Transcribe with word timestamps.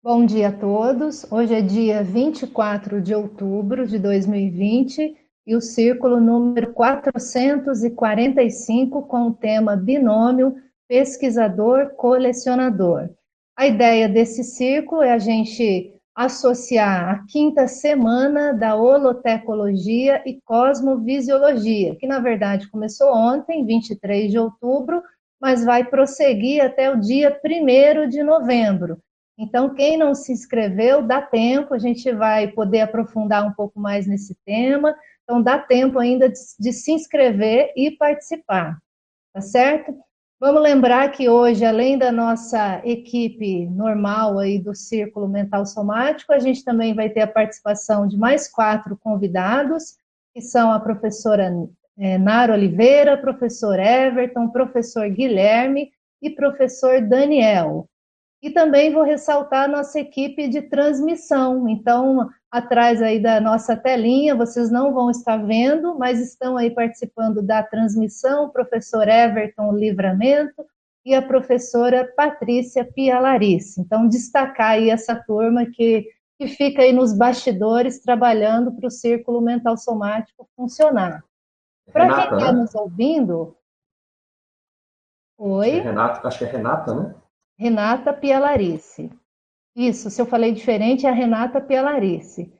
Bom 0.00 0.24
dia 0.24 0.50
a 0.50 0.52
todos. 0.52 1.26
Hoje 1.28 1.54
é 1.54 1.60
dia 1.60 2.04
24 2.04 3.02
de 3.02 3.12
outubro 3.12 3.84
de 3.84 3.98
2020 3.98 5.16
e 5.44 5.56
o 5.56 5.60
círculo 5.60 6.20
número 6.20 6.72
445 6.72 9.02
com 9.08 9.26
o 9.26 9.34
tema 9.34 9.74
Binômio 9.74 10.54
Pesquisador-Colecionador. 10.88 13.10
A 13.56 13.66
ideia 13.66 14.08
desse 14.08 14.44
círculo 14.44 15.02
é 15.02 15.10
a 15.10 15.18
gente 15.18 15.92
associar 16.14 17.10
a 17.10 17.24
quinta 17.26 17.66
semana 17.66 18.52
da 18.52 18.76
holotecologia 18.76 20.22
e 20.24 20.40
cosmovisiologia, 20.42 21.96
que 21.96 22.06
na 22.06 22.20
verdade 22.20 22.70
começou 22.70 23.12
ontem, 23.12 23.66
23 23.66 24.30
de 24.30 24.38
outubro, 24.38 25.02
mas 25.40 25.64
vai 25.64 25.84
prosseguir 25.84 26.62
até 26.62 26.88
o 26.88 27.00
dia 27.00 27.36
1 27.44 28.08
de 28.08 28.22
novembro. 28.22 29.02
Então, 29.38 29.72
quem 29.72 29.96
não 29.96 30.16
se 30.16 30.32
inscreveu, 30.32 31.00
dá 31.00 31.22
tempo, 31.22 31.72
a 31.72 31.78
gente 31.78 32.10
vai 32.10 32.48
poder 32.48 32.80
aprofundar 32.80 33.46
um 33.46 33.52
pouco 33.52 33.78
mais 33.78 34.04
nesse 34.04 34.34
tema. 34.44 34.96
Então, 35.22 35.40
dá 35.40 35.58
tempo 35.58 35.98
ainda 35.98 36.28
de, 36.28 36.38
de 36.58 36.72
se 36.72 36.90
inscrever 36.90 37.72
e 37.76 37.92
participar, 37.92 38.76
tá 39.32 39.40
certo? 39.40 39.94
Vamos 40.40 40.62
lembrar 40.62 41.10
que 41.10 41.28
hoje, 41.28 41.64
além 41.64 41.98
da 41.98 42.10
nossa 42.10 42.80
equipe 42.84 43.66
normal 43.66 44.38
aí 44.38 44.58
do 44.58 44.74
Círculo 44.74 45.28
Mental 45.28 45.66
Somático, 45.66 46.32
a 46.32 46.38
gente 46.38 46.64
também 46.64 46.94
vai 46.94 47.08
ter 47.08 47.20
a 47.20 47.26
participação 47.26 48.08
de 48.08 48.16
mais 48.16 48.48
quatro 48.48 48.96
convidados, 48.96 49.96
que 50.34 50.40
são 50.40 50.72
a 50.72 50.80
professora 50.80 51.52
é, 51.98 52.18
Nara 52.18 52.54
Oliveira, 52.54 53.16
professor 53.16 53.78
Everton, 53.78 54.48
professor 54.48 55.08
Guilherme 55.08 55.90
e 56.22 56.30
professor 56.30 57.00
Daniel. 57.00 57.88
E 58.40 58.50
também 58.50 58.92
vou 58.92 59.02
ressaltar 59.02 59.64
a 59.64 59.68
nossa 59.68 59.98
equipe 59.98 60.48
de 60.48 60.62
transmissão. 60.62 61.68
Então, 61.68 62.28
atrás 62.50 63.02
aí 63.02 63.20
da 63.20 63.40
nossa 63.40 63.76
telinha, 63.76 64.36
vocês 64.36 64.70
não 64.70 64.94
vão 64.94 65.10
estar 65.10 65.36
vendo, 65.38 65.98
mas 65.98 66.20
estão 66.20 66.56
aí 66.56 66.70
participando 66.70 67.42
da 67.42 67.62
transmissão 67.62 68.44
o 68.44 68.50
professor 68.50 69.08
Everton 69.08 69.72
Livramento 69.72 70.64
e 71.04 71.14
a 71.14 71.22
professora 71.22 72.12
Patrícia 72.16 72.84
Pialarice. 72.84 73.80
Então, 73.80 74.06
destacar 74.06 74.72
aí 74.72 74.90
essa 74.90 75.16
turma 75.16 75.66
que, 75.66 76.06
que 76.38 76.46
fica 76.46 76.82
aí 76.82 76.92
nos 76.92 77.16
bastidores 77.16 78.00
trabalhando 78.00 78.72
para 78.72 78.86
o 78.86 78.90
círculo 78.90 79.40
mental 79.40 79.76
somático 79.76 80.48
funcionar. 80.54 81.24
Para 81.92 82.08
quem 82.14 82.24
está 82.36 82.52
né? 82.52 82.60
nos 82.60 82.74
ouvindo. 82.74 83.56
Oi. 85.38 85.70
É 85.70 85.80
Renata, 85.80 86.28
acho 86.28 86.38
que 86.38 86.44
é 86.44 86.48
Renata, 86.48 86.94
né? 86.94 87.14
Renata 87.58 88.12
Pialarice. 88.12 89.10
Isso, 89.74 90.10
se 90.10 90.22
eu 90.22 90.26
falei 90.26 90.52
diferente, 90.52 91.06
é 91.06 91.08
a 91.10 91.12
Renata 91.12 91.60
Pialarice. 91.60 92.52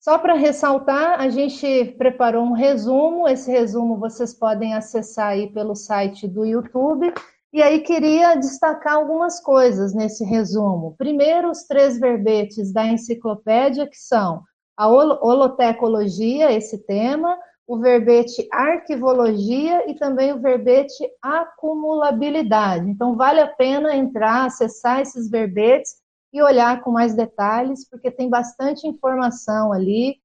Só 0.00 0.16
para 0.16 0.32
ressaltar, 0.32 1.20
a 1.20 1.28
gente 1.28 1.94
preparou 1.98 2.42
um 2.42 2.52
resumo, 2.52 3.28
esse 3.28 3.50
resumo 3.50 3.98
vocês 3.98 4.32
podem 4.32 4.72
acessar 4.72 5.28
aí 5.28 5.52
pelo 5.52 5.74
site 5.74 6.26
do 6.26 6.46
YouTube, 6.46 7.12
e 7.52 7.62
aí 7.62 7.80
queria 7.80 8.34
destacar 8.34 8.94
algumas 8.94 9.40
coisas 9.40 9.94
nesse 9.94 10.24
resumo. 10.24 10.94
Primeiro, 10.96 11.50
os 11.50 11.64
três 11.64 11.98
verbetes 11.98 12.72
da 12.72 12.86
enciclopédia, 12.86 13.86
que 13.86 13.98
são 13.98 14.42
a 14.74 14.88
holotecologia, 14.88 16.50
esse 16.50 16.78
tema, 16.86 17.36
o 17.66 17.78
verbete 17.78 18.46
arquivologia 18.52 19.90
e 19.90 19.94
também 19.94 20.32
o 20.32 20.40
verbete 20.40 21.04
acumulabilidade. 21.20 22.88
Então, 22.88 23.16
vale 23.16 23.40
a 23.40 23.48
pena 23.48 23.96
entrar, 23.96 24.46
acessar 24.46 25.00
esses 25.00 25.28
verbetes 25.28 25.96
e 26.32 26.40
olhar 26.40 26.82
com 26.82 26.92
mais 26.92 27.14
detalhes, 27.14 27.88
porque 27.88 28.10
tem 28.10 28.28
bastante 28.30 28.86
informação 28.86 29.72
ali 29.72 30.16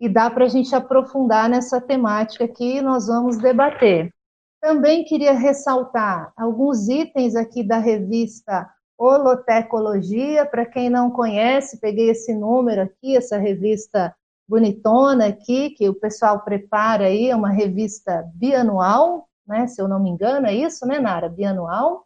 e 0.00 0.08
dá 0.08 0.30
para 0.30 0.44
a 0.44 0.48
gente 0.48 0.74
aprofundar 0.74 1.48
nessa 1.48 1.80
temática 1.80 2.46
que 2.48 2.80
nós 2.80 3.06
vamos 3.06 3.38
debater. 3.38 4.12
Também 4.60 5.04
queria 5.04 5.32
ressaltar 5.32 6.32
alguns 6.36 6.88
itens 6.88 7.34
aqui 7.34 7.62
da 7.62 7.78
revista 7.78 8.68
Holotecologia. 8.98 10.44
Para 10.44 10.66
quem 10.66 10.90
não 10.90 11.10
conhece, 11.10 11.80
peguei 11.80 12.10
esse 12.10 12.34
número 12.34 12.82
aqui, 12.82 13.16
essa 13.16 13.38
revista 13.38 14.14
bonitona 14.50 15.26
aqui, 15.26 15.70
que 15.70 15.88
o 15.88 15.94
pessoal 15.94 16.40
prepara 16.40 17.04
aí, 17.04 17.30
é 17.30 17.36
uma 17.36 17.50
revista 17.50 18.28
bianual, 18.34 19.28
né, 19.46 19.68
se 19.68 19.80
eu 19.80 19.86
não 19.86 20.00
me 20.00 20.10
engano, 20.10 20.48
é 20.48 20.54
isso, 20.54 20.84
né, 20.84 20.98
Nara? 20.98 21.28
Bianual. 21.28 22.04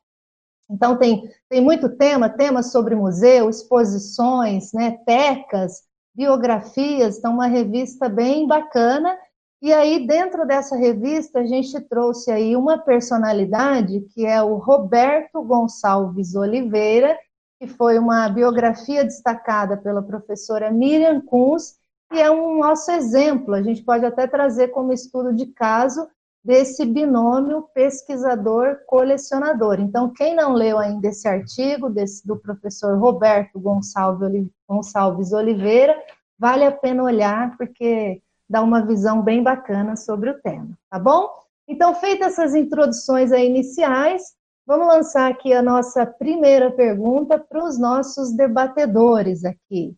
Então, 0.70 0.96
tem, 0.98 1.26
tem 1.48 1.62
muito 1.62 1.88
tema, 1.96 2.28
temas 2.28 2.70
sobre 2.70 2.94
museu, 2.94 3.48
exposições, 3.48 4.72
né, 4.74 4.98
tecas, 5.06 5.82
biografias, 6.14 7.16
então 7.16 7.32
uma 7.32 7.46
revista 7.46 8.10
bem 8.10 8.46
bacana. 8.46 9.16
E 9.62 9.72
aí, 9.72 10.06
dentro 10.06 10.46
dessa 10.46 10.76
revista, 10.76 11.40
a 11.40 11.46
gente 11.46 11.80
trouxe 11.80 12.30
aí 12.30 12.54
uma 12.54 12.76
personalidade, 12.76 14.00
que 14.12 14.26
é 14.26 14.42
o 14.42 14.56
Roberto 14.56 15.42
Gonçalves 15.42 16.34
Oliveira, 16.34 17.18
que 17.58 17.66
foi 17.66 17.98
uma 17.98 18.28
biografia 18.28 19.02
destacada 19.02 19.78
pela 19.78 20.02
professora 20.02 20.70
Miriam 20.70 21.22
Kunz, 21.22 21.78
é 22.20 22.30
um 22.30 22.58
nosso 22.58 22.90
exemplo. 22.90 23.54
A 23.54 23.62
gente 23.62 23.82
pode 23.82 24.04
até 24.04 24.26
trazer 24.26 24.68
como 24.68 24.92
estudo 24.92 25.34
de 25.34 25.46
caso 25.46 26.06
desse 26.44 26.84
binômio 26.84 27.62
pesquisador-colecionador. 27.74 29.80
Então, 29.80 30.12
quem 30.12 30.36
não 30.36 30.52
leu 30.52 30.78
ainda 30.78 31.08
esse 31.08 31.26
artigo 31.26 31.88
desse, 31.88 32.26
do 32.26 32.36
professor 32.36 32.98
Roberto 32.98 33.58
Gonçalves 33.58 35.32
Oliveira, 35.32 35.96
vale 36.38 36.64
a 36.64 36.72
pena 36.72 37.02
olhar, 37.02 37.56
porque 37.56 38.20
dá 38.48 38.60
uma 38.60 38.84
visão 38.84 39.22
bem 39.22 39.42
bacana 39.42 39.96
sobre 39.96 40.28
o 40.30 40.38
tema, 40.42 40.76
tá 40.90 40.98
bom? 40.98 41.30
Então, 41.66 41.94
feitas 41.94 42.32
essas 42.32 42.54
introduções 42.54 43.32
iniciais, 43.32 44.34
vamos 44.66 44.86
lançar 44.86 45.30
aqui 45.30 45.54
a 45.54 45.62
nossa 45.62 46.04
primeira 46.04 46.70
pergunta 46.70 47.38
para 47.38 47.64
os 47.64 47.78
nossos 47.78 48.36
debatedores 48.36 49.46
aqui. 49.46 49.96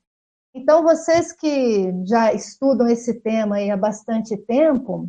Então, 0.59 0.83
vocês 0.83 1.33
que 1.33 1.93
já 2.07 2.33
estudam 2.33 2.89
esse 2.89 3.21
tema 3.21 3.57
há 3.59 3.77
bastante 3.77 4.35
tempo, 4.39 5.07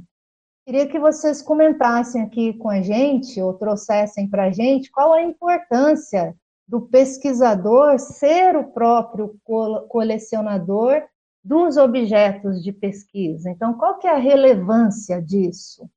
queria 0.66 0.86
que 0.86 1.00
vocês 1.00 1.42
comentassem 1.42 2.22
aqui 2.22 2.52
com 2.56 2.70
a 2.70 2.82
gente, 2.82 3.42
ou 3.42 3.54
trouxessem 3.54 4.30
para 4.30 4.48
a 4.48 4.52
gente, 4.52 4.92
qual 4.92 5.14
a 5.14 5.22
importância 5.22 6.36
do 6.68 6.82
pesquisador 6.82 7.98
ser 7.98 8.58
o 8.58 8.74
próprio 8.74 9.40
colecionador 9.88 11.02
dos 11.42 11.78
objetos 11.78 12.62
de 12.62 12.74
pesquisa. 12.74 13.50
Então, 13.50 13.74
qual 13.76 14.00
que 14.00 14.06
é 14.06 14.12
a 14.12 14.20
relevância 14.20 15.22
disso? 15.22 15.90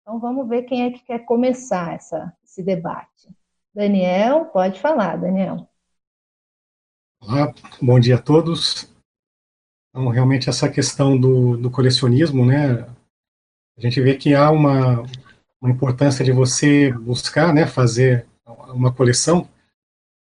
Então, 0.00 0.18
vamos 0.18 0.48
ver 0.48 0.62
quem 0.62 0.84
é 0.84 0.90
que 0.90 1.04
quer 1.04 1.18
começar 1.18 1.92
essa, 1.96 2.32
esse 2.42 2.62
debate. 2.62 3.28
Daniel, 3.74 4.46
pode 4.46 4.80
falar, 4.80 5.16
Daniel. 5.16 5.68
Olá, 7.28 7.52
bom 7.82 7.98
dia 7.98 8.14
a 8.14 8.22
todos. 8.22 8.88
Então, 9.90 10.08
realmente, 10.10 10.48
essa 10.48 10.68
questão 10.68 11.18
do, 11.18 11.56
do 11.56 11.68
colecionismo, 11.68 12.46
né, 12.46 12.86
a 13.76 13.80
gente 13.80 14.00
vê 14.00 14.14
que 14.14 14.32
há 14.32 14.48
uma, 14.48 15.02
uma 15.60 15.68
importância 15.68 16.24
de 16.24 16.30
você 16.30 16.92
buscar, 16.92 17.52
né, 17.52 17.66
fazer 17.66 18.26
uma 18.68 18.92
coleção 18.92 19.48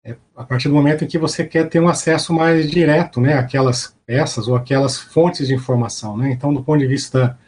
é, 0.06 0.16
a 0.36 0.44
partir 0.44 0.68
do 0.68 0.76
momento 0.76 1.04
em 1.04 1.08
que 1.08 1.18
você 1.18 1.44
quer 1.44 1.68
ter 1.68 1.80
um 1.80 1.88
acesso 1.88 2.32
mais 2.32 2.70
direto, 2.70 3.20
né, 3.20 3.40
àquelas 3.40 3.98
peças 4.06 4.48
ou 4.48 4.56
aquelas 4.56 4.96
fontes 4.96 5.48
de 5.48 5.56
informação, 5.56 6.16
né. 6.16 6.30
Então, 6.30 6.54
do 6.54 6.64
ponto 6.64 6.78
de 6.78 6.86
vista 6.86 7.40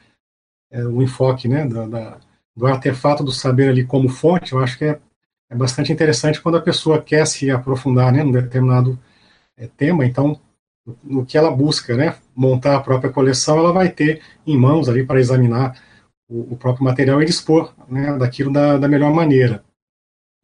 é, 0.72 0.84
o 0.84 1.04
enfoque, 1.04 1.48
né, 1.48 1.68
da, 1.68 1.86
da, 1.86 2.20
do 2.58 2.66
artefato 2.66 3.24
do 3.24 3.32
saber 3.32 3.70
ali 3.70 3.86
como 3.86 4.10
fonte, 4.10 4.54
eu 4.54 4.60
acho 4.60 4.76
que 4.76 4.86
é, 4.86 5.00
é 5.52 5.56
bastante 5.56 5.94
interessante 5.94 6.42
quando 6.42 6.58
a 6.58 6.64
pessoa 6.64 7.00
quer 7.00 7.28
se 7.28 7.52
aprofundar, 7.52 8.12
né, 8.12 8.24
num 8.24 8.32
determinado 8.32 8.98
tema. 9.78 10.06
Então, 10.06 10.40
no 11.04 11.26
que 11.26 11.38
ela 11.38 11.50
busca, 11.50 11.96
né, 11.96 12.16
montar 12.36 12.76
a 12.76 12.82
própria 12.82 13.12
coleção, 13.12 13.58
ela 13.58 13.72
vai 13.72 13.90
ter 13.90 14.22
em 14.46 14.58
mãos 14.58 14.88
ali 14.88 15.06
para 15.06 15.20
examinar 15.20 15.80
o, 16.28 16.54
o, 16.54 16.58
próprio 16.58 16.84
material 16.84 17.22
e 17.22 17.26
dispor 17.26 17.74
né, 17.88 18.18
daquilo 18.18 18.52
da, 18.52 18.78
da 18.78 18.88
melhor 18.88 19.14
maneira. 19.14 19.64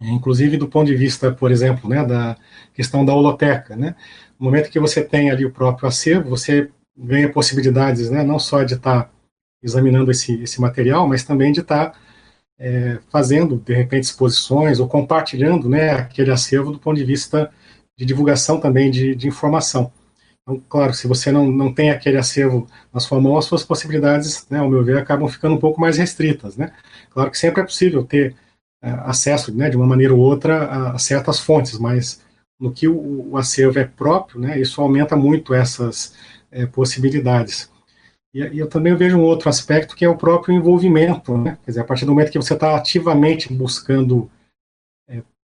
Inclusive 0.01 0.57
do 0.57 0.67
ponto 0.67 0.87
de 0.87 0.95
vista, 0.95 1.31
por 1.31 1.51
exemplo, 1.51 1.87
né, 1.89 2.03
da 2.03 2.35
questão 2.73 3.05
da 3.05 3.13
holoteca, 3.13 3.75
né, 3.75 3.95
no 4.39 4.45
momento 4.45 4.71
que 4.71 4.79
você 4.79 5.03
tem 5.03 5.29
ali 5.29 5.45
o 5.45 5.51
próprio 5.51 5.87
acervo, 5.87 6.29
você 6.29 6.71
ganha 6.97 7.31
possibilidades, 7.31 8.09
né, 8.09 8.23
não 8.23 8.39
só 8.39 8.63
de 8.63 8.73
estar 8.75 9.03
tá 9.03 9.11
examinando 9.61 10.09
esse, 10.09 10.41
esse 10.41 10.59
material, 10.59 11.07
mas 11.07 11.23
também 11.23 11.51
de 11.51 11.59
estar 11.59 11.91
tá, 11.91 11.99
é, 12.59 12.99
fazendo, 13.11 13.57
de 13.57 13.73
repente, 13.73 14.05
exposições 14.05 14.79
ou 14.79 14.87
compartilhando 14.87 15.69
né, 15.69 15.91
aquele 15.91 16.31
acervo 16.31 16.71
do 16.71 16.79
ponto 16.79 16.97
de 16.97 17.05
vista 17.05 17.51
de 18.01 18.05
divulgação 18.07 18.59
também 18.59 18.89
de, 18.89 19.13
de 19.13 19.27
informação. 19.27 19.91
Então, 20.41 20.59
claro, 20.67 20.91
se 20.91 21.05
você 21.05 21.31
não, 21.31 21.51
não 21.51 21.71
tem 21.71 21.91
aquele 21.91 22.17
acervo 22.17 22.67
na 22.91 22.99
sua 22.99 23.21
mão, 23.21 23.37
as 23.37 23.45
suas 23.45 23.63
possibilidades, 23.63 24.47
né, 24.49 24.57
ao 24.57 24.67
meu 24.67 24.83
ver, 24.83 24.97
acabam 24.97 25.29
ficando 25.29 25.53
um 25.53 25.59
pouco 25.59 25.79
mais 25.79 25.99
restritas. 25.99 26.57
Né? 26.57 26.73
Claro 27.11 27.29
que 27.29 27.37
sempre 27.37 27.61
é 27.61 27.63
possível 27.63 28.03
ter 28.03 28.35
é, 28.81 28.89
acesso, 29.05 29.55
né, 29.55 29.69
de 29.69 29.77
uma 29.77 29.85
maneira 29.85 30.15
ou 30.15 30.19
outra, 30.19 30.65
a, 30.65 30.91
a 30.93 30.97
certas 30.97 31.39
fontes, 31.39 31.77
mas 31.77 32.19
no 32.59 32.71
que 32.71 32.87
o, 32.87 33.29
o 33.29 33.37
acervo 33.37 33.77
é 33.77 33.85
próprio, 33.85 34.41
né, 34.41 34.59
isso 34.59 34.81
aumenta 34.81 35.15
muito 35.15 35.53
essas 35.53 36.15
é, 36.51 36.65
possibilidades. 36.65 37.69
E, 38.33 38.39
e, 38.39 38.57
eu 38.57 38.67
também 38.67 38.95
vejo 38.95 39.15
um 39.15 39.23
outro 39.23 39.47
aspecto 39.47 39.95
que 39.95 40.03
é 40.03 40.09
o 40.09 40.17
próprio 40.17 40.55
envolvimento, 40.55 41.37
né, 41.37 41.59
quer 41.63 41.69
dizer, 41.69 41.81
a 41.81 41.85
partir 41.85 42.05
do 42.05 42.13
momento 42.13 42.31
que 42.31 42.39
você 42.39 42.55
está 42.55 42.75
ativamente 42.75 43.53
buscando 43.53 44.27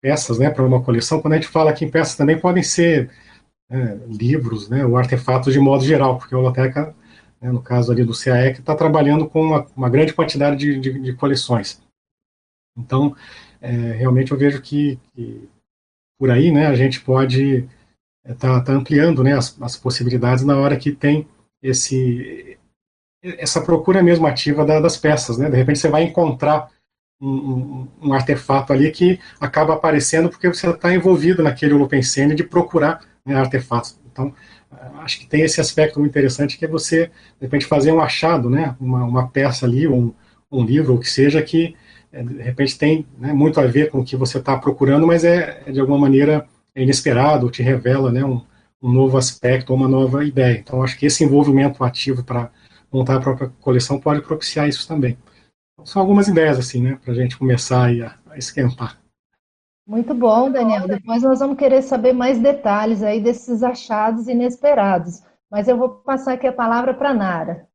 peças 0.02 0.40
né, 0.40 0.50
para 0.50 0.66
uma 0.66 0.82
coleção, 0.82 1.22
quando 1.22 1.34
a 1.34 1.36
gente 1.38 1.48
fala 1.48 1.72
que 1.74 1.86
em 1.86 1.90
peças 1.90 2.16
também 2.16 2.40
podem 2.40 2.64
ser 2.64 3.12
é, 3.70 4.00
livros, 4.08 4.68
né, 4.68 4.86
ou 4.86 4.98
artefatos 4.98 5.54
de 5.54 5.60
modo 5.60 5.84
geral, 5.84 6.18
porque 6.18 6.34
a 6.34 6.38
biblioteca, 6.38 6.96
né, 7.40 7.52
no 7.52 7.62
caso 7.62 7.92
ali 7.92 8.04
do 8.04 8.18
CAE, 8.18 8.52
está 8.52 8.76
trabalhando 8.76 9.30
com 9.30 9.42
uma, 9.42 9.68
uma 9.76 9.90
grande 9.90 10.14
quantidade 10.14 10.58
de, 10.58 10.80
de, 10.80 11.00
de 11.00 11.14
coleções. 11.14 11.82
Então, 12.76 13.16
é, 13.62 13.72
realmente 13.72 14.32
eu 14.32 14.38
vejo 14.38 14.62
que, 14.62 15.00
que, 15.14 15.48
por 16.20 16.32
aí, 16.32 16.52
né, 16.52 16.68
a 16.68 16.76
gente 16.76 17.00
pode 17.00 17.68
estar 18.28 18.48
é, 18.48 18.60
tá, 18.60 18.62
tá 18.62 18.74
ampliando, 18.74 19.24
né, 19.24 19.38
as, 19.38 19.60
as, 19.62 19.78
possibilidades 19.78 20.44
na 20.44 20.58
hora 20.58 20.78
que 20.78 20.92
tem 20.92 21.28
esse 21.62 22.58
essa 23.24 23.62
procura 23.62 24.02
mesmo 24.02 24.26
ativa 24.26 24.66
da, 24.66 24.80
das 24.80 24.98
peças, 24.98 25.38
né? 25.38 25.48
De 25.48 25.56
repente 25.56 25.78
você 25.78 25.88
vai 25.88 26.04
encontrar 26.04 26.72
um, 27.22 27.88
um, 28.02 28.14
artefato 28.14 28.74
ali 28.74 28.90
que 28.90 29.20
acaba 29.40 29.74
aparecendo 29.74 30.30
porque 30.30 30.48
você 30.48 30.68
está 30.70 30.94
envolvido 30.94 31.44
naquele 31.44 31.74
Holopensene 31.74 32.34
de 32.34 32.44
procurar 32.44 33.02
né, 33.26 33.36
artefatos. 33.36 34.00
Então, 34.12 34.34
acho 35.00 35.20
que 35.20 35.28
tem 35.28 35.42
esse 35.42 35.62
aspecto 35.62 36.00
muito 36.00 36.12
interessante 36.12 36.58
que 36.58 36.66
é 36.66 36.68
você, 36.68 37.08
de 37.40 37.46
repente, 37.46 37.66
fazer 37.66 37.92
um 37.92 38.02
achado, 38.02 38.50
né, 38.50 38.76
uma, 38.80 39.04
uma 39.04 39.28
peça 39.28 39.66
ali, 39.66 39.88
um, 39.88 40.14
um 40.52 40.64
livro, 40.66 40.94
ou 40.94 41.00
que 41.00 41.10
seja, 41.10 41.42
que 41.42 41.76
é, 42.12 42.24
de 42.24 42.42
repente 42.42 42.78
tem 42.78 43.06
né, 43.18 43.32
muito 43.34 43.60
a 43.60 43.66
ver 43.66 43.90
com 43.90 44.00
o 44.00 44.06
que 44.06 44.16
você 44.16 44.38
está 44.38 44.58
procurando, 44.58 45.08
mas 45.08 45.24
é, 45.24 45.64
é, 45.66 45.72
de 45.72 45.80
alguma 45.80 45.98
maneira 45.98 46.48
é 46.76 46.84
inesperado, 46.84 47.50
te 47.50 47.62
revela 47.62 48.12
né, 48.12 48.24
um, 48.24 48.42
um 48.82 48.92
novo 48.92 49.18
aspecto, 49.18 49.74
uma 49.74 49.88
nova 49.88 50.26
ideia. 50.26 50.58
Então, 50.58 50.84
acho 50.84 50.98
que 50.98 51.06
esse 51.06 51.24
envolvimento 51.24 51.84
ativo 51.84 52.24
para 52.24 52.50
montar 52.92 53.16
a 53.16 53.22
própria 53.22 53.52
coleção 53.62 54.00
pode 54.00 54.22
propiciar 54.22 54.68
isso 54.68 54.88
também. 54.88 55.18
São 55.86 56.02
algumas 56.02 56.28
ideias, 56.28 56.60
assim, 56.60 56.82
né, 56.82 57.00
para 57.04 57.14
a 57.14 57.16
gente 57.16 57.38
começar 57.38 57.90
a, 57.90 58.18
a 58.32 58.38
esquentar. 58.38 59.02
Muito 59.86 60.14
bom, 60.14 60.52
Daniel. 60.52 60.88
Depois 60.88 61.22
nós 61.24 61.40
vamos 61.40 61.58
querer 61.58 61.82
saber 61.82 62.14
mais 62.14 62.40
detalhes 62.40 63.04
aí 63.04 63.22
desses 63.22 63.64
achados 63.64 64.28
inesperados. 64.28 65.22
Mas 65.50 65.68
eu 65.68 65.78
vou 65.78 65.90
passar 65.90 66.34
aqui 66.34 66.48
a 66.48 66.54
palavra 66.54 66.94
para 66.94 67.14
Nara. 67.14 67.68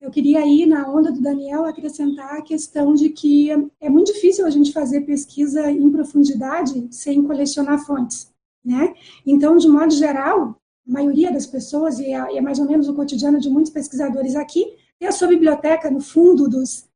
Eu 0.00 0.10
queria 0.10 0.46
ir 0.46 0.66
na 0.66 0.88
onda 0.88 1.12
do 1.12 1.20
Daniel 1.20 1.66
acrescentar 1.66 2.38
a 2.38 2.42
questão 2.42 2.94
de 2.94 3.10
que 3.10 3.50
é 3.80 3.90
muito 3.90 4.12
difícil 4.14 4.46
a 4.46 4.50
gente 4.50 4.72
fazer 4.72 5.02
pesquisa 5.02 5.70
em 5.70 5.90
profundidade 5.90 6.88
sem 6.90 7.22
colecionar 7.22 7.84
fontes, 7.84 8.32
né? 8.64 8.94
Então, 9.26 9.56
de 9.58 9.68
modo 9.68 9.92
geral, 9.92 10.56
a 10.88 10.92
maioria 10.92 11.30
das 11.30 11.46
pessoas, 11.46 11.98
e 11.98 12.14
é, 12.14 12.36
é 12.36 12.40
mais 12.40 12.58
ou 12.58 12.64
menos 12.64 12.88
o 12.88 12.94
cotidiano 12.94 13.38
de 13.38 13.50
muitos 13.50 13.70
pesquisadores 13.70 14.36
aqui, 14.36 14.74
tem 15.00 15.08
a 15.08 15.12
sua 15.12 15.28
biblioteca 15.28 15.90
no 15.90 16.00
fundo 16.00 16.46
dos, 16.46 16.86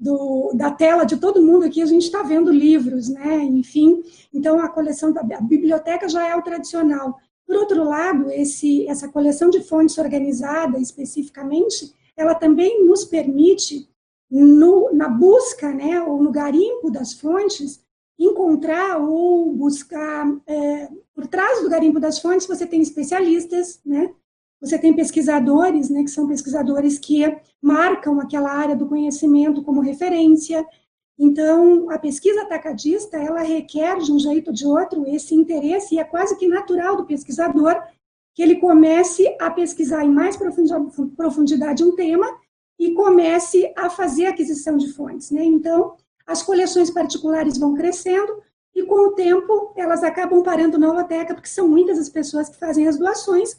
do, 0.00 0.52
da 0.54 0.70
tela 0.70 1.04
de 1.04 1.18
todo 1.18 1.42
mundo 1.42 1.66
aqui, 1.66 1.82
a 1.82 1.86
gente 1.86 2.04
está 2.04 2.22
vendo 2.22 2.50
livros, 2.50 3.10
né? 3.10 3.36
Enfim, 3.44 4.02
então 4.32 4.58
a 4.58 4.68
coleção 4.68 5.12
da 5.12 5.20
a 5.20 5.40
biblioteca 5.42 6.08
já 6.08 6.26
é 6.26 6.34
o 6.34 6.42
tradicional. 6.42 7.20
Por 7.46 7.56
outro 7.56 7.84
lado, 7.84 8.30
esse, 8.30 8.88
essa 8.88 9.08
coleção 9.08 9.50
de 9.50 9.60
fontes 9.60 9.98
organizada 9.98 10.80
especificamente, 10.80 11.94
ela 12.16 12.34
também 12.34 12.86
nos 12.86 13.04
permite, 13.04 13.86
no, 14.30 14.90
na 14.94 15.06
busca, 15.06 15.70
né, 15.70 16.00
ou 16.00 16.22
no 16.22 16.32
garimpo 16.32 16.90
das 16.90 17.12
fontes, 17.12 17.84
encontrar 18.18 18.96
ou 18.96 19.52
buscar, 19.52 20.26
é, 20.46 20.88
por 21.14 21.26
trás 21.26 21.60
do 21.60 21.68
garimpo 21.68 22.00
das 22.00 22.18
fontes, 22.18 22.46
você 22.46 22.66
tem 22.66 22.80
especialistas, 22.80 23.80
né, 23.84 24.14
você 24.60 24.78
tem 24.78 24.94
pesquisadores, 24.94 25.90
né, 25.90 26.02
que 26.02 26.10
são 26.10 26.26
pesquisadores 26.26 26.98
que 26.98 27.22
marcam 27.60 28.18
aquela 28.20 28.50
área 28.50 28.76
do 28.76 28.86
conhecimento 28.86 29.62
como 29.62 29.80
referência. 29.80 30.66
Então, 31.18 31.90
a 31.90 31.98
pesquisa 31.98 32.42
atacadista, 32.42 33.16
ela 33.16 33.42
requer, 33.42 33.98
de 33.98 34.10
um 34.10 34.18
jeito 34.18 34.48
ou 34.48 34.54
de 34.54 34.66
outro, 34.66 35.06
esse 35.06 35.34
interesse, 35.34 35.94
e 35.94 35.98
é 35.98 36.04
quase 36.04 36.36
que 36.36 36.48
natural 36.48 36.96
do 36.96 37.06
pesquisador 37.06 37.80
que 38.34 38.42
ele 38.42 38.56
comece 38.56 39.34
a 39.40 39.50
pesquisar 39.50 40.04
em 40.04 40.10
mais 40.10 40.36
profundidade 41.16 41.84
um 41.84 41.94
tema 41.94 42.26
e 42.78 42.92
comece 42.92 43.72
a 43.76 43.88
fazer 43.88 44.26
aquisição 44.26 44.76
de 44.76 44.92
fontes. 44.92 45.30
Né? 45.30 45.44
Então, 45.44 45.94
as 46.26 46.42
coleções 46.42 46.90
particulares 46.90 47.56
vão 47.56 47.74
crescendo 47.74 48.42
e, 48.74 48.82
com 48.82 49.08
o 49.08 49.12
tempo, 49.12 49.72
elas 49.76 50.02
acabam 50.02 50.42
parando 50.42 50.78
na 50.78 50.90
holoteca, 50.90 51.34
porque 51.34 51.48
são 51.48 51.68
muitas 51.68 51.98
as 51.98 52.08
pessoas 52.08 52.48
que 52.48 52.58
fazem 52.58 52.88
as 52.88 52.98
doações, 52.98 53.56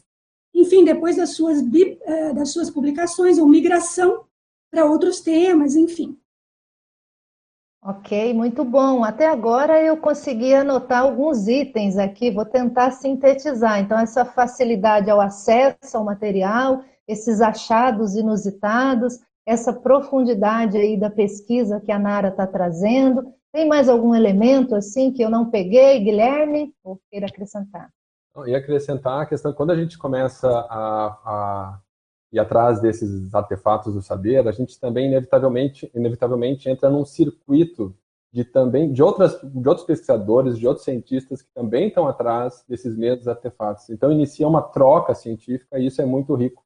enfim, 0.56 0.84
depois 0.84 1.16
das 1.16 1.30
suas, 1.30 1.62
eh, 1.62 2.32
das 2.32 2.50
suas 2.50 2.70
publicações, 2.70 3.38
ou 3.38 3.46
migração 3.46 4.24
para 4.70 4.86
outros 4.86 5.20
temas, 5.20 5.76
enfim. 5.76 6.18
Ok, 7.82 8.34
muito 8.34 8.64
bom. 8.64 9.04
Até 9.04 9.28
agora 9.28 9.80
eu 9.80 9.96
consegui 9.96 10.52
anotar 10.52 11.02
alguns 11.02 11.46
itens 11.46 11.96
aqui, 11.96 12.32
vou 12.32 12.44
tentar 12.44 12.90
sintetizar. 12.90 13.78
Então, 13.78 13.96
essa 13.98 14.24
facilidade 14.24 15.08
ao 15.08 15.20
acesso 15.20 15.96
ao 15.96 16.04
material, 16.04 16.82
esses 17.06 17.40
achados 17.40 18.16
inusitados, 18.16 19.20
essa 19.46 19.72
profundidade 19.72 20.76
aí 20.76 20.98
da 20.98 21.10
pesquisa 21.10 21.80
que 21.80 21.92
a 21.92 21.98
Nara 21.98 22.28
está 22.28 22.44
trazendo. 22.44 23.32
Tem 23.52 23.68
mais 23.68 23.88
algum 23.88 24.14
elemento 24.14 24.74
assim 24.74 25.12
que 25.12 25.22
eu 25.22 25.30
não 25.30 25.48
peguei, 25.48 26.00
Guilherme? 26.00 26.74
Ou 26.82 27.00
queira 27.08 27.26
acrescentar? 27.26 27.88
E 28.46 28.54
acrescentar 28.54 29.22
a 29.22 29.26
questão, 29.26 29.52
quando 29.52 29.70
a 29.70 29.76
gente 29.76 29.96
começa 29.96 30.48
a, 30.48 31.06
a 31.24 31.80
ir 32.32 32.38
atrás 32.38 32.80
desses 32.80 33.34
artefatos 33.34 33.94
do 33.94 34.02
saber, 34.02 34.46
a 34.46 34.52
gente 34.52 34.78
também 34.78 35.06
inevitavelmente, 35.06 35.90
inevitavelmente 35.94 36.68
entra 36.68 36.90
num 36.90 37.04
circuito 37.04 37.94
de 38.32 38.44
também 38.44 38.92
de 38.92 39.02
outras 39.02 39.40
de 39.42 39.68
outros 39.68 39.86
pesquisadores, 39.86 40.58
de 40.58 40.66
outros 40.66 40.84
cientistas 40.84 41.40
que 41.40 41.50
também 41.54 41.88
estão 41.88 42.06
atrás 42.06 42.64
desses 42.68 42.96
mesmos 42.96 43.28
artefatos. 43.28 43.88
Então 43.88 44.12
inicia 44.12 44.46
uma 44.46 44.60
troca 44.60 45.14
científica 45.14 45.78
e 45.78 45.86
isso 45.86 46.02
é 46.02 46.06
muito 46.06 46.34
rico. 46.34 46.62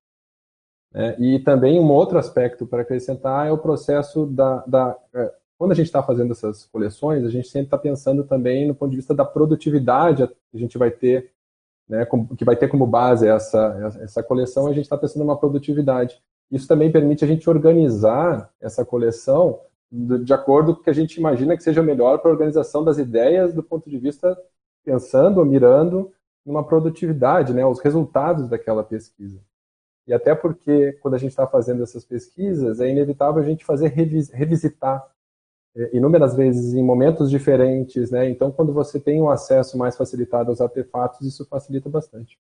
É, 0.93 1.17
e 1.21 1.39
também 1.39 1.79
um 1.79 1.89
outro 1.93 2.19
aspecto 2.19 2.67
para 2.67 2.83
acrescentar 2.83 3.47
é 3.47 3.53
o 3.53 3.59
processo 3.59 4.27
da, 4.27 4.65
da 4.67 4.99
é, 5.15 5.33
quando 5.57 5.73
a 5.73 5.75
gente 5.75 5.87
está 5.87 6.03
fazendo 6.03 6.33
essas 6.33 6.65
coleções, 6.65 7.23
a 7.23 7.29
gente 7.29 7.47
sempre 7.47 7.67
está 7.67 7.79
pensando 7.79 8.25
também 8.25 8.67
no 8.67 8.75
ponto 8.75 8.91
de 8.91 8.97
vista 8.97 9.15
da 9.15 9.25
produtividade 9.25 10.27
que 10.27 10.57
a 10.57 10.59
gente 10.59 10.77
vai 10.77 10.91
ter 10.91 11.31
né, 11.91 12.07
que 12.39 12.45
vai 12.45 12.55
ter 12.55 12.69
como 12.69 12.87
base 12.87 13.27
essa, 13.27 13.99
essa 14.01 14.23
coleção, 14.23 14.69
a 14.69 14.73
gente 14.73 14.85
está 14.85 14.97
pensando 14.97 15.25
numa 15.25 15.37
produtividade. 15.37 16.23
Isso 16.49 16.69
também 16.69 16.91
permite 16.91 17.25
a 17.25 17.29
gente 17.29 17.51
organizar 17.51 18.49
essa 18.61 18.85
coleção 18.85 19.61
de 19.91 20.33
acordo 20.33 20.73
com 20.73 20.81
o 20.81 20.85
que 20.85 20.91
a 20.91 20.95
gente 20.95 21.17
imagina 21.17 21.57
que 21.57 21.65
seja 21.65 21.83
melhor 21.83 22.19
para 22.19 22.31
a 22.31 22.33
organização 22.33 22.85
das 22.85 22.97
ideias 22.97 23.53
do 23.53 23.61
ponto 23.61 23.91
de 23.91 23.99
vista 23.99 24.39
pensando, 24.85 25.45
mirando 25.45 26.13
numa 26.47 26.65
produtividade, 26.65 27.53
né, 27.53 27.67
os 27.67 27.81
resultados 27.81 28.49
daquela 28.49 28.85
pesquisa. 28.85 29.41
E 30.07 30.15
até 30.15 30.33
porque 30.33 30.93
quando 31.03 31.15
a 31.15 31.19
gente 31.19 31.31
está 31.31 31.47
fazendo 31.47 31.83
essas 31.83 32.05
pesquisas, 32.05 32.81
é 32.81 32.89
inevitável 32.89 33.43
a 33.43 33.45
gente 33.45 33.65
fazer 33.65 33.89
revisitar 33.89 34.99
é, 34.99 35.11
inúmeras 35.93 36.37
vezes 36.37 36.75
em 36.75 36.83
momentos 36.83 37.31
diferentes, 37.31 38.11
né? 38.11 38.29
Então, 38.29 38.51
quando 38.51 38.73
você 38.73 38.99
tem 38.99 39.21
um 39.23 39.31
acesso 39.31 39.79
mais 39.79 39.97
facilitado 39.97 40.51
aos 40.51 40.61
artefatos, 40.61 41.21
isso 41.27 41.47
facilita 41.49 41.89
bastante. 41.89 42.39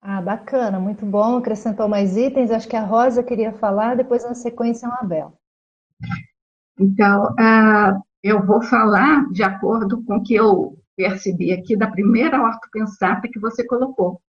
Ah, 0.00 0.20
bacana, 0.20 0.78
muito 0.78 1.04
bom. 1.04 1.38
Acrescentou 1.38 1.88
mais 1.88 2.16
itens. 2.16 2.50
Acho 2.50 2.68
que 2.68 2.76
a 2.76 2.84
Rosa 2.84 3.22
queria 3.22 3.52
falar, 3.52 3.96
depois 3.96 4.22
na 4.24 4.34
sequência 4.34 4.88
a 4.88 5.00
Abel. 5.00 5.32
Então, 6.78 7.32
uh, 7.32 8.00
eu 8.22 8.44
vou 8.46 8.62
falar 8.62 9.28
de 9.32 9.42
acordo 9.42 10.04
com 10.04 10.16
o 10.16 10.22
que 10.22 10.34
eu 10.34 10.78
percebi 10.96 11.52
aqui 11.52 11.76
da 11.76 11.88
primeira 11.88 12.40
ortopensata 12.40 13.28
que 13.28 13.40
você 13.40 13.64
colocou. 13.66 14.20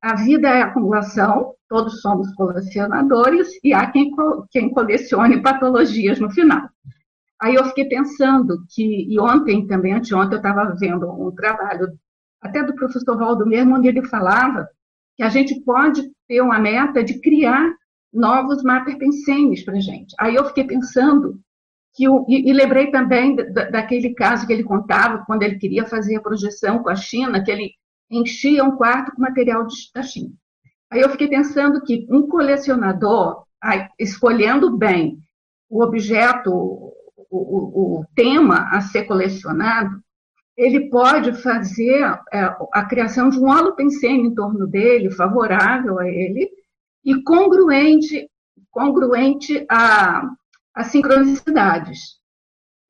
A 0.00 0.14
vida 0.16 0.48
é 0.48 0.62
acumulação, 0.62 1.54
todos 1.68 2.00
somos 2.00 2.32
colecionadores 2.34 3.48
e 3.62 3.72
há 3.72 3.90
quem, 3.90 4.10
quem 4.50 4.70
colecione 4.70 5.42
patologias 5.42 6.20
no 6.20 6.30
final. 6.30 6.68
Aí 7.44 7.56
eu 7.56 7.64
fiquei 7.66 7.84
pensando 7.84 8.64
que, 8.70 9.06
e 9.06 9.20
ontem 9.20 9.66
também, 9.66 9.92
anteontem, 9.92 10.32
eu 10.32 10.38
estava 10.38 10.74
vendo 10.80 11.06
um 11.10 11.30
trabalho, 11.30 11.88
até 12.40 12.64
do 12.64 12.74
professor 12.74 13.18
Valdo 13.18 13.44
mesmo, 13.44 13.76
onde 13.76 13.86
ele 13.86 14.02
falava 14.02 14.66
que 15.14 15.22
a 15.22 15.28
gente 15.28 15.60
pode 15.60 16.10
ter 16.26 16.40
uma 16.40 16.58
meta 16.58 17.04
de 17.04 17.20
criar 17.20 17.70
novos 18.10 18.62
materpensenes 18.62 19.62
para 19.62 19.74
a 19.74 19.80
gente. 19.80 20.14
Aí 20.18 20.34
eu 20.34 20.46
fiquei 20.46 20.64
pensando 20.64 21.38
que 21.92 22.06
e, 22.06 22.48
e, 22.48 22.52
lembrei 22.54 22.90
também 22.90 23.36
da, 23.36 23.68
daquele 23.68 24.14
caso 24.14 24.46
que 24.46 24.52
ele 24.54 24.64
contava 24.64 25.22
quando 25.26 25.42
ele 25.42 25.58
queria 25.58 25.84
fazer 25.84 26.16
a 26.16 26.22
projeção 26.22 26.82
com 26.82 26.88
a 26.88 26.96
China, 26.96 27.44
que 27.44 27.50
ele 27.50 27.72
enchia 28.10 28.64
um 28.64 28.74
quarto 28.74 29.12
com 29.12 29.20
material 29.20 29.66
de, 29.66 29.74
da 29.94 30.02
China. 30.02 30.30
Aí 30.90 31.02
eu 31.02 31.10
fiquei 31.10 31.28
pensando 31.28 31.82
que 31.82 32.06
um 32.08 32.26
colecionador, 32.26 33.44
aí, 33.62 33.86
escolhendo 33.98 34.74
bem 34.74 35.18
o 35.68 35.82
objeto, 35.82 36.83
o, 37.36 38.00
o, 38.00 38.04
tema 38.14 38.68
a 38.70 38.80
ser 38.80 39.04
colecionado, 39.04 40.02
ele 40.56 40.88
pode 40.88 41.32
fazer 41.42 42.02
é, 42.32 42.56
a 42.72 42.84
criação 42.84 43.28
de 43.28 43.38
um 43.38 43.48
holopensene 43.48 44.28
em 44.28 44.34
torno 44.34 44.66
dele, 44.66 45.10
favorável 45.10 45.98
a 45.98 46.08
ele, 46.08 46.48
e 47.04 47.22
congruente, 47.22 48.28
congruente 48.70 49.64
a, 49.68 50.30
a 50.74 50.84
sincronicidades. 50.84 52.18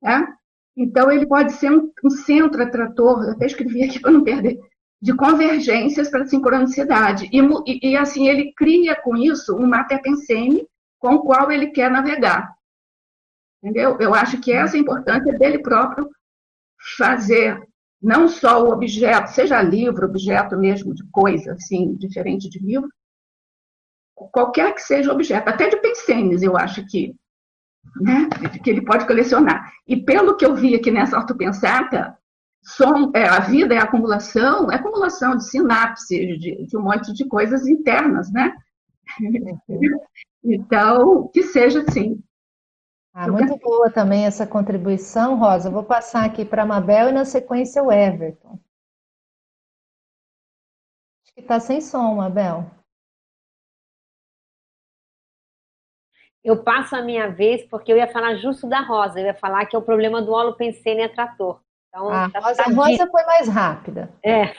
Né? 0.01 0.27
Então, 0.77 1.11
ele 1.11 1.25
pode 1.25 1.53
ser 1.53 1.71
um, 1.71 1.91
um 2.03 2.09
centro 2.09 2.61
atrator, 2.61 3.29
até 3.29 3.45
escrevi 3.45 3.83
aqui 3.83 3.99
para 3.99 4.11
não 4.11 4.23
perder, 4.23 4.59
de 5.01 5.13
convergências 5.15 6.09
para 6.09 6.25
sincronicidade. 6.25 7.29
E, 7.31 7.89
e, 7.89 7.97
assim, 7.97 8.27
ele 8.27 8.53
cria 8.55 8.95
com 8.95 9.15
isso 9.15 9.55
um 9.55 9.67
mater-pensene 9.67 10.65
com 10.99 11.15
o 11.15 11.21
qual 11.21 11.51
ele 11.51 11.67
quer 11.67 11.91
navegar. 11.91 12.54
Entendeu? 13.65 13.97
Eu 13.99 14.13
acho 14.13 14.39
que 14.39 14.51
essa 14.51 14.75
é 14.75 14.79
a 14.79 14.81
importância 14.81 15.33
dele 15.39 15.57
próprio 15.57 16.07
fazer 16.97 17.59
não 17.99 18.27
só 18.27 18.63
o 18.63 18.71
objeto, 18.71 19.31
seja 19.31 19.59
livro, 19.59 20.05
objeto 20.05 20.55
mesmo 20.55 20.93
de 20.93 21.03
coisa, 21.09 21.53
assim, 21.53 21.95
diferente 21.95 22.47
de 22.47 22.59
livro, 22.59 22.87
qualquer 24.13 24.71
que 24.75 24.81
seja 24.83 25.09
o 25.09 25.15
objeto, 25.15 25.49
até 25.49 25.67
de 25.67 25.77
pensenes, 25.77 26.43
eu 26.43 26.55
acho 26.55 26.85
que, 26.85 27.15
né, 27.99 28.29
que 28.63 28.69
ele 28.69 28.85
pode 28.85 29.07
colecionar. 29.07 29.73
E 29.87 29.97
pelo 29.97 30.37
que 30.37 30.45
eu 30.45 30.53
vi 30.53 30.75
aqui 30.75 30.91
nessa 30.91 31.17
ortopensata, 31.17 32.15
som, 32.61 33.11
é, 33.15 33.27
a 33.27 33.39
vida 33.39 33.73
é 33.73 33.79
acumulação, 33.79 34.71
é 34.71 34.75
acumulação 34.75 35.35
de 35.35 35.49
sinapses, 35.49 36.39
de, 36.39 36.67
de 36.67 36.77
um 36.77 36.81
monte 36.81 37.11
de 37.11 37.25
coisas 37.27 37.65
internas, 37.65 38.31
né? 38.31 38.55
Então, 40.47 41.27
que 41.33 41.41
seja 41.41 41.81
assim. 41.81 42.21
Ah, 43.17 43.29
muito 43.29 43.57
boa 43.59 43.89
também 43.89 44.25
essa 44.25 44.45
contribuição, 44.45 45.39
Rosa. 45.39 45.69
Vou 45.69 45.85
passar 45.85 46.25
aqui 46.25 46.43
para 46.43 46.63
a 46.63 46.65
Mabel 46.65 47.07
e 47.07 47.11
na 47.13 47.23
sequência 47.23 47.81
o 47.81 47.89
Everton. 47.89 48.59
Acho 51.23 51.33
que 51.33 51.39
está 51.39 51.57
sem 51.61 51.79
som, 51.79 52.15
Mabel. 52.15 52.69
Eu 56.43 56.61
passo 56.61 56.93
a 56.93 57.01
minha 57.01 57.29
vez 57.29 57.65
porque 57.69 57.89
eu 57.89 57.95
ia 57.95 58.11
falar 58.11 58.35
justo 58.35 58.67
da 58.67 58.81
Rosa. 58.81 59.17
Eu 59.17 59.27
ia 59.27 59.33
falar 59.33 59.65
que 59.65 59.77
é 59.77 59.79
o 59.79 59.81
problema 59.81 60.21
do 60.21 60.33
holopensene 60.33 61.03
atrator. 61.03 61.61
Então, 61.87 62.09
a, 62.09 62.29
tá, 62.29 62.39
Rosa, 62.41 62.63
a 62.63 62.69
Rosa 62.69 63.07
foi 63.09 63.23
mais 63.23 63.47
rápida. 63.47 64.13
É. 64.25 64.53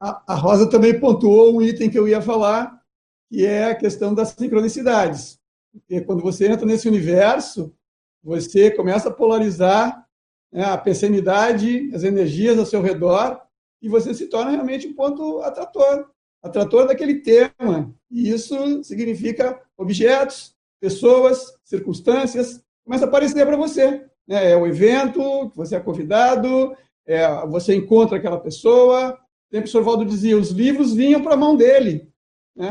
A, 0.00 0.32
a 0.32 0.34
Rosa 0.34 0.68
também 0.68 0.98
pontuou 0.98 1.54
um 1.54 1.62
item 1.62 1.90
que 1.90 1.98
eu 1.98 2.08
ia 2.08 2.20
falar, 2.20 2.82
que 3.28 3.44
é 3.44 3.70
a 3.70 3.74
questão 3.74 4.12
das 4.14 4.30
sincronicidades. 4.30 5.39
Porque 5.72 6.00
quando 6.02 6.22
você 6.22 6.48
entra 6.48 6.66
nesse 6.66 6.88
universo, 6.88 7.74
você 8.22 8.70
começa 8.70 9.08
a 9.08 9.12
polarizar 9.12 10.06
né, 10.52 10.64
a 10.64 10.76
pensanidade, 10.76 11.90
as 11.94 12.02
energias 12.02 12.58
ao 12.58 12.66
seu 12.66 12.82
redor, 12.82 13.40
e 13.80 13.88
você 13.88 14.12
se 14.12 14.26
torna 14.26 14.50
realmente 14.50 14.86
um 14.86 14.94
ponto 14.94 15.40
atrator, 15.40 16.10
atrator 16.42 16.86
daquele 16.86 17.20
tema. 17.20 17.94
E 18.10 18.28
isso 18.30 18.82
significa 18.84 19.60
objetos, 19.76 20.54
pessoas, 20.80 21.54
circunstâncias, 21.64 22.62
começa 22.84 23.04
a 23.04 23.08
aparecer 23.08 23.46
para 23.46 23.56
você. 23.56 24.04
Né? 24.26 24.50
É 24.50 24.56
o 24.56 24.66
evento, 24.66 25.50
você 25.54 25.76
é 25.76 25.80
convidado, 25.80 26.76
é, 27.06 27.26
você 27.46 27.74
encontra 27.74 28.18
aquela 28.18 28.38
pessoa. 28.38 29.18
O 29.48 29.50
professor 29.50 29.82
Valdo 29.82 30.04
dizia, 30.04 30.36
os 30.36 30.50
livros 30.50 30.92
vinham 30.92 31.22
para 31.22 31.34
a 31.34 31.38
mão 31.38 31.56
dele. 31.56 32.08
Né? 32.54 32.70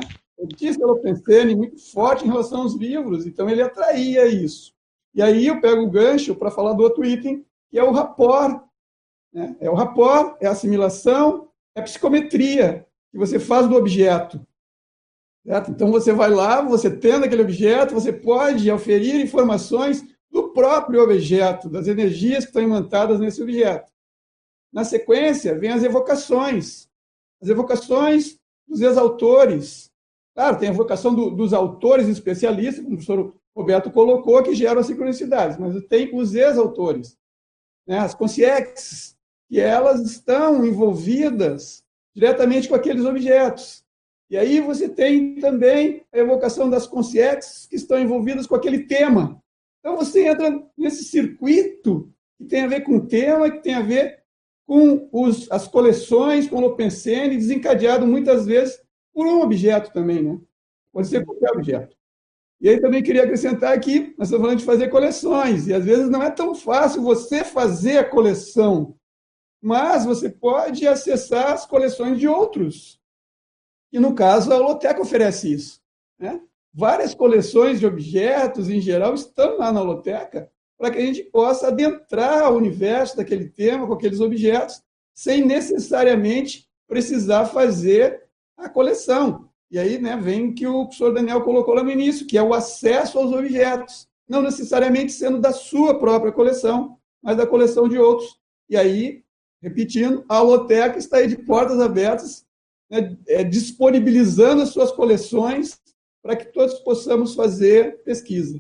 Tinha 0.56 0.72
esse 0.72 0.80
Lopensene 0.80 1.56
muito 1.56 1.80
forte 1.92 2.24
em 2.24 2.30
relação 2.30 2.62
aos 2.62 2.76
livros, 2.76 3.26
então 3.26 3.50
ele 3.50 3.62
atraía 3.62 4.26
isso. 4.28 4.74
E 5.14 5.22
aí 5.22 5.48
eu 5.48 5.60
pego 5.60 5.82
o 5.82 5.90
gancho 5.90 6.36
para 6.36 6.52
falar 6.52 6.74
do 6.74 6.84
outro 6.84 7.04
item, 7.04 7.46
que 7.70 7.78
é 7.78 7.84
o 7.84 7.92
rapport. 7.92 8.64
Né? 9.34 9.56
É 9.60 9.70
o 9.70 9.74
rapport, 9.74 10.38
é 10.40 10.48
a 10.48 10.52
assimilação, 10.52 11.50
é 11.76 11.82
a 11.82 11.84
psicometria 11.84 12.88
que 13.12 13.18
você 13.18 13.40
faz 13.40 13.68
do 13.68 13.76
objeto. 13.76 14.40
Certo? 15.46 15.72
Então 15.72 15.92
você 15.92 16.14
vai 16.14 16.30
lá, 16.30 16.62
você 16.62 16.90
tendo 16.90 17.26
aquele 17.26 17.42
objeto, 17.42 17.94
você 17.94 18.14
pode 18.14 18.70
oferir 18.72 19.20
informações 19.20 20.06
do 20.32 20.50
próprio 20.50 21.02
objeto, 21.02 21.70
das 21.70 21.88
energias 21.88 22.44
que 22.44 22.50
estão 22.50 22.62
imantadas 22.62 23.20
nesse 23.20 23.42
objeto. 23.42 23.92
Na 24.72 24.84
sequência, 24.84 25.58
vem 25.58 25.72
as 25.72 25.84
evocações. 25.84 26.88
As 27.42 27.50
evocações 27.50 28.38
dos 28.68 28.82
ex-autores, 28.82 29.89
Claro, 30.40 30.58
tem 30.58 30.70
a 30.70 30.72
vocação 30.72 31.14
do, 31.14 31.32
dos 31.32 31.52
autores 31.52 32.08
especialistas, 32.08 32.82
como 32.82 32.94
o 32.94 32.98
professor 32.98 33.36
Roberto 33.54 33.92
colocou, 33.92 34.42
que 34.42 34.56
geram 34.56 34.80
as 34.80 34.88
sincronicidades, 34.88 35.58
mas 35.58 35.84
tem 35.90 36.16
os 36.16 36.34
ex-autores, 36.34 37.18
né, 37.86 38.00
as 38.00 38.16
consciências, 38.16 39.18
que 39.50 39.60
elas 39.60 40.00
estão 40.00 40.66
envolvidas 40.66 41.84
diretamente 42.16 42.70
com 42.70 42.76
aqueles 42.76 43.04
objetos. 43.04 43.84
E 44.30 44.38
aí 44.38 44.62
você 44.62 44.88
tem 44.88 45.36
também 45.42 46.06
a 46.10 46.20
evocação 46.20 46.70
das 46.70 46.88
consciências 46.88 47.68
que 47.68 47.76
estão 47.76 48.00
envolvidas 48.00 48.48
com 48.48 48.56
aquele 48.56 48.86
tema. 48.86 49.44
Então 49.82 49.98
você 49.98 50.26
entra 50.26 50.64
nesse 50.78 51.04
circuito 51.04 52.10
que 52.38 52.46
tem 52.46 52.62
a 52.62 52.68
ver 52.68 52.86
com 52.86 52.96
o 52.96 53.06
tema, 53.06 53.52
que 53.52 53.62
tem 53.62 53.74
a 53.74 53.82
ver 53.82 54.24
com 54.66 55.10
os, 55.12 55.52
as 55.52 55.68
coleções, 55.68 56.48
com 56.48 56.56
o 56.56 56.62
Lopensene, 56.62 57.36
desencadeado 57.36 58.08
muitas 58.08 58.46
vezes 58.46 58.80
por 59.20 59.28
um 59.28 59.42
objeto 59.42 59.92
também, 59.92 60.24
né? 60.24 60.40
Pode 60.94 61.10
ser 61.10 61.26
qualquer 61.26 61.52
objeto. 61.52 61.94
E 62.62 62.70
aí 62.70 62.80
também 62.80 63.04
queria 63.04 63.24
acrescentar 63.24 63.74
aqui, 63.74 64.16
nós 64.18 64.30
estamos 64.30 64.46
falando 64.46 64.60
de 64.60 64.66
fazer 64.66 64.88
coleções, 64.88 65.68
e 65.68 65.74
às 65.74 65.84
vezes 65.84 66.10
não 66.10 66.24
é 66.24 66.32
tão 66.32 66.56
fácil 66.56 67.02
você 67.02 67.44
fazer 67.44 67.98
a 67.98 68.10
coleção, 68.10 68.96
mas 69.62 70.06
você 70.06 70.30
pode 70.30 70.88
acessar 70.88 71.52
as 71.52 71.66
coleções 71.66 72.18
de 72.18 72.30
outros. 72.30 72.98
E 73.92 74.00
no 74.00 74.16
caso, 74.16 74.54
a 74.54 74.56
Holoteca 74.56 75.02
oferece 75.02 75.52
isso. 75.52 75.82
Né? 76.18 76.40
Várias 76.74 77.14
coleções 77.14 77.78
de 77.78 77.86
objetos, 77.86 78.70
em 78.70 78.80
geral, 78.80 79.16
estão 79.16 79.58
lá 79.58 79.70
na 79.70 79.82
Holoteca, 79.82 80.50
para 80.78 80.92
que 80.92 80.98
a 80.98 81.06
gente 81.06 81.24
possa 81.26 81.68
adentrar 81.68 82.54
o 82.54 82.56
universo 82.56 83.18
daquele 83.18 83.50
tema, 83.50 83.86
com 83.86 83.96
aqueles 83.96 84.22
objetos, 84.22 84.82
sem 85.14 85.44
necessariamente 85.44 86.70
precisar 86.88 87.48
fazer 87.48 88.29
a 88.60 88.70
coleção. 88.70 89.50
E 89.72 89.78
aí 89.78 90.00
né, 90.00 90.18
vem 90.18 90.50
o 90.50 90.54
que 90.54 90.68
o 90.68 90.86
professor 90.86 91.14
Daniel 91.14 91.42
colocou 91.42 91.74
lá 91.74 91.84
no 91.84 91.92
início, 91.92 92.26
que 92.26 92.38
é 92.38 92.44
o 92.44 92.54
acesso 92.54 93.20
aos 93.20 93.32
objetos, 93.32 94.08
não 94.28 94.42
necessariamente 94.42 95.12
sendo 95.12 95.40
da 95.40 95.52
sua 95.52 95.98
própria 95.98 96.32
coleção, 96.32 96.98
mas 97.22 97.38
da 97.38 97.48
coleção 97.48 97.88
de 97.88 97.98
outros. 97.98 98.40
E 98.70 98.78
aí, 98.78 99.24
repetindo, 99.62 100.24
a 100.28 100.42
Holoteca 100.42 100.98
está 100.98 101.18
aí 101.18 101.28
de 101.28 101.38
portas 101.38 101.80
abertas, 101.80 102.46
né, 102.90 103.18
é, 103.28 103.44
disponibilizando 103.44 104.62
as 104.62 104.70
suas 104.70 104.92
coleções 104.92 105.80
para 106.22 106.36
que 106.36 106.46
todos 106.46 106.80
possamos 106.80 107.36
fazer 107.36 108.04
pesquisa. 108.04 108.60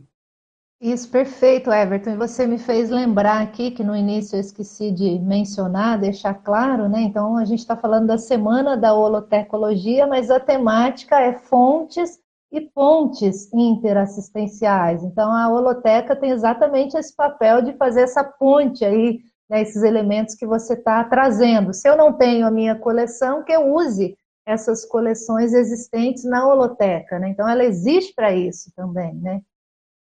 Isso, 0.81 1.09
perfeito, 1.09 1.71
Everton. 1.71 2.12
E 2.12 2.15
você 2.17 2.48
me 2.48 2.57
fez 2.57 2.89
lembrar 2.89 3.41
aqui 3.41 3.69
que 3.71 3.83
no 3.83 3.93
início 3.95 4.38
eu 4.38 4.39
esqueci 4.39 4.91
de 4.91 5.19
mencionar, 5.19 6.00
deixar 6.00 6.33
claro, 6.36 6.88
né? 6.88 7.01
Então 7.01 7.36
a 7.38 7.43
gente 7.43 7.59
está 7.59 7.75
falando 7.75 8.07
da 8.07 8.17
semana 8.17 8.77
da 8.77 8.93
holotecologia, 8.93 10.07
mas 10.07 10.31
a 10.31 10.39
temática 10.39 11.19
é 11.19 11.33
fontes 11.33 12.17
e 12.51 12.62
pontes 12.62 13.51
interassistenciais. 13.53 15.03
Então 15.03 15.29
a 15.31 15.50
holoteca 15.50 16.15
tem 16.15 16.31
exatamente 16.31 16.98
esse 16.98 17.13
papel 17.13 17.62
de 17.62 17.74
fazer 17.74 18.01
essa 18.03 18.24
ponte 18.24 18.86
aí, 18.86 19.19
né, 19.50 19.62
esses 19.62 19.83
elementos 19.83 20.33
que 20.33 20.48
você 20.48 20.75
está 20.75 21.03
trazendo. 21.03 21.74
Se 21.74 21.89
eu 21.89 21.98
não 21.98 22.13
tenho 22.13 22.48
a 22.48 22.51
minha 22.51 22.75
coleção, 22.75 23.43
que 23.43 23.51
eu 23.51 23.74
use 23.74 24.15
essas 24.45 24.86
coleções 24.86 25.53
existentes 25.53 26.24
na 26.24 26.48
holoteca, 26.48 27.19
né? 27.19 27.29
Então 27.29 27.48
ela 27.50 27.65
existe 27.65 28.13
para 28.15 28.33
isso 28.33 28.71
também, 28.75 29.13
né? 29.15 29.41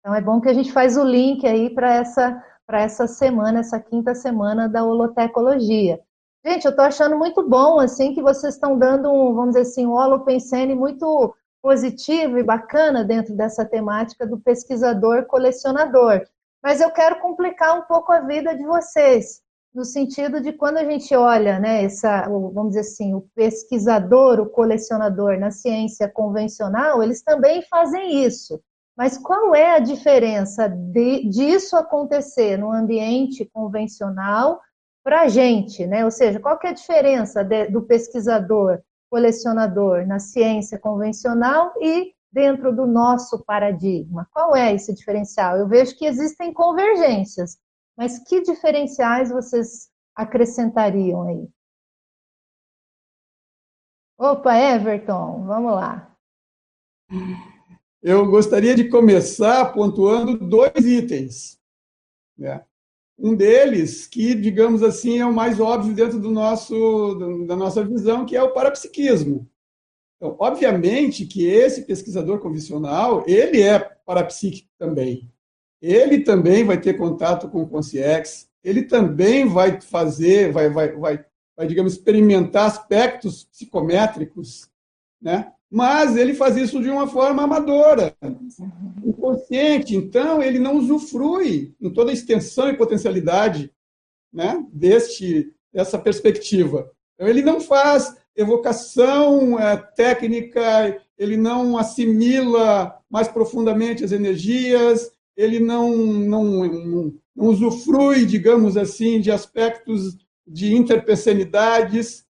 Então 0.07 0.15
é 0.15 0.21
bom 0.21 0.41
que 0.41 0.49
a 0.49 0.55
gente 0.55 0.71
faz 0.71 0.97
o 0.97 1.03
link 1.03 1.45
aí 1.45 1.69
para 1.69 1.93
essa 1.93 2.41
para 2.65 2.81
essa 2.81 3.09
semana, 3.09 3.59
essa 3.59 3.81
quinta 3.81 4.15
semana 4.15 4.69
da 4.69 4.85
holotecologia. 4.85 6.01
Gente, 6.45 6.65
eu 6.65 6.71
estou 6.71 6.85
achando 6.85 7.19
muito 7.19 7.43
bom 7.49 7.81
assim 7.81 8.15
que 8.15 8.23
vocês 8.23 8.55
estão 8.55 8.79
dando 8.79 9.13
um, 9.13 9.35
vamos 9.35 9.57
dizer 9.57 9.63
assim, 9.63 9.85
um 9.85 9.95
holopensene 9.95 10.77
muito 10.77 11.35
positivo 11.61 12.39
e 12.39 12.45
bacana 12.45 13.03
dentro 13.03 13.35
dessa 13.35 13.65
temática 13.65 14.25
do 14.25 14.39
pesquisador 14.39 15.27
colecionador. 15.27 16.25
Mas 16.63 16.81
eu 16.81 16.93
quero 16.93 17.19
complicar 17.19 17.77
um 17.77 17.83
pouco 17.83 18.13
a 18.13 18.21
vida 18.21 18.57
de 18.57 18.65
vocês, 18.65 19.43
no 19.75 19.85
sentido 19.85 20.41
de 20.41 20.53
quando 20.53 20.77
a 20.77 20.85
gente 20.85 21.17
olha, 21.17 21.59
né, 21.59 21.83
essa, 21.83 22.29
vamos 22.29 22.69
dizer 22.69 22.83
assim, 22.83 23.13
o 23.13 23.27
pesquisador, 23.35 24.39
o 24.39 24.49
colecionador 24.49 25.37
na 25.37 25.51
ciência 25.51 26.09
convencional, 26.09 27.03
eles 27.03 27.25
também 27.25 27.61
fazem 27.63 28.25
isso. 28.25 28.61
Mas 28.97 29.19
qual 29.19 29.55
é 29.55 29.76
a 29.76 29.79
diferença 29.79 30.69
de, 30.69 31.29
disso 31.29 31.76
acontecer 31.76 32.57
no 32.57 32.73
ambiente 32.73 33.45
convencional 33.45 34.61
para 35.05 35.23
a 35.23 35.29
gente, 35.29 35.87
né? 35.87 36.05
Ou 36.05 36.11
seja, 36.11 36.41
qual 36.41 36.59
é 36.65 36.69
a 36.69 36.73
diferença 36.73 37.45
de, 37.45 37.67
do 37.69 37.83
pesquisador, 37.83 38.81
colecionador 39.11 40.07
na 40.07 40.19
ciência 40.19 40.79
convencional 40.79 41.73
e 41.81 42.15
dentro 42.33 42.75
do 42.75 42.87
nosso 42.87 43.45
paradigma? 43.45 44.26
Qual 44.33 44.57
é 44.57 44.75
esse 44.75 44.95
diferencial? 44.95 45.59
Eu 45.59 45.69
vejo 45.69 45.97
que 45.97 46.07
existem 46.07 46.53
convergências, 46.53 47.59
Mas 47.97 48.19
que 48.19 48.43
diferenciais 48.43 49.31
vocês 49.31 49.91
acrescentariam 50.15 51.23
aí? 51.23 51.49
Opa, 54.19 54.57
Everton, 54.57 55.45
vamos 55.47 55.73
lá. 55.73 56.11
Eu 58.09 58.25
gostaria 58.25 58.73
de 58.73 58.89
começar 58.89 59.73
pontuando 59.73 60.39
dois 60.39 60.87
itens. 60.87 61.59
Né? 62.39 62.65
Um 63.19 63.35
deles, 63.35 64.07
que, 64.07 64.33
digamos 64.33 64.81
assim, 64.81 65.19
é 65.19 65.27
o 65.27 65.35
mais 65.35 65.59
óbvio 65.59 65.93
dentro 65.93 66.21
do 66.21 66.31
nosso, 66.31 67.17
da 67.49 67.57
nossa 67.57 67.85
visão, 67.85 68.25
que 68.25 68.37
é 68.37 68.41
o 68.41 68.53
parapsiquismo. 68.53 69.51
Então, 70.17 70.37
obviamente 70.39 71.27
que 71.27 71.49
esse 71.49 71.83
pesquisador 71.83 72.39
convencional, 72.39 73.25
ele 73.27 73.61
é 73.61 73.77
parapsíquico 73.81 74.71
também. 74.79 75.29
Ele 75.83 76.21
também 76.21 76.63
vai 76.63 76.81
ter 76.81 76.97
contato 76.97 77.49
com 77.49 77.63
o 77.63 77.69
consciex, 77.69 78.49
ele 78.63 78.85
também 78.85 79.49
vai 79.49 79.81
fazer, 79.81 80.53
vai, 80.53 80.71
vai, 80.71 80.93
vai, 80.93 81.25
vai, 81.57 81.67
digamos, 81.67 81.95
experimentar 81.95 82.67
aspectos 82.67 83.43
psicométricos, 83.43 84.71
né? 85.21 85.53
Mas 85.70 86.16
ele 86.16 86.35
faz 86.35 86.56
isso 86.56 86.80
de 86.80 86.88
uma 86.88 87.08
forma 87.08 87.42
amadora, 87.42 88.16
inconsciente. 89.04 89.96
Então, 89.96 90.42
ele 90.42 90.58
não 90.58 90.76
usufrui 90.76 91.75
em 91.80 91.90
toda 91.90 92.11
a 92.11 92.14
extensão 92.14 92.70
e 92.70 92.76
potencialidade 92.76 93.73
né, 94.32 94.64
deste, 94.73 95.52
dessa 95.73 95.99
perspectiva. 95.99 96.90
Então, 97.14 97.28
ele 97.28 97.42
não 97.42 97.61
faz 97.61 98.16
evocação 98.37 99.58
é, 99.58 99.76
técnica, 99.76 101.00
ele 101.18 101.37
não 101.37 101.78
assimila 101.78 102.99
mais 103.11 103.26
profundamente 103.26 104.04
as 104.04 104.12
energias, 104.12 105.11
ele 105.37 105.58
não, 105.58 105.96
não, 105.96 106.44
não, 106.44 107.14
não 107.35 107.46
usufrui, 107.46 108.25
digamos 108.25 108.76
assim, 108.76 109.20
de 109.20 109.30
aspectos 109.30 110.16
de 110.46 110.75
interpersonalidades. 110.75 112.25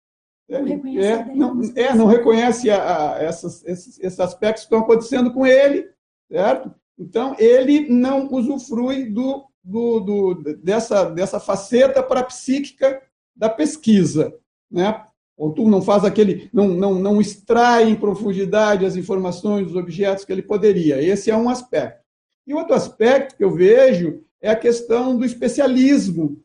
Não 0.49 0.59
é, 0.59 1.35
não, 1.35 1.61
é, 1.75 1.95
não 1.95 2.07
reconhece 2.07 2.71
a, 2.71 3.15
a, 3.15 3.23
essas, 3.23 3.65
esses, 3.65 3.99
esses 3.99 4.21
aspectos 4.21 4.65
que 4.65 4.67
estão 4.67 4.81
acontecendo 4.81 5.33
com 5.33 5.47
ele, 5.47 5.91
certo? 6.31 6.73
Então, 6.99 7.35
ele 7.39 7.89
não 7.89 8.29
usufrui 8.31 9.07
do, 9.07 9.47
do, 9.63 10.01
do, 10.01 10.35
dessa, 10.63 11.05
dessa 11.11 11.41
faceta 11.41 12.03
parapsíquica 12.03 13.03
da 13.35 13.49
pesquisa. 13.49 14.35
Né? 14.71 15.05
ou 15.37 15.53
tu 15.53 15.69
não 15.69 15.83
faz 15.83 16.05
aquele, 16.05 16.49
não, 16.53 16.69
não, 16.69 16.95
não 16.95 17.21
extrai 17.21 17.91
em 17.91 17.97
profundidade 17.97 18.87
as 18.87 18.97
informações 18.97 19.67
dos 19.67 19.77
objetos 19.77 20.25
que 20.25 20.33
ele 20.33 20.43
poderia. 20.43 21.03
Esse 21.03 21.31
é 21.31 21.37
um 21.37 21.49
aspecto. 21.49 22.05
E 22.47 22.55
outro 22.55 22.75
aspecto 22.75 23.37
que 23.37 23.45
eu 23.45 23.53
vejo 23.53 24.23
é 24.41 24.51
a 24.51 24.57
questão 24.57 25.17
do 25.17 25.25
especialismo. 25.25 26.41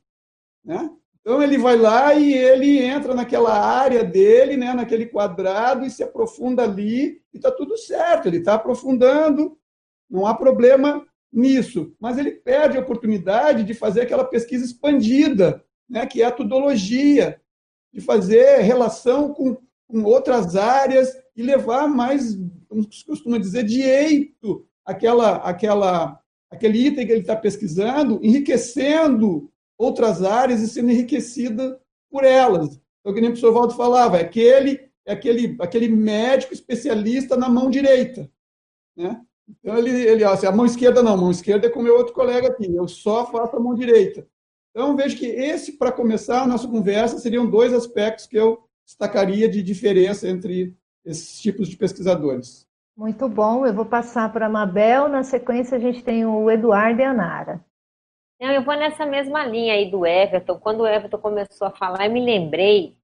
Né? 0.63 0.89
Então 1.22 1.44
ele 1.44 1.58
vai 1.58 1.78
lá 1.78 2.14
e 2.14 2.34
ele 2.34 2.80
entra 2.80 3.14
naquela 3.14 3.54
área 3.54 4.04
dele, 4.04 4.56
né, 4.58 4.74
naquele 4.74 5.06
quadrado, 5.06 5.86
e 5.86 5.90
se 5.90 6.02
aprofunda 6.02 6.64
ali, 6.64 7.22
e 7.34 7.38
está 7.38 7.52
tudo 7.52 7.78
certo, 7.78 8.28
ele 8.28 8.38
está 8.38 8.56
aprofundando, 8.56 9.58
não 10.10 10.26
há 10.26 10.34
problema 10.34 11.06
nisso. 11.32 11.94
Mas 12.00 12.18
ele 12.18 12.32
perde 12.32 12.78
a 12.78 12.82
oportunidade 12.82 13.64
de 13.64 13.74
fazer 13.74 14.02
aquela 14.02 14.24
pesquisa 14.24 14.66
expandida, 14.66 15.64
né, 15.90 16.06
que 16.06 16.22
é 16.22 16.26
a 16.26 16.32
tudologia, 16.32 17.40
de 17.94 18.02
fazer 18.02 18.62
relação 18.62 19.34
com, 19.34 19.58
com 19.88 20.04
outras 20.04 20.56
áreas 20.56 21.12
e 21.36 21.42
levar 21.42 21.88
mais, 21.88 22.38
como 22.68 22.84
se 22.92 23.06
costuma 23.06 23.38
dizer, 23.38 23.64
de 23.64 23.82
eito 23.82 24.66
aquela, 24.86 25.36
aquela, 25.38 26.20
aquele 26.50 26.88
item 26.88 27.06
que 27.06 27.12
ele 27.12 27.22
está 27.22 27.36
pesquisando, 27.36 28.20
enriquecendo 28.24 29.52
outras 29.80 30.22
áreas 30.22 30.62
e 30.62 30.68
sendo 30.68 30.92
enriquecida 30.92 31.80
por 32.12 32.26
elas. 32.26 32.80
Então, 33.00 33.14
que 33.14 33.22
nem 33.22 33.30
o 33.30 33.34
professor 33.34 33.54
Valdo 33.54 33.74
falava, 33.74 34.18
é 34.18 34.22
aquele, 34.22 34.92
é 35.06 35.13
aquele, 35.13 35.56
aquele 35.60 35.88
médico 35.88 36.54
especialista 36.54 37.38
na 37.38 37.48
mão 37.48 37.70
direita. 37.70 38.30
Né? 38.96 39.22
Então, 39.48 39.78
ele, 39.78 39.89
ele 39.89 40.24
assim, 40.26 40.46
a 40.46 40.52
mão 40.52 40.65
esquerda 40.65 41.02
não, 41.02 41.13
a 41.13 41.18
mão 41.18 41.32
esquerda 41.32 41.68
é 41.68 41.70
com 41.70 41.80
o 41.80 41.84
meu 41.84 41.96
outro 41.96 42.13
colega 42.13 42.50
aqui, 42.50 42.76
eu 42.76 42.88
só 42.88 43.26
faço 43.26 43.56
a 43.56 43.60
mão 43.60 43.74
direita. 43.74 44.28
Então, 44.72 44.96
vejo 44.96 45.18
que 45.18 45.26
esse, 45.26 45.78
para 45.78 45.92
começar 45.92 46.44
a 46.44 46.48
nossa 46.48 46.68
conversa, 46.68 47.18
seriam 47.18 47.50
dois 47.50 47.74
aspectos 47.74 48.28
que 48.28 48.38
eu 48.38 48.62
destacaria 48.86 49.48
de 49.48 49.63
diferença 49.63 50.28
entre 50.28 50.76
esses 51.06 51.39
tipos 51.39 51.70
de 51.70 51.78
pesquisadores. 51.78 52.68
Muito 52.96 53.30
bom, 53.30 53.65
eu 53.65 53.74
vou 53.74 53.86
passar 53.86 54.32
para 54.32 54.48
a 54.48 54.50
Mabel, 54.50 55.08
na 55.08 55.24
sequência 55.24 55.78
a 55.78 55.80
gente 55.80 56.04
tem 56.04 56.26
o 56.26 56.52
Eduardo 56.52 57.00
e 57.00 57.04
a 57.04 57.13
Nara. 57.13 57.65
Não, 58.39 58.52
eu 58.52 58.62
vou 58.63 58.75
nessa 58.75 59.06
mesma 59.06 59.45
linha 59.45 59.73
aí 59.73 59.91
do 59.91 60.06
Everton. 60.06 60.58
Quando 60.60 60.82
o 60.82 60.88
Everton 60.88 61.17
começou 61.17 61.67
a 61.67 61.71
falar, 61.71 62.06
eu 62.06 62.12
me 62.12 62.23
lembrei. 62.23 62.95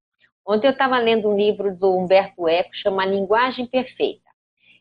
Ontem 0.47 0.67
eu 0.67 0.71
estava 0.71 0.97
lendo 0.97 1.29
um 1.29 1.35
livro 1.35 1.75
do 1.75 1.97
Humberto 1.97 2.47
Eco, 2.47 2.69
chama 2.73 3.05
Linguagem 3.05 3.65
Perfeita. 3.65 4.29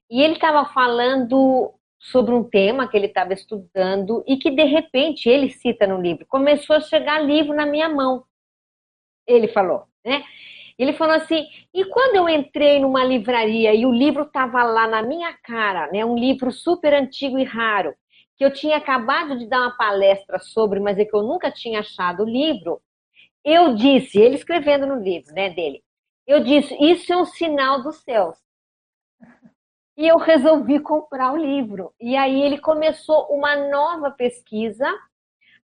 E 0.09 0.23
ele 0.23 0.35
estava 0.35 0.65
falando 0.67 1.75
sobre 1.99 2.35
um 2.35 2.45
tema 2.45 2.87
que 2.87 2.97
ele 2.97 3.07
estava 3.07 3.33
estudando 3.33 4.23
e 4.29 4.37
que, 4.37 4.51
de 4.51 4.63
repente, 4.65 5.29
ele 5.29 5.51
cita 5.51 5.87
no 5.87 6.01
livro, 6.01 6.27
começou 6.27 6.77
a 6.77 6.81
chegar 6.81 7.25
livro 7.25 7.55
na 7.55 7.67
minha 7.67 7.89
mão. 7.89 8.25
Ele 9.27 9.49
falou, 9.49 9.85
né? 10.05 10.23
Ele 10.79 10.93
falou 10.93 11.15
assim: 11.15 11.47
e 11.73 11.85
quando 11.87 12.17
eu 12.17 12.29
entrei 12.29 12.79
numa 12.79 13.03
livraria 13.05 13.75
e 13.75 13.87
o 13.87 13.93
livro 13.93 14.25
estava 14.25 14.63
lá 14.63 14.87
na 14.87 15.03
minha 15.03 15.33
cara, 15.43 15.91
né? 15.91 16.05
Um 16.05 16.17
livro 16.17 16.53
super 16.53 16.93
antigo 16.93 17.39
e 17.39 17.45
raro, 17.45 17.95
que 18.37 18.45
eu 18.45 18.53
tinha 18.53 18.77
acabado 18.77 19.39
de 19.39 19.47
dar 19.47 19.61
uma 19.61 19.77
palestra 19.77 20.39
sobre, 20.39 20.81
mas 20.81 20.99
é 20.99 21.05
que 21.05 21.15
eu 21.15 21.23
nunca 21.23 21.51
tinha 21.51 21.81
achado 21.81 22.23
o 22.23 22.29
livro. 22.29 22.81
Eu 23.45 23.75
disse, 23.75 24.19
ele 24.19 24.37
escrevendo 24.37 24.87
no 24.87 24.97
livro, 24.97 25.33
né, 25.35 25.51
dele, 25.51 25.83
eu 26.27 26.41
disse: 26.43 26.75
isso 26.81 27.13
é 27.13 27.17
um 27.17 27.25
sinal 27.25 27.83
dos 27.83 27.97
céus. 28.03 28.39
E 29.97 30.09
eu 30.09 30.17
resolvi 30.17 30.81
comprar 30.81 31.33
o 31.33 31.37
livro. 31.37 31.95
E 32.01 32.17
aí 32.17 32.43
ele 32.43 32.59
começou 32.59 33.27
uma 33.29 33.55
nova 33.69 34.11
pesquisa 34.11 34.87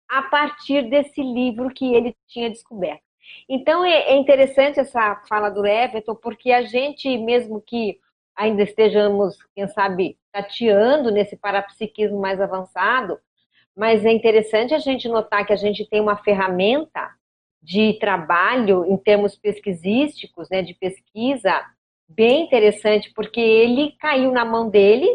a 0.07 0.23
partir 0.23 0.89
desse 0.89 1.21
livro 1.21 1.73
que 1.73 1.93
ele 1.93 2.15
tinha 2.27 2.49
descoberto. 2.49 3.01
Então 3.47 3.83
é, 3.83 4.11
é 4.11 4.15
interessante 4.15 4.79
essa 4.79 5.15
fala 5.27 5.49
do 5.49 5.65
Everton, 5.65 6.15
porque 6.15 6.51
a 6.51 6.61
gente, 6.63 7.17
mesmo 7.17 7.61
que 7.61 7.99
ainda 8.39 8.63
estejamos, 8.63 9.37
quem 9.53 9.67
sabe, 9.67 10.17
tateando 10.31 11.11
nesse 11.11 11.35
parapsiquismo 11.35 12.17
mais 12.21 12.39
avançado, 12.39 13.19
mas 13.75 14.05
é 14.05 14.11
interessante 14.13 14.73
a 14.73 14.79
gente 14.79 15.09
notar 15.09 15.45
que 15.45 15.51
a 15.51 15.57
gente 15.57 15.85
tem 15.89 15.99
uma 15.99 16.15
ferramenta 16.15 17.11
de 17.61 17.99
trabalho 17.99 18.85
em 18.85 18.95
termos 18.95 19.35
pesquisísticos, 19.35 20.49
né, 20.49 20.61
de 20.61 20.73
pesquisa, 20.73 21.53
bem 22.07 22.45
interessante, 22.45 23.11
porque 23.13 23.41
ele 23.41 23.91
caiu 23.99 24.31
na 24.31 24.45
mão 24.45 24.69
dele, 24.69 25.07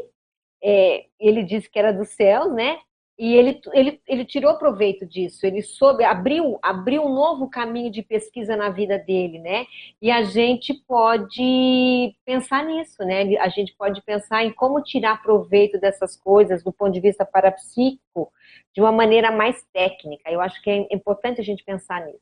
é, 0.63 1.07
ele 1.19 1.43
disse 1.43 1.69
que 1.71 1.79
era 1.79 1.93
dos 1.93 2.11
céus, 2.11 2.53
né? 2.53 2.79
E 3.17 3.35
ele, 3.35 3.61
ele, 3.73 4.01
ele 4.09 4.25
tirou 4.25 4.59
proveito 4.59 5.07
disso, 5.07 5.47
ele 5.47 5.63
soube, 5.63 6.03
abriu, 6.03 6.59
abriu 6.61 7.05
um 7.05 7.15
novo 7.15 7.49
caminho 7.49 7.89
de 7.89 8.03
pesquisa 8.03 8.57
na 8.57 8.71
vida 8.71 8.99
dele, 8.99 9.39
né? 9.39 9.67
E 10.03 10.11
a 10.11 10.25
gente 10.25 10.75
pode 10.75 12.17
pensar 12.27 12.65
nisso, 12.65 13.05
né? 13.05 13.37
A 13.37 13.49
gente 13.49 13.73
pode 13.77 14.03
pensar 14.03 14.43
em 14.45 14.53
como 14.53 14.83
tirar 14.83 15.23
proveito 15.23 15.79
dessas 15.79 16.17
coisas 16.17 16.65
do 16.65 16.73
ponto 16.73 16.93
de 16.93 17.01
vista 17.01 17.25
parapsíquico 17.25 18.33
de 18.75 18.81
uma 18.81 18.91
maneira 18.91 19.31
mais 19.31 19.65
técnica. 19.73 20.29
Eu 20.29 20.41
acho 20.41 20.61
que 20.61 20.69
é 20.69 20.89
importante 20.93 21.41
a 21.41 21.45
gente 21.45 21.63
pensar 21.63 22.05
nisso. 22.05 22.19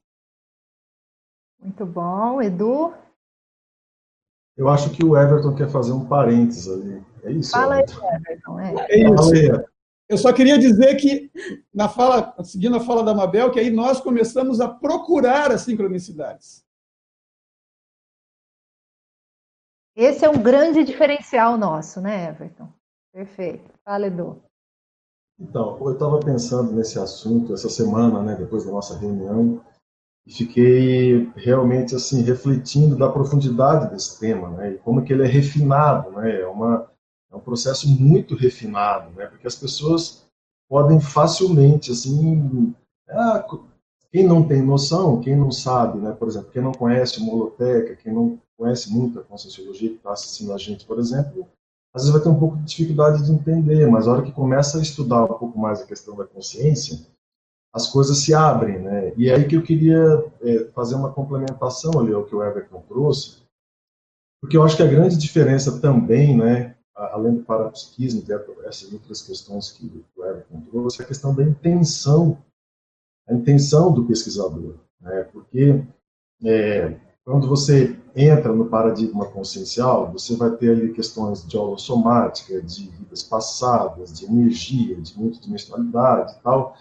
Muito 1.58 1.86
bom, 1.86 2.42
Edu. 2.42 2.92
Eu 4.58 4.68
acho 4.68 4.90
que 4.90 5.02
o 5.02 5.16
Everton 5.16 5.54
quer 5.54 5.70
fazer 5.70 5.92
um 5.92 6.06
parênteses 6.06 6.68
ali. 6.68 7.02
É 7.24 7.30
isso? 7.30 7.52
Fala 7.52 7.76
aí, 7.76 7.82
Everton. 7.82 8.60
É. 8.60 8.74
é 8.90 8.98
isso. 8.98 9.71
Eu 10.12 10.18
só 10.18 10.30
queria 10.30 10.58
dizer 10.58 10.96
que, 10.96 11.30
na 11.72 11.88
fala, 11.88 12.34
seguindo 12.44 12.76
a 12.76 12.80
fala 12.80 13.02
da 13.02 13.14
Mabel, 13.14 13.50
que 13.50 13.58
aí 13.58 13.70
nós 13.70 13.98
começamos 13.98 14.60
a 14.60 14.68
procurar 14.68 15.50
as 15.50 15.62
sincronicidades. 15.62 16.62
Esse 19.96 20.26
é 20.26 20.28
um 20.28 20.42
grande 20.42 20.84
diferencial 20.84 21.56
nosso, 21.56 21.98
né, 22.02 22.28
Everton? 22.28 22.68
Perfeito. 23.10 23.72
Fala, 23.82 24.06
Edu. 24.06 24.42
Então, 25.40 25.78
eu 25.80 25.94
estava 25.94 26.20
pensando 26.20 26.72
nesse 26.72 26.98
assunto 26.98 27.54
essa 27.54 27.70
semana, 27.70 28.22
né, 28.22 28.36
depois 28.36 28.66
da 28.66 28.70
nossa 28.70 28.98
reunião, 28.98 29.64
e 30.26 30.32
fiquei 30.34 31.32
realmente 31.36 31.94
assim 31.94 32.20
refletindo 32.20 32.98
da 32.98 33.10
profundidade 33.10 33.90
desse 33.90 34.20
tema, 34.20 34.50
né? 34.50 34.72
E 34.72 34.78
como 34.78 35.02
que 35.02 35.10
ele 35.10 35.22
é 35.22 35.26
refinado, 35.26 36.10
né? 36.10 36.42
É 36.42 36.46
uma 36.46 36.91
é 37.32 37.36
um 37.36 37.40
processo 37.40 37.88
muito 37.88 38.36
refinado, 38.36 39.10
né? 39.12 39.26
Porque 39.26 39.46
as 39.46 39.56
pessoas 39.56 40.24
podem 40.68 41.00
facilmente 41.00 41.90
assim, 41.90 42.74
ah, 43.08 43.44
quem 44.12 44.26
não 44.26 44.46
tem 44.46 44.62
noção, 44.62 45.20
quem 45.20 45.34
não 45.34 45.50
sabe, 45.50 45.98
né? 45.98 46.12
Por 46.12 46.28
exemplo, 46.28 46.50
quem 46.50 46.62
não 46.62 46.72
conhece 46.72 47.18
o 47.18 47.24
Moloteca, 47.24 47.96
quem 47.96 48.12
não 48.12 48.38
conhece 48.58 48.92
muito 48.92 49.18
a 49.18 49.24
Conscienciologia 49.24 49.88
que 49.88 49.96
está 49.96 50.12
assistindo 50.12 50.52
a 50.52 50.58
gente, 50.58 50.84
por 50.84 50.98
exemplo, 50.98 51.48
às 51.94 52.02
vezes 52.02 52.12
vai 52.12 52.22
ter 52.22 52.28
um 52.28 52.38
pouco 52.38 52.56
de 52.56 52.64
dificuldade 52.64 53.24
de 53.24 53.32
entender, 53.32 53.86
mas 53.90 54.06
a 54.06 54.12
hora 54.12 54.22
que 54.22 54.32
começa 54.32 54.78
a 54.78 54.82
estudar 54.82 55.24
um 55.24 55.38
pouco 55.38 55.58
mais 55.58 55.80
a 55.80 55.86
questão 55.86 56.14
da 56.16 56.24
consciência, 56.24 57.00
as 57.74 57.86
coisas 57.86 58.18
se 58.18 58.34
abrem, 58.34 58.78
né? 58.78 59.14
E 59.16 59.30
é 59.30 59.34
aí 59.34 59.48
que 59.48 59.56
eu 59.56 59.62
queria 59.62 60.24
é, 60.42 60.64
fazer 60.74 60.94
uma 60.94 61.12
complementação 61.12 61.98
ali 61.98 62.12
ao 62.12 62.24
que 62.24 62.34
o 62.34 62.42
Everton 62.42 62.82
trouxe, 62.86 63.42
porque 64.40 64.56
eu 64.56 64.62
acho 64.62 64.76
que 64.76 64.82
a 64.82 64.86
grande 64.86 65.16
diferença 65.16 65.80
também, 65.80 66.36
né, 66.36 66.76
além 67.12 67.36
do 67.36 67.42
parapsiquismo, 67.42 68.22
essas 68.64 68.92
outras 68.92 69.22
questões 69.22 69.72
que 69.72 70.04
o 70.16 70.24
Everton 70.24 70.60
trouxe, 70.70 71.00
é 71.00 71.04
a 71.04 71.08
questão 71.08 71.34
da 71.34 71.42
intenção, 71.42 72.38
a 73.28 73.34
intenção 73.34 73.92
do 73.92 74.04
pesquisador, 74.04 74.74
né? 75.00 75.24
Porque 75.32 75.82
é, 76.44 76.96
quando 77.24 77.48
você 77.48 77.96
entra 78.16 78.52
no 78.52 78.66
paradigma 78.66 79.26
consciencial, 79.26 80.10
você 80.10 80.36
vai 80.36 80.50
ter 80.50 80.70
ali 80.70 80.92
questões 80.92 81.46
de 81.46 81.56
holossomática, 81.56 82.60
de 82.60 82.88
vidas 82.88 83.22
passadas, 83.22 84.18
de 84.18 84.26
energia, 84.26 85.00
de 85.00 85.16
multidimensionalidade 85.18 86.32
e 86.32 86.42
tal. 86.42 86.76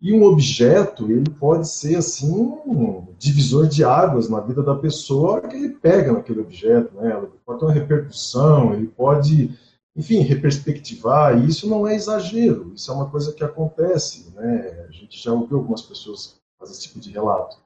E 0.00 0.12
um 0.12 0.24
objeto, 0.24 1.12
ele 1.12 1.30
pode 1.30 1.68
ser, 1.68 1.96
assim, 1.96 2.34
um 2.66 3.06
divisor 3.18 3.68
de 3.68 3.84
águas 3.84 4.28
na 4.28 4.40
vida 4.40 4.60
da 4.60 4.74
pessoa 4.74 5.40
que 5.42 5.54
ele 5.54 5.68
pega 5.68 6.12
naquele 6.12 6.40
objeto, 6.40 6.92
né? 6.96 7.16
Ele 7.16 7.28
pode 7.46 7.60
ter 7.60 7.66
uma 7.66 7.72
repercussão, 7.72 8.74
ele 8.74 8.88
pode, 8.88 9.56
enfim, 9.94 10.20
reperspectivar, 10.20 11.38
e 11.38 11.48
isso 11.48 11.68
não 11.68 11.86
é 11.86 11.94
exagero, 11.94 12.72
isso 12.74 12.90
é 12.90 12.94
uma 12.94 13.10
coisa 13.10 13.32
que 13.32 13.44
acontece, 13.44 14.30
né? 14.34 14.86
A 14.88 14.92
gente 14.92 15.22
já 15.22 15.32
ouviu 15.32 15.58
algumas 15.58 15.82
pessoas 15.82 16.40
fazer 16.58 16.72
esse 16.72 16.82
tipo 16.82 16.98
de 16.98 17.10
relato. 17.10 17.58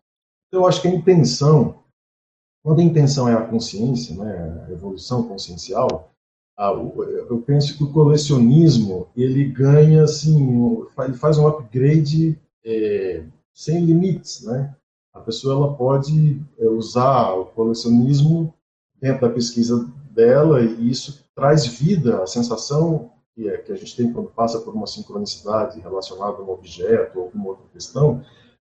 Então, 0.48 0.62
eu 0.62 0.66
acho 0.66 0.82
que 0.82 0.88
a 0.88 0.94
intenção, 0.94 1.82
quando 2.64 2.80
a 2.80 2.84
intenção 2.84 3.28
é 3.28 3.34
a 3.34 3.46
consciência, 3.46 4.16
né, 4.16 4.64
a 4.66 4.72
evolução 4.72 5.28
consciencial, 5.28 6.10
eu 6.58 7.42
penso 7.46 7.76
que 7.76 7.84
o 7.84 7.92
colecionismo 7.92 9.08
ele 9.14 9.44
ganha 9.44 10.04
assim, 10.04 10.86
ele 10.98 11.14
faz 11.14 11.36
um 11.36 11.46
upgrade 11.46 12.40
é, 12.64 13.24
sem 13.52 13.84
limites, 13.84 14.42
né? 14.42 14.74
A 15.12 15.20
pessoa 15.20 15.54
ela 15.54 15.74
pode 15.74 16.40
é, 16.58 16.66
usar 16.66 17.32
o 17.34 17.46
colecionismo 17.46 18.54
dentro 19.00 19.28
da 19.28 19.32
pesquisa 19.32 19.90
dela 20.16 20.60
e 20.62 20.90
isso 20.90 21.24
traz 21.34 21.66
vida, 21.66 22.22
a 22.22 22.26
sensação 22.26 23.12
que, 23.34 23.48
é, 23.48 23.58
que 23.58 23.70
a 23.70 23.76
gente 23.76 23.94
tem 23.94 24.12
quando 24.12 24.30
passa 24.30 24.58
por 24.58 24.74
uma 24.74 24.86
sincronicidade 24.86 25.78
relacionada 25.78 26.38
a 26.38 26.42
um 26.42 26.50
objeto 26.50 27.18
ou 27.18 27.26
alguma 27.26 27.50
outra 27.50 27.66
questão, 27.72 28.24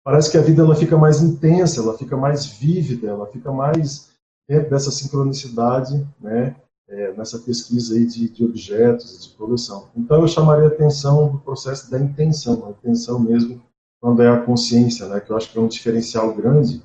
parece 0.04 0.30
que 0.30 0.36
a 0.36 0.42
vida 0.42 0.62
ela 0.62 0.74
fica 0.74 0.98
mais 0.98 1.22
intensa, 1.22 1.80
ela 1.80 1.96
fica 1.96 2.16
mais 2.16 2.44
vívida, 2.44 3.08
ela 3.08 3.26
fica 3.28 3.50
mais 3.50 4.10
dentro 4.48 4.68
dessa 4.70 4.90
sincronicidade, 4.90 6.06
né? 6.20 6.56
é, 6.88 7.12
nessa 7.12 7.38
pesquisa 7.38 7.94
aí 7.94 8.06
de, 8.06 8.28
de 8.28 8.44
objetos 8.44 9.24
de 9.24 9.34
coleção. 9.36 9.88
Então, 9.96 10.20
eu 10.20 10.28
chamaria 10.28 10.64
a 10.64 10.68
atenção 10.68 11.32
do 11.32 11.38
processo 11.38 11.90
da 11.90 11.98
intenção, 11.98 12.66
a 12.66 12.70
intenção 12.70 13.18
mesmo, 13.18 13.62
quando 14.00 14.22
é 14.22 14.28
a 14.28 14.40
consciência, 14.40 15.08
né, 15.08 15.20
que 15.20 15.30
eu 15.30 15.36
acho 15.36 15.50
que 15.50 15.58
é 15.58 15.60
um 15.60 15.68
diferencial 15.68 16.32
grande 16.34 16.82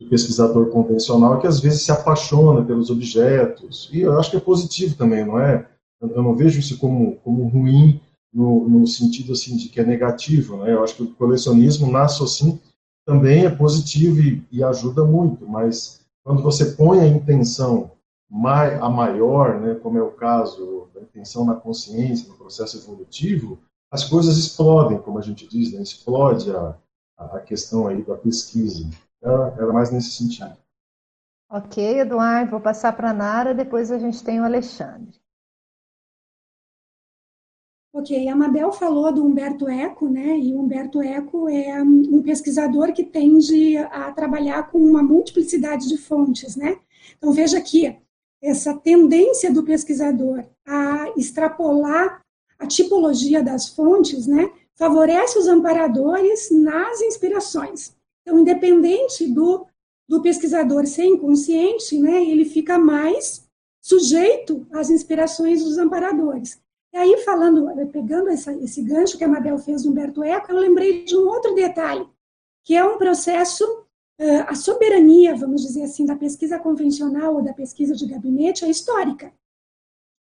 do 0.00 0.08
pesquisador 0.08 0.66
convencional, 0.66 1.40
que 1.40 1.46
às 1.46 1.60
vezes 1.60 1.82
se 1.82 1.92
apaixona 1.92 2.64
pelos 2.64 2.90
objetos, 2.90 3.88
e 3.92 4.00
eu 4.00 4.18
acho 4.18 4.30
que 4.30 4.36
é 4.36 4.40
positivo 4.40 4.94
também, 4.96 5.24
não 5.24 5.38
é? 5.38 5.66
Eu 6.00 6.22
não 6.22 6.34
vejo 6.34 6.58
isso 6.58 6.78
como, 6.78 7.16
como 7.16 7.48
ruim, 7.48 8.00
no, 8.32 8.68
no 8.68 8.86
sentido 8.86 9.32
assim 9.32 9.56
de 9.56 9.68
que 9.68 9.80
é 9.80 9.84
negativo, 9.84 10.58
né? 10.58 10.72
Eu 10.72 10.84
acho 10.84 10.96
que 10.96 11.02
o 11.02 11.14
colecionismo 11.14 11.90
nasce 11.90 12.22
assim 12.22 12.60
também 13.06 13.46
é 13.46 13.50
positivo 13.50 14.20
e, 14.20 14.44
e 14.50 14.62
ajuda 14.62 15.04
muito, 15.04 15.48
mas 15.48 16.04
quando 16.24 16.42
você 16.42 16.72
põe 16.72 17.00
a 17.00 17.06
intenção 17.06 17.92
a 18.28 18.90
maior, 18.90 19.60
né, 19.60 19.76
como 19.76 19.96
é 19.96 20.02
o 20.02 20.10
caso 20.10 20.88
da 20.92 21.00
intenção 21.00 21.44
na 21.44 21.54
consciência, 21.54 22.28
no 22.28 22.34
processo 22.34 22.76
evolutivo, 22.76 23.58
as 23.90 24.02
coisas 24.02 24.36
explodem, 24.36 24.98
como 24.98 25.18
a 25.18 25.22
gente 25.22 25.46
diz, 25.46 25.72
né, 25.72 25.80
explode 25.80 26.50
a, 26.50 26.74
a 27.16 27.38
questão 27.38 27.86
aí 27.86 28.02
da 28.02 28.16
pesquisa. 28.16 28.84
Era, 29.26 29.54
era 29.58 29.72
mais 29.72 29.90
nesse 29.90 30.12
sentido. 30.12 30.56
Ok, 31.50 32.00
Eduardo, 32.00 32.52
vou 32.52 32.60
passar 32.60 32.92
para 32.96 33.10
a 33.10 33.14
Nara, 33.14 33.52
depois 33.52 33.90
a 33.90 33.98
gente 33.98 34.22
tem 34.22 34.40
o 34.40 34.44
Alexandre. 34.44 35.14
Ok, 37.92 38.28
a 38.28 38.36
Mabel 38.36 38.70
falou 38.72 39.12
do 39.12 39.24
Humberto 39.24 39.68
Eco, 39.68 40.08
né? 40.08 40.38
E 40.38 40.52
o 40.52 40.60
Humberto 40.60 41.00
Eco 41.00 41.48
é 41.48 41.82
um 41.82 42.22
pesquisador 42.22 42.92
que 42.92 43.02
tende 43.02 43.76
a 43.78 44.12
trabalhar 44.12 44.70
com 44.70 44.78
uma 44.78 45.02
multiplicidade 45.02 45.88
de 45.88 45.96
fontes, 45.96 46.56
né? 46.56 46.78
Então 47.16 47.32
veja 47.32 47.58
aqui, 47.58 47.98
essa 48.42 48.74
tendência 48.74 49.52
do 49.52 49.64
pesquisador 49.64 50.44
a 50.66 51.12
extrapolar 51.16 52.20
a 52.58 52.66
tipologia 52.66 53.42
das 53.42 53.68
fontes, 53.68 54.26
né, 54.26 54.50
favorece 54.74 55.38
os 55.38 55.46
amparadores 55.46 56.50
nas 56.50 57.00
inspirações. 57.00 57.94
Então, 58.26 58.40
independente 58.40 59.26
do, 59.28 59.66
do 60.08 60.20
pesquisador 60.20 60.84
ser 60.86 61.04
inconsciente, 61.04 61.96
né, 61.96 62.24
ele 62.24 62.44
fica 62.44 62.76
mais 62.76 63.46
sujeito 63.80 64.66
às 64.72 64.90
inspirações 64.90 65.62
dos 65.62 65.78
amparadores. 65.78 66.60
E 66.92 66.96
aí, 66.96 67.18
falando, 67.18 67.68
pegando 67.92 68.28
essa, 68.28 68.52
esse 68.54 68.82
gancho 68.82 69.16
que 69.16 69.22
a 69.22 69.28
Mabel 69.28 69.58
fez 69.58 69.82
do 69.82 69.90
Humberto 69.90 70.24
Eco, 70.24 70.50
eu 70.50 70.58
lembrei 70.58 71.04
de 71.04 71.16
um 71.16 71.28
outro 71.28 71.54
detalhe, 71.54 72.04
que 72.64 72.74
é 72.74 72.84
um 72.84 72.98
processo 72.98 73.86
a 74.18 74.54
soberania, 74.54 75.34
vamos 75.36 75.62
dizer 75.62 75.82
assim, 75.82 76.06
da 76.06 76.16
pesquisa 76.16 76.58
convencional 76.58 77.34
ou 77.34 77.42
da 77.42 77.52
pesquisa 77.52 77.94
de 77.94 78.06
gabinete 78.06 78.64
é 78.64 78.70
histórica. 78.70 79.32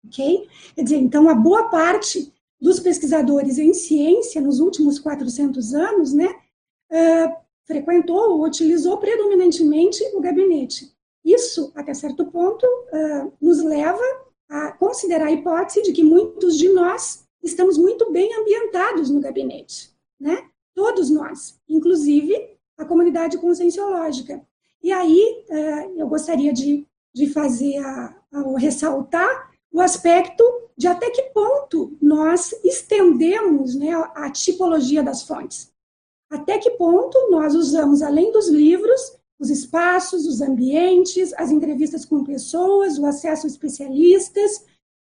Ok? 0.06 0.48
Quer 0.74 0.82
dizer, 0.82 0.96
então, 0.96 1.28
a 1.28 1.34
boa 1.34 1.68
parte 1.68 2.32
dos 2.60 2.80
pesquisadores 2.80 3.58
em 3.58 3.74
ciência 3.74 4.40
nos 4.40 4.60
últimos 4.60 4.98
400 4.98 5.74
anos, 5.74 6.12
né, 6.12 6.28
uh, 6.90 7.36
frequentou 7.64 8.32
ou 8.32 8.44
utilizou 8.44 8.98
predominantemente 8.98 10.02
o 10.14 10.20
gabinete. 10.20 10.92
Isso, 11.24 11.72
até 11.74 11.94
certo 11.94 12.26
ponto, 12.26 12.66
nos 13.40 13.62
leva 13.62 14.02
a 14.48 14.72
considerar 14.72 15.26
a 15.26 15.32
hipótese 15.32 15.82
de 15.82 15.92
que 15.92 16.02
muitos 16.02 16.58
de 16.58 16.68
nós 16.68 17.24
estamos 17.42 17.78
muito 17.78 18.10
bem 18.10 18.34
ambientados 18.34 19.08
no 19.08 19.20
gabinete, 19.20 19.94
né? 20.20 20.48
Todos 20.74 21.10
nós, 21.10 21.58
inclusive 21.68 22.56
a 22.76 22.84
comunidade 22.84 23.38
conscienciológica. 23.38 24.42
E 24.82 24.90
aí 24.90 25.44
eu 25.96 26.08
gostaria 26.08 26.52
de, 26.52 26.86
de 27.14 27.28
fazer, 27.28 27.78
a, 27.78 28.16
a, 28.32 28.58
ressaltar 28.58 29.52
o 29.70 29.80
aspecto 29.80 30.42
de 30.76 30.86
até 30.86 31.10
que 31.10 31.22
ponto 31.30 31.96
nós 32.00 32.52
estendemos 32.64 33.74
né, 33.74 33.92
a 34.14 34.30
tipologia 34.30 35.02
das 35.02 35.22
fontes. 35.22 35.71
Até 36.32 36.56
que 36.56 36.70
ponto 36.70 37.30
nós 37.30 37.54
usamos, 37.54 38.00
além 38.00 38.32
dos 38.32 38.48
livros, 38.48 39.18
os 39.38 39.50
espaços, 39.50 40.26
os 40.26 40.40
ambientes, 40.40 41.34
as 41.34 41.50
entrevistas 41.50 42.06
com 42.06 42.24
pessoas, 42.24 42.96
o 42.96 43.04
acesso 43.04 43.46
a 43.46 43.50
especialistas, 43.50 44.64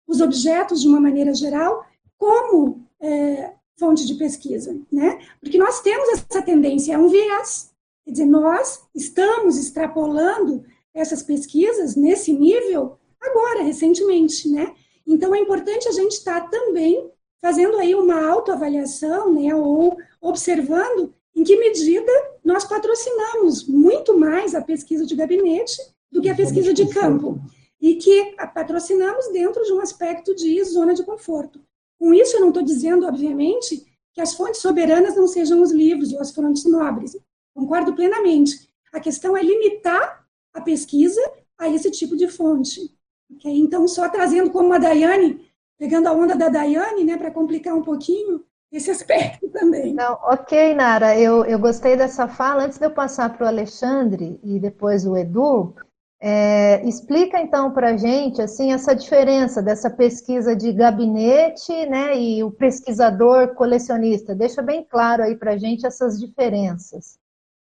os 0.08 0.22
objetos 0.22 0.82
de 0.82 0.88
uma 0.88 1.02
maneira 1.02 1.34
geral, 1.34 1.84
como 2.16 2.86
é, 3.00 3.54
fonte 3.76 4.06
de 4.06 4.14
pesquisa, 4.14 4.80
né? 4.92 5.18
Porque 5.42 5.58
nós 5.58 5.82
temos 5.82 6.10
essa 6.10 6.44
tendência, 6.44 6.94
é 6.94 6.98
um 6.98 7.10
viés. 7.10 7.72
Quer 8.06 8.12
dizer, 8.12 8.26
nós 8.28 8.84
estamos 8.94 9.58
extrapolando 9.58 10.64
essas 10.94 11.24
pesquisas 11.24 11.96
nesse 11.96 12.32
nível 12.34 13.00
agora, 13.20 13.64
recentemente, 13.64 14.48
né? 14.48 14.76
Então, 15.08 15.34
é 15.34 15.40
importante 15.40 15.88
a 15.88 15.92
gente 15.92 16.12
estar 16.12 16.52
também 16.52 17.10
fazendo 17.42 17.78
aí 17.78 17.96
uma 17.96 18.28
autoavaliação, 18.28 19.34
né? 19.34 19.56
Ou 19.56 19.98
observando 20.28 21.14
em 21.36 21.44
que 21.44 21.58
medida 21.58 22.12
nós 22.44 22.66
patrocinamos 22.66 23.68
muito 23.68 24.18
mais 24.18 24.56
a 24.56 24.62
pesquisa 24.62 25.06
de 25.06 25.16
gabinete 25.16 25.78
do 26.12 26.22
que 26.22 26.30
a 26.30 26.36
pesquisa 26.36 26.74
de 26.74 26.88
campo. 26.90 27.40
E 27.80 27.96
que 27.96 28.36
patrocinamos 28.54 29.32
dentro 29.32 29.62
de 29.64 29.72
um 29.72 29.80
aspecto 29.80 30.34
de 30.34 30.64
zona 30.64 30.94
de 30.94 31.04
conforto. 31.04 31.62
Com 32.00 32.14
isso, 32.14 32.38
eu 32.38 32.42
não 32.42 32.48
estou 32.48 32.64
dizendo, 32.64 33.06
obviamente, 33.06 33.86
que 34.14 34.22
as 34.22 34.34
fontes 34.34 34.62
soberanas 34.62 35.16
não 35.16 35.28
sejam 35.28 35.62
os 35.62 35.72
livros 35.72 36.12
ou 36.14 36.20
as 36.20 36.34
fontes 36.34 36.66
nobres. 36.66 37.16
Concordo 37.54 37.94
plenamente. 37.94 38.68
A 38.94 39.00
questão 39.00 39.36
é 39.36 39.44
limitar 39.44 40.26
a 40.54 40.62
pesquisa 40.62 41.22
a 41.58 41.70
esse 41.70 41.92
tipo 41.92 42.16
de 42.16 42.28
fonte. 42.28 42.96
Okay? 43.36 43.60
Então, 43.60 43.88
só 43.88 44.10
trazendo 44.10 44.50
como 44.50 44.74
a 44.74 44.78
Daiane, 44.78 45.46
pegando 45.78 46.08
a 46.08 46.14
onda 46.14 46.36
da 46.36 46.48
Daiane, 46.48 47.04
né, 47.04 47.18
para 47.18 47.30
complicar 47.30 47.76
um 47.76 47.84
pouquinho 47.84 48.44
esse 48.78 48.92
aspecto 48.92 49.48
também. 49.50 49.94
Não, 49.94 50.14
ok, 50.24 50.74
Nara, 50.74 51.18
eu, 51.18 51.46
eu 51.46 51.58
gostei 51.58 51.96
dessa 51.96 52.28
fala. 52.28 52.66
Antes 52.66 52.78
de 52.78 52.86
eu 52.86 52.92
passar 52.92 53.36
para 53.36 53.46
o 53.46 53.48
Alexandre 53.48 54.40
e 54.44 54.60
depois 54.60 55.06
o 55.06 55.16
Edu, 55.16 55.74
é, 56.20 56.84
explica 56.88 57.40
então 57.40 57.72
para 57.72 57.90
a 57.90 57.98
gente 57.98 58.42
assim 58.42 58.74
essa 58.74 58.96
diferença 58.96 59.62
dessa 59.62 59.90
pesquisa 59.90 60.56
de 60.56 60.72
gabinete 60.74 61.72
né, 61.86 62.18
e 62.18 62.44
o 62.44 62.52
pesquisador 62.52 63.54
colecionista. 63.56 64.36
Deixa 64.36 64.62
bem 64.62 64.84
claro 64.84 65.24
aí 65.24 65.36
para 65.36 65.52
a 65.52 65.58
gente 65.58 65.86
essas 65.86 66.20
diferenças. 66.20 67.18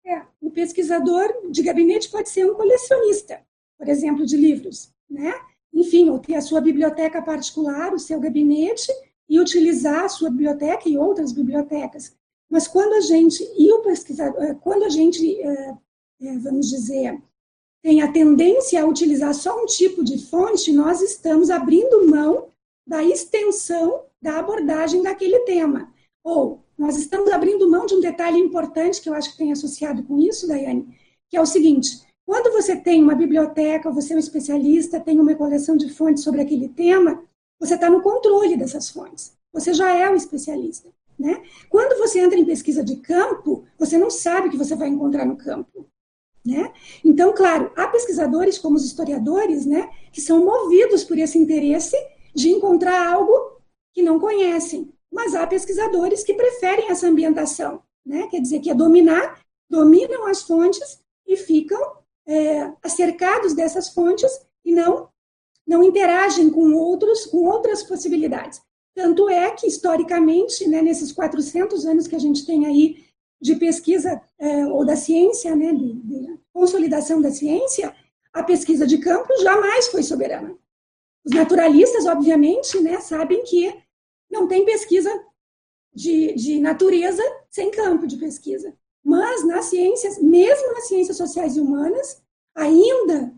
É, 0.07 0.23
o 0.41 0.51
pesquisador 0.51 1.29
de 1.51 1.63
gabinete 1.63 2.11
pode 2.11 2.31
ser 2.31 2.51
um 2.51 2.55
colecionista, 2.55 3.41
por 3.77 3.89
exemplo, 3.89 4.25
de 4.25 4.37
livros, 4.37 4.91
né? 5.09 5.35
Enfim, 5.73 6.09
ou 6.09 6.19
ter 6.19 6.35
a 6.35 6.41
sua 6.41 6.61
biblioteca 6.61 7.21
particular, 7.21 7.93
o 7.93 7.99
seu 7.99 8.19
gabinete, 8.19 8.91
e 9.29 9.39
utilizar 9.39 10.05
a 10.05 10.09
sua 10.09 10.31
biblioteca 10.31 10.89
e 10.89 10.97
outras 10.97 11.33
bibliotecas. 11.33 12.17
Mas 12.51 12.67
quando 12.67 12.95
a 12.95 13.01
gente, 13.01 13.47
e 13.57 13.71
o 13.73 13.81
pesquisador, 13.81 14.43
eh, 14.43 14.55
quando 14.55 14.85
a 14.85 14.89
gente, 14.89 15.41
é, 15.41 15.77
é, 16.23 16.39
vamos 16.39 16.69
dizer, 16.71 17.21
tem 17.83 18.01
a 18.01 18.11
tendência 18.11 18.83
a 18.83 18.87
utilizar 18.87 19.35
só 19.35 19.63
um 19.63 19.67
tipo 19.67 20.03
de 20.03 20.19
fonte, 20.27 20.73
nós 20.73 21.03
estamos 21.03 21.51
abrindo 21.51 22.09
mão 22.09 22.49
da 22.87 23.05
extensão 23.05 24.05
da 24.21 24.39
abordagem 24.39 25.03
daquele 25.03 25.41
tema. 25.41 25.93
Ou 26.25 26.65
nós 26.77 26.97
estamos 26.97 27.31
abrindo 27.31 27.71
mão 27.71 27.87
de 27.87 27.95
um 27.95 28.01
detalhe 28.01 28.39
importante 28.39 29.01
que 29.01 29.09
eu 29.09 29.15
acho 29.15 29.33
que 29.33 29.39
tem 29.39 29.53
associado 29.53 30.03
com 30.05 30.19
isso, 30.19 30.49
Daiane, 30.49 30.89
que 31.29 31.37
é 31.37 31.41
o 31.41 31.47
seguinte: 31.47 32.03
quando 32.25 32.53
você 32.53 32.77
tem 32.77 33.03
uma 33.03 33.15
biblioteca, 33.15 33.91
você 33.91 34.13
é 34.13 34.17
um 34.17 34.21
especialista, 34.21 35.01
tem 35.01 35.21
uma 35.21 35.35
coleção 35.35 35.77
de 35.77 35.89
fontes 35.89 36.23
sobre 36.23 36.41
aquele 36.41 36.69
tema, 36.69 37.23
você 37.59 37.75
está 37.75 37.91
no 37.91 38.03
controle 38.03 38.57
dessas 38.57 38.91
fontes. 38.91 39.37
Você 39.53 39.75
já 39.75 39.95
é 39.95 40.09
um 40.09 40.15
especialista. 40.15 40.89
Né? 41.19 41.43
Quando 41.69 41.99
você 41.99 42.21
entra 42.21 42.39
em 42.39 42.45
pesquisa 42.45 42.85
de 42.85 42.97
campo, 42.97 43.65
você 43.77 43.99
não 43.99 44.09
sabe 44.09 44.49
o 44.49 44.51
que 44.51 44.57
você 44.57 44.77
vai 44.77 44.89
encontrar 44.89 45.25
no 45.25 45.37
campo. 45.37 45.89
Né? 46.47 46.73
Então, 47.05 47.35
claro, 47.35 47.73
há 47.77 47.89
pesquisadores 47.89 48.59
como 48.59 48.77
os 48.77 48.85
historiadores 48.85 49.67
né, 49.67 49.91
que 50.13 50.21
são 50.21 50.45
movidos 50.45 51.03
por 51.03 51.19
esse 51.19 51.37
interesse 51.37 51.97
de 52.35 52.51
encontrar 52.51 53.13
algo 53.13 53.59
que 53.93 54.03
não 54.03 54.21
conhecem, 54.21 54.93
mas 55.13 55.35
há 55.35 55.47
pesquisadores 55.47 56.23
que 56.23 56.35
preferem 56.35 56.91
essa 56.91 57.09
ambientação, 57.09 57.83
né? 58.07 58.29
quer 58.31 58.41
dizer, 58.41 58.61
que 58.61 58.71
é 58.71 58.75
dominar, 58.75 59.41
dominam 59.69 60.27
as 60.27 60.43
fontes 60.43 61.01
e 61.27 61.37
ficam 61.37 61.97
é, 62.27 62.73
acercados 62.83 63.55
dessas 63.55 63.89
fontes 63.89 64.31
e 64.65 64.73
não 64.73 65.09
não 65.69 65.85
interagem 65.85 66.49
com 66.49 66.73
outros, 66.73 67.27
com 67.27 67.45
outras 67.45 67.83
possibilidades. 67.83 68.63
Tanto 68.95 69.29
é 69.29 69.51
que, 69.51 69.67
historicamente, 69.67 70.67
né, 70.67 70.81
nesses 70.81 71.13
400 71.13 71.85
anos 71.85 72.09
que 72.09 72.17
a 72.17 72.19
gente 72.19 72.47
tem 72.47 72.65
aí 72.65 73.05
de 73.41 73.55
pesquisa 73.55 74.21
é, 74.39 74.67
ou 74.67 74.85
da 74.85 74.97
ciência, 74.97 75.55
né, 75.55 75.73
de, 75.73 75.93
de, 75.93 76.39
consolidação 76.55 77.21
da 77.21 77.31
ciência, 77.31 77.95
a 78.33 78.43
pesquisa 78.43 78.87
de 78.87 78.99
campo 78.99 79.29
jamais 79.43 79.89
foi 79.89 80.03
soberana. 80.03 80.57
Os 81.25 81.33
naturalistas, 81.33 82.07
obviamente, 82.07 82.81
né, 82.81 82.99
sabem 83.01 83.45
que 83.45 83.73
não 84.31 84.49
tem 84.49 84.65
pesquisa 84.65 85.11
de, 85.95 86.33
de 86.35 86.59
natureza 86.59 87.23
sem 87.51 87.71
campo 87.71 88.07
de 88.07 88.17
pesquisa. 88.17 88.75
Mas 89.05 89.47
nas 89.47 89.67
ciências, 89.67 90.19
mesmo 90.19 90.73
nas 90.73 90.89
ciências 90.89 91.17
sociais 91.17 91.57
e 91.57 91.61
humanas, 91.61 92.21
ainda, 92.55 93.33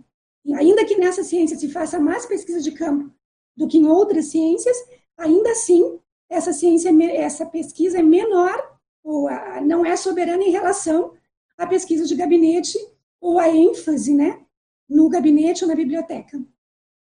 ainda 0.54 0.84
que 0.84 0.96
nessa 0.96 1.22
ciência 1.22 1.56
se 1.56 1.68
faça 1.70 1.98
mais 1.98 2.26
pesquisa 2.26 2.60
de 2.60 2.72
campo 2.72 3.10
do 3.56 3.68
que 3.68 3.78
em 3.78 3.86
outras 3.86 4.26
ciências, 4.26 4.76
ainda 5.16 5.50
assim 5.50 5.98
essa 6.28 6.52
ciência, 6.52 6.90
essa 7.12 7.44
pesquisa 7.44 7.98
é 7.98 8.02
menor 8.02 8.78
ou 9.02 9.28
a, 9.28 9.60
não 9.60 9.84
é 9.84 9.96
soberana 9.96 10.42
em 10.42 10.50
relação 10.50 11.12
à 11.58 11.66
pesquisa 11.66 12.06
de 12.06 12.14
gabinete 12.14 12.78
ou 13.20 13.38
a 13.38 13.48
ênfase, 13.48 14.14
né, 14.14 14.40
no 14.88 15.08
gabinete 15.08 15.64
ou 15.64 15.68
na 15.68 15.74
biblioteca. 15.74 16.40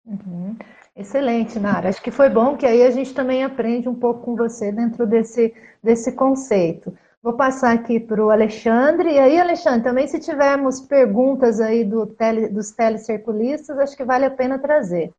Uhum. 0.06 0.56
Excelente, 0.94 1.58
Nara. 1.58 1.90
Acho 1.90 2.02
que 2.02 2.10
foi 2.10 2.30
bom 2.30 2.56
que 2.56 2.64
aí 2.64 2.82
a 2.82 2.90
gente 2.90 3.12
também 3.12 3.44
aprende 3.44 3.88
um 3.88 3.94
pouco 3.94 4.22
com 4.22 4.36
você 4.36 4.72
dentro 4.72 5.06
desse, 5.06 5.52
desse 5.82 6.12
conceito. 6.12 6.96
Vou 7.26 7.34
passar 7.34 7.72
aqui 7.72 7.98
para 7.98 8.24
o 8.24 8.30
Alexandre. 8.30 9.14
E 9.14 9.18
aí, 9.18 9.36
Alexandre, 9.36 9.82
também 9.82 10.06
se 10.06 10.20
tivermos 10.20 10.80
perguntas 10.80 11.60
aí 11.60 11.82
do 11.82 12.06
tele, 12.06 12.46
dos 12.46 12.70
telecirculistas, 12.70 13.76
acho 13.80 13.96
que 13.96 14.04
vale 14.04 14.24
a 14.24 14.30
pena 14.30 14.60
trazer. 14.60 15.10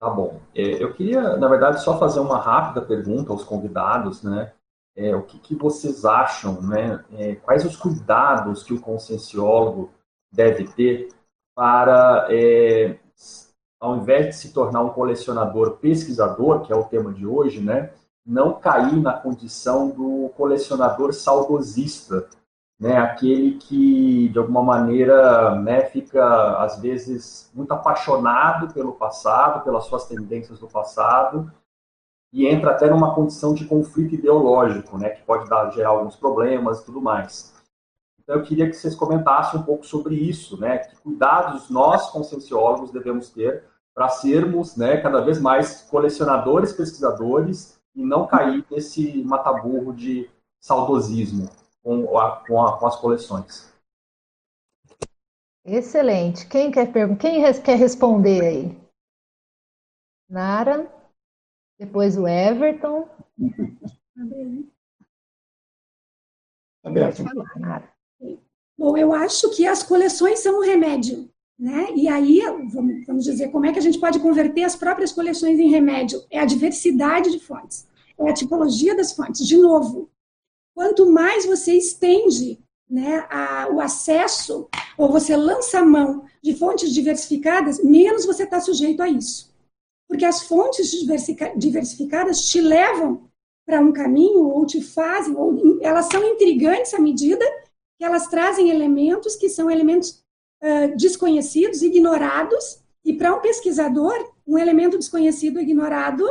Tá 0.00 0.08
bom. 0.08 0.40
É, 0.54 0.82
eu 0.82 0.90
queria, 0.94 1.36
na 1.36 1.46
verdade, 1.46 1.82
só 1.82 1.98
fazer 1.98 2.20
uma 2.20 2.38
rápida 2.38 2.80
pergunta 2.80 3.30
aos 3.30 3.44
convidados, 3.44 4.22
né? 4.22 4.54
É, 4.96 5.14
o 5.14 5.22
que, 5.22 5.38
que, 5.38 5.54
vocês 5.54 6.06
acham, 6.06 6.62
né? 6.62 7.04
É, 7.12 7.34
quais 7.34 7.62
os 7.62 7.76
cuidados 7.76 8.62
que 8.62 8.72
o 8.72 8.80
conscienciólogo 8.80 9.90
deve 10.32 10.64
ter 10.68 11.10
para, 11.54 12.26
é, 12.30 12.98
ao 13.78 13.98
invés 13.98 14.28
de 14.28 14.32
se 14.34 14.54
tornar 14.54 14.80
um 14.80 14.94
colecionador 14.94 15.76
pesquisador, 15.76 16.62
que 16.62 16.72
é 16.72 16.76
o 16.76 16.84
tema 16.84 17.12
de 17.12 17.26
hoje, 17.26 17.60
né? 17.60 17.92
Não 18.28 18.60
cair 18.60 19.00
na 19.00 19.14
condição 19.14 19.88
do 19.88 20.28
colecionador 20.36 21.14
saudosista, 21.14 22.28
né, 22.78 22.98
aquele 22.98 23.56
que 23.56 24.28
de 24.28 24.38
alguma 24.38 24.62
maneira 24.62 25.56
né, 25.56 25.86
fica 25.86 26.62
às 26.62 26.78
vezes 26.78 27.50
muito 27.52 27.72
apaixonado 27.72 28.72
pelo 28.72 28.92
passado, 28.92 29.64
pelas 29.64 29.86
suas 29.86 30.06
tendências 30.06 30.58
do 30.58 30.68
passado 30.68 31.50
e 32.30 32.46
entra 32.46 32.72
até 32.72 32.88
numa 32.88 33.14
condição 33.14 33.54
de 33.54 33.64
conflito 33.64 34.14
ideológico, 34.14 34.98
né, 34.98 35.10
que 35.10 35.22
pode 35.22 35.48
dar 35.48 35.70
gerar 35.70 35.88
alguns 35.88 36.14
problemas 36.14 36.80
e 36.80 36.84
tudo 36.84 37.00
mais. 37.00 37.54
Então 38.22 38.36
eu 38.36 38.42
queria 38.42 38.68
que 38.68 38.76
vocês 38.76 38.94
comentassem 38.94 39.58
um 39.58 39.62
pouco 39.62 39.86
sobre 39.86 40.14
isso, 40.14 40.60
né, 40.60 40.78
que 40.78 40.96
cuidados 40.98 41.70
nós 41.70 42.10
conscienciólogos 42.10 42.92
devemos 42.92 43.30
ter 43.30 43.64
para 43.92 44.08
sermos, 44.10 44.76
né, 44.76 44.98
cada 44.98 45.20
vez 45.22 45.40
mais 45.40 45.80
colecionadores, 45.90 46.72
pesquisadores 46.72 47.77
e 47.98 48.04
não 48.04 48.28
cair 48.28 48.64
nesse 48.70 49.24
mataburro 49.24 49.92
de 49.92 50.30
saudosismo 50.60 51.50
com, 51.82 52.16
a, 52.16 52.36
com, 52.46 52.62
a, 52.62 52.78
com 52.78 52.86
as 52.86 52.94
coleções. 52.96 53.72
Excelente. 55.64 56.46
Quem 56.46 56.70
quer, 56.70 56.92
Quem 57.18 57.42
quer 57.60 57.76
responder 57.76 58.40
aí? 58.40 58.78
Nara, 60.30 60.88
depois 61.76 62.16
o 62.16 62.28
Everton. 62.28 63.08
Aberto. 66.84 67.24
Bom, 68.78 68.96
eu 68.96 69.12
acho 69.12 69.50
que 69.56 69.66
as 69.66 69.82
coleções 69.82 70.38
são 70.38 70.60
um 70.60 70.64
remédio, 70.64 71.28
né? 71.58 71.92
E 71.96 72.06
aí, 72.08 72.40
vamos, 72.70 73.04
vamos 73.04 73.24
dizer, 73.24 73.50
como 73.50 73.66
é 73.66 73.72
que 73.72 73.78
a 73.78 73.82
gente 73.82 73.98
pode 73.98 74.20
converter 74.20 74.62
as 74.62 74.76
próprias 74.76 75.10
coleções 75.10 75.58
em 75.58 75.68
remédio? 75.68 76.24
É 76.30 76.38
a 76.38 76.44
diversidade 76.44 77.32
de 77.32 77.40
fontes, 77.40 77.87
é 78.20 78.30
a 78.30 78.34
tipologia 78.34 78.96
das 78.96 79.12
fontes. 79.12 79.46
De 79.46 79.56
novo, 79.56 80.10
quanto 80.74 81.10
mais 81.10 81.46
você 81.46 81.74
estende 81.74 82.58
né, 82.88 83.26
a, 83.30 83.68
o 83.70 83.80
acesso 83.80 84.68
ou 84.96 85.10
você 85.10 85.36
lança 85.36 85.80
a 85.80 85.84
mão 85.84 86.24
de 86.42 86.54
fontes 86.54 86.92
diversificadas, 86.92 87.82
menos 87.82 88.24
você 88.24 88.44
está 88.44 88.60
sujeito 88.60 89.02
a 89.02 89.08
isso. 89.08 89.52
Porque 90.08 90.24
as 90.24 90.42
fontes 90.42 90.90
diversificadas 91.56 92.46
te 92.46 92.60
levam 92.60 93.28
para 93.66 93.80
um 93.80 93.92
caminho 93.92 94.48
ou 94.48 94.64
te 94.64 94.80
fazem, 94.80 95.36
ou 95.36 95.78
elas 95.82 96.06
são 96.06 96.24
intrigantes 96.24 96.94
à 96.94 96.98
medida 96.98 97.44
que 97.98 98.04
elas 98.04 98.28
trazem 98.28 98.70
elementos 98.70 99.36
que 99.36 99.48
são 99.48 99.70
elementos 99.70 100.24
uh, 100.62 100.96
desconhecidos, 100.96 101.82
ignorados, 101.82 102.80
e 103.04 103.12
para 103.12 103.34
um 103.34 103.40
pesquisador, 103.40 104.32
um 104.46 104.56
elemento 104.56 104.96
desconhecido, 104.96 105.60
ignorado, 105.60 106.24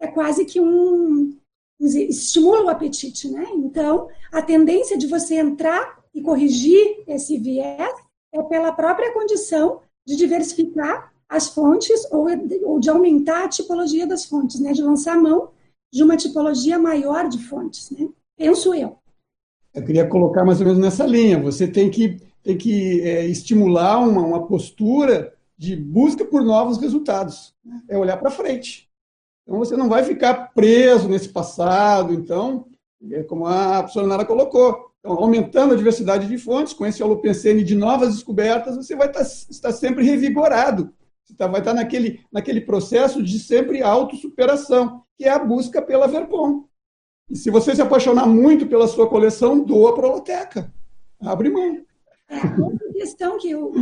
é 0.00 0.06
quase 0.06 0.44
que 0.44 0.60
um, 0.60 1.36
estimula 1.80 2.64
o 2.64 2.68
apetite, 2.68 3.28
né? 3.30 3.46
Então, 3.54 4.08
a 4.32 4.42
tendência 4.42 4.96
de 4.96 5.06
você 5.06 5.36
entrar 5.36 5.98
e 6.14 6.22
corrigir 6.22 7.02
esse 7.06 7.38
viés 7.38 7.92
é 8.32 8.42
pela 8.42 8.72
própria 8.72 9.12
condição 9.12 9.80
de 10.06 10.16
diversificar 10.16 11.12
as 11.28 11.48
fontes 11.48 12.06
ou, 12.10 12.26
de 12.78 12.88
aumentar 12.88 13.44
a 13.44 13.48
tipologia 13.48 14.06
das 14.06 14.24
fontes, 14.24 14.60
né? 14.60 14.72
De 14.72 14.82
lançar 14.82 15.20
mão 15.20 15.50
de 15.92 16.02
uma 16.02 16.16
tipologia 16.16 16.78
maior 16.78 17.28
de 17.28 17.38
fontes, 17.38 17.90
né? 17.90 18.08
Penso 18.36 18.74
eu. 18.74 18.96
Eu 19.74 19.84
queria 19.84 20.06
colocar 20.08 20.44
mais 20.44 20.60
ou 20.60 20.66
menos 20.66 20.80
nessa 20.80 21.06
linha. 21.06 21.40
Você 21.40 21.68
tem 21.68 21.90
que, 21.90 22.20
tem 22.42 22.56
que 22.56 23.00
é, 23.02 23.26
estimular 23.26 23.98
uma, 23.98 24.22
uma 24.22 24.46
postura 24.46 25.34
de 25.56 25.76
busca 25.76 26.24
por 26.24 26.42
novos 26.42 26.78
resultados. 26.78 27.54
É 27.88 27.98
olhar 27.98 28.16
para 28.16 28.30
frente. 28.30 28.87
Então 29.48 29.58
você 29.58 29.74
não 29.78 29.88
vai 29.88 30.04
ficar 30.04 30.52
preso 30.52 31.08
nesse 31.08 31.30
passado. 31.30 32.12
Então, 32.12 32.66
é 33.10 33.22
como 33.22 33.46
a 33.46 33.82
professora 33.82 34.24
colocou, 34.26 34.92
então, 35.00 35.12
aumentando 35.12 35.72
a 35.72 35.76
diversidade 35.76 36.28
de 36.28 36.36
fontes, 36.36 36.74
com 36.74 36.84
esse 36.84 37.02
holopensene 37.02 37.64
de 37.64 37.74
novas 37.74 38.14
descobertas, 38.14 38.76
você 38.76 38.94
vai 38.94 39.06
estar, 39.06 39.22
estar 39.22 39.72
sempre 39.72 40.04
revigorado. 40.04 40.92
Você 41.24 41.34
tá, 41.34 41.46
vai 41.46 41.62
estar 41.62 41.72
naquele, 41.72 42.20
naquele 42.30 42.60
processo 42.60 43.22
de 43.22 43.38
sempre 43.38 43.82
autossuperação, 43.82 45.02
que 45.16 45.24
é 45.24 45.30
a 45.30 45.38
busca 45.38 45.80
pela 45.80 46.06
Verpom. 46.06 46.64
E 47.30 47.36
se 47.36 47.50
você 47.50 47.74
se 47.74 47.80
apaixonar 47.80 48.26
muito 48.26 48.66
pela 48.66 48.86
sua 48.86 49.08
coleção, 49.08 49.64
doa 49.64 49.94
para 49.94 50.08
a 50.08 50.10
biblioteca. 50.10 50.74
Abre 51.20 51.48
mão. 51.48 51.82
É, 52.28 52.36
outra 52.62 52.92
questão 52.92 53.38
que 53.38 53.54
o, 53.54 53.72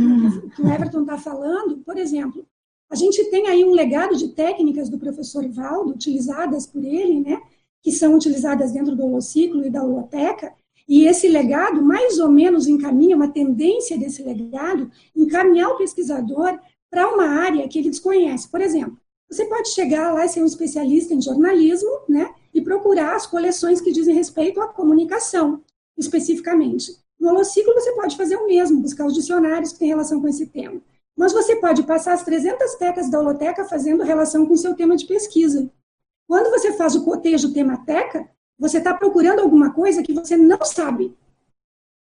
que 0.55 0.61
o 0.61 0.69
Everton 0.69 1.01
está 1.01 1.17
falando, 1.17 1.79
por 1.79 1.97
exemplo, 1.97 2.45
a 2.89 2.95
gente 2.95 3.23
tem 3.25 3.47
aí 3.47 3.65
um 3.65 3.71
legado 3.71 4.15
de 4.15 4.29
técnicas 4.29 4.89
do 4.89 4.97
professor 4.97 5.47
Valdo, 5.49 5.91
utilizadas 5.91 6.65
por 6.65 6.83
ele, 6.83 7.19
né, 7.19 7.41
que 7.81 7.91
são 7.91 8.15
utilizadas 8.15 8.71
dentro 8.71 8.95
do 8.95 9.05
holociclo 9.05 9.65
e 9.65 9.69
da 9.69 9.83
holoteca, 9.83 10.53
e 10.87 11.05
esse 11.05 11.27
legado 11.27 11.81
mais 11.81 12.17
ou 12.17 12.29
menos 12.29 12.67
encaminha, 12.67 13.15
uma 13.15 13.27
tendência 13.27 13.97
desse 13.97 14.23
legado, 14.23 14.89
encaminhar 15.15 15.69
o 15.69 15.77
pesquisador 15.77 16.57
para 16.89 17.13
uma 17.13 17.25
área 17.25 17.67
que 17.67 17.77
ele 17.77 17.89
desconhece. 17.89 18.47
Por 18.47 18.61
exemplo, 18.61 18.97
você 19.29 19.43
pode 19.45 19.69
chegar 19.69 20.13
lá 20.13 20.25
e 20.25 20.29
ser 20.29 20.41
um 20.41 20.45
especialista 20.45 21.13
em 21.13 21.21
jornalismo, 21.21 21.89
né, 22.07 22.33
e 22.53 22.61
procurar 22.61 23.15
as 23.15 23.27
coleções 23.27 23.81
que 23.81 23.91
dizem 23.91 24.15
respeito 24.15 24.61
à 24.61 24.67
comunicação, 24.67 25.61
especificamente. 25.97 26.97
No 27.19 27.29
holociclo, 27.29 27.73
você 27.73 27.91
pode 27.91 28.15
fazer 28.15 28.37
o 28.37 28.47
mesmo, 28.47 28.79
buscar 28.79 29.05
os 29.05 29.13
dicionários 29.13 29.73
que 29.73 29.79
têm 29.79 29.89
relação 29.89 30.21
com 30.21 30.27
esse 30.27 30.45
tema. 30.47 30.81
Mas 31.17 31.33
você 31.33 31.55
pode 31.55 31.81
passar 31.83 32.13
as 32.13 32.23
300 32.23 32.75
tecas 32.75 33.09
da 33.09 33.19
holoteca 33.19 33.65
fazendo 33.65 34.03
relação 34.03 34.45
com 34.45 34.53
o 34.53 34.57
seu 34.57 34.75
tema 34.75 34.95
de 34.95 35.07
pesquisa. 35.07 35.69
Quando 36.27 36.51
você 36.51 36.73
faz 36.73 36.95
o 36.95 37.03
cotejo 37.03 37.53
tema-teca, 37.53 38.29
você 38.59 38.77
está 38.77 38.93
procurando 38.93 39.39
alguma 39.39 39.73
coisa 39.73 40.03
que 40.03 40.13
você 40.13 40.37
não 40.37 40.63
sabe, 40.63 41.17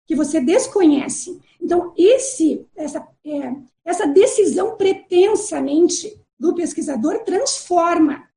que 0.07 0.15
você 0.15 0.41
desconhece. 0.41 1.41
Então, 1.61 1.95
esse, 1.97 2.67
essa, 2.77 3.07
é, 3.25 3.57
essa 3.85 4.07
decisão 4.07 4.77
pretensamente 4.77 6.21
do 6.39 6.55
pesquisador 6.55 7.21
transforma 7.21 8.29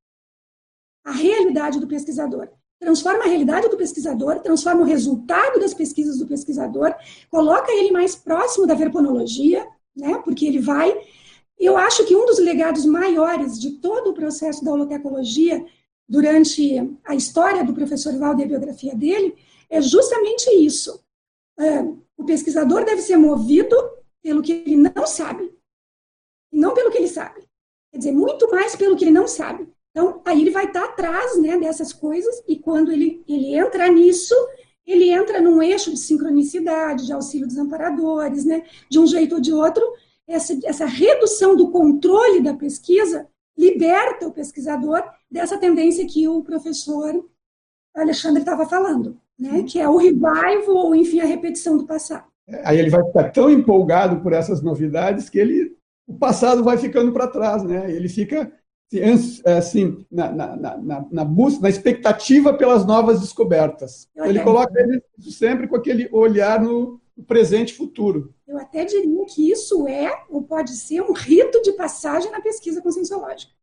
a 1.03 1.11
realidade 1.11 1.79
do 1.79 1.87
pesquisador. 1.87 2.49
Transforma 2.79 3.25
a 3.25 3.27
realidade 3.27 3.67
do 3.67 3.75
pesquisador, 3.75 4.39
transforma 4.39 4.81
o 4.81 4.85
resultado 4.85 5.59
das 5.59 5.73
pesquisas 5.73 6.17
do 6.17 6.25
pesquisador, 6.25 6.95
coloca 7.29 7.71
ele 7.73 7.91
mais 7.91 8.15
próximo 8.15 8.65
da 8.65 8.73
verbonologia, 8.73 9.67
né? 9.99 10.19
Porque 10.23 10.45
ele 10.45 10.59
vai. 10.59 10.95
Eu 11.57 11.77
acho 11.77 12.05
que 12.05 12.15
um 12.15 12.25
dos 12.25 12.39
legados 12.39 12.85
maiores 12.85 13.59
de 13.59 13.71
todo 13.71 14.09
o 14.09 14.13
processo 14.13 14.63
da 14.63 14.71
holotecologia 14.71 15.65
durante 16.07 16.97
a 17.05 17.13
história 17.13 17.63
do 17.63 17.73
professor 17.73 18.17
Valde 18.17 18.41
e 18.41 18.45
a 18.45 18.47
biografia 18.47 18.95
dele 18.95 19.35
é 19.69 19.81
justamente 19.81 20.49
isso. 20.49 21.03
É, 21.59 21.81
o 22.17 22.25
pesquisador 22.25 22.83
deve 22.83 23.01
ser 23.01 23.17
movido 23.17 23.75
pelo 24.21 24.41
que 24.41 24.51
ele 24.51 24.75
não 24.75 25.05
sabe, 25.05 25.53
e 26.51 26.57
não 26.57 26.73
pelo 26.73 26.91
que 26.91 26.97
ele 26.97 27.07
sabe. 27.07 27.47
Quer 27.91 27.97
dizer, 27.99 28.11
muito 28.11 28.49
mais 28.49 28.75
pelo 28.75 28.95
que 28.95 29.03
ele 29.03 29.11
não 29.11 29.27
sabe. 29.27 29.67
Então, 29.91 30.21
aí 30.25 30.41
ele 30.41 30.51
vai 30.51 30.65
estar 30.65 30.83
atrás 30.83 31.37
né, 31.39 31.57
dessas 31.57 31.91
coisas, 31.93 32.43
e 32.47 32.57
quando 32.57 32.91
ele, 32.91 33.23
ele 33.27 33.55
entra 33.55 33.87
nisso, 33.87 34.35
ele 34.91 35.09
entra 35.09 35.41
num 35.41 35.61
eixo 35.61 35.91
de 35.91 35.99
sincronicidade, 35.99 37.05
de 37.05 37.13
auxílio 37.13 37.47
dos 37.47 37.57
amparadores, 37.57 38.45
né, 38.45 38.63
de 38.89 38.99
um 38.99 39.05
jeito 39.05 39.35
ou 39.35 39.41
de 39.41 39.53
outro, 39.53 39.83
essa, 40.27 40.57
essa 40.65 40.85
redução 40.85 41.55
do 41.55 41.69
controle 41.69 42.41
da 42.41 42.53
pesquisa 42.53 43.27
liberta 43.57 44.27
o 44.27 44.31
pesquisador 44.31 45.03
dessa 45.29 45.57
tendência 45.57 46.07
que 46.07 46.27
o 46.27 46.41
professor 46.41 47.25
Alexandre 47.95 48.39
estava 48.39 48.65
falando, 48.65 49.17
né, 49.37 49.63
que 49.63 49.79
é 49.79 49.87
o 49.87 49.97
revival, 49.97 50.63
ou 50.67 50.95
enfim, 50.95 51.19
a 51.19 51.25
repetição 51.25 51.77
do 51.77 51.85
passado. 51.85 52.25
Aí 52.63 52.79
ele 52.79 52.89
vai 52.89 53.03
ficar 53.03 53.31
tão 53.31 53.49
empolgado 53.49 54.21
por 54.21 54.33
essas 54.33 54.61
novidades 54.61 55.29
que 55.29 55.37
ele, 55.37 55.75
o 56.07 56.13
passado 56.13 56.63
vai 56.63 56.77
ficando 56.77 57.11
para 57.11 57.27
trás, 57.27 57.63
né? 57.63 57.91
Ele 57.91 58.09
fica 58.09 58.51
assim, 59.45 60.05
na, 60.11 60.31
na, 60.31 60.55
na, 60.55 61.05
na, 61.11 61.23
busca, 61.23 61.61
na 61.61 61.69
expectativa 61.69 62.53
pelas 62.53 62.85
novas 62.85 63.19
descobertas. 63.19 64.09
Ele 64.15 64.39
coloca 64.41 64.73
ele 64.79 65.03
sempre 65.19 65.67
com 65.67 65.75
aquele 65.75 66.09
olhar 66.11 66.59
no 66.59 66.99
presente 67.27 67.71
e 67.71 67.77
futuro. 67.77 68.33
Eu 68.47 68.57
até 68.57 68.85
diria 68.85 69.25
que 69.25 69.51
isso 69.51 69.87
é, 69.87 70.23
ou 70.29 70.41
pode 70.41 70.71
ser, 70.71 71.01
um 71.01 71.13
rito 71.13 71.61
de 71.61 71.73
passagem 71.73 72.31
na 72.31 72.41
pesquisa 72.41 72.81
conscienciológica. 72.81 73.53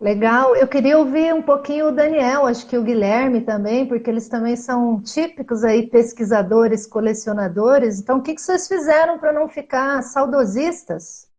Legal. 0.00 0.56
Eu 0.56 0.66
queria 0.66 0.98
ouvir 0.98 1.32
um 1.32 1.42
pouquinho 1.42 1.86
o 1.86 1.92
Daniel, 1.92 2.46
acho 2.46 2.66
que 2.66 2.76
o 2.76 2.82
Guilherme 2.82 3.40
também, 3.42 3.86
porque 3.86 4.10
eles 4.10 4.28
também 4.28 4.56
são 4.56 5.00
típicos 5.00 5.62
aí 5.62 5.86
pesquisadores, 5.86 6.88
colecionadores. 6.88 8.00
Então, 8.00 8.18
o 8.18 8.22
que 8.22 8.36
vocês 8.36 8.66
fizeram 8.66 9.20
para 9.20 9.32
não 9.32 9.48
ficar 9.48 10.02
saudosistas? 10.02 11.30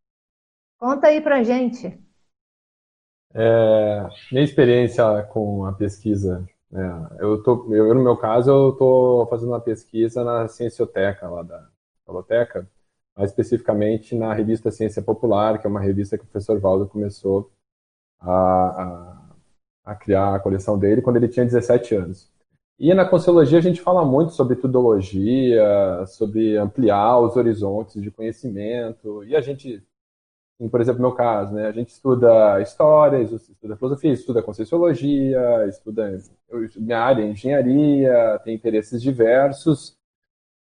Conta 0.79 1.07
aí 1.07 1.19
para 1.19 1.43
gente. 1.43 1.99
É, 3.35 4.07
minha 4.31 4.43
experiência 4.43 5.23
com 5.23 5.65
a 5.65 5.73
pesquisa, 5.73 6.47
né, 6.71 7.09
eu, 7.19 7.41
tô, 7.41 7.73
eu, 7.73 7.93
no 7.95 8.03
meu 8.03 8.15
caso, 8.15 8.51
eu 8.51 8.69
estou 8.69 9.27
fazendo 9.27 9.49
uma 9.49 9.61
pesquisa 9.61 10.23
na 10.23 10.47
Ciencioteca, 10.47 11.27
lá 11.27 11.41
da 11.41 11.67
Biblioteca, 12.05 12.67
mais 13.17 13.31
especificamente 13.31 14.15
na 14.15 14.33
revista 14.33 14.71
Ciência 14.71 15.01
Popular, 15.01 15.59
que 15.59 15.65
é 15.65 15.69
uma 15.69 15.81
revista 15.81 16.17
que 16.17 16.23
o 16.23 16.27
professor 16.27 16.59
Valdo 16.59 16.87
começou 16.87 17.51
a, 18.19 18.31
a, 19.85 19.91
a 19.91 19.95
criar 19.95 20.35
a 20.35 20.39
coleção 20.39 20.77
dele 20.77 21.01
quando 21.01 21.17
ele 21.17 21.27
tinha 21.27 21.45
17 21.45 21.95
anos. 21.95 22.31
E 22.79 22.93
na 22.93 23.05
Consciologia 23.05 23.59
a 23.59 23.61
gente 23.61 23.81
fala 23.81 24.03
muito 24.03 24.33
sobre 24.33 24.55
tudologia, 24.55 26.05
sobre 26.07 26.57
ampliar 26.57 27.19
os 27.19 27.35
horizontes 27.35 28.01
de 28.01 28.11
conhecimento, 28.11 29.23
e 29.23 29.35
a 29.35 29.41
gente 29.41 29.83
por 30.71 30.79
exemplo, 30.81 31.01
no 31.01 31.09
meu 31.09 31.17
caso, 31.17 31.53
né, 31.53 31.67
a 31.67 31.71
gente 31.71 31.89
estuda 31.89 32.61
história, 32.61 33.21
estuda 33.21 33.75
filosofia, 33.75 34.13
estuda 34.13 34.43
conscienciologia, 34.43 35.65
estuda 35.67 36.17
minha 36.77 36.99
área 36.99 37.23
é 37.23 37.27
engenharia, 37.27 38.39
tem 38.43 38.55
interesses 38.55 39.01
diversos, 39.01 39.97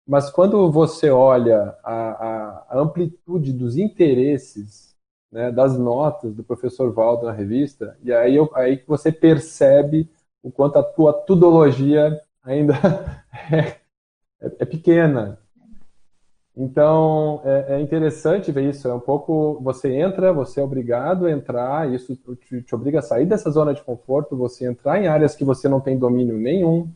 mas 0.08 0.30
quando 0.30 0.72
você 0.72 1.10
olha 1.10 1.76
a, 1.84 2.66
a 2.70 2.80
amplitude 2.80 3.54
dos 3.54 3.78
interesses, 3.78 4.96
né, 5.32 5.52
das 5.52 5.78
notas 5.78 6.34
do 6.34 6.44
professor 6.44 6.94
Valdo 6.94 7.26
na 7.26 7.32
revista, 7.32 7.98
e 8.04 8.14
aí, 8.14 8.36
eu, 8.36 8.50
aí 8.56 8.84
você 8.88 9.12
percebe 9.12 10.10
o 10.42 10.52
quanto 10.52 10.80
a 10.80 10.84
tua 10.84 11.14
tudologia 11.14 12.22
ainda 12.44 12.74
é, 13.52 13.80
é, 14.42 14.52
é 14.60 14.66
pequena, 14.66 15.40
então, 16.60 17.40
é, 17.46 17.76
é, 17.76 17.80
interessante 17.80 18.52
ver 18.52 18.68
isso. 18.68 18.88
É 18.88 18.94
um 18.94 19.00
pouco. 19.00 19.62
Você 19.62 19.94
entra, 19.94 20.34
você 20.34 20.60
é 20.60 20.64
obrigado 20.64 21.28
a 21.28 21.32
entrar, 21.32 21.94
isso 21.94 22.16
te, 22.16 22.64
te, 22.64 22.74
obriga 22.74 22.98
a 22.98 23.04
sair 23.04 23.28
dessa 23.28 23.52
zona 23.52 23.76
de 23.76 23.84
conforto, 23.84 24.36
você 24.36 24.66
entrar 24.66 25.00
em 25.00 25.08
áreas 25.08 25.36
que 25.36 25.46
você 25.46 25.70
não 25.70 25.80
tem 25.80 26.00
domínio 26.00 26.36
nenhum, 26.36 26.92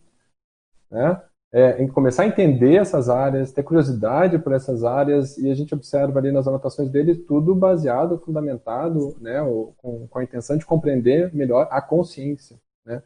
né? 0.90 1.22
É, 1.54 1.84
em 1.84 1.88
começar 1.88 2.24
a 2.24 2.28
entender 2.28 2.78
essas 2.78 3.10
áreas, 3.10 3.52
ter 3.52 3.62
curiosidade 3.62 4.40
por 4.40 4.54
essas 4.54 4.84
áreas, 4.84 5.38
e 5.38 5.52
a 5.52 5.54
gente 5.54 5.76
observa 5.76 6.18
ali 6.18 6.32
nas 6.32 6.48
anotações 6.48 6.90
dele 6.90 7.14
tudo 7.14 7.54
baseado, 7.54 8.18
fundamentado, 8.18 9.16
né, 9.20 9.42
com, 9.78 10.08
com 10.08 10.20
a 10.20 10.24
intenção 10.24 10.58
de 10.58 10.66
compreender 10.66 11.30
melhor 11.36 11.68
a 11.70 11.82
consciência. 11.82 12.58
Né? 12.86 13.04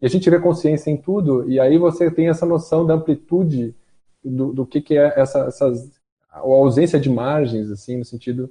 E 0.00 0.06
a 0.06 0.08
gente 0.08 0.30
vê 0.30 0.38
consciência 0.38 0.92
em 0.92 0.96
tudo, 0.96 1.50
e 1.50 1.58
aí 1.58 1.76
você 1.76 2.08
tem 2.08 2.28
essa 2.28 2.46
noção 2.46 2.86
da 2.86 2.94
amplitude 2.94 3.74
do, 4.22 4.52
do 4.52 4.64
que, 4.64 4.80
que 4.80 4.96
é 4.96 5.20
essa, 5.20 5.40
essas 5.46 5.97
ou 6.42 6.54
ausência 6.54 7.00
de 7.00 7.10
margens, 7.10 7.70
assim, 7.70 7.96
no 7.96 8.04
sentido 8.04 8.50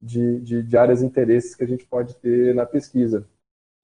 de, 0.00 0.40
de, 0.40 0.62
de, 0.62 0.76
áreas 0.76 1.00
de 1.00 1.06
interesses 1.06 1.54
que 1.54 1.62
a 1.62 1.66
gente 1.66 1.86
pode 1.86 2.16
ter 2.16 2.54
na 2.54 2.66
pesquisa. 2.66 3.26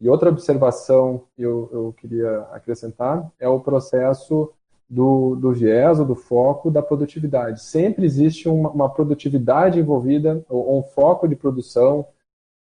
E 0.01 0.09
outra 0.09 0.31
observação 0.31 1.25
que 1.35 1.43
eu, 1.43 1.69
eu 1.73 1.95
queria 1.97 2.41
acrescentar 2.53 3.31
é 3.39 3.49
o 3.49 3.61
processo 3.61 4.53
do, 4.89 5.37
do 5.37 5.53
viés 5.53 6.01
ou 6.01 6.07
do 6.07 6.15
foco 6.15 6.71
da 6.71 6.83
produtividade. 6.83 7.63
Sempre 7.63 8.07
existe 8.07 8.49
uma, 8.49 8.71
uma 8.71 8.89
produtividade 8.89 9.79
envolvida, 9.79 10.45
ou, 10.49 10.67
ou, 10.67 10.81
um 10.81 10.83
foco 10.83 11.29
de 11.29 11.37
produção, 11.37 12.07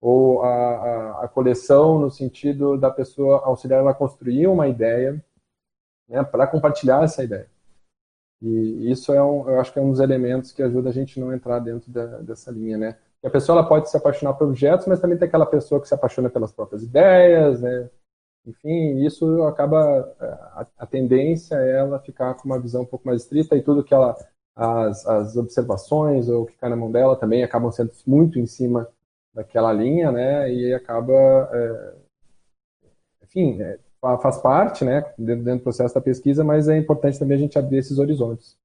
ou 0.02 0.42
a, 0.42 0.48
a, 0.48 1.26
a, 1.26 1.28
coleção 1.28 2.00
no 2.00 2.10
sentido 2.10 2.78
da 2.78 2.90
pessoa 2.90 3.42
auxiliar 3.46 3.80
ela 3.80 3.92
a 3.92 3.96
construir 3.96 4.48
uma 4.48 4.68
ideia 4.68 5.24
né, 6.08 6.24
para 6.24 6.48
compartilhar 6.48 7.04
essa 7.04 7.24
ideia. 7.24 7.48
E 8.42 8.92
isso 8.92 9.14
é 9.14 9.24
um, 9.24 9.50
eu 9.50 9.60
acho 9.60 9.72
que 9.74 9.80
é 9.80 9.82
um 9.82 9.92
dos 9.92 10.00
elementos 10.00 10.52
que 10.52 10.62
ajuda 10.62 10.90
a 10.90 10.94
gente 10.94 11.20
não 11.20 11.34
entrar 11.34 11.60
dentro 11.60 11.92
da, 11.92 12.06
dessa 12.20 12.52
linha, 12.52 12.78
né? 12.78 12.98
a 13.26 13.30
pessoa 13.30 13.58
ela 13.58 13.68
pode 13.68 13.90
se 13.90 13.98
apaixonar 13.98 14.34
por 14.34 14.48
objetos, 14.48 14.86
mas 14.86 15.00
também 15.00 15.18
tem 15.18 15.28
aquela 15.28 15.46
pessoa 15.46 15.82
que 15.82 15.88
se 15.88 15.94
apaixona 15.94 16.30
pelas 16.30 16.52
próprias 16.52 16.84
ideias, 16.84 17.62
né? 17.62 17.90
Enfim, 18.46 19.04
isso 19.04 19.44
acaba 19.44 20.14
a, 20.20 20.68
a 20.80 20.86
tendência 20.86 21.56
é 21.56 21.78
ela 21.80 22.00
ficar 22.00 22.36
com 22.36 22.46
uma 22.46 22.60
visão 22.60 22.84
um 22.84 22.86
pouco 22.86 23.08
mais 23.08 23.24
estrita 23.24 23.56
e 23.56 23.64
tudo 23.64 23.84
que 23.84 23.94
ela 23.94 24.16
as, 24.56 25.06
as 25.08 25.36
observações 25.36 26.30
ou 26.30 26.44
o 26.44 26.46
que 26.46 26.56
cai 26.58 26.70
na 26.70 26.76
mão 26.76 26.92
dela 26.92 27.16
também 27.16 27.44
acabam 27.44 27.72
sendo 27.72 27.92
muito 28.06 28.40
em 28.40 28.46
cima 28.46 28.88
daquela 29.34 29.74
linha, 29.74 30.12
né? 30.12 30.52
E 30.54 30.74
acaba, 30.74 31.14
é, 31.52 31.94
enfim, 33.24 33.62
é, 33.62 33.80
faz 34.02 34.38
parte, 34.38 34.86
né, 34.86 35.04
dentro, 35.18 35.44
dentro, 35.44 35.60
do 35.60 35.64
processo 35.64 35.96
da 35.96 36.02
pesquisa, 36.02 36.44
mas 36.44 36.68
é 36.68 36.78
importante 36.78 37.20
também 37.20 37.38
a 37.38 37.40
gente 37.40 37.58
abrir 37.58 37.78
esses 37.78 37.98
horizontes. 37.98 38.56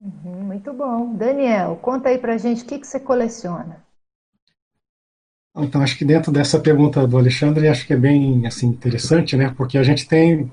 Uhum, 0.00 0.44
muito 0.44 0.72
bom. 0.72 1.14
Daniel, 1.14 1.76
conta 1.76 2.08
aí 2.08 2.18
pra 2.18 2.38
gente 2.38 2.62
o 2.62 2.66
que, 2.66 2.78
que 2.78 2.86
você 2.86 2.98
coleciona. 2.98 3.84
Então, 5.56 5.82
acho 5.82 5.98
que 5.98 6.04
dentro 6.04 6.30
dessa 6.30 6.60
pergunta 6.60 7.06
do 7.06 7.18
Alexandre, 7.18 7.68
acho 7.68 7.86
que 7.86 7.92
é 7.92 7.96
bem 7.96 8.46
assim, 8.46 8.68
interessante, 8.68 9.36
né, 9.36 9.52
porque 9.56 9.76
a 9.76 9.82
gente 9.82 10.06
tem, 10.06 10.50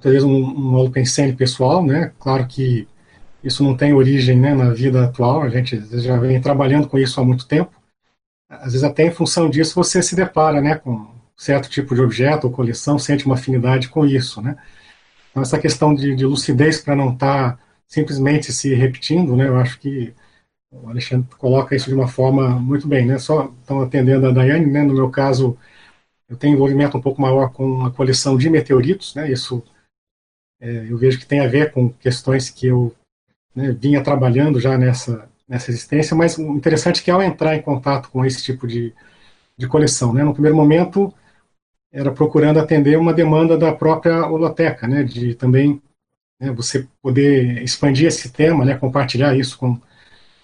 talvez, 0.00 0.24
um, 0.24 0.30
um 0.32 0.76
alpensene 0.76 1.32
pessoal, 1.32 1.84
né, 1.84 2.12
claro 2.18 2.46
que 2.46 2.88
isso 3.42 3.62
não 3.62 3.76
tem 3.76 3.92
origem 3.92 4.38
né, 4.38 4.54
na 4.54 4.70
vida 4.72 5.04
atual, 5.04 5.42
a 5.42 5.48
gente 5.48 5.80
já 6.00 6.16
vem 6.16 6.40
trabalhando 6.40 6.88
com 6.88 6.98
isso 6.98 7.20
há 7.20 7.24
muito 7.24 7.46
tempo, 7.46 7.70
às 8.48 8.72
vezes 8.72 8.84
até 8.84 9.04
em 9.04 9.10
função 9.10 9.48
disso 9.48 9.74
você 9.74 10.02
se 10.02 10.14
depara 10.14 10.60
né, 10.60 10.76
com 10.76 11.11
certo 11.36 11.68
tipo 11.68 11.94
de 11.94 12.00
objeto 12.00 12.46
ou 12.46 12.52
coleção 12.52 12.98
sente 12.98 13.26
uma 13.26 13.34
afinidade 13.34 13.88
com 13.88 14.06
isso, 14.06 14.40
né? 14.40 14.56
Então, 15.30 15.42
essa 15.42 15.58
questão 15.58 15.94
de, 15.94 16.14
de 16.14 16.26
lucidez 16.26 16.80
para 16.80 16.94
não 16.94 17.12
estar 17.12 17.56
tá 17.56 17.58
simplesmente 17.86 18.52
se 18.52 18.74
repetindo, 18.74 19.36
né? 19.36 19.48
Eu 19.48 19.56
acho 19.56 19.78
que 19.80 20.14
o 20.70 20.88
Alexandre 20.88 21.28
coloca 21.36 21.74
isso 21.74 21.88
de 21.88 21.94
uma 21.94 22.08
forma 22.08 22.48
muito 22.58 22.86
bem, 22.86 23.06
né? 23.06 23.18
Só 23.18 23.52
estão 23.60 23.82
atendendo 23.82 24.26
a 24.26 24.30
Daiane, 24.30 24.66
né? 24.66 24.82
No 24.82 24.94
meu 24.94 25.10
caso, 25.10 25.56
eu 26.28 26.36
tenho 26.36 26.54
envolvimento 26.54 26.96
um 26.96 27.02
pouco 27.02 27.20
maior 27.20 27.52
com 27.52 27.84
a 27.84 27.90
coleção 27.90 28.36
de 28.36 28.48
meteoritos, 28.48 29.14
né? 29.14 29.30
Isso 29.30 29.62
é, 30.60 30.86
eu 30.88 30.96
vejo 30.96 31.18
que 31.18 31.26
tem 31.26 31.40
a 31.40 31.48
ver 31.48 31.72
com 31.72 31.90
questões 31.90 32.48
que 32.48 32.68
eu 32.68 32.94
né, 33.54 33.72
vinha 33.72 34.02
trabalhando 34.02 34.60
já 34.60 34.78
nessa, 34.78 35.28
nessa 35.48 35.70
existência, 35.70 36.16
mas 36.16 36.38
o 36.38 36.54
interessante 36.54 37.00
é 37.00 37.04
que 37.04 37.10
ao 37.10 37.22
entrar 37.22 37.56
em 37.56 37.62
contato 37.62 38.08
com 38.10 38.24
esse 38.24 38.42
tipo 38.42 38.66
de, 38.66 38.94
de 39.56 39.66
coleção, 39.66 40.12
né, 40.12 40.22
no 40.22 40.32
primeiro 40.32 40.56
momento 40.56 41.12
era 41.92 42.10
procurando 42.10 42.58
atender 42.58 42.98
uma 42.98 43.12
demanda 43.12 43.56
da 43.56 43.72
própria 43.72 44.26
holoteca, 44.26 44.88
né, 44.88 45.04
de 45.04 45.34
também 45.34 45.80
né, 46.40 46.50
você 46.50 46.88
poder 47.02 47.62
expandir 47.62 48.06
esse 48.06 48.32
tema, 48.32 48.64
né, 48.64 48.74
compartilhar 48.74 49.36
isso 49.36 49.58
com, 49.58 49.78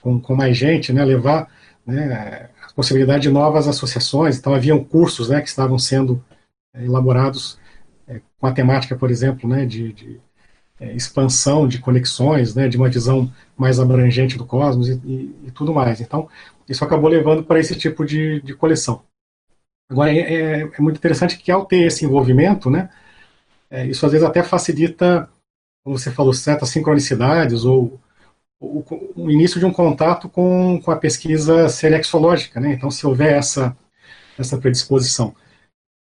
com, 0.03 0.21
com 0.21 0.37
mais 0.37 0.57
gente, 0.57 0.93
né, 0.93 1.05
levar 1.05 1.51
né, 1.87 2.51
a 2.63 2.73
possibilidade 2.75 3.23
de 3.23 3.31
novas 3.31 3.67
associações. 3.67 4.39
Então, 4.39 4.55
haviam 4.55 4.85
cursos 4.85 5.31
né, 5.31 5.41
que 5.41 5.49
estavam 5.49 5.79
sendo 5.79 6.23
é, 6.75 6.85
elaborados 6.85 7.59
é, 8.07 8.21
com 8.39 8.47
a 8.47 8.53
temática, 8.53 8.95
por 8.95 9.11
exemplo, 9.11 9.49
né, 9.49 9.65
de, 9.65 9.93
de 9.95 10.21
é, 10.79 10.95
expansão 10.95 11.67
de 11.67 11.79
conexões, 11.79 12.55
né, 12.55 12.69
de 12.69 12.77
uma 12.77 12.91
visão 12.91 13.33
mais 13.57 13.81
abrangente 13.81 14.37
do 14.37 14.45
cosmos 14.45 14.89
e, 14.89 15.01
e, 15.05 15.35
e 15.47 15.51
tudo 15.51 15.73
mais. 15.73 16.01
Então, 16.01 16.29
isso 16.69 16.85
acabou 16.85 17.09
levando 17.09 17.43
para 17.43 17.59
esse 17.59 17.75
tipo 17.75 18.05
de, 18.05 18.43
de 18.43 18.55
coleção. 18.55 19.03
Agora, 19.91 20.13
é, 20.13 20.19
é, 20.19 20.61
é, 20.63 20.81
muito 20.81 20.99
interessante 20.99 21.39
que 21.39 21.51
ao 21.51 21.65
ter 21.65 21.87
esse 21.87 22.05
envolvimento, 22.05 22.71
né, 22.71 22.91
é, 23.71 23.87
isso 23.87 24.05
às 24.05 24.13
vezes 24.13 24.27
até 24.27 24.43
facilita, 24.43 25.29
como 25.85 25.99
você 25.99 26.11
falou, 26.11 26.33
certas 26.33 26.69
sincronicidades 26.71 27.65
ou 27.65 27.99
o, 28.61 28.85
o 29.17 29.31
início 29.31 29.59
de 29.59 29.67
um 29.67 29.73
contato 29.73 30.29
com, 30.29 30.81
com 30.83 30.91
a 30.91 30.97
pesquisa 30.97 31.69
serexológica. 31.69 32.61
Né? 32.61 32.73
Então, 32.73 32.91
se 32.91 33.07
houver 33.07 33.35
essa, 33.37 33.77
essa 34.39 34.59
predisposição. 34.59 35.35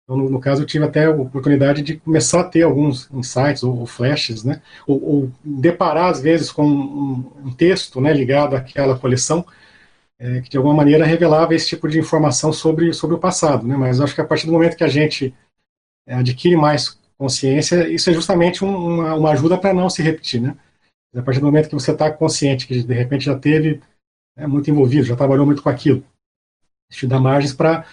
Então, 0.04 0.18
no, 0.18 0.30
no, 0.30 0.40
caso, 0.40 0.62
eu 0.62 0.68
tive 0.68 0.86
até 0.86 1.06
a 1.06 1.12
oportunidade 1.12 1.82
de 1.82 1.98
começar 1.98 2.42
a 2.42 2.44
ter 2.44 2.62
alguns 2.62 3.10
insights 3.12 3.64
ou, 3.64 3.80
ou 3.80 3.86
flashes, 3.88 4.44
né? 4.44 4.62
Ou, 4.86 5.04
ou, 5.04 5.32
deparar, 5.44 6.12
às 6.12 6.22
vezes, 6.22 6.52
com 6.52 6.64
um, 6.64 7.32
um 7.46 7.52
texto 7.52 8.00
né, 8.00 8.14
ligado 8.14 8.56
àquela 8.56 8.98
coleção, 9.00 9.44
é, 10.20 10.42
que 10.42 10.50
de 10.50 10.58
alguma 10.58 10.76
maneira 10.76 11.06
revelava 11.06 11.54
esse 11.54 11.68
tipo 11.68 11.88
de 11.88 12.00
informação 12.00 12.54
sobre, 12.54 12.94
sobre 12.94 13.16
o 13.16 13.20
passado. 13.20 13.68
Né? 13.68 13.76
Mas 13.76 14.00
acho 14.00 14.16
que 14.16 14.22
a 14.22 14.26
partir 14.26 14.46
do 14.46 14.54
momento 14.54 14.78
que 14.78 14.84
a 14.84 14.90
gente 14.90 15.34
é, 16.08 16.16
adquire 16.16 16.56
mais 16.56 17.00
consciência, 17.18 17.88
isso 17.88 18.10
é 18.10 18.14
justamente 18.14 18.64
um, 18.64 18.76
uma, 18.76 19.16
uma, 19.16 19.32
ajuda 19.32 19.58
para 19.58 19.74
não 19.74 19.90
se 19.90 20.02
repetir. 20.02 20.42
Né? 20.42 20.56
A 21.16 21.22
partir 21.22 21.40
do 21.40 21.46
momento 21.46 21.70
que 21.70 21.76
você 21.76 21.92
está 21.92 22.12
consciente, 22.12 22.68
que 22.68 22.84
de 22.84 22.94
repente 22.94 23.26
já 23.26 23.38
teve 23.38 23.82
é, 24.38 24.46
muito 24.48 24.70
envolvido, 24.70 25.06
já 25.06 25.16
trabalhou 25.16 25.46
muito 25.46 25.62
com 25.62 25.70
aquilo, 25.70 26.04
te 26.90 27.08
dá 27.08 27.20
margens 27.20 27.54
para 27.54 27.86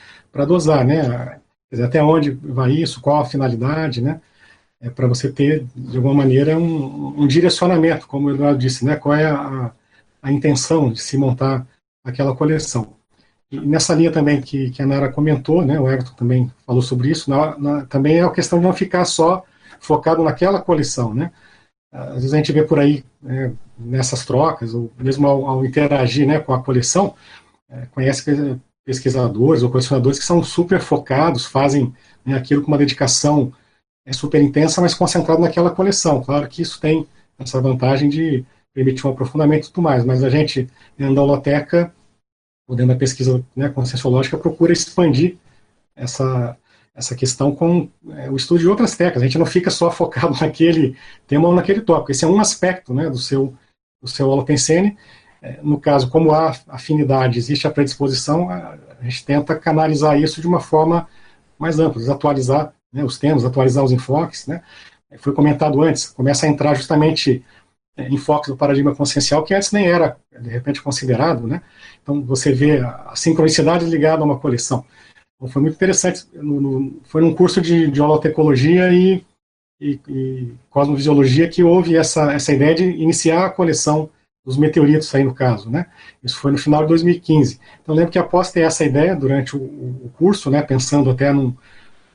dosar, 0.47 0.85
né? 0.85 1.41
Dizer, 1.71 1.85
até 1.85 2.03
onde 2.03 2.31
vai 2.31 2.73
isso, 2.73 3.01
qual 3.01 3.21
a 3.21 3.25
finalidade, 3.25 4.03
né? 4.03 4.21
É 4.81 4.91
para 4.91 5.07
você 5.07 5.31
ter, 5.33 5.65
de 5.75 5.97
alguma 5.97 6.15
maneira, 6.15 6.59
um, 6.59 7.23
um, 7.23 7.27
direcionamento, 7.27 8.07
como 8.07 8.29
o 8.29 8.35
Eduardo 8.35 8.59
disse, 8.59 8.85
né? 8.85 8.97
Qual 8.97 9.15
é 9.15 9.25
a, 9.31 9.73
a 10.21 10.33
intenção 10.33 10.93
de 10.93 11.01
se 11.01 11.17
montar 11.17 11.67
aquela 12.05 12.35
coleção. 12.35 12.95
E 13.51 13.61
nessa 13.61 13.95
linha 13.95 14.11
também 14.11 14.41
que, 14.41 14.71
que 14.71 14.83
a 14.83 14.87
Nara 14.87 15.13
comentou, 15.13 15.65
né? 15.65 15.79
O 15.79 15.91
Everton 15.91 16.15
também 16.15 16.51
falou 16.67 16.83
sobre 16.83 17.11
isso, 17.11 17.29
na, 17.29 17.59
na, 17.59 17.85
também 17.87 18.17
é 18.17 18.23
a 18.23 18.31
questão 18.31 18.59
de 18.59 18.65
não 18.65 18.73
ficar 18.73 19.05
só 19.05 19.45
focado 19.79 20.23
naquela 20.23 20.61
coleção, 20.61 21.13
né? 21.13 21.31
Às 21.93 22.15
vezes 22.15 22.33
a 22.33 22.39
gente 22.39 22.53
vê 22.53 22.63
por 22.65 22.79
aí, 22.79 23.05
né, 23.21 23.53
nessas 23.79 24.25
trocas, 24.25 24.73
ou 24.73 24.91
mesmo 24.99 25.27
ao, 25.27 25.47
ao 25.47 25.65
interagir 25.65 26.27
né, 26.27 26.39
com 26.41 26.55
a 26.55 26.63
coleção, 26.63 27.15
é, 27.69 27.87
conhece 27.87 28.59
pesquisadores 28.83 29.63
ou 29.63 29.71
colecionadores 29.71 30.19
que 30.19 30.25
são 30.25 30.43
super 30.43 30.81
focados, 30.81 31.45
fazem 31.45 31.93
né, 32.25 32.35
aquilo 32.35 32.63
com 32.63 32.69
uma 32.69 32.79
dedicação 32.79 33.53
é, 34.07 34.13
super 34.13 34.41
intensa, 34.41 34.81
mas 34.81 34.95
concentrado 34.95 35.43
naquela 35.43 35.71
coleção. 35.71 36.23
Claro 36.23 36.49
que 36.49 36.63
isso 36.63 36.81
tem 36.81 37.07
essa 37.39 37.61
vantagem 37.61 38.09
de 38.09 38.45
permitir 38.75 39.07
um 39.07 39.11
aprofundamento 39.11 39.67
e 39.67 39.69
tudo 39.69 39.83
mais, 39.83 40.05
mas 40.05 40.25
a 40.25 40.31
gente, 40.31 40.69
dentro 40.97 41.15
da 41.15 41.23
holoteca, 41.23 41.93
ou 42.67 42.77
dentro 42.77 42.93
da 42.93 42.99
pesquisa 42.99 43.45
né, 43.55 43.69
conscienciológica, 43.69 44.39
procura 44.39 44.73
expandir 44.73 45.37
essa, 45.95 46.57
essa 46.95 47.15
questão 47.15 47.55
com 47.55 47.89
é, 48.11 48.31
o 48.31 48.37
estudo 48.37 48.61
de 48.61 48.69
outras 48.69 48.97
técnicas. 48.97 49.23
A 49.23 49.27
gente 49.27 49.39
não 49.39 49.47
fica 49.47 49.71
só 49.71 49.91
focado 49.93 50.37
naquele 50.41 50.97
tema 51.27 51.49
ou 51.49 51.55
naquele 51.55 51.81
tópico. 51.81 52.13
Esse 52.13 52.25
é 52.25 52.29
um 52.29 52.41
aspecto 52.41 52.95
né, 52.95 53.11
do 53.11 53.19
seu, 53.19 53.55
do 54.01 54.09
seu 54.09 54.29
holopensene, 54.29 54.97
é, 55.43 55.59
no 55.61 55.81
caso, 55.81 56.09
como 56.09 56.33
há 56.33 56.55
afinidade, 56.69 57.37
existe 57.37 57.67
a 57.67 57.71
predisposição, 57.71 58.49
a 58.49 58.79
gente 59.03 59.25
tenta 59.25 59.59
canalizar 59.59 60.17
isso 60.17 60.41
de 60.41 60.47
uma 60.47 60.61
forma 60.61 61.09
mais 61.59 61.81
ampla, 61.81 62.01
desatualizar 62.01 62.73
né, 62.93 63.03
os 63.03 63.19
temas, 63.19 63.45
atualizar 63.45 63.83
os 63.83 63.91
enfoques. 63.91 64.47
Né. 64.47 64.63
Foi 65.19 65.35
comentado 65.35 65.83
antes, 65.83 66.07
começa 66.07 66.47
a 66.47 66.49
entrar 66.49 66.75
justamente 66.75 67.43
é, 67.43 67.45
enfoques 67.97 68.49
do 68.49 68.57
paradigma 68.57 68.95
consciencial 68.95 69.45
que 69.45 69.55
antes 69.55 69.73
nem 69.73 69.87
era, 69.87 70.17
de 70.41 70.49
repente, 70.49 70.83
considerado. 70.83 71.47
Né. 71.47 71.63
Então, 72.03 72.23
você 72.23 72.53
vê 72.53 72.79
a 72.79 73.13
sincronicidade 73.15 73.85
ligada 73.85 74.23
a 74.23 74.25
uma 74.25 74.39
coleção. 74.39 74.85
Então, 75.37 75.49
foi 75.49 75.63
muito 75.63 75.75
interessante. 75.75 76.27
No, 76.35 76.61
no, 76.61 77.01
foi 77.05 77.21
num 77.21 77.35
curso 77.35 77.61
de, 77.61 77.91
de 77.91 78.01
holotecologia 78.01 78.93
e, 78.93 79.25
e, 79.81 80.01
e 80.07 81.49
que 81.49 81.63
houve 81.63 81.97
essa, 81.97 82.33
essa 82.33 82.53
ideia 82.53 82.75
de 82.75 82.85
iniciar 82.85 83.47
a 83.47 83.51
coleção 83.51 84.09
dos 84.45 84.57
meteoritos 84.57 85.15
aí 85.15 85.23
no 85.23 85.35
caso, 85.35 85.71
né? 85.71 85.87
Isso 86.23 86.37
foi 86.37 86.51
no 86.51 86.59
final 86.59 86.83
de 86.83 86.89
2015. 86.89 87.61
Então 87.81 87.95
lembro 87.95 88.11
que 88.11 88.19
após 88.19 88.51
ter 88.51 88.61
essa 88.61 88.85
ideia 88.85 89.15
durante 89.15 89.57
o, 89.57 89.61
o 89.61 90.11
curso, 90.17 90.51
né, 90.51 90.63
pensando 90.63 91.11
até 91.11 91.33
num, 91.33 91.55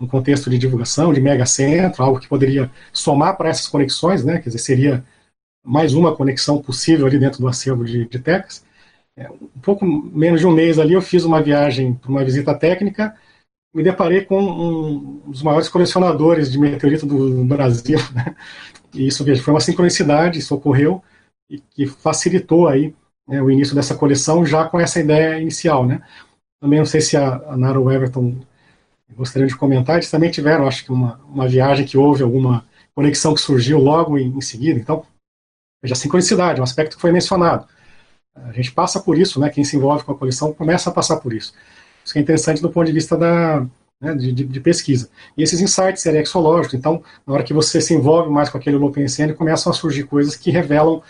contexto 0.07 0.49
de 0.49 0.57
divulgação, 0.57 1.13
de 1.13 1.21
mega 1.21 1.45
centro, 1.45 2.03
algo 2.03 2.19
que 2.19 2.27
poderia 2.27 2.69
somar 2.91 3.37
para 3.37 3.49
essas 3.49 3.67
conexões, 3.67 4.23
né? 4.23 4.39
Quer 4.39 4.49
dizer, 4.49 4.59
seria 4.59 5.05
mais 5.67 5.93
uma 5.93 6.15
conexão 6.15 6.61
possível 6.61 7.05
ali 7.05 7.19
dentro 7.19 7.41
do 7.41 7.47
acervo 7.47 7.83
de, 7.83 8.05
de. 8.05 8.23
É, 9.17 9.29
um 9.29 9.59
pouco 9.61 9.85
menos 9.85 10.39
de 10.39 10.47
um 10.47 10.51
mês 10.51 10.79
ali 10.79 10.93
eu 10.93 11.01
fiz 11.01 11.25
uma 11.25 11.41
viagem 11.41 11.93
para 11.93 12.09
uma 12.09 12.23
visita 12.23 12.53
técnica, 12.53 13.15
me 13.73 13.83
deparei 13.83 14.21
com 14.21 14.39
um, 14.41 15.21
um 15.25 15.31
dos 15.31 15.43
maiores 15.43 15.67
colecionadores 15.67 16.51
de 16.51 16.57
meteorito 16.57 17.05
do, 17.05 17.43
Brasil, 17.43 17.99
né? 18.15 18.35
E 18.93 19.07
isso 19.07 19.25
foi 19.43 19.53
uma 19.53 19.59
sincronicidade, 19.59 20.39
isso 20.39 20.55
ocorreu 20.55 21.03
e 21.49 21.59
que 21.59 21.85
facilitou 21.85 22.67
aí 22.67 22.95
né, 23.27 23.41
o 23.41 23.51
início 23.51 23.75
dessa 23.75 23.95
coleção 23.95 24.45
já 24.45 24.65
com 24.65 24.79
essa 24.79 24.99
ideia 24.99 25.39
inicial, 25.39 25.85
né? 25.85 26.01
Também 26.61 26.79
não 26.79 26.85
sei 26.85 27.01
se 27.01 27.17
a, 27.17 27.35
a 27.49 27.57
Nara 27.57 27.79
Everton 27.93 28.39
gostariam 29.15 29.47
de 29.47 29.57
comentar, 29.57 29.97
eles 29.97 30.09
também 30.09 30.31
tiveram, 30.31 30.67
acho 30.67 30.85
que 30.85 30.91
uma, 30.91 31.19
uma 31.27 31.47
viagem 31.47 31.85
que 31.85 31.97
houve 31.97 32.23
alguma 32.23 32.65
conexão 32.95 33.33
que 33.33 33.41
surgiu 33.41 33.79
logo 33.79 34.17
em, 34.17 34.29
em 34.29 34.41
seguida, 34.41 34.79
então, 34.79 35.05
veja, 35.81 35.93
a 35.93 35.97
sincronicidade, 35.97 36.59
um 36.59 36.63
aspecto 36.63 36.95
que 36.95 37.01
foi 37.01 37.11
mencionado. 37.11 37.67
A 38.35 38.51
gente 38.51 38.71
passa 38.71 38.99
por 38.99 39.17
isso, 39.17 39.39
né, 39.39 39.49
quem 39.49 39.63
se 39.63 39.75
envolve 39.75 40.03
com 40.03 40.11
a 40.11 40.17
coleção 40.17 40.53
começa 40.53 40.89
a 40.89 40.93
passar 40.93 41.17
por 41.17 41.33
isso. 41.33 41.53
Isso 42.05 42.17
é 42.17 42.21
interessante 42.21 42.61
do 42.61 42.69
ponto 42.69 42.85
de 42.85 42.93
vista 42.93 43.17
da, 43.17 43.65
né, 43.99 44.13
de, 44.15 44.31
de, 44.31 44.59
pesquisa. 44.59 45.09
E 45.35 45.43
esses 45.43 45.59
insights 45.59 46.01
serexológicos, 46.01 46.75
então, 46.75 47.03
na 47.25 47.33
hora 47.33 47.43
que 47.43 47.53
você 47.53 47.81
se 47.81 47.93
envolve 47.93 48.29
mais 48.29 48.49
com 48.49 48.57
aquele 48.57 48.77
LopenCN, 48.77 49.33
começam 49.33 49.71
a 49.71 49.75
surgir 49.75 50.03
coisas 50.03 50.35
que 50.35 50.51
revelam 50.51 51.01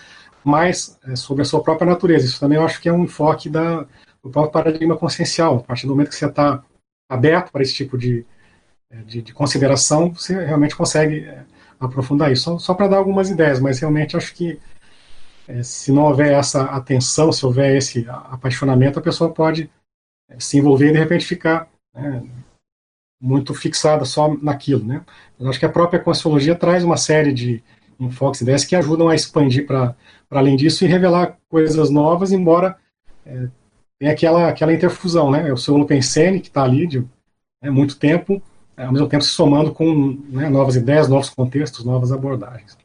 mais 0.44 0.98
é, 1.06 1.16
sobre 1.16 1.42
a 1.42 1.46
sua 1.46 1.62
própria 1.62 1.90
natureza. 1.90 2.26
Isso 2.26 2.40
também 2.40 2.58
eu 2.58 2.66
acho 2.66 2.82
que 2.82 2.88
é 2.88 2.94
um 2.94 3.04
enfoque 3.04 3.50
da, 3.50 3.86
do 4.24 4.30
próprio 4.30 4.52
paradigma 4.52 4.98
consciencial. 4.98 5.58
A 5.58 5.64
partir 5.64 5.86
do 5.86 5.94
momento 5.94 6.10
que 6.10 6.16
você 6.16 6.26
está 6.26 6.64
aberto 7.10 7.52
para 7.52 7.62
esse 7.62 7.74
tipo 7.74 7.98
de, 7.98 8.26
é, 8.90 8.98
de, 9.02 9.22
de, 9.22 9.34
consideração, 9.34 10.14
você 10.14 10.34
realmente 10.46 10.76
consegue 10.76 11.26
é, 11.26 11.44
aprofundar 11.80 12.32
isso. 12.32 12.44
Só, 12.44 12.60
só 12.60 12.74
para 12.74 12.88
dar 12.88 12.98
algumas 12.98 13.30
ideias, 13.30 13.60
mas 13.60 13.80
realmente 13.80 14.18
acho 14.18 14.34
que 14.34 14.60
é, 15.48 15.64
se 15.64 15.92
não 15.92 16.04
houver 16.04 16.34
essa 16.34 16.64
atenção, 16.64 17.32
se 17.32 17.46
houver 17.46 17.76
esse 17.76 18.06
apaixonamento, 18.10 19.00
a 19.00 19.02
pessoa 19.02 19.34
pode 19.34 19.70
é, 20.30 20.40
se 20.40 20.58
envolver 20.58 20.90
e 20.90 20.94
de 20.94 21.00
repente 21.00 21.26
ficar 21.26 21.70
né, 21.94 22.24
muito 23.22 23.54
fixada 23.54 24.04
só 24.06 24.36
naquilo. 24.42 24.86
Né? 24.86 25.04
Eu 25.40 25.50
acho 25.50 25.60
que 25.60 25.66
a 25.66 25.72
própria 25.72 26.00
Consciologia 26.00 26.56
traz 26.56 26.84
uma 26.84 26.98
série 26.98 27.34
de 27.34 27.64
enfoques, 28.00 28.42
ideias 28.42 28.66
que 28.66 28.76
ajudam 28.76 29.10
a 29.10 29.16
expandir 29.16 29.66
para 29.66 29.96
além 30.30 30.56
disso 30.56 30.86
e 30.86 30.88
revelar 30.88 31.38
coisas 31.50 31.90
novas, 31.90 32.32
embora 32.32 32.78
é, 33.26 33.48
tenha 33.98 34.12
aquela, 34.12 34.48
aquela 34.50 34.74
interfusão, 34.74 35.32
né? 35.32 35.50
É 35.50 35.54
o 35.54 35.58
seu 35.58 35.76
Lupensene, 35.76 36.40
que 36.40 36.48
está 36.48 36.64
ali 36.64 36.86
de 36.86 37.00
né, 37.62 37.70
muito 37.72 37.98
tempo, 37.98 38.42
ao 38.78 38.92
mesmo 38.92 39.10
tempo 39.10 39.24
se 39.24 39.32
somando 39.32 39.74
com 39.74 40.18
né, 40.30 40.50
novas 40.50 40.76
ideias, 40.76 41.08
novos 41.08 41.30
contextos, 41.30 41.84
novas 41.84 42.12
abordagens. 42.12 42.78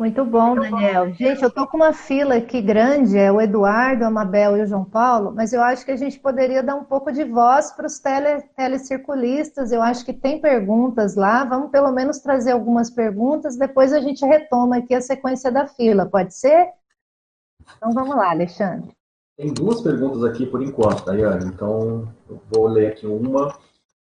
Muito 0.00 0.24
bom, 0.24 0.54
Daniel. 0.54 1.12
Gente, 1.12 1.42
eu 1.42 1.48
estou 1.48 1.66
com 1.66 1.76
uma 1.76 1.92
fila 1.92 2.36
aqui 2.36 2.62
grande, 2.62 3.18
é 3.18 3.30
o 3.30 3.38
Eduardo, 3.38 4.02
a 4.02 4.10
Mabel 4.10 4.56
e 4.56 4.62
o 4.62 4.66
João 4.66 4.82
Paulo, 4.82 5.30
mas 5.30 5.52
eu 5.52 5.62
acho 5.62 5.84
que 5.84 5.90
a 5.90 5.96
gente 5.96 6.18
poderia 6.18 6.62
dar 6.62 6.74
um 6.74 6.84
pouco 6.84 7.12
de 7.12 7.22
voz 7.22 7.70
para 7.72 7.86
os 7.86 7.98
tele, 7.98 8.40
telecirculistas. 8.56 9.70
Eu 9.70 9.82
acho 9.82 10.02
que 10.02 10.14
tem 10.14 10.40
perguntas 10.40 11.16
lá, 11.16 11.44
vamos 11.44 11.70
pelo 11.70 11.92
menos 11.92 12.18
trazer 12.18 12.52
algumas 12.52 12.88
perguntas, 12.88 13.58
depois 13.58 13.92
a 13.92 14.00
gente 14.00 14.24
retoma 14.24 14.78
aqui 14.78 14.94
a 14.94 15.02
sequência 15.02 15.52
da 15.52 15.66
fila, 15.66 16.06
pode 16.06 16.34
ser? 16.34 16.68
Então 17.76 17.92
vamos 17.92 18.16
lá, 18.16 18.30
Alexandre. 18.30 18.90
Tem 19.36 19.52
duas 19.52 19.82
perguntas 19.82 20.24
aqui 20.24 20.46
por 20.46 20.62
enquanto, 20.62 21.04
Daiane, 21.04 21.44
então 21.44 22.08
eu 22.26 22.40
vou 22.50 22.66
ler 22.68 22.86
aqui 22.86 23.06
uma 23.06 23.54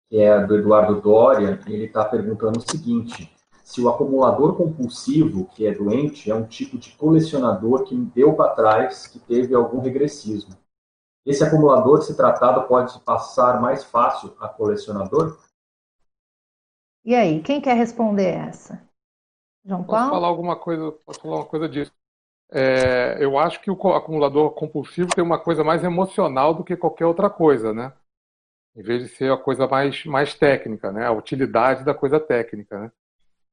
que 0.09 0.21
é 0.21 0.45
do 0.45 0.57
Eduardo 0.57 1.01
Doria, 1.01 1.61
ele 1.67 1.85
está 1.85 2.05
perguntando 2.05 2.59
o 2.59 2.71
seguinte: 2.71 3.33
se 3.65 3.81
o 3.81 3.89
acumulador 3.89 4.57
compulsivo, 4.57 5.47
que 5.47 5.67
é 5.67 5.75
doente, 5.75 6.31
é 6.31 6.35
um 6.35 6.47
tipo 6.47 6.79
de 6.79 6.93
colecionador 6.93 7.85
que 7.85 7.97
deu 7.97 8.35
para 8.35 8.55
trás, 8.55 9.07
que 9.07 9.19
teve 9.19 9.55
algum 9.55 9.81
regressismo. 9.81 10.57
Esse 11.25 11.43
acumulador, 11.43 12.03
se 12.03 12.17
tratado, 12.17 12.69
pode 12.69 12.99
passar 13.01 13.61
mais 13.61 13.83
fácil 13.83 14.33
a 14.39 14.49
colecionador? 14.49 15.37
E 17.05 17.15
aí, 17.15 17.43
quem 17.43 17.61
quer 17.61 17.75
responder 17.77 18.29
essa? 18.29 18.81
João 19.65 19.83
Paulo? 19.83 20.01
Posso 20.01 20.11
falar 20.11 20.29
alguma 20.29 20.57
coisa, 20.57 20.93
posso 21.05 21.21
falar 21.21 21.37
uma 21.37 21.47
coisa 21.47 21.69
disso. 21.69 21.93
É, 22.49 23.17
eu 23.19 23.37
acho 23.37 23.61
que 23.61 23.69
o 23.69 23.93
acumulador 23.93 24.53
compulsivo 24.53 25.11
tem 25.13 25.25
uma 25.25 25.39
coisa 25.39 25.65
mais 25.65 25.83
emocional 25.83 26.55
do 26.55 26.63
que 26.63 26.77
qualquer 26.77 27.07
outra 27.07 27.29
coisa, 27.29 27.73
né? 27.73 27.93
Em 28.77 28.83
vez 28.83 29.03
de 29.03 29.09
ser 29.09 29.33
a 29.33 29.37
coisa 29.37 29.67
mais, 29.67 30.05
mais 30.05 30.35
técnica, 30.35 30.93
né? 30.93 31.07
A 31.07 31.13
utilidade 31.13 31.85
da 31.85 31.95
coisa 31.95 32.21
técnica, 32.21 32.79
né? 32.79 32.93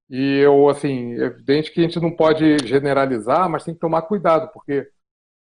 E 0.10 0.40
eu, 0.40 0.70
assim, 0.70 1.14
é 1.14 1.26
evidente 1.26 1.72
que 1.72 1.80
a 1.80 1.84
gente 1.84 2.00
não 2.00 2.12
pode 2.12 2.58
generalizar, 2.68 3.50
mas 3.50 3.64
tem 3.64 3.74
que 3.74 3.80
tomar 3.80 4.04
cuidado, 4.04 4.52
porque 4.54 4.90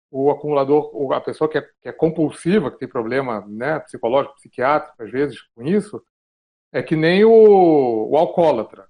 o 0.10 0.32
acumulador, 0.32 1.14
a 1.14 1.20
pessoa 1.20 1.50
que 1.50 1.58
é, 1.58 1.62
que 1.82 1.90
é 1.90 1.92
compulsiva, 1.92 2.72
que 2.72 2.80
tem 2.80 2.88
problema 2.88 3.46
né, 3.48 3.80
psicológico, 3.80 4.36
psiquiátrico, 4.36 5.04
às 5.04 5.12
vezes, 5.12 5.42
com 5.54 5.64
isso, 5.64 6.02
é 6.72 6.82
que 6.82 6.96
nem 6.96 7.26
o, 7.26 8.10
o 8.12 8.18
alcoólatra. 8.18 8.88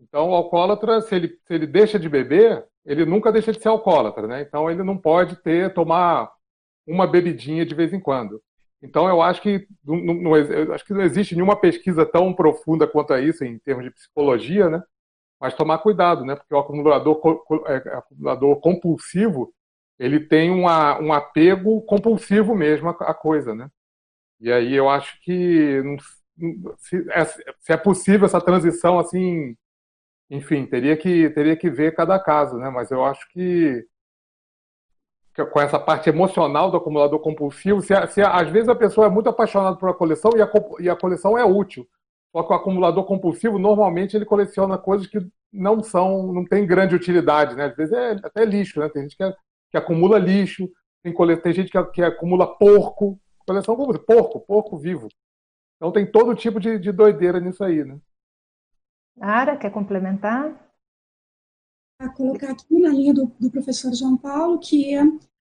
Então, 0.00 0.30
o 0.30 0.34
alcoólatra, 0.34 1.00
se 1.02 1.14
ele, 1.14 1.28
se 1.28 1.54
ele 1.54 1.66
deixa 1.66 1.98
de 1.98 2.08
beber, 2.08 2.64
ele 2.84 3.04
nunca 3.04 3.30
deixa 3.30 3.52
de 3.52 3.60
ser 3.60 3.68
alcoólatra, 3.68 4.26
né? 4.26 4.42
Então, 4.42 4.70
ele 4.70 4.82
não 4.82 4.96
pode 4.96 5.36
ter, 5.36 5.72
tomar 5.74 6.32
uma 6.86 7.06
bebidinha 7.06 7.64
de 7.64 7.74
vez 7.74 7.92
em 7.92 8.00
quando. 8.00 8.42
Então, 8.84 9.08
eu 9.08 9.22
acho 9.22 9.40
que 9.40 9.66
não, 9.82 9.96
não, 9.96 10.36
eu 10.36 10.74
acho 10.74 10.84
que 10.84 10.92
não 10.92 11.00
existe 11.00 11.34
nenhuma 11.34 11.58
pesquisa 11.58 12.04
tão 12.04 12.34
profunda 12.34 12.86
quanto 12.86 13.14
a 13.14 13.20
isso 13.20 13.42
em 13.42 13.58
termos 13.60 13.84
de 13.84 13.90
psicologia, 13.90 14.68
né? 14.68 14.82
Mas 15.40 15.54
tomar 15.54 15.78
cuidado, 15.78 16.22
né? 16.24 16.36
Porque 16.36 16.54
o 16.54 16.58
acumulador, 16.58 17.18
é, 17.66 17.76
acumulador 17.96 18.60
compulsivo, 18.60 19.54
ele 19.98 20.20
tem 20.20 20.50
uma, 20.50 21.00
um 21.00 21.12
apego 21.14 21.80
compulsivo 21.82 22.54
mesmo 22.54 22.90
à, 22.90 23.14
coisa, 23.14 23.54
né? 23.54 23.70
E 24.40 24.52
aí 24.52 24.74
eu 24.74 24.88
acho 24.90 25.18
que 25.22 25.82
se 26.78 27.06
é, 27.10 27.24
se 27.24 27.72
é 27.72 27.76
possível 27.78 28.26
essa 28.26 28.40
transição 28.40 28.98
assim, 28.98 29.56
enfim, 30.30 30.66
teria 30.66 30.96
que 30.96 31.30
teria 31.30 31.56
que 31.56 31.70
ver 31.70 31.94
cada 31.94 32.18
caso, 32.18 32.58
né? 32.58 32.70
Mas 32.70 32.90
eu 32.90 33.04
acho 33.04 33.26
que 33.32 33.86
com 35.50 35.60
essa 35.60 35.78
parte 35.78 36.08
emocional 36.08 36.70
do 36.70 36.76
acumulador 36.76 37.18
compulsivo, 37.18 37.80
se, 37.80 37.94
se 38.08 38.22
às 38.22 38.48
vezes 38.48 38.68
a 38.68 38.74
pessoa 38.74 39.06
é 39.06 39.10
muito 39.10 39.28
apaixonada 39.28 39.76
por 39.76 39.88
uma 39.88 39.94
coleção 39.94 40.30
e 40.36 40.42
a, 40.42 40.50
e 40.80 40.88
a 40.88 40.96
coleção 40.96 41.36
é 41.36 41.44
útil, 41.44 41.86
só 42.34 42.42
que 42.42 42.52
o 42.52 42.56
acumulador 42.56 43.04
compulsivo, 43.04 43.58
normalmente, 43.60 44.16
ele 44.16 44.24
coleciona 44.24 44.76
coisas 44.76 45.06
que 45.06 45.24
não 45.52 45.82
são, 45.84 46.32
não 46.32 46.44
tem 46.44 46.66
grande 46.66 46.94
utilidade, 46.94 47.54
né? 47.54 47.66
Às 47.66 47.76
vezes 47.76 47.92
é 47.92 48.10
até 48.24 48.44
lixo, 48.44 48.80
né? 48.80 48.88
Tem 48.88 49.02
gente 49.02 49.16
que, 49.16 49.22
é, 49.22 49.32
que 49.70 49.76
acumula 49.76 50.18
lixo, 50.18 50.68
tem, 51.00 51.14
tem 51.40 51.52
gente 51.52 51.70
que, 51.70 51.84
que 51.92 52.02
acumula 52.02 52.58
porco, 52.58 53.20
coleção 53.46 53.76
como 53.76 53.96
porco, 54.00 54.40
porco 54.40 54.76
vivo. 54.76 55.08
Então 55.76 55.92
tem 55.92 56.10
todo 56.10 56.34
tipo 56.34 56.58
de, 56.58 56.76
de 56.76 56.90
doideira 56.90 57.38
nisso 57.38 57.62
aí, 57.62 57.84
né? 57.84 57.98
Ara, 59.20 59.56
quer 59.56 59.70
complementar? 59.70 60.52
A 62.04 62.08
colocar 62.10 62.50
aqui 62.50 62.78
na 62.78 62.90
linha 62.90 63.14
do, 63.14 63.32
do 63.40 63.50
professor 63.50 63.94
João 63.94 64.14
Paulo 64.14 64.58
que 64.58 64.94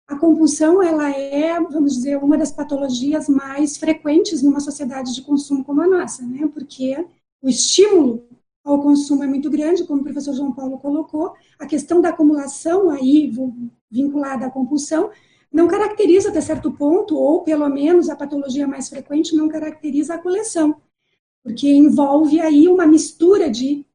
a 0.07 0.18
compulsão 0.18 0.82
ela 0.82 1.09
é, 1.09 1.59
vamos 1.59 1.95
dizer, 1.95 2.18
uma 2.18 2.38
das 2.38 2.53
patologias 2.53 3.28
mais 3.28 3.76
frequentes 3.76 4.41
numa 4.41 4.61
sociedade 4.61 5.14
de 5.14 5.22
consumo 5.22 5.64
como 5.64 5.82
a 5.82 5.88
nossa, 5.88 6.26
né? 6.26 6.47
Porque 6.53 7.05
o 7.41 7.49
estímulo 7.49 8.26
ao 8.64 8.82
consumo 8.82 9.26
é 9.26 9.28
muito 9.28 9.49
grande, 9.49 9.84
como 9.84 9.99
o 9.99 10.03
professor 10.05 10.34
João 10.34 10.53
Paulo 10.53 10.78
colocou, 10.78 11.34
a 11.59 11.66
questão 11.66 11.99
da 11.99 12.09
acumulação 12.09 12.89
aí 12.89 13.30
vinculada 13.91 14.45
à 14.45 14.49
compulsão 14.49 15.11
não 15.51 15.68
caracteriza 15.68 16.30
até 16.30 16.39
certo 16.39 16.72
ponto, 16.72 17.18
ou 17.18 17.43
pelo 17.43 17.68
menos 17.68 18.09
a 18.09 18.16
patologia 18.16 18.66
mais 18.66 18.88
frequente 18.88 19.36
não 19.36 19.49
caracteriza 19.49 20.16
a 20.16 20.18
coleção, 20.18 20.82
porque 21.43 21.70
envolve 21.70 22.39
aí 22.39 22.70
uma 22.70 22.88
mistura 22.88 23.51
de 23.51 23.86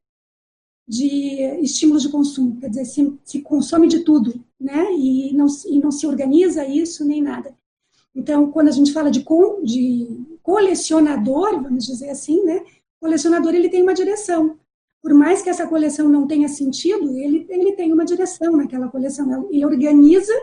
de 0.89 1.39
estímulos 1.61 2.01
de 2.01 2.09
consumo, 2.09 2.59
quer 2.59 2.67
dizer, 2.67 2.85
se, 2.85 3.13
se 3.23 3.41
consome 3.41 3.87
de 3.87 3.99
tudo, 3.99 4.43
né? 4.59 4.91
E 4.97 5.31
não, 5.35 5.45
e 5.67 5.79
não 5.79 5.91
se 5.91 6.07
organiza 6.07 6.65
isso 6.65 7.05
nem 7.05 7.21
nada. 7.21 7.55
Então, 8.15 8.51
quando 8.51 8.69
a 8.69 8.71
gente 8.71 8.91
fala 8.91 9.11
de, 9.11 9.23
de 9.63 10.07
colecionador, 10.41 11.61
vamos 11.61 11.85
dizer 11.85 12.09
assim, 12.09 12.43
né? 12.43 12.63
Colecionador 12.99 13.53
ele 13.53 13.69
tem 13.69 13.83
uma 13.83 13.93
direção. 13.93 14.57
Por 14.99 15.13
mais 15.13 15.43
que 15.43 15.49
essa 15.51 15.67
coleção 15.67 16.09
não 16.09 16.25
tenha 16.25 16.49
sentido, 16.49 17.15
ele, 17.15 17.45
ele 17.49 17.73
tem 17.73 17.93
uma 17.93 18.03
direção 18.03 18.57
naquela 18.57 18.87
coleção. 18.87 19.47
Ele 19.51 19.63
organiza 19.63 20.33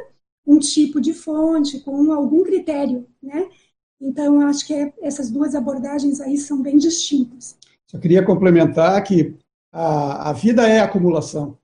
um 0.46 0.60
tipo 0.60 1.00
de 1.00 1.12
fonte 1.12 1.80
com 1.80 2.12
algum 2.12 2.44
critério, 2.44 3.04
né? 3.20 3.48
Então, 4.00 4.40
eu 4.40 4.46
acho 4.46 4.64
que 4.64 4.72
é, 4.72 4.92
essas 5.02 5.28
duas 5.28 5.56
abordagens 5.56 6.20
aí 6.20 6.38
são 6.38 6.62
bem 6.62 6.78
distintas. 6.78 7.56
Só 7.90 7.98
queria 7.98 8.24
complementar 8.24 9.02
que 9.02 9.34
a, 9.76 10.30
a 10.30 10.32
vida 10.32 10.66
é 10.66 10.80
acumulação, 10.80 11.58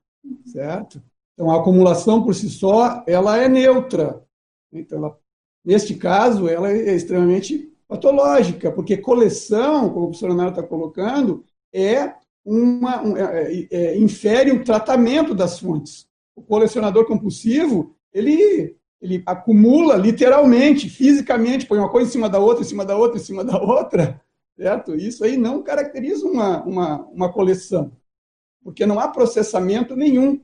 certo? 0.45 1.01
Então, 1.33 1.49
a 1.49 1.59
acumulação 1.59 2.23
por 2.23 2.35
si 2.35 2.47
só, 2.47 3.03
ela 3.07 3.37
é 3.37 3.49
neutra. 3.49 4.23
Então, 4.71 4.99
ela, 4.99 5.17
neste 5.65 5.95
caso, 5.95 6.47
ela 6.47 6.71
é 6.71 6.93
extremamente 6.93 7.73
patológica, 7.87 8.71
porque 8.71 8.97
coleção, 8.97 9.89
como 9.89 10.05
o 10.05 10.07
professor 10.09 10.27
Leonardo 10.27 10.59
está 10.59 10.61
colocando, 10.61 11.43
é 11.73 12.13
uma, 12.45 13.01
um, 13.01 13.17
é, 13.17 13.51
é, 13.51 13.67
é, 13.71 13.97
infere 13.97 14.51
o 14.51 14.63
tratamento 14.63 15.33
das 15.33 15.59
fontes. 15.59 16.05
O 16.35 16.43
colecionador 16.43 17.07
compulsivo, 17.07 17.95
ele, 18.13 18.75
ele 19.01 19.23
acumula 19.25 19.95
literalmente, 19.95 20.87
fisicamente, 20.87 21.65
põe 21.65 21.79
uma 21.79 21.89
coisa 21.89 22.09
em 22.09 22.11
cima 22.11 22.29
da 22.29 22.37
outra, 22.37 22.63
em 22.63 22.67
cima 22.67 22.85
da 22.85 22.95
outra, 22.95 23.19
em 23.19 23.23
cima 23.23 23.43
da 23.43 23.57
outra, 23.59 24.21
certo? 24.55 24.95
Isso 24.95 25.23
aí 25.23 25.35
não 25.35 25.63
caracteriza 25.63 26.27
uma, 26.27 26.63
uma, 26.63 27.01
uma 27.07 27.33
coleção 27.33 27.91
porque 28.63 28.85
não 28.85 28.99
há 28.99 29.07
processamento 29.07 29.95
nenhum. 29.95 30.41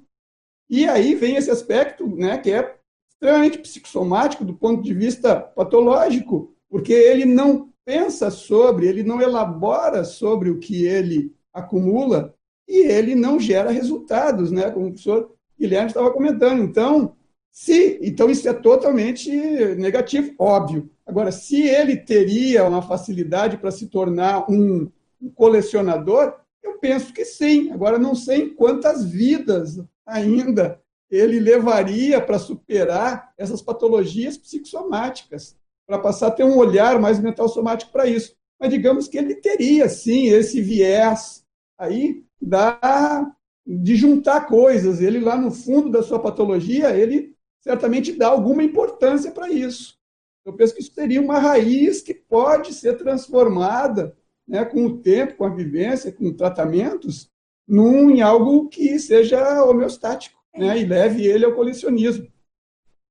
E 0.70 0.88
aí 0.88 1.16
vem 1.16 1.36
esse 1.36 1.50
aspecto, 1.50 2.08
né, 2.08 2.38
que 2.38 2.52
é 2.52 2.76
extremamente 3.10 3.58
psicossomático 3.60 4.46
do 4.46 4.54
ponto 4.54 4.84
de 4.84 4.94
vista 4.94 5.36
patológico, 5.36 6.54
porque 6.70 6.94
ele 6.94 7.26
não 7.26 7.70
pensa 7.84 8.30
sobre, 8.30 8.88
ele 8.88 9.02
não 9.02 9.22
elabora 9.22 10.04
sobre 10.04 10.50
o 10.50 10.60
que 10.60 10.86
ele 10.86 11.34
acumula 11.52 12.36
e 12.68 12.86
ele 12.86 13.16
não 13.16 13.40
gera 13.40 13.72
resultados, 13.72 14.52
né, 14.52 14.70
como 14.70 14.88
o 14.88 14.90
professor 14.90 15.34
Guilherme 15.60 15.88
estava 15.88 16.12
comentando. 16.12 16.62
Então, 16.62 17.16
se, 17.52 18.00
então 18.02 18.30
isso 18.30 18.48
é 18.48 18.54
totalmente 18.54 19.30
negativo, 19.76 20.34
óbvio. 20.38 20.90
Agora, 21.06 21.32
se 21.32 21.62
ele 21.62 21.98
teria 21.98 22.64
uma 22.66 22.84
facilidade 22.84 23.58
para 23.58 23.72
se 23.72 23.88
tornar 23.88 24.50
um 24.50 24.90
colecionador, 25.34 26.36
eu 26.64 26.78
penso 26.80 27.14
que 27.14 27.26
sim. 27.26 27.72
Agora, 27.72 27.98
não 27.98 28.16
sei 28.16 28.50
quantas 28.50 29.06
vidas 29.06 29.80
ainda 30.06 30.82
ele 31.10 31.40
levaria 31.40 32.22
para 32.22 32.38
superar 32.38 33.34
essas 33.38 33.62
patologias 33.62 34.38
psicossomáticas, 34.38 35.58
para 35.88 35.98
passar 35.98 36.28
a 36.28 36.32
ter 36.32 36.44
um 36.44 36.58
olhar 36.58 37.00
mais 37.00 37.20
mental 37.20 37.50
somático 37.50 37.92
para 37.92 38.08
isso. 38.08 38.36
Mas 38.60 38.70
digamos 38.70 39.08
que 39.08 39.18
ele 39.18 39.36
teria, 39.36 39.90
sim, 39.90 40.28
esse 40.28 40.62
viés 40.62 41.44
aí 41.78 42.24
da, 42.40 43.32
de 43.66 43.96
juntar 43.96 44.48
coisas. 44.48 45.02
Ele, 45.02 45.20
lá 45.20 45.36
no 45.36 45.50
fundo 45.50 45.90
da 45.90 46.04
sua 46.04 46.20
patologia, 46.20 46.96
ele 46.96 47.36
certamente 47.60 48.12
dá 48.12 48.28
alguma 48.28 48.64
importância 48.64 49.32
para 49.32 49.50
isso. 49.50 49.98
Eu 50.46 50.54
penso 50.54 50.74
que 50.74 50.82
isso 50.82 50.94
seria 50.94 51.22
uma 51.22 51.40
raiz 51.40 52.02
que 52.02 52.14
pode 52.14 52.74
ser 52.74 52.98
transformada 52.98 54.16
né, 54.50 54.66
com 54.66 54.86
o 54.86 54.98
tempo, 54.98 55.36
com 55.38 55.46
a 55.46 55.50
vivência, 55.50 56.12
com 56.12 56.34
tratamentos, 56.34 57.30
num, 57.68 58.10
em 58.10 58.22
algo 58.22 58.68
que 58.68 58.98
seja 58.98 59.64
homeostático 59.64 60.38
né, 60.56 60.80
e 60.80 60.86
leve 60.86 61.26
ele 61.26 61.46
ao 61.46 61.54
colecionismo. 61.54 62.28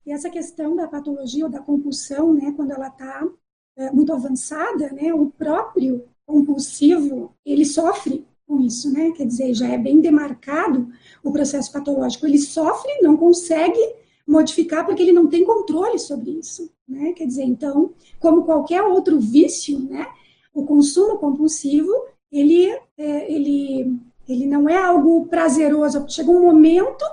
E 0.05 0.11
essa 0.11 0.29
questão 0.29 0.75
da 0.75 0.89
patologia 0.89 1.45
ou 1.45 1.51
da 1.51 1.61
compulsão, 1.61 2.35
né, 2.35 2.53
quando 2.57 2.73
ela 2.73 2.89
está 2.89 3.25
é, 3.77 3.93
muito 3.93 4.13
avançada, 4.13 4.91
né, 4.91 5.15
o 5.15 5.31
próprio 5.31 6.05
compulsivo 6.27 7.33
ele 7.47 7.65
sofre 7.65 8.27
com 8.47 8.61
isso, 8.61 8.91
né? 8.91 9.13
Quer 9.13 9.27
dizer, 9.27 9.53
já 9.53 9.69
é 9.69 9.77
bem 9.77 10.01
demarcado 10.01 10.89
o 11.23 11.31
processo 11.31 11.71
patológico. 11.71 12.27
Ele 12.27 12.39
sofre, 12.39 12.91
não 13.03 13.15
consegue 13.17 13.79
modificar 14.27 14.87
porque 14.87 15.03
ele 15.03 15.13
não 15.13 15.27
tem 15.27 15.45
controle 15.45 15.99
sobre 15.99 16.31
isso, 16.31 16.71
né? 16.89 17.13
Quer 17.13 17.27
dizer, 17.27 17.45
então, 17.45 17.93
como 18.19 18.45
qualquer 18.45 18.83
outro 18.83 19.21
vício, 19.21 19.79
né? 19.79 20.07
O 20.59 20.67
consumo 20.67 21.19
compulsivo, 21.19 21.93
ele, 22.33 22.69
é, 22.97 23.33
ele, 23.33 23.97
ele 24.29 24.47
não 24.47 24.69
é 24.69 24.77
algo 24.77 25.27
prazeroso. 25.27 26.05
Chega 26.09 26.31
um 26.31 26.43
momento 26.43 27.05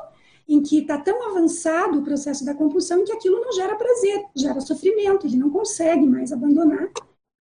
em 0.47 0.61
que 0.61 0.79
está 0.79 0.97
tão 0.97 1.29
avançado 1.29 1.99
o 1.99 2.03
processo 2.03 2.43
da 2.43 2.53
compulsão 2.53 3.03
que 3.03 3.11
aquilo 3.11 3.39
não 3.39 3.51
gera 3.51 3.75
prazer, 3.75 4.25
gera 4.35 4.59
sofrimento, 4.61 5.25
ele 5.25 5.37
não 5.37 5.49
consegue 5.49 6.05
mais 6.05 6.31
abandonar 6.31 6.89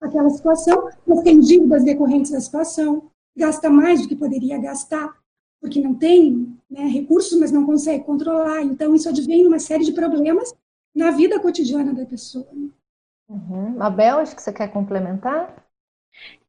aquela 0.01 0.31
situação, 0.31 0.89
mas 1.07 1.23
tem 1.23 1.39
dívidas 1.39 1.85
decorrentes 1.85 2.31
da 2.31 2.41
situação, 2.41 3.11
gasta 3.37 3.69
mais 3.69 4.03
do 4.03 4.09
que 4.09 4.17
poderia 4.17 4.59
gastar, 4.59 5.15
porque 5.61 5.81
não 5.81 5.95
tem 5.95 6.57
né, 6.71 6.87
recursos, 6.87 7.39
mas 7.39 7.53
não 7.53 7.67
consegue 7.67 8.05
controlar. 8.05 8.63
Então, 8.63 8.95
isso 8.95 9.09
advém 9.09 9.47
uma 9.47 9.59
série 9.59 9.85
de 9.85 9.93
problemas 9.93 10.55
na 10.95 11.11
vida 11.11 11.39
cotidiana 11.39 11.93
da 11.93 12.07
pessoa. 12.07 12.49
Uhum. 13.29 13.77
Mabel, 13.77 14.19
acho 14.19 14.35
que 14.35 14.43
você 14.43 14.53
quer 14.53 14.69
complementar? 14.73 15.55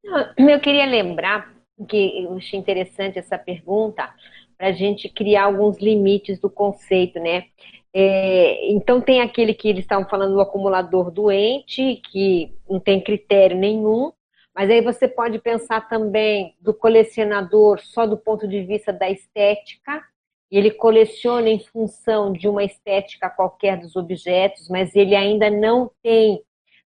Eu 0.03 0.59
queria 0.59 0.85
lembrar 0.85 1.53
que 1.87 2.23
eu 2.23 2.35
achei 2.35 2.59
interessante 2.59 3.19
essa 3.19 3.37
pergunta 3.37 4.13
para 4.57 4.67
a 4.67 4.71
gente 4.71 5.09
criar 5.09 5.45
alguns 5.45 5.77
limites 5.79 6.39
do 6.39 6.49
conceito, 6.49 7.19
né? 7.19 7.45
É, 7.93 8.71
então 8.71 9.01
tem 9.01 9.21
aquele 9.21 9.53
que 9.53 9.67
eles 9.67 9.83
estavam 9.83 10.07
falando 10.07 10.33
do 10.33 10.41
acumulador 10.41 11.11
doente, 11.11 12.01
que 12.09 12.53
não 12.69 12.79
tem 12.79 13.01
critério 13.01 13.57
nenhum, 13.57 14.11
mas 14.55 14.69
aí 14.69 14.81
você 14.81 15.07
pode 15.07 15.39
pensar 15.39 15.87
também 15.89 16.55
do 16.61 16.73
colecionador 16.73 17.79
só 17.81 18.05
do 18.05 18.17
ponto 18.17 18.47
de 18.47 18.63
vista 18.63 18.93
da 18.93 19.09
estética, 19.09 20.03
ele 20.49 20.71
coleciona 20.71 21.49
em 21.49 21.59
função 21.59 22.31
de 22.31 22.47
uma 22.47 22.63
estética 22.63 23.29
qualquer 23.29 23.77
dos 23.77 23.95
objetos, 23.95 24.67
mas 24.69 24.95
ele 24.95 25.15
ainda 25.15 25.49
não 25.49 25.89
tem, 26.03 26.41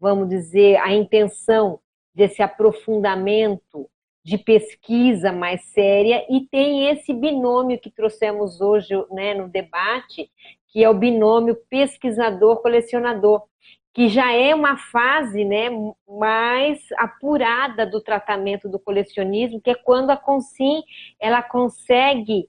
vamos 0.00 0.28
dizer, 0.28 0.76
a 0.78 0.92
intenção 0.92 1.80
desse 2.14 2.42
aprofundamento 2.42 3.88
de 4.24 4.38
pesquisa 4.38 5.30
mais 5.30 5.62
séria 5.66 6.24
e 6.30 6.46
tem 6.46 6.88
esse 6.88 7.12
binômio 7.12 7.78
que 7.78 7.90
trouxemos 7.90 8.60
hoje 8.60 8.94
né, 9.10 9.34
no 9.34 9.48
debate, 9.48 10.30
que 10.68 10.82
é 10.82 10.88
o 10.88 10.94
binômio 10.94 11.56
pesquisador-colecionador, 11.68 13.42
que 13.92 14.08
já 14.08 14.32
é 14.32 14.54
uma 14.54 14.76
fase 14.76 15.44
né, 15.44 15.68
mais 16.08 16.80
apurada 16.96 17.86
do 17.86 18.00
tratamento 18.00 18.68
do 18.68 18.78
colecionismo, 18.78 19.60
que 19.60 19.70
é 19.70 19.74
quando 19.74 20.10
a 20.10 20.16
Consim 20.16 20.82
ela 21.20 21.42
consegue 21.42 22.48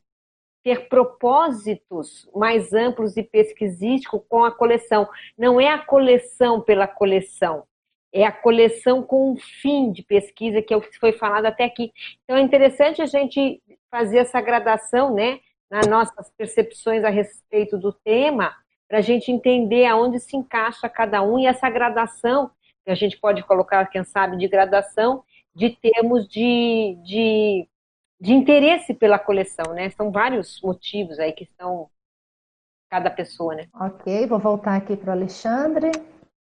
ter 0.64 0.88
propósitos 0.90 2.28
mais 2.34 2.74
amplos 2.74 3.16
e 3.18 3.22
pesquisísticos 3.22 4.22
com 4.28 4.44
a 4.44 4.52
coleção. 4.52 5.08
Não 5.38 5.62
é 5.62 5.68
a 5.68 5.78
coleção 5.78 6.60
pela 6.60 6.88
coleção, 6.88 7.68
é 8.16 8.26
a 8.26 8.32
coleção 8.32 9.04
com 9.04 9.34
um 9.34 9.36
fim 9.36 9.92
de 9.92 10.02
pesquisa, 10.02 10.62
que 10.62 10.74
é 10.74 10.78
o 10.78 10.82
que 10.82 10.98
foi 10.98 11.12
falado 11.12 11.48
até 11.48 11.66
aqui. 11.66 11.92
Então 12.24 12.38
é 12.38 12.42
interessante 12.42 13.02
a 13.02 13.06
gente 13.06 13.62
fazer 13.92 14.20
essa 14.20 14.40
gradação, 14.40 15.14
né, 15.14 15.42
nas 15.70 15.86
nossas 15.86 16.32
percepções 16.32 17.04
a 17.04 17.10
respeito 17.10 17.78
do 17.78 17.92
tema, 17.92 18.56
para 18.88 19.00
a 19.00 19.02
gente 19.02 19.30
entender 19.30 19.86
aonde 19.86 20.22
se 20.22 20.38
encaixa 20.38 20.88
cada 20.88 21.22
um 21.22 21.38
e 21.38 21.46
essa 21.46 21.70
gradação, 21.70 22.50
que 22.86 22.92
a 22.92 22.96
gente 22.96 23.20
pode 23.20 23.44
colocar, 23.44 23.86
quem 23.88 24.06
sabe, 24.06 24.38
de 24.38 24.48
gradação, 24.48 25.22
de 25.54 25.72
termos 25.72 26.26
de, 26.30 26.98
de, 27.04 27.68
de 28.22 28.34
interesse 28.34 28.94
pela 28.94 29.20
coleção, 29.20 29.74
né? 29.74 29.90
São 29.90 30.10
vários 30.10 30.62
motivos 30.62 31.20
aí 31.20 31.34
que 31.34 31.44
estão 31.44 31.90
cada 32.90 33.10
pessoa, 33.10 33.56
né? 33.56 33.68
Ok, 33.74 34.26
vou 34.28 34.40
voltar 34.40 34.78
aqui 34.78 34.96
para 34.96 35.10
o 35.10 35.12
Alexandre. 35.12 35.92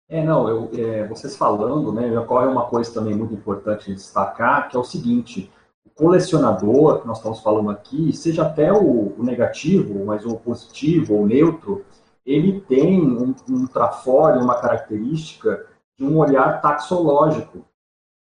É, 0.09 0.23
não, 0.23 0.49
eu, 0.49 0.71
é, 0.73 1.07
vocês 1.09 1.37
falando, 1.37 1.93
né, 1.93 2.09
me 2.09 2.17
ocorre 2.17 2.47
uma 2.47 2.67
coisa 2.67 2.93
também 2.95 3.15
muito 3.15 3.35
importante 3.35 3.87
de 3.87 3.95
destacar, 3.95 4.69
que 4.69 4.77
é 4.77 4.81
o 4.81 4.85
seguinte, 4.85 5.51
o 5.85 5.91
colecionador, 5.91 7.01
que 7.01 7.09
nós 7.09 7.17
estamos 7.17 7.41
falando 7.41 7.71
aqui, 7.71 8.13
seja 8.13 8.47
até 8.47 8.73
o, 8.73 9.15
o 9.19 9.25
negativo, 9.25 10.05
mas 10.05 10.25
o 10.25 10.37
positivo 10.37 11.15
ou 11.15 11.27
neutro, 11.27 11.85
ele 12.25 12.61
tem 12.61 13.01
um, 13.03 13.35
um 13.49 13.67
trafore, 13.67 14.39
uma 14.39 14.61
característica 14.61 15.67
de 15.99 16.05
um 16.05 16.19
olhar 16.19 16.61
taxológico. 16.61 17.65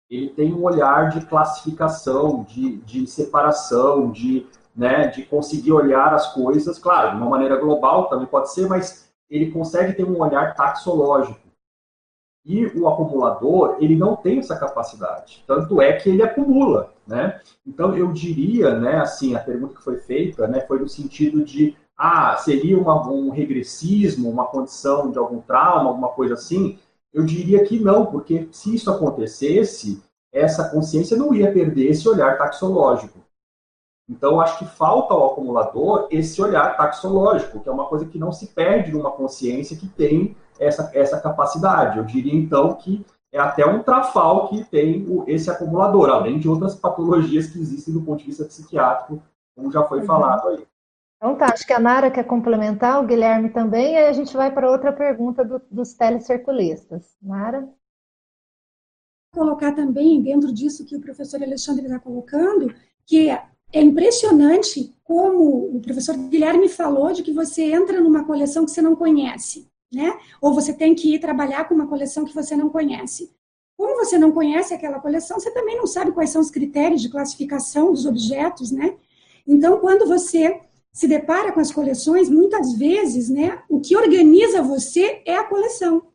Ele 0.10 0.30
tem 0.30 0.54
um 0.54 0.64
olhar 0.64 1.10
de 1.10 1.26
classificação, 1.26 2.44
de, 2.44 2.78
de 2.78 3.08
separação, 3.08 4.10
de, 4.10 4.46
né, 4.74 5.08
de 5.08 5.24
conseguir 5.24 5.74
olhar 5.74 6.14
as 6.14 6.34
coisas, 6.34 6.80
claro, 6.80 7.12
de 7.12 7.18
uma 7.18 7.30
maneira 7.30 7.58
global 7.58 8.08
também 8.08 8.28
pode 8.28 8.54
ser, 8.54 8.68
mas 8.68 9.12
ele 9.30 9.52
consegue 9.52 9.94
ter 9.94 10.06
um 10.06 10.22
olhar 10.22 10.54
taxológico. 10.54 11.43
E 12.46 12.66
o 12.66 12.88
acumulador, 12.90 13.78
ele 13.80 13.96
não 13.96 14.16
tem 14.16 14.40
essa 14.40 14.58
capacidade. 14.58 15.44
Tanto 15.48 15.82
é 15.82 15.94
que 15.94 16.10
ele 16.10 16.22
acumula, 16.22 16.92
né? 17.08 17.40
Então, 17.66 17.96
eu 17.96 18.12
diria, 18.12 18.78
né, 18.78 19.00
assim, 19.00 19.34
a 19.34 19.40
pergunta 19.40 19.76
que 19.76 19.84
foi 19.84 19.98
feita, 19.98 20.46
né, 20.46 20.60
foi 20.62 20.80
no 20.80 20.90
sentido 20.90 21.44
de, 21.44 21.76
ah, 21.98 22.36
seria 22.36 22.78
uma, 22.78 23.10
um 23.10 23.30
regressismo, 23.30 24.30
uma 24.30 24.46
condição 24.46 25.10
de 25.10 25.18
algum 25.18 25.40
trauma, 25.40 25.90
alguma 25.90 26.10
coisa 26.10 26.34
assim? 26.34 26.78
Eu 27.14 27.24
diria 27.24 27.64
que 27.64 27.80
não, 27.80 28.08
porque 28.08 28.50
se 28.52 28.76
isso 28.76 28.92
acontecesse, 28.92 30.04
essa 30.34 30.68
consciência 30.70 31.16
não 31.16 31.34
ia 31.34 31.52
perder 31.52 31.92
esse 31.92 32.10
olhar 32.10 32.38
taxológico. 32.38 33.23
Então, 34.10 34.42
acho 34.42 34.60
que 34.60 34.66
falta 34.66 35.14
ao 35.14 35.32
acumulador 35.32 36.08
esse 36.12 36.42
olhar 36.42 36.76
taxológico, 36.76 37.60
que 37.60 37.70
é 37.70 37.72
uma 37.72 37.86
coisa 37.86 38.06
que 38.06 38.20
não 38.20 38.32
se 38.32 38.48
perde 38.48 38.92
numa 38.92 39.12
consciência 39.12 39.78
que 39.78 39.88
tem 39.88 40.36
essa, 40.60 40.92
essa 40.94 41.20
capacidade. 41.20 41.98
Eu 41.98 42.04
diria, 42.04 42.36
então, 42.36 42.76
que 42.76 43.06
é 43.32 43.40
até 43.40 43.66
um 43.66 43.82
trafal 43.82 44.48
que 44.50 44.64
tem 44.66 45.06
o, 45.10 45.24
esse 45.28 45.50
acumulador, 45.50 46.10
além 46.10 46.38
de 46.38 46.48
outras 46.48 46.76
patologias 46.76 47.48
que 47.48 47.60
existem 47.60 47.94
do 47.94 48.02
ponto 48.02 48.20
de 48.20 48.26
vista 48.26 48.46
psiquiátrico, 48.46 49.24
como 49.56 49.72
já 49.72 49.84
foi 49.84 50.02
uhum. 50.02 50.06
falado 50.06 50.50
aí. 50.50 50.68
Então 51.18 51.36
tá, 51.36 51.54
acho 51.54 51.66
que 51.66 51.72
a 51.72 51.80
Nara 51.80 52.12
quer 52.12 52.26
complementar, 52.26 53.02
o 53.02 53.08
Guilherme 53.08 53.50
também, 53.50 53.94
e 53.94 53.98
aí 53.98 54.08
a 54.08 54.14
gente 54.14 54.36
vai 54.36 54.52
para 54.52 54.70
outra 54.70 54.92
pergunta 54.92 55.44
do, 55.44 55.62
dos 55.72 55.94
telecirculistas. 55.94 57.18
Nara? 57.22 57.68
Colocar 59.34 59.74
também, 59.74 60.22
dentro 60.22 60.54
disso 60.54 60.86
que 60.86 60.96
o 60.96 61.02
professor 61.02 61.42
Alexandre 61.42 61.86
está 61.86 61.98
colocando, 61.98 62.76
que 63.06 63.30
é 63.74 63.82
impressionante 63.82 64.96
como 65.04 65.76
o 65.76 65.82
professor 65.82 66.16
Guilherme 66.16 66.70
falou 66.70 67.12
de 67.12 67.24
que 67.24 67.34
você 67.34 67.64
entra 67.64 68.00
numa 68.00 68.24
coleção 68.24 68.66
que 68.66 68.72
você 68.72 68.82
não 68.82 68.96
conhece 68.96 69.68
né? 69.94 70.20
Ou 70.42 70.54
você 70.54 70.74
tem 70.74 70.96
que 70.96 71.14
ir 71.14 71.20
trabalhar 71.20 71.66
com 71.66 71.76
uma 71.76 71.88
coleção 71.88 72.26
que 72.26 72.34
você 72.34 72.56
não 72.56 72.70
conhece. 72.70 73.32
Como 73.78 73.96
você 73.96 74.18
não 74.18 74.32
conhece 74.32 74.74
aquela 74.74 75.00
coleção, 75.00 75.40
você 75.40 75.52
também 75.52 75.78
não 75.78 75.86
sabe 75.86 76.12
quais 76.12 76.32
são 76.32 76.42
os 76.42 76.50
critérios 76.50 77.02
de 77.02 77.10
classificação 77.10 77.92
dos 77.92 78.06
objetos, 78.06 78.72
né? 78.72 78.98
Então, 79.46 79.80
quando 79.80 80.08
você 80.08 80.60
se 80.92 81.08
depara 81.08 81.52
com 81.52 81.60
as 81.60 81.72
coleções, 81.72 82.30
muitas 82.30 82.74
vezes, 82.74 83.30
né, 83.30 83.62
o 83.68 83.80
que 83.80 83.96
organiza 83.96 84.62
você 84.62 85.22
é 85.26 85.36
a 85.36 85.44
coleção. 85.44 86.08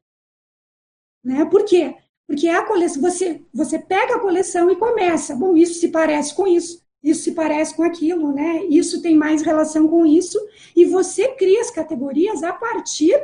Né? 1.22 1.44
Por 1.44 1.64
quê? 1.64 1.96
Porque 2.26 2.46
é 2.46 2.54
a 2.54 2.64
coleção, 2.64 3.02
você, 3.02 3.42
você 3.52 3.78
pega 3.78 4.16
a 4.16 4.20
coleção 4.20 4.70
e 4.70 4.76
começa, 4.76 5.34
bom, 5.34 5.56
isso 5.56 5.80
se 5.80 5.88
parece 5.88 6.34
com 6.34 6.46
isso, 6.46 6.80
isso 7.02 7.22
se 7.22 7.32
parece 7.32 7.74
com 7.74 7.82
aquilo, 7.82 8.32
né? 8.32 8.64
Isso 8.64 9.00
tem 9.00 9.14
mais 9.14 9.42
relação 9.42 9.86
com 9.88 10.04
isso, 10.04 10.38
e 10.74 10.84
você 10.84 11.28
cria 11.34 11.60
as 11.60 11.70
categorias 11.70 12.42
a 12.42 12.52
partir 12.52 13.16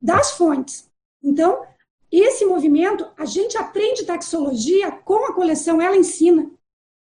das 0.00 0.32
fontes. 0.32 0.90
Então, 1.22 1.64
esse 2.10 2.44
movimento, 2.44 3.06
a 3.16 3.24
gente 3.24 3.56
aprende 3.56 4.04
taxologia 4.04 4.90
com 4.90 5.24
a 5.26 5.32
coleção, 5.32 5.80
ela 5.80 5.96
ensina 5.96 6.50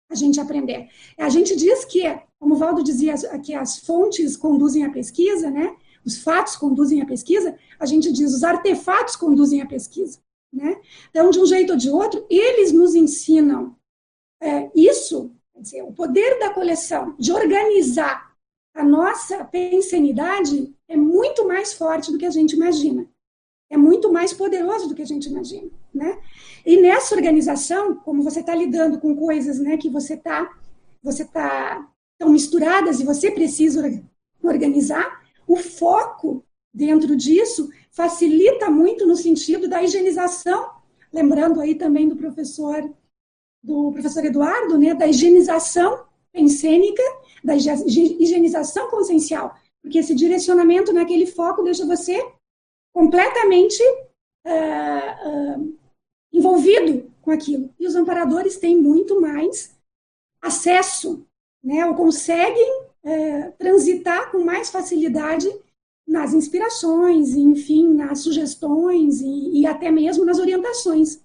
a 0.09 0.15
gente 0.15 0.39
aprender. 0.39 0.89
A 1.17 1.29
gente 1.29 1.55
diz 1.55 1.85
que, 1.85 2.03
como 2.39 2.53
o 2.53 2.57
Valdo 2.57 2.83
dizia, 2.83 3.15
que 3.39 3.53
as 3.53 3.79
fontes 3.79 4.37
conduzem 4.37 4.85
a 4.85 4.91
pesquisa, 4.91 5.49
né? 5.49 5.75
Os 6.05 6.21
fatos 6.21 6.55
conduzem 6.55 7.01
a 7.01 7.05
pesquisa, 7.05 7.57
a 7.79 7.85
gente 7.85 8.11
diz 8.11 8.33
os 8.33 8.43
artefatos 8.43 9.15
conduzem 9.15 9.61
a 9.61 9.65
pesquisa, 9.65 10.19
né? 10.51 10.79
Então, 11.09 11.29
de 11.31 11.39
um 11.39 11.45
jeito 11.45 11.71
ou 11.71 11.77
de 11.77 11.89
outro, 11.89 12.25
eles 12.29 12.71
nos 12.71 12.93
ensinam 12.93 13.75
é, 14.41 14.69
isso, 14.75 15.31
dizer, 15.61 15.83
o 15.83 15.93
poder 15.93 16.39
da 16.39 16.49
coleção 16.49 17.15
de 17.17 17.31
organizar 17.31 18.33
a 18.73 18.83
nossa 18.83 19.43
pensenidade 19.45 20.73
é 20.87 20.97
muito 20.97 21.47
mais 21.47 21.73
forte 21.73 22.11
do 22.11 22.17
que 22.17 22.25
a 22.25 22.31
gente 22.31 22.53
imagina. 22.55 23.07
É 23.69 23.77
muito 23.77 24.11
mais 24.11 24.33
poderoso 24.33 24.87
do 24.87 24.95
que 24.95 25.01
a 25.01 25.05
gente 25.05 25.29
imagina, 25.29 25.69
né? 25.93 26.19
E 26.65 26.77
nessa 26.77 27.15
organização, 27.15 27.95
como 27.95 28.23
você 28.23 28.39
está 28.39 28.55
lidando 28.55 28.99
com 28.99 29.15
coisas, 29.15 29.59
né, 29.59 29.77
que 29.77 29.89
você 29.89 30.13
está, 30.13 30.49
você 31.01 31.25
tá 31.25 31.87
tão 32.17 32.29
misturadas 32.29 32.99
e 32.99 33.05
você 33.05 33.31
precisa 33.31 34.01
organizar, 34.41 35.23
o 35.47 35.55
foco 35.55 36.43
dentro 36.73 37.15
disso 37.15 37.69
facilita 37.91 38.69
muito 38.69 39.05
no 39.05 39.15
sentido 39.15 39.67
da 39.67 39.83
higienização, 39.83 40.69
lembrando 41.11 41.59
aí 41.59 41.75
também 41.75 42.07
do 42.07 42.15
professor 42.15 42.89
do 43.63 43.91
professor 43.93 44.25
Eduardo, 44.25 44.77
né, 44.77 44.93
da 44.93 45.07
higienização 45.07 46.05
pensênica 46.31 47.03
da 47.43 47.55
higienização 47.55 48.89
consciencial, 48.89 49.55
porque 49.81 49.99
esse 49.99 50.15
direcionamento 50.15 50.93
naquele 50.93 51.25
foco 51.25 51.61
deixa 51.61 51.85
você 51.85 52.25
completamente 52.93 53.81
uh, 54.45 55.59
uh, 55.59 55.77
envolvido 56.31 57.11
com 57.21 57.31
aquilo. 57.31 57.69
E 57.79 57.85
os 57.85 57.95
amparadores 57.95 58.57
têm 58.57 58.77
muito 58.77 59.19
mais 59.19 59.75
acesso, 60.41 61.25
né, 61.63 61.85
ou 61.85 61.95
conseguem 61.95 62.81
uh, 63.03 63.51
transitar 63.57 64.31
com 64.31 64.39
mais 64.43 64.69
facilidade 64.69 65.49
nas 66.07 66.33
inspirações, 66.33 67.35
enfim, 67.35 67.93
nas 67.93 68.19
sugestões 68.19 69.21
e, 69.21 69.61
e 69.61 69.65
até 69.65 69.91
mesmo 69.91 70.25
nas 70.25 70.39
orientações. 70.39 71.21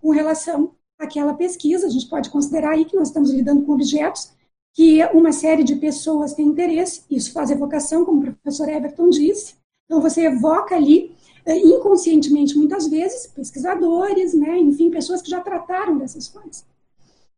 com 0.00 0.10
relação 0.10 0.75
àquela 0.98 1.34
pesquisa. 1.34 1.86
A 1.86 1.90
gente 1.90 2.08
pode 2.08 2.30
considerar 2.30 2.70
aí 2.70 2.84
que 2.84 2.96
nós 2.96 3.08
estamos 3.08 3.30
lidando 3.30 3.62
com 3.62 3.72
objetos 3.72 4.32
que 4.76 5.02
uma 5.14 5.32
série 5.32 5.64
de 5.64 5.76
pessoas 5.76 6.34
tem 6.34 6.46
interesse, 6.46 7.02
isso 7.10 7.32
faz 7.32 7.50
evocação, 7.50 8.04
como 8.04 8.20
o 8.20 8.34
professor 8.34 8.68
Everton 8.68 9.08
disse. 9.08 9.54
Então, 9.86 10.02
você 10.02 10.26
evoca 10.26 10.76
ali, 10.76 11.12
eh, 11.46 11.56
inconscientemente, 11.56 12.58
muitas 12.58 12.86
vezes, 12.86 13.26
pesquisadores, 13.26 14.34
né, 14.34 14.58
enfim, 14.58 14.90
pessoas 14.90 15.22
que 15.22 15.30
já 15.30 15.40
trataram 15.40 15.96
dessas 15.96 16.28
fontes. 16.28 16.62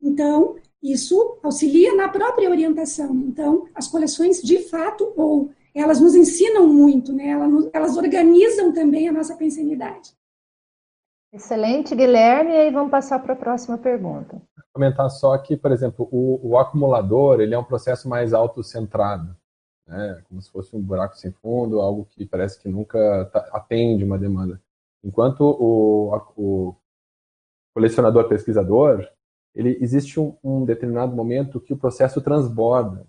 Então, 0.02 0.56
isso 0.82 1.38
auxilia 1.40 1.94
na 1.94 2.08
própria 2.08 2.50
orientação. 2.50 3.14
Então, 3.14 3.68
as 3.72 3.86
coleções, 3.86 4.42
de 4.42 4.58
fato, 4.58 5.12
ou 5.16 5.50
elas 5.72 6.00
nos 6.00 6.16
ensinam 6.16 6.66
muito, 6.66 7.12
né? 7.12 7.28
elas, 7.28 7.70
elas 7.72 7.96
organizam 7.96 8.72
também 8.72 9.08
a 9.08 9.12
nossa 9.12 9.36
pensanidade. 9.36 10.12
Excelente, 11.32 11.94
Guilherme. 11.94 12.52
E 12.52 12.56
aí 12.56 12.70
vamos 12.70 12.90
passar 12.90 13.18
para 13.18 13.34
a 13.34 13.36
próxima 13.36 13.76
pergunta. 13.78 14.40
Comentar 14.72 15.10
só 15.10 15.36
que, 15.38 15.56
por 15.56 15.72
exemplo, 15.72 16.08
o, 16.10 16.50
o 16.50 16.58
acumulador 16.58 17.40
ele 17.40 17.54
é 17.54 17.58
um 17.58 17.64
processo 17.64 18.08
mais 18.08 18.32
autocentrado, 18.32 19.36
né? 19.86 20.22
como 20.28 20.40
se 20.40 20.50
fosse 20.50 20.74
um 20.74 20.80
buraco 20.80 21.16
sem 21.16 21.32
fundo, 21.32 21.80
algo 21.80 22.06
que 22.06 22.24
parece 22.24 22.60
que 22.60 22.68
nunca 22.68 23.28
tá, 23.32 23.48
atende 23.52 24.04
uma 24.04 24.18
demanda. 24.18 24.60
Enquanto 25.02 25.40
o, 25.40 26.14
o 26.36 26.76
colecionador 27.74 28.28
pesquisador, 28.28 29.08
ele 29.54 29.76
existe 29.80 30.20
um, 30.20 30.36
um 30.42 30.64
determinado 30.64 31.14
momento 31.14 31.60
que 31.60 31.72
o 31.72 31.78
processo 31.78 32.20
transborda. 32.20 33.06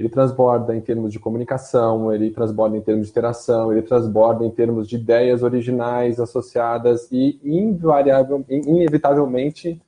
Ele 0.00 0.08
transborda 0.08 0.74
em 0.74 0.80
termos 0.80 1.12
de 1.12 1.18
comunicação, 1.18 2.10
ele 2.10 2.30
transborda 2.30 2.74
em 2.74 2.80
termos 2.80 3.04
de 3.04 3.10
interação, 3.10 3.70
ele 3.70 3.82
transborda 3.82 4.46
em 4.46 4.50
termos 4.50 4.88
de 4.88 4.96
ideias 4.96 5.42
originais 5.42 6.18
associadas 6.18 7.06
e 7.12 7.38
invariável, 7.44 8.42
inevitavelmente 8.48 9.78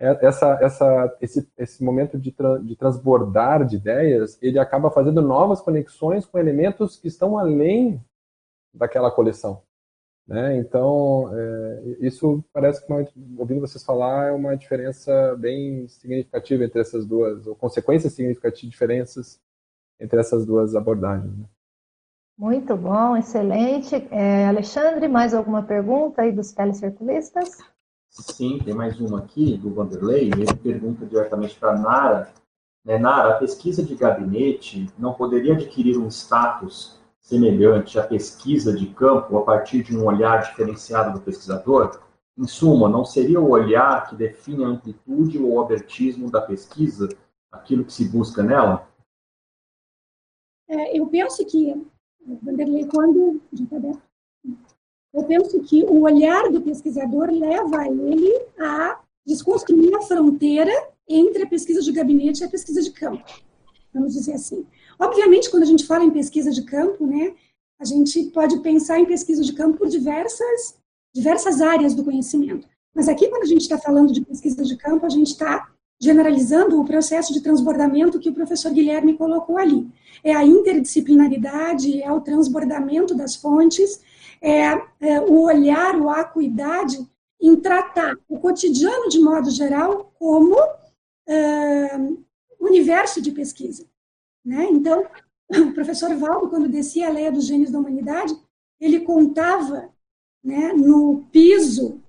é, 0.00 0.26
essa, 0.26 0.58
essa, 0.60 1.16
esse, 1.20 1.48
esse 1.56 1.84
momento 1.84 2.18
de, 2.18 2.32
tra 2.32 2.58
de 2.58 2.74
transbordar 2.74 3.64
de 3.64 3.76
ideias, 3.76 4.36
ele 4.42 4.58
acaba 4.58 4.90
fazendo 4.90 5.22
novas 5.22 5.60
conexões 5.60 6.26
com 6.26 6.40
elementos 6.40 6.96
que 6.96 7.06
estão 7.06 7.38
além 7.38 8.04
daquela 8.74 9.12
coleção. 9.12 9.62
Né? 10.26 10.56
Então, 10.56 11.30
é, 11.32 11.82
isso 12.00 12.44
parece 12.52 12.84
que, 12.84 12.92
ouvindo 13.38 13.60
vocês 13.60 13.84
falar, 13.84 14.26
é 14.26 14.32
uma 14.32 14.56
diferença 14.56 15.36
bem 15.36 15.86
significativa 15.86 16.64
entre 16.64 16.80
essas 16.80 17.06
duas, 17.06 17.46
ou 17.46 17.54
consequências 17.54 18.12
significativas, 18.12 18.72
diferenças 18.72 19.40
entre 20.02 20.18
essas 20.18 20.44
duas 20.44 20.74
abordagens. 20.74 21.32
Né? 21.38 21.44
Muito 22.36 22.76
bom, 22.76 23.16
excelente. 23.16 23.94
É, 24.10 24.48
Alexandre, 24.48 25.06
mais 25.06 25.32
alguma 25.32 25.62
pergunta 25.62 26.22
aí 26.22 26.32
dos 26.32 26.50
telecirculistas? 26.52 27.58
Sim, 28.10 28.58
tem 28.64 28.74
mais 28.74 29.00
uma 29.00 29.20
aqui, 29.20 29.56
do 29.56 29.72
Vanderlei. 29.72 30.24
Ele 30.24 30.52
pergunta 30.56 31.06
diretamente 31.06 31.58
para 31.58 31.70
a 31.70 31.78
Nara. 31.78 32.28
Né, 32.84 32.98
Nara, 32.98 33.30
a 33.30 33.38
pesquisa 33.38 33.82
de 33.82 33.94
gabinete 33.94 34.90
não 34.98 35.14
poderia 35.14 35.54
adquirir 35.54 35.96
um 35.96 36.08
status 36.08 37.00
semelhante 37.20 37.98
à 37.98 38.02
pesquisa 38.02 38.74
de 38.74 38.86
campo 38.86 39.38
a 39.38 39.42
partir 39.42 39.84
de 39.84 39.96
um 39.96 40.04
olhar 40.04 40.42
diferenciado 40.42 41.12
do 41.12 41.24
pesquisador? 41.24 42.00
Em 42.36 42.46
suma, 42.46 42.88
não 42.88 43.04
seria 43.04 43.40
o 43.40 43.50
olhar 43.50 44.08
que 44.08 44.16
define 44.16 44.64
a 44.64 44.68
amplitude 44.68 45.38
ou 45.38 45.52
o 45.52 45.60
abertismo 45.60 46.30
da 46.30 46.40
pesquisa, 46.40 47.08
aquilo 47.52 47.84
que 47.84 47.92
se 47.92 48.08
busca 48.08 48.42
nela? 48.42 48.88
É, 50.72 50.98
eu 50.98 51.06
penso 51.06 51.44
que, 51.44 51.74
Vanderlei, 52.42 52.86
quando. 52.86 53.42
Tá 53.68 53.76
eu 55.12 55.24
penso 55.24 55.60
que 55.60 55.84
o 55.84 56.00
olhar 56.00 56.50
do 56.50 56.62
pesquisador 56.62 57.30
leva 57.30 57.86
ele 57.86 58.32
a 58.58 58.98
desconstruir 59.26 59.94
a 59.94 60.00
fronteira 60.00 60.72
entre 61.06 61.42
a 61.42 61.46
pesquisa 61.46 61.82
de 61.82 61.92
gabinete 61.92 62.40
e 62.40 62.44
a 62.44 62.48
pesquisa 62.48 62.80
de 62.80 62.90
campo. 62.90 63.22
Vamos 63.92 64.14
dizer 64.14 64.32
assim. 64.32 64.66
Obviamente, 64.98 65.50
quando 65.50 65.64
a 65.64 65.66
gente 65.66 65.86
fala 65.86 66.04
em 66.04 66.10
pesquisa 66.10 66.50
de 66.50 66.62
campo, 66.62 67.06
né, 67.06 67.34
a 67.78 67.84
gente 67.84 68.30
pode 68.30 68.58
pensar 68.60 68.98
em 68.98 69.04
pesquisa 69.04 69.42
de 69.42 69.52
campo 69.52 69.76
por 69.76 69.88
diversas, 69.88 70.78
diversas 71.14 71.60
áreas 71.60 71.94
do 71.94 72.02
conhecimento. 72.02 72.66
Mas 72.94 73.08
aqui, 73.08 73.28
quando 73.28 73.42
a 73.42 73.46
gente 73.46 73.60
está 73.60 73.76
falando 73.76 74.10
de 74.10 74.24
pesquisa 74.24 74.64
de 74.64 74.76
campo, 74.78 75.04
a 75.04 75.10
gente 75.10 75.32
está 75.32 75.70
generalizando 76.02 76.80
o 76.80 76.84
processo 76.84 77.32
de 77.32 77.40
transbordamento 77.40 78.18
que 78.18 78.28
o 78.28 78.34
professor 78.34 78.72
Guilherme 78.72 79.16
colocou 79.16 79.56
ali. 79.56 79.88
É 80.24 80.34
a 80.34 80.44
interdisciplinaridade, 80.44 82.02
é 82.02 82.10
o 82.10 82.20
transbordamento 82.20 83.14
das 83.14 83.36
fontes, 83.36 84.02
é, 84.40 84.72
é 85.00 85.20
o 85.20 85.42
olhar, 85.42 85.94
o 85.94 86.10
acuidade 86.10 86.98
em 87.40 87.54
tratar 87.54 88.18
o 88.28 88.36
cotidiano 88.40 89.08
de 89.08 89.20
modo 89.20 89.48
geral 89.48 90.12
como 90.18 90.56
é, 91.28 91.96
universo 92.58 93.22
de 93.22 93.30
pesquisa. 93.30 93.86
Né? 94.44 94.66
Então, 94.72 95.06
o 95.48 95.72
professor 95.72 96.12
Valdo, 96.16 96.48
quando 96.48 96.68
descia 96.68 97.06
a 97.06 97.12
lei 97.12 97.30
dos 97.30 97.46
gênios 97.46 97.70
da 97.70 97.78
humanidade, 97.78 98.36
ele 98.80 99.00
contava 99.00 99.88
né, 100.42 100.72
no 100.72 101.24
piso 101.30 102.00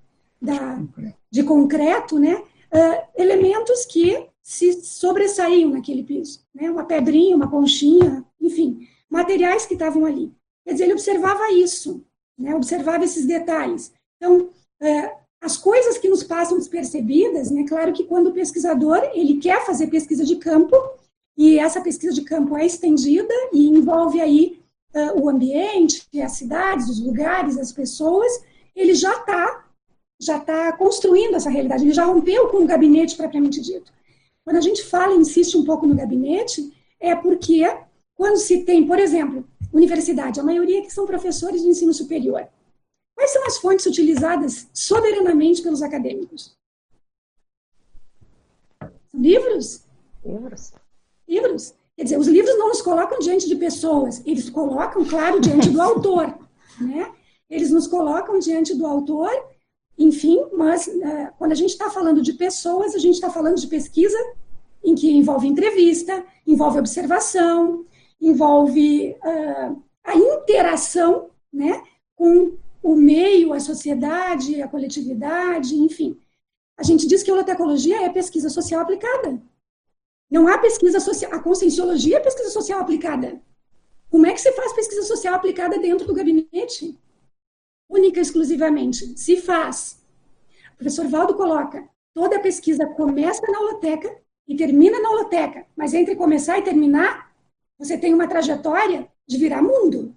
da, 0.41 0.81
de 1.29 1.43
concreto 1.43 2.17
né, 2.17 2.43
uh, 2.73 3.07
elementos 3.15 3.85
que 3.85 4.27
se 4.41 4.73
sobressaíam 4.83 5.69
naquele 5.69 6.03
piso. 6.03 6.41
Né? 6.53 6.69
Uma 6.69 6.85
pedrinha, 6.85 7.35
uma 7.35 7.49
conchinha, 7.49 8.25
enfim, 8.41 8.87
materiais 9.09 9.65
que 9.65 9.73
estavam 9.73 10.05
ali. 10.05 10.31
Quer 10.65 10.73
dizer, 10.73 10.83
ele 10.85 10.93
observava 10.93 11.51
isso, 11.51 12.03
né? 12.37 12.55
observava 12.55 13.03
esses 13.03 13.25
detalhes. 13.25 13.93
Então, 14.17 14.49
uh, 14.81 15.23
as 15.39 15.57
coisas 15.57 15.97
que 15.97 16.09
nos 16.09 16.23
passam 16.23 16.57
despercebidas, 16.57 17.51
né? 17.51 17.65
claro 17.67 17.93
que 17.93 18.05
quando 18.05 18.27
o 18.27 18.33
pesquisador 18.33 19.11
ele 19.13 19.37
quer 19.37 19.65
fazer 19.65 19.87
pesquisa 19.87 20.23
de 20.25 20.37
campo, 20.37 20.75
e 21.37 21.57
essa 21.57 21.81
pesquisa 21.81 22.13
de 22.13 22.21
campo 22.21 22.55
é 22.55 22.65
estendida 22.65 23.33
e 23.51 23.67
envolve 23.67 24.21
aí 24.21 24.61
uh, 24.93 25.21
o 25.21 25.29
ambiente, 25.29 26.05
as 26.21 26.33
cidades, 26.33 26.89
os 26.89 26.99
lugares, 26.99 27.57
as 27.57 27.71
pessoas. 27.71 28.31
Ele 28.75 28.93
já 28.93 29.11
está 29.13 29.62
já 30.23 30.39
tá 30.39 30.71
construindo 30.73 31.35
essa 31.35 31.49
realidade, 31.49 31.83
ele 31.83 31.93
já 31.93 32.05
rompeu 32.05 32.49
com 32.49 32.57
o 32.57 32.67
gabinete 32.67 33.15
propriamente 33.15 33.61
dito. 33.61 33.91
Quando 34.43 34.57
a 34.57 34.61
gente 34.61 34.83
fala, 34.83 35.15
insiste 35.15 35.55
um 35.55 35.63
pouco 35.63 35.87
no 35.87 35.95
gabinete, 35.95 36.71
é 36.99 37.15
porque 37.15 37.63
quando 38.15 38.37
se 38.37 38.63
tem, 38.63 38.85
por 38.85 38.99
exemplo, 38.99 39.47
universidade, 39.71 40.39
a 40.39 40.43
maioria 40.43 40.81
que 40.81 40.91
são 40.91 41.05
professores 41.05 41.61
de 41.61 41.67
ensino 41.67 41.93
superior, 41.93 42.47
quais 43.15 43.31
são 43.31 43.45
as 43.45 43.57
fontes 43.57 43.85
utilizadas 43.85 44.67
soberanamente 44.73 45.61
pelos 45.61 45.81
acadêmicos? 45.81 46.57
Livros? 49.13 49.83
Livros 50.25 50.73
livros. 51.27 51.73
Quer 51.95 52.03
dizer, 52.03 52.17
os 52.17 52.27
livros 52.27 52.57
não 52.57 52.69
nos 52.69 52.81
colocam 52.81 53.19
diante 53.19 53.47
de 53.47 53.55
pessoas, 53.55 54.21
eles 54.25 54.49
colocam, 54.49 55.05
claro, 55.05 55.39
diante 55.39 55.69
do 55.69 55.81
autor. 55.81 56.37
Né? 56.79 57.11
Eles 57.49 57.71
nos 57.71 57.87
colocam 57.87 58.39
diante 58.39 58.73
do 58.73 58.85
autor, 58.85 59.31
enfim, 59.97 60.43
mas 60.53 60.87
uh, 60.87 61.33
quando 61.37 61.51
a 61.51 61.55
gente 61.55 61.71
está 61.71 61.89
falando 61.89 62.21
de 62.21 62.33
pessoas, 62.33 62.95
a 62.95 62.99
gente 62.99 63.15
está 63.15 63.29
falando 63.29 63.57
de 63.57 63.67
pesquisa 63.67 64.17
em 64.83 64.95
que 64.95 65.11
envolve 65.11 65.47
entrevista, 65.47 66.25
envolve 66.45 66.79
observação, 66.79 67.85
envolve 68.19 69.15
uh, 69.23 69.81
a 70.03 70.15
interação 70.15 71.29
né, 71.51 71.81
com 72.15 72.57
o 72.81 72.95
meio, 72.95 73.53
a 73.53 73.59
sociedade, 73.59 74.61
a 74.61 74.67
coletividade, 74.67 75.75
enfim. 75.75 76.19
A 76.77 76.83
gente 76.83 77.07
diz 77.07 77.23
que 77.23 77.29
a 77.29 77.33
holotecnologia 77.33 78.03
é 78.03 78.09
pesquisa 78.09 78.49
social 78.49 78.81
aplicada. 78.81 79.41
Não 80.29 80.47
há 80.47 80.57
pesquisa 80.57 80.99
social. 80.99 81.31
A 81.31 81.39
conscienciologia 81.39 82.17
é 82.17 82.19
pesquisa 82.19 82.49
social 82.49 82.79
aplicada. 82.81 83.41
Como 84.09 84.25
é 84.25 84.33
que 84.33 84.41
se 84.41 84.51
faz 84.51 84.73
pesquisa 84.73 85.03
social 85.03 85.35
aplicada 85.35 85.77
dentro 85.77 86.05
do 86.05 86.13
gabinete? 86.13 86.99
Única 87.89 88.19
e 88.19 88.21
exclusivamente. 88.21 89.17
Se 89.19 89.37
faz. 89.37 90.03
O 90.73 90.77
professor 90.77 91.07
Valdo 91.07 91.35
coloca: 91.35 91.87
toda 92.13 92.39
pesquisa 92.39 92.85
começa 92.85 93.41
na 93.51 93.59
holoteca 93.59 94.15
e 94.47 94.55
termina 94.55 94.99
na 94.99 95.09
holoteca. 95.09 95.65
Mas 95.75 95.93
entre 95.93 96.15
começar 96.15 96.57
e 96.57 96.63
terminar, 96.63 97.31
você 97.77 97.97
tem 97.97 98.13
uma 98.13 98.27
trajetória 98.27 99.07
de 99.27 99.37
virar 99.37 99.61
mundo. 99.61 100.15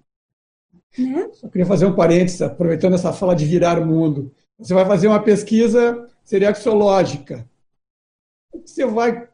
Né? 0.97 1.29
Só 1.33 1.47
queria 1.47 1.65
fazer 1.65 1.85
um 1.85 1.95
parênteses, 1.95 2.41
aproveitando 2.41 2.95
essa 2.95 3.13
fala 3.13 3.35
de 3.35 3.45
virar 3.45 3.79
mundo. 3.85 4.33
Você 4.57 4.73
vai 4.73 4.85
fazer 4.85 5.07
uma 5.07 5.21
pesquisa 5.21 6.09
serexológica. 6.23 7.47
Você 8.65 8.85
vai 8.85 9.29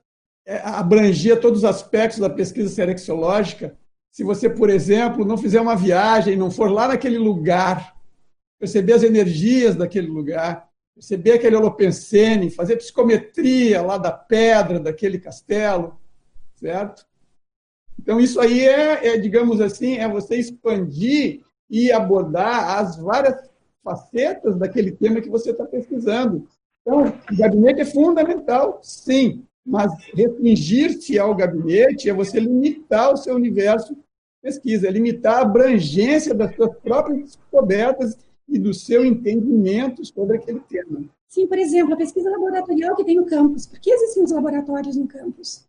é, 0.46 0.58
abranger 0.58 1.40
todos 1.40 1.60
os 1.60 1.66
aspectos 1.66 2.20
da 2.20 2.30
pesquisa 2.30 2.70
serexológica, 2.70 3.78
se 4.12 4.24
você, 4.24 4.48
por 4.48 4.70
exemplo, 4.70 5.26
não 5.26 5.38
fizer 5.38 5.60
uma 5.60 5.76
viagem, 5.76 6.36
não 6.36 6.52
for 6.52 6.70
lá 6.70 6.88
naquele 6.88 7.18
lugar, 7.18 7.93
perceber 8.60 8.94
as 8.94 9.04
energias 9.04 9.76
daquele 9.76 10.08
lugar, 10.08 10.70
perceber 10.96 11.34
aquele 11.34 11.56
holopensene, 11.56 12.50
fazer 12.50 12.78
psicometria 12.78 13.82
lá 13.82 13.98
da 13.98 14.12
pedra, 14.12 14.80
daquele 14.80 15.20
castelo, 15.20 16.00
certo? 16.56 17.06
Então, 18.00 18.20
isso 18.20 18.40
aí 18.40 18.62
é, 18.62 19.08
é 19.08 19.18
digamos 19.18 19.62
assim, 19.62 19.98
é 19.98 20.08
você 20.08 20.36
expandir 20.36 21.42
e 21.70 21.92
abordar 21.92 22.80
as 22.80 22.98
várias 22.98 23.36
facetas 23.84 24.58
daquele 24.58 24.92
tema 24.92 25.22
que 25.22 25.30
você 25.30 25.52
está 25.52 25.66
pesquisando. 25.66 26.48
Então, 26.82 27.06
o 27.32 27.38
gabinete 27.38 27.82
é 27.82 27.86
fundamental, 27.86 28.80
sim, 28.84 29.46
mas 29.66 29.92
restringir-se 30.14 31.18
ao 31.18 31.34
gabinete 31.34 32.10
é 32.10 32.14
você 32.14 32.40
limitar 32.40 33.14
o 33.14 33.18
seu 33.18 33.36
universo 33.36 33.96
de 33.96 34.02
pesquisa, 34.42 34.88
é 34.88 34.92
limitar 34.92 35.38
a 35.38 35.42
abrangência 35.42 36.34
das 36.34 36.54
suas 36.56 36.76
próprias 36.80 37.24
descobertas 37.24 38.18
e 38.48 38.60
do 38.60 38.74
seu 38.74 39.06
entendimento 39.06 40.06
sobre 40.06 40.38
aquele 40.38 40.60
tema. 40.62 41.04
Sim, 41.28 41.48
por 41.48 41.58
exemplo, 41.58 41.94
a 41.94 41.98
pesquisa 41.98 42.30
laboratorial 42.30 42.96
que 42.96 43.04
tem 43.04 43.16
no 43.16 43.26
campus. 43.26 43.66
Por 43.66 43.80
que 43.80 43.92
existem 43.92 44.24
os 44.24 44.32
laboratórios 44.32 44.96
no 44.96 45.08
campus? 45.08 45.68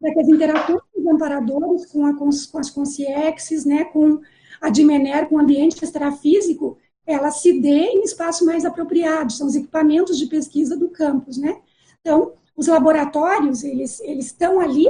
Para 0.00 0.12
que 0.12 0.20
as 0.20 0.28
interações 0.28 0.80
dos 0.96 1.06
amparadores 1.06 1.86
com, 1.86 2.06
a, 2.06 2.16
com 2.16 2.28
as 2.28 2.70
consciexes, 2.70 3.64
né, 3.64 3.84
com 3.84 4.20
a 4.60 4.70
Dimener, 4.70 5.28
com 5.28 5.36
o 5.36 5.40
ambiente 5.40 5.82
extrafísico, 5.82 6.78
ela 7.06 7.30
se 7.30 7.60
dê 7.60 7.86
em 7.86 8.02
espaço 8.02 8.46
mais 8.46 8.64
apropriado, 8.64 9.32
são 9.32 9.46
os 9.46 9.54
equipamentos 9.54 10.18
de 10.18 10.26
pesquisa 10.26 10.76
do 10.76 10.88
campus, 10.88 11.36
né? 11.36 11.60
Então, 12.00 12.32
os 12.56 12.66
laboratórios, 12.66 13.62
eles, 13.62 14.00
eles 14.00 14.26
estão 14.26 14.60
ali 14.60 14.86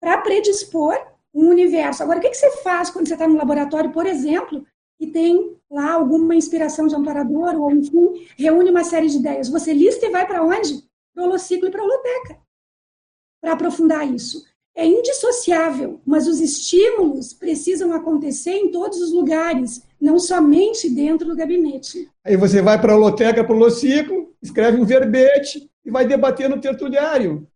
para 0.00 0.18
predispor 0.18 0.96
um 1.32 1.48
universo. 1.48 2.02
Agora, 2.02 2.18
o 2.18 2.22
que, 2.22 2.30
que 2.30 2.36
você 2.36 2.50
faz 2.58 2.90
quando 2.90 3.06
você 3.06 3.14
está 3.14 3.28
no 3.28 3.36
laboratório, 3.36 3.92
por 3.92 4.06
exemplo, 4.06 4.66
e 5.02 5.08
tem 5.08 5.56
lá 5.70 5.92
alguma 5.92 6.34
inspiração 6.34 6.86
de 6.86 6.94
amparador, 6.94 7.54
ou 7.56 7.70
enfim, 7.70 8.26
reúne 8.38 8.70
uma 8.70 8.84
série 8.84 9.08
de 9.08 9.18
ideias? 9.18 9.48
Você 9.48 9.74
lista 9.74 10.06
e 10.06 10.10
vai 10.10 10.26
para 10.26 10.44
onde? 10.44 10.82
Para 11.14 11.24
o 11.24 11.26
holociclo 11.26 11.68
e 11.68 11.70
para 11.70 11.82
a 11.82 11.84
holoteca, 11.84 12.38
para 13.40 13.52
aprofundar 13.52 14.10
isso 14.10 14.42
é 14.74 14.86
indissociável, 14.86 16.00
mas 16.04 16.26
os 16.26 16.40
estímulos 16.40 17.32
precisam 17.32 17.92
acontecer 17.92 18.52
em 18.52 18.70
todos 18.70 19.00
os 19.00 19.12
lugares, 19.12 19.82
não 20.00 20.18
somente 20.18 20.88
dentro 20.88 21.28
do 21.28 21.36
gabinete. 21.36 22.08
Aí 22.24 22.36
você 22.36 22.62
vai 22.62 22.80
para 22.80 22.92
a 22.92 22.96
holoteca, 22.96 23.44
para 23.44 23.52
o 23.52 23.56
holociclo, 23.56 24.34
escreve 24.42 24.80
um 24.80 24.84
verbete 24.84 25.70
e 25.84 25.90
vai 25.90 26.06
debater 26.06 26.48
no 26.48 26.60
tertuliário. 26.60 27.46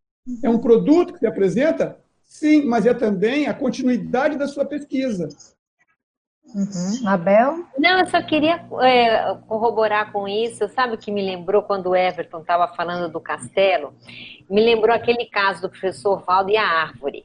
É 0.42 0.48
um 0.48 0.58
produto 0.58 1.14
que 1.14 1.20
se 1.20 1.26
apresenta? 1.26 1.98
Sim, 2.22 2.66
mas 2.66 2.84
é 2.84 2.92
também 2.92 3.46
a 3.46 3.54
continuidade 3.54 4.36
da 4.36 4.46
sua 4.46 4.64
pesquisa. 4.64 5.28
Uhum. 6.54 7.08
Abel? 7.08 7.66
Não, 7.78 8.00
eu 8.00 8.06
só 8.06 8.22
queria 8.22 8.64
é, 8.82 9.34
corroborar 9.46 10.12
com 10.12 10.26
isso. 10.26 10.68
Sabe 10.68 10.94
o 10.94 10.98
que 10.98 11.10
me 11.10 11.22
lembrou 11.22 11.62
quando 11.62 11.90
o 11.90 11.96
Everton 11.96 12.40
estava 12.40 12.68
falando 12.74 13.10
do 13.10 13.20
castelo? 13.20 13.94
Me 14.48 14.60
lembrou 14.64 14.94
aquele 14.94 15.26
caso 15.26 15.62
do 15.62 15.70
professor 15.70 16.22
Valdo 16.24 16.50
e 16.50 16.56
a 16.56 16.66
árvore. 16.66 17.24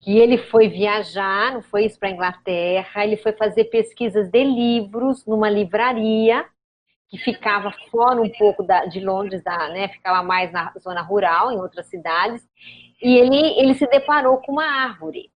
Que 0.00 0.16
ele 0.16 0.38
foi 0.38 0.68
viajar, 0.68 1.52
não 1.52 1.62
foi 1.62 1.84
isso 1.84 1.98
para 1.98 2.08
a 2.08 2.12
Inglaterra, 2.12 3.04
ele 3.04 3.16
foi 3.16 3.32
fazer 3.32 3.64
pesquisas 3.64 4.30
de 4.30 4.44
livros 4.44 5.26
numa 5.26 5.50
livraria 5.50 6.46
que 7.08 7.18
ficava 7.18 7.72
fora 7.90 8.20
um 8.20 8.30
pouco 8.30 8.62
da, 8.62 8.84
de 8.84 9.00
Londres, 9.00 9.42
da, 9.42 9.68
né, 9.70 9.88
ficava 9.88 10.22
mais 10.22 10.52
na 10.52 10.72
zona 10.78 11.00
rural, 11.00 11.50
em 11.50 11.58
outras 11.58 11.86
cidades, 11.86 12.46
e 13.02 13.16
ele, 13.16 13.58
ele 13.58 13.74
se 13.74 13.86
deparou 13.86 14.38
com 14.38 14.52
uma 14.52 14.64
árvore. 14.64 15.30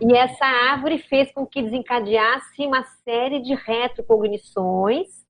E 0.00 0.16
essa 0.16 0.44
árvore 0.44 0.98
fez 0.98 1.30
com 1.32 1.46
que 1.46 1.62
desencadeasse 1.62 2.66
uma 2.66 2.82
série 3.04 3.40
de 3.40 3.54
retrocognições, 3.54 5.20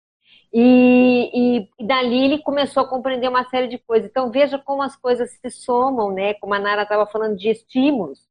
e, 0.52 1.68
e, 1.78 1.86
dali 1.86 2.24
ele 2.24 2.38
começou 2.38 2.82
a 2.82 2.88
compreender 2.88 3.28
uma 3.28 3.48
série 3.48 3.68
de 3.68 3.78
coisas. 3.78 4.10
Então 4.10 4.30
veja 4.30 4.58
como 4.58 4.82
as 4.82 4.96
coisas 4.96 5.30
se 5.30 5.50
somam, 5.50 6.10
né? 6.12 6.34
Como 6.34 6.54
a 6.54 6.58
Nara 6.58 6.82
estava 6.82 7.06
falando 7.06 7.36
de 7.36 7.48
estímulos. 7.48 8.28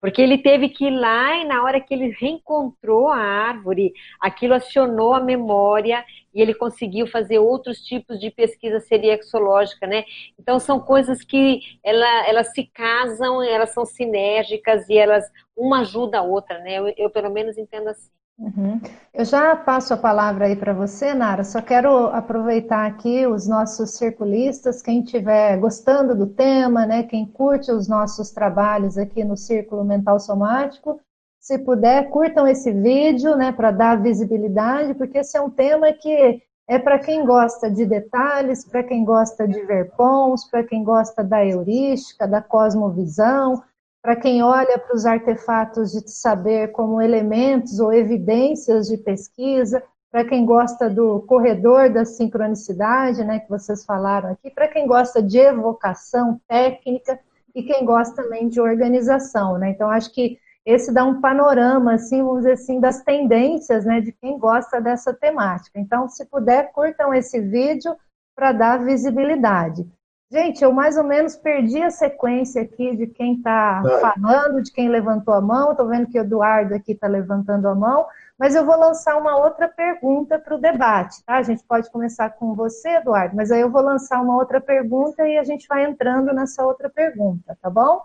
Porque 0.00 0.20
ele 0.20 0.38
teve 0.38 0.70
que 0.70 0.86
ir 0.86 0.90
lá 0.90 1.36
e 1.36 1.44
na 1.44 1.62
hora 1.62 1.80
que 1.80 1.92
ele 1.94 2.10
reencontrou 2.18 3.08
a 3.08 3.18
árvore, 3.18 3.92
aquilo 4.20 4.54
acionou 4.54 5.12
a 5.12 5.20
memória 5.20 6.04
e 6.34 6.40
ele 6.40 6.54
conseguiu 6.54 7.06
fazer 7.06 7.38
outros 7.38 7.78
tipos 7.78 8.18
de 8.18 8.30
pesquisa 8.30 8.80
seriexológica, 8.80 9.86
né? 9.86 10.04
Então 10.38 10.58
são 10.58 10.78
coisas 10.80 11.22
que 11.24 11.60
ela, 11.82 12.28
elas 12.28 12.52
se 12.52 12.64
casam, 12.64 13.42
elas 13.42 13.70
são 13.70 13.84
sinérgicas 13.84 14.88
e 14.88 14.96
elas 14.96 15.24
uma 15.56 15.80
ajuda 15.80 16.18
a 16.18 16.22
outra, 16.22 16.58
né? 16.60 16.78
Eu, 16.78 16.94
eu 16.96 17.10
pelo 17.10 17.30
menos 17.30 17.58
entendo 17.58 17.88
assim. 17.88 18.10
Uhum. 18.38 18.80
Eu 19.12 19.24
já 19.24 19.56
passo 19.56 19.92
a 19.92 19.96
palavra 19.96 20.46
aí 20.46 20.54
para 20.54 20.72
você, 20.72 21.12
Nara. 21.12 21.42
Só 21.42 21.60
quero 21.60 22.06
aproveitar 22.06 22.86
aqui 22.86 23.26
os 23.26 23.48
nossos 23.48 23.90
circulistas, 23.90 24.80
quem 24.80 25.00
estiver 25.02 25.58
gostando 25.58 26.14
do 26.14 26.26
tema, 26.26 26.86
né, 26.86 27.02
quem 27.02 27.26
curte 27.26 27.72
os 27.72 27.88
nossos 27.88 28.30
trabalhos 28.30 28.96
aqui 28.96 29.24
no 29.24 29.36
Círculo 29.36 29.84
Mental 29.84 30.20
Somático, 30.20 31.00
se 31.48 31.58
puder, 31.60 32.10
curtam 32.10 32.46
esse 32.46 32.70
vídeo, 32.70 33.34
né, 33.34 33.52
para 33.52 33.70
dar 33.70 34.02
visibilidade, 34.02 34.92
porque 34.92 35.16
esse 35.16 35.34
é 35.34 35.40
um 35.40 35.48
tema 35.48 35.90
que 35.94 36.42
é 36.68 36.78
para 36.78 36.98
quem 36.98 37.24
gosta 37.24 37.70
de 37.70 37.86
detalhes, 37.86 38.66
para 38.66 38.82
quem 38.82 39.02
gosta 39.02 39.48
de 39.48 39.58
ver 39.62 39.90
pons, 39.96 40.44
para 40.50 40.62
quem 40.62 40.84
gosta 40.84 41.24
da 41.24 41.42
heurística, 41.42 42.28
da 42.28 42.42
cosmovisão, 42.42 43.62
para 44.02 44.14
quem 44.14 44.42
olha 44.42 44.78
para 44.78 44.94
os 44.94 45.06
artefatos 45.06 45.92
de 45.92 46.10
saber 46.10 46.70
como 46.72 47.00
elementos 47.00 47.80
ou 47.80 47.94
evidências 47.94 48.86
de 48.86 48.98
pesquisa, 48.98 49.82
para 50.12 50.26
quem 50.26 50.44
gosta 50.44 50.90
do 50.90 51.20
corredor 51.22 51.88
da 51.88 52.04
sincronicidade, 52.04 53.24
né, 53.24 53.38
que 53.38 53.48
vocês 53.48 53.86
falaram 53.86 54.32
aqui, 54.32 54.50
para 54.50 54.68
quem 54.68 54.86
gosta 54.86 55.22
de 55.22 55.38
evocação 55.38 56.38
técnica 56.46 57.18
e 57.54 57.62
quem 57.62 57.86
gosta 57.86 58.22
também 58.22 58.50
de 58.50 58.60
organização, 58.60 59.56
né? 59.56 59.70
Então 59.70 59.90
acho 59.90 60.12
que 60.12 60.38
esse 60.68 60.92
dá 60.92 61.02
um 61.02 61.18
panorama, 61.18 61.94
assim, 61.94 62.22
vamos 62.22 62.40
dizer 62.40 62.52
assim, 62.52 62.78
das 62.78 63.02
tendências, 63.02 63.86
né, 63.86 64.02
de 64.02 64.12
quem 64.12 64.38
gosta 64.38 64.82
dessa 64.82 65.14
temática. 65.14 65.80
Então, 65.80 66.06
se 66.10 66.26
puder, 66.26 66.72
curtam 66.72 67.14
esse 67.14 67.40
vídeo 67.40 67.96
para 68.36 68.52
dar 68.52 68.84
visibilidade. 68.84 69.88
Gente, 70.30 70.62
eu 70.62 70.70
mais 70.70 70.98
ou 70.98 71.04
menos 71.04 71.36
perdi 71.36 71.82
a 71.82 71.90
sequência 71.90 72.60
aqui 72.60 72.94
de 72.94 73.06
quem 73.06 73.36
está 73.36 73.82
falando, 73.98 74.62
de 74.62 74.70
quem 74.70 74.90
levantou 74.90 75.32
a 75.32 75.40
mão. 75.40 75.70
Estou 75.70 75.88
vendo 75.88 76.06
que 76.06 76.18
o 76.18 76.20
Eduardo 76.20 76.74
aqui 76.74 76.92
está 76.92 77.06
levantando 77.06 77.66
a 77.66 77.74
mão, 77.74 78.04
mas 78.38 78.54
eu 78.54 78.66
vou 78.66 78.78
lançar 78.78 79.16
uma 79.16 79.38
outra 79.38 79.68
pergunta 79.68 80.38
para 80.38 80.54
o 80.54 80.60
debate, 80.60 81.24
tá? 81.24 81.36
A 81.36 81.42
gente 81.42 81.64
pode 81.64 81.90
começar 81.90 82.28
com 82.28 82.54
você, 82.54 82.96
Eduardo, 82.96 83.34
mas 83.34 83.50
aí 83.50 83.62
eu 83.62 83.70
vou 83.70 83.80
lançar 83.80 84.20
uma 84.20 84.36
outra 84.36 84.60
pergunta 84.60 85.26
e 85.26 85.38
a 85.38 85.44
gente 85.44 85.66
vai 85.66 85.84
entrando 85.86 86.30
nessa 86.34 86.62
outra 86.62 86.90
pergunta, 86.90 87.56
tá 87.62 87.70
bom? 87.70 88.02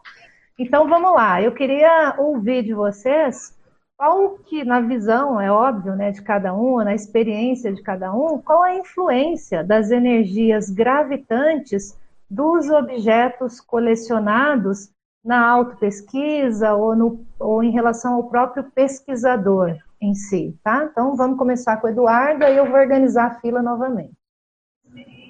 Então 0.58 0.88
vamos 0.88 1.14
lá. 1.14 1.42
Eu 1.42 1.54
queria 1.54 2.16
ouvir 2.18 2.64
de 2.64 2.74
vocês 2.74 3.58
qual 3.98 4.38
que, 4.40 4.64
na 4.64 4.82
visão, 4.82 5.40
é 5.40 5.52
óbvio, 5.52 5.96
né, 5.96 6.12
de 6.12 6.22
cada 6.22 6.54
um, 6.54 6.78
na 6.78 6.94
experiência 6.94 7.72
de 7.72 7.82
cada 7.82 8.14
um, 8.14 8.40
qual 8.40 8.62
a 8.62 8.76
influência 8.76 9.64
das 9.64 9.92
energias 9.92 10.70
gravitantes 10.70 11.98
dos 12.30 12.70
objetos 12.70 13.62
colecionados 13.62 14.92
na 15.24 15.48
autopesquisa 15.48 16.74
ou, 16.74 16.96
no, 16.96 17.26
ou 17.40 17.64
em 17.64 17.72
relação 17.72 18.16
ao 18.16 18.30
próprio 18.30 18.64
pesquisador 18.72 19.78
em 20.02 20.14
si, 20.14 20.58
tá? 20.64 20.84
Então, 20.92 21.16
vamos 21.16 21.38
começar 21.38 21.78
com 21.78 21.88
o 21.88 21.90
Eduardo 21.90 22.44
e 22.44 22.58
eu 22.58 22.66
vou 22.66 22.78
organizar 22.78 23.28
a 23.28 23.40
fila 23.40 23.62
novamente. 23.62 24.23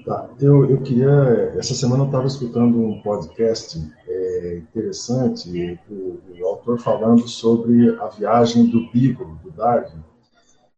Tá, 0.04 0.28
eu, 0.38 0.68
eu 0.68 0.82
queria, 0.82 1.54
essa 1.56 1.72
semana 1.72 2.02
eu 2.02 2.06
estava 2.06 2.26
escutando 2.26 2.78
um 2.78 3.00
podcast 3.00 3.80
é, 4.06 4.58
interessante, 4.58 5.80
o, 5.88 6.46
autor 6.46 6.78
falando 6.78 7.26
sobre 7.26 7.98
a 7.98 8.08
viagem 8.08 8.66
do 8.66 8.90
Beagle, 8.92 9.38
do 9.42 9.50
Darwin, 9.50 10.04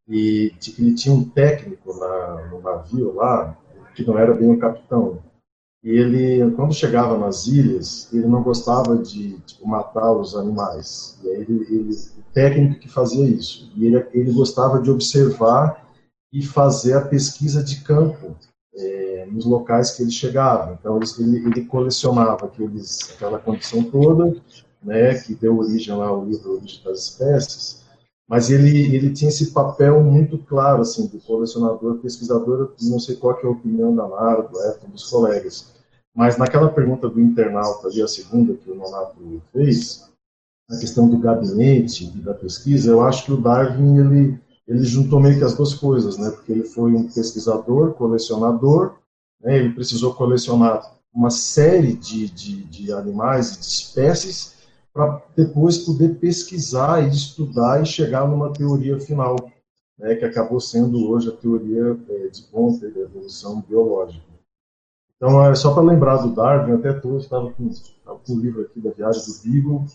e 0.09 0.55
de 0.61 0.70
que 0.70 0.81
ele 0.81 0.95
tinha 0.95 1.12
um 1.12 1.24
técnico 1.24 1.93
na, 1.99 2.47
no 2.53 2.61
navio 2.61 3.12
lá, 3.14 3.59
que 3.97 4.07
não 4.07 4.16
era 4.16 4.33
bem 4.33 4.49
o 4.49 4.59
capitão, 4.61 5.18
e 5.83 5.91
ele, 5.91 6.53
quando 6.53 6.72
chegava 6.72 7.18
nas 7.18 7.49
ilhas, 7.49 8.12
ele 8.12 8.29
não 8.29 8.45
gostava 8.45 8.97
de 8.97 9.41
tipo, 9.41 9.66
matar 9.66 10.12
os 10.12 10.37
animais. 10.37 11.18
E 11.22 11.29
aí 11.29 11.41
ele, 11.43 11.66
ele, 11.68 11.91
o 11.91 12.33
técnico 12.33 12.81
que 12.81 12.89
fazia 12.89 13.24
isso. 13.24 13.70
E 13.77 13.87
ele, 13.87 14.05
ele 14.12 14.33
gostava 14.33 14.81
de 14.81 14.91
observar 14.91 15.87
e 16.33 16.45
fazer 16.45 16.95
a 16.95 17.07
pesquisa 17.07 17.62
de 17.62 17.85
campo 17.85 18.35
é, 18.77 19.27
nos 19.31 19.45
locais 19.45 19.93
que 19.93 20.03
ele 20.03 20.11
chegava. 20.11 20.77
Então 20.79 20.99
ele, 21.18 21.39
ele 21.39 21.64
colecionava 21.64 22.47
aqueles, 22.47 23.12
aquela 23.14 23.39
condição 23.39 23.83
toda, 23.83 24.37
né, 24.83 25.14
que 25.14 25.35
deu 25.35 25.59
origem 25.59 25.95
lá 25.95 26.07
ao 26.07 26.24
livro 26.24 26.55
Origem 26.55 26.83
das 26.85 27.01
Espécies. 27.01 27.87
Mas 28.29 28.51
ele, 28.51 28.95
ele 28.95 29.12
tinha 29.12 29.29
esse 29.29 29.53
papel 29.53 30.03
muito 30.03 30.37
claro, 30.39 30.83
assim, 30.83 31.07
do 31.07 31.18
colecionador, 31.20 31.99
pesquisador, 31.99 32.72
não 32.83 32.99
sei 32.99 33.14
qual 33.16 33.39
é 33.39 33.47
a 33.47 33.51
opinião 33.51 33.95
da 33.95 34.09
Nara, 34.09 34.43
do 34.43 34.59
Everton, 34.59 34.89
dos 34.89 35.09
colegas, 35.09 35.72
mas 36.16 36.37
naquela 36.39 36.70
pergunta 36.70 37.09
do 37.09 37.20
internauta 37.20 37.87
ali, 37.87 38.03
a 38.03 38.09
segunda 38.09 38.55
que 38.55 38.70
o 38.70 38.74
Nonato 38.74 39.43
fez, 39.53 40.11
a 40.68 40.77
questão 40.79 41.09
do 41.09 41.18
gabinete 41.18 42.05
e 42.05 42.20
da 42.20 42.35
pesquisa, 42.35 42.91
eu 42.91 43.03
acho 43.03 43.27
que 43.27 43.33
o 43.33 43.37
Darwin, 43.37 43.99
ele, 43.99 44.41
ele 44.66 44.84
juntou 44.84 45.20
meio 45.20 45.38
que 45.38 45.44
as 45.44 45.54
duas 45.54 45.74
coisas, 45.74 46.18
né? 46.18 46.30
Porque 46.30 46.52
ele 46.52 46.64
foi 46.64 46.92
um 46.92 47.08
pesquisador, 47.08 47.94
colecionador, 47.94 48.96
né? 49.40 49.58
ele 49.58 49.72
precisou 49.72 50.14
colecionar 50.14 50.94
uma 51.14 51.30
série 51.30 51.94
de, 51.94 52.28
de, 52.28 52.64
de 52.64 52.92
animais 52.92 53.56
de 53.56 53.64
espécies 53.64 54.56
para 54.92 55.22
depois 55.36 55.78
poder 55.78 56.16
pesquisar 56.18 57.02
e 57.02 57.10
estudar 57.10 57.82
e 57.82 57.86
chegar 57.86 58.28
numa 58.28 58.52
teoria 58.52 58.98
final, 58.98 59.36
né? 59.98 60.14
Que 60.16 60.24
acabou 60.24 60.60
sendo 60.60 61.08
hoje 61.08 61.28
a 61.28 61.32
teoria 61.32 61.96
é, 62.08 62.28
de 62.28 62.42
Bonter 62.50 62.92
da 62.92 63.00
evolução 63.00 63.60
biológica. 63.60 64.26
Então, 65.16 65.42
é 65.44 65.54
só 65.54 65.72
para 65.72 65.82
lembrar 65.82 66.18
do 66.18 66.34
Darwin, 66.34 66.74
até 66.74 66.90
hoje 67.06 67.24
estava 67.24 67.50
com, 67.52 67.70
com 68.04 68.32
o 68.34 68.40
livro 68.40 68.62
aqui 68.62 68.78
da 68.80 68.90
viagem 68.90 69.22
do 69.22 69.42
Beagle, 69.42 69.86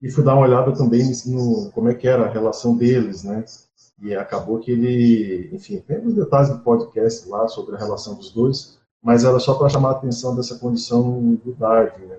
e 0.00 0.10
fui 0.10 0.22
dar 0.22 0.34
uma 0.34 0.46
olhada 0.46 0.72
também 0.72 1.10
no, 1.26 1.70
como 1.72 1.88
é 1.88 1.94
que 1.94 2.06
era 2.06 2.26
a 2.26 2.30
relação 2.30 2.76
deles, 2.76 3.24
né? 3.24 3.44
E 4.00 4.14
acabou 4.14 4.58
que 4.58 4.70
ele, 4.70 5.50
enfim, 5.52 5.78
tem 5.80 6.04
os 6.04 6.14
detalhes 6.14 6.50
do 6.50 6.58
podcast 6.58 7.28
lá 7.28 7.46
sobre 7.48 7.76
a 7.76 7.78
relação 7.78 8.16
dos 8.16 8.32
dois, 8.32 8.78
mas 9.02 9.24
era 9.24 9.38
só 9.38 9.54
para 9.54 9.68
chamar 9.68 9.90
a 9.90 9.92
atenção 9.92 10.34
dessa 10.34 10.58
condição 10.58 11.34
do 11.34 11.52
Darwin, 11.54 12.06
né? 12.06 12.18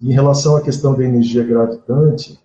Em 0.00 0.12
relação 0.12 0.56
à 0.56 0.62
questão 0.62 0.94
da 0.94 1.04
energia 1.04 1.44
gravitante, 1.44 2.38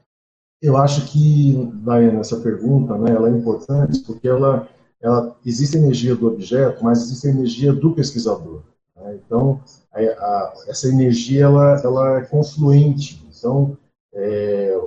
eu 0.61 0.75
acho 0.77 1.05
que, 1.11 1.53
Diana, 1.83 2.19
essa 2.19 2.39
pergunta, 2.39 2.97
né, 2.97 3.11
ela 3.11 3.29
é 3.29 3.31
importante 3.31 3.99
porque 3.99 4.27
ela, 4.27 4.67
ela 5.01 5.37
existe 5.45 5.77
energia 5.77 6.15
do 6.15 6.27
objeto, 6.27 6.83
mas 6.83 7.03
existe 7.03 7.27
energia 7.27 7.71
do 7.71 7.93
pesquisador. 7.93 8.61
Né? 8.95 9.19
Então, 9.25 9.61
a, 9.93 9.99
a, 9.99 10.53
essa 10.67 10.87
energia 10.87 11.43
ela, 11.43 11.79
ela 11.81 12.17
é 12.17 12.25
confluente. 12.25 13.23
Então, 13.29 13.77
é, 14.13 14.77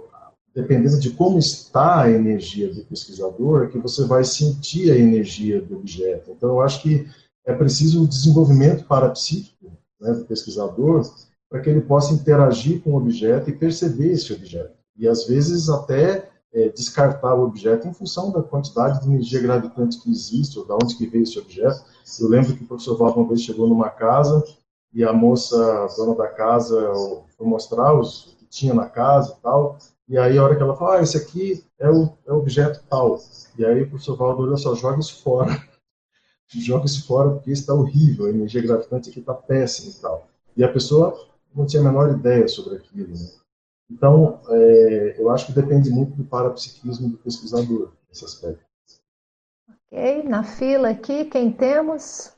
dependendo 0.61 0.99
de 0.99 1.11
como 1.11 1.39
está 1.39 2.03
a 2.03 2.11
energia 2.11 2.75
do 2.75 2.83
pesquisador, 2.83 3.69
que 3.69 3.79
você 3.79 4.05
vai 4.05 4.25
sentir 4.25 4.91
a 4.91 4.99
energia 4.99 5.61
do 5.61 5.77
objeto. 5.77 6.33
Então, 6.33 6.49
eu 6.49 6.61
acho 6.61 6.83
que 6.83 7.07
é 7.47 7.55
preciso 7.55 8.03
um 8.03 8.07
desenvolvimento 8.07 8.85
parapsíquico 8.85 9.71
né, 10.01 10.13
do 10.13 10.25
pesquisador 10.25 11.09
para 11.49 11.61
que 11.61 11.71
ele 11.71 11.81
possa 11.81 12.13
interagir 12.13 12.83
com 12.83 12.91
o 12.91 12.97
objeto 12.97 13.49
e 13.49 13.57
perceber 13.57 14.11
esse 14.11 14.33
objeto. 14.33 14.75
E, 14.97 15.07
às 15.07 15.29
vezes, 15.29 15.69
até 15.69 16.29
é, 16.53 16.69
descartar 16.71 17.37
o 17.37 17.45
objeto 17.45 17.87
em 17.87 17.95
função 17.95 18.33
da 18.33 18.43
quantidade 18.43 19.01
de 19.01 19.09
energia 19.09 19.41
gravitante 19.41 20.01
que 20.03 20.11
existe, 20.11 20.59
ou 20.59 20.65
de 20.65 20.73
onde 20.73 20.97
que 20.97 21.07
veio 21.07 21.23
esse 21.23 21.39
objeto. 21.39 21.85
Eu 22.21 22.29
lembro 22.29 22.57
que 22.57 22.65
o 22.65 22.67
professor 22.67 22.99
Valdo 22.99 23.21
uma 23.21 23.29
vez 23.29 23.43
chegou 23.43 23.69
numa 23.69 23.91
casa 23.91 24.43
e 24.93 25.05
a 25.05 25.13
moça, 25.13 25.57
a 25.85 25.87
dona 25.97 26.17
da 26.17 26.27
casa, 26.27 26.93
foi 27.37 27.47
mostrar 27.47 27.95
os, 27.97 28.37
tinha 28.51 28.75
na 28.75 28.87
casa 28.87 29.37
e 29.39 29.43
tal. 29.43 29.79
E 30.09 30.17
aí, 30.17 30.39
a 30.39 30.43
hora 30.43 30.57
que 30.57 30.63
ela 30.63 30.75
fala, 30.75 30.99
ah, 30.99 31.03
esse 31.03 31.19
aqui 31.19 31.63
é 31.79 31.91
o, 31.91 32.17
é 32.27 32.33
o 32.33 32.39
objeto 32.39 32.83
tal. 32.89 33.19
E 33.59 33.65
aí 33.65 33.83
o 33.83 33.91
professor 33.91 34.17
Valdo 34.17 34.43
olha 34.43 34.57
só, 34.57 34.75
joga 34.75 35.01
isso 35.01 35.23
fora. 35.23 35.51
joga 36.49 36.87
isso 36.87 37.07
fora 37.07 37.31
porque 37.31 37.51
está 37.51 37.75
horrível, 37.75 38.25
a 38.25 38.31
energia 38.31 38.63
gravitante 38.63 39.11
aqui 39.11 39.21
está 39.21 39.35
péssima 39.35 39.91
e 39.91 40.01
tal. 40.01 40.29
E 40.57 40.65
a 40.65 40.73
pessoa 40.73 41.29
não 41.55 41.67
tinha 41.67 41.83
a 41.83 41.85
menor 41.85 42.11
ideia 42.11 42.49
sobre 42.49 42.77
aquilo. 42.77 43.09
Né? 43.09 43.31
Então, 43.91 44.41
é, 44.49 45.21
eu 45.21 45.31
acho 45.31 45.47
que 45.47 45.53
depende 45.53 45.91
muito 45.91 46.17
do 46.17 46.25
parapsiquismo 46.25 47.11
do 47.11 47.19
pesquisador, 47.19 47.93
esse 48.11 48.25
aspecto. 48.25 48.65
Ok, 49.69 50.23
na 50.23 50.43
fila 50.43 50.89
aqui, 50.89 51.27
quem 51.27 51.53
temos? 51.53 52.33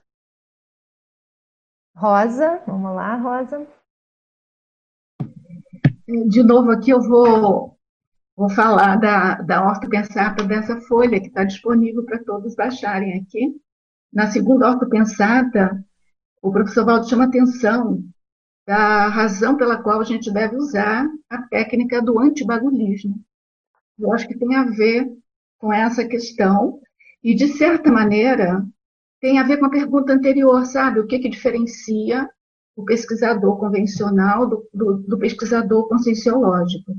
Rosa, 1.94 2.62
vamos 2.66 2.96
lá, 2.96 3.14
Rosa 3.16 3.79
de 6.28 6.42
novo 6.42 6.70
aqui 6.70 6.90
eu 6.90 7.00
vou, 7.00 7.76
vou 8.36 8.50
falar 8.50 8.96
da, 8.96 9.34
da 9.42 9.64
Horta 9.64 9.88
Pensata 9.88 10.44
dessa 10.44 10.80
folha 10.82 11.20
que 11.20 11.28
está 11.28 11.44
disponível 11.44 12.04
para 12.04 12.22
todos 12.22 12.54
baixarem 12.54 13.18
aqui. 13.18 13.54
Na 14.12 14.26
segunda 14.30 14.68
Horta 14.68 14.86
Pensata, 14.86 15.84
o 16.42 16.50
professor 16.50 16.84
Valdo 16.84 17.08
chama 17.08 17.24
atenção 17.24 18.02
da 18.66 19.08
razão 19.08 19.56
pela 19.56 19.82
qual 19.82 20.00
a 20.00 20.04
gente 20.04 20.32
deve 20.32 20.56
usar 20.56 21.06
a 21.28 21.42
técnica 21.42 22.02
do 22.02 22.18
antibagulhismo. 22.18 23.20
Eu 23.98 24.12
acho 24.12 24.26
que 24.26 24.38
tem 24.38 24.54
a 24.56 24.64
ver 24.64 25.10
com 25.58 25.72
essa 25.72 26.04
questão 26.06 26.80
e, 27.22 27.34
de 27.34 27.48
certa 27.48 27.90
maneira, 27.90 28.64
tem 29.20 29.38
a 29.38 29.42
ver 29.42 29.58
com 29.58 29.66
a 29.66 29.70
pergunta 29.70 30.12
anterior, 30.12 30.64
sabe? 30.64 31.00
O 31.00 31.06
que, 31.06 31.18
que 31.18 31.28
diferencia 31.28 32.28
o 32.80 32.84
pesquisador 32.84 33.58
convencional 33.58 34.48
do, 34.48 34.68
do, 34.72 34.96
do 34.98 35.18
pesquisador 35.18 35.88
conscienciológico. 35.88 36.92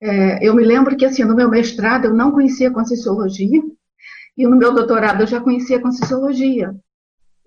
É, 0.00 0.46
eu 0.46 0.54
me 0.54 0.64
lembro 0.64 0.96
que, 0.96 1.04
assim, 1.04 1.24
no 1.24 1.34
meu 1.34 1.48
mestrado 1.48 2.06
eu 2.06 2.14
não 2.14 2.30
conhecia 2.30 2.70
Conscienciologia, 2.70 3.62
e 4.36 4.46
no 4.46 4.56
meu 4.56 4.72
doutorado 4.72 5.22
eu 5.22 5.26
já 5.26 5.40
conhecia 5.40 5.80
Conscienciologia. 5.80 6.74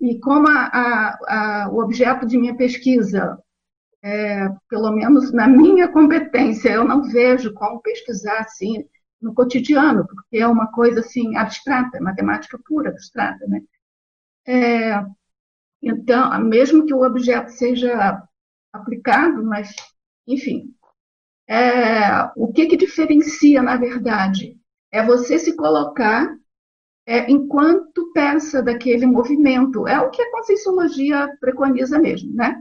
E 0.00 0.18
como 0.18 0.48
a, 0.48 0.66
a, 0.66 1.18
a, 1.64 1.68
o 1.70 1.78
objeto 1.80 2.26
de 2.26 2.36
minha 2.36 2.56
pesquisa, 2.56 3.38
é, 4.02 4.48
pelo 4.68 4.90
menos 4.90 5.32
na 5.32 5.46
minha 5.46 5.88
competência, 5.88 6.70
eu 6.70 6.84
não 6.84 7.04
vejo 7.04 7.54
como 7.54 7.80
pesquisar 7.80 8.40
assim 8.40 8.84
no 9.20 9.32
cotidiano, 9.32 10.04
porque 10.04 10.38
é 10.38 10.46
uma 10.46 10.66
coisa 10.72 11.00
assim 11.00 11.36
abstrata, 11.36 12.00
matemática 12.00 12.58
pura, 12.66 12.90
abstrata, 12.90 13.46
né? 13.46 13.60
É, 14.44 15.04
então, 15.82 16.38
mesmo 16.44 16.86
que 16.86 16.94
o 16.94 17.02
objeto 17.02 17.50
seja 17.50 18.22
aplicado, 18.72 19.44
mas, 19.44 19.74
enfim, 20.26 20.74
é, 21.48 22.30
o 22.36 22.52
que, 22.52 22.66
que 22.66 22.76
diferencia, 22.76 23.62
na 23.62 23.76
verdade, 23.76 24.56
é 24.92 25.04
você 25.04 25.38
se 25.38 25.56
colocar 25.56 26.34
é, 27.06 27.30
enquanto 27.30 28.12
peça 28.12 28.62
daquele 28.62 29.06
movimento. 29.06 29.86
É 29.88 30.00
o 30.00 30.10
que 30.10 30.22
a 30.22 30.30
Conscienciologia 30.30 31.28
preconiza 31.40 31.98
mesmo, 31.98 32.32
né? 32.34 32.56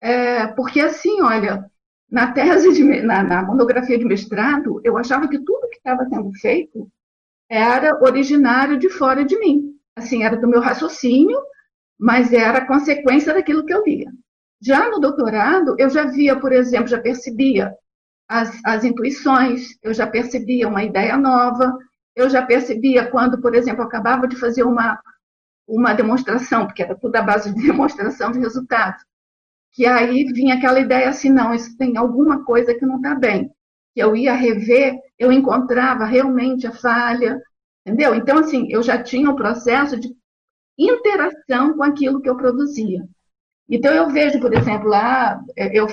É, 0.00 0.46
porque, 0.48 0.80
assim, 0.80 1.22
olha, 1.22 1.64
na 2.10 2.32
tese, 2.32 2.72
de, 2.72 3.02
na, 3.02 3.22
na 3.22 3.42
monografia 3.42 3.98
de 3.98 4.04
mestrado, 4.04 4.80
eu 4.84 4.96
achava 4.96 5.28
que 5.28 5.38
tudo 5.38 5.68
que 5.68 5.76
estava 5.76 6.04
sendo 6.04 6.32
feito 6.34 6.90
era 7.48 7.98
originário 8.02 8.78
de 8.78 8.90
fora 8.90 9.24
de 9.24 9.38
mim. 9.38 9.74
Assim, 9.96 10.22
era 10.22 10.36
do 10.36 10.48
meu 10.48 10.60
raciocínio, 10.60 11.40
mas 11.98 12.32
era 12.32 12.66
consequência 12.66 13.32
daquilo 13.32 13.64
que 13.64 13.72
eu 13.72 13.84
lia. 13.84 14.10
Já 14.60 14.88
no 14.90 15.00
doutorado, 15.00 15.74
eu 15.78 15.90
já 15.90 16.04
via, 16.04 16.38
por 16.38 16.52
exemplo, 16.52 16.88
já 16.88 17.00
percebia 17.00 17.74
as, 18.28 18.58
as 18.64 18.84
intuições, 18.84 19.76
eu 19.82 19.94
já 19.94 20.06
percebia 20.06 20.68
uma 20.68 20.82
ideia 20.82 21.16
nova, 21.16 21.76
eu 22.14 22.28
já 22.28 22.44
percebia 22.44 23.10
quando, 23.10 23.40
por 23.40 23.54
exemplo, 23.54 23.82
eu 23.82 23.86
acabava 23.86 24.26
de 24.26 24.36
fazer 24.36 24.62
uma, 24.62 24.98
uma 25.68 25.92
demonstração, 25.92 26.66
porque 26.66 26.82
era 26.82 26.98
tudo 26.98 27.16
à 27.16 27.22
base 27.22 27.54
de 27.54 27.60
demonstração 27.66 28.32
de 28.32 28.38
resultados, 28.38 29.02
que 29.72 29.86
aí 29.86 30.24
vinha 30.32 30.54
aquela 30.54 30.80
ideia 30.80 31.08
assim, 31.10 31.30
não, 31.30 31.54
isso 31.54 31.76
tem 31.76 31.96
alguma 31.96 32.44
coisa 32.44 32.74
que 32.74 32.86
não 32.86 32.96
está 32.96 33.14
bem. 33.14 33.50
Que 33.94 34.02
eu 34.02 34.16
ia 34.16 34.32
rever, 34.34 34.98
eu 35.18 35.30
encontrava 35.30 36.06
realmente 36.06 36.66
a 36.66 36.72
falha, 36.72 37.38
entendeu? 37.84 38.14
Então, 38.14 38.38
assim, 38.38 38.66
eu 38.70 38.82
já 38.82 39.02
tinha 39.02 39.30
um 39.30 39.36
processo 39.36 39.98
de 40.00 40.14
interação 40.78 41.74
com 41.74 41.82
aquilo 41.82 42.20
que 42.20 42.28
eu 42.28 42.36
produzia. 42.36 43.06
Então, 43.68 43.92
eu 43.92 44.08
vejo, 44.10 44.40
por 44.40 44.52
exemplo, 44.52 44.88
lá, 44.88 45.40
é, 45.56 45.76
eu 45.76 45.86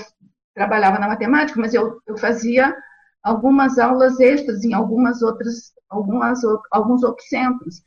trabalhava 0.53 0.99
na 0.99 1.07
matemática, 1.07 1.59
mas 1.59 1.73
eu, 1.73 1.99
eu 2.05 2.17
fazia 2.17 2.75
algumas 3.23 3.79
aulas 3.79 4.19
extras 4.19 4.63
em 4.63 4.73
algumas 4.73 5.21
outras, 5.21 5.73
algumas, 5.89 6.41
alguns 6.71 7.03
outros 7.03 7.27
centros. 7.27 7.81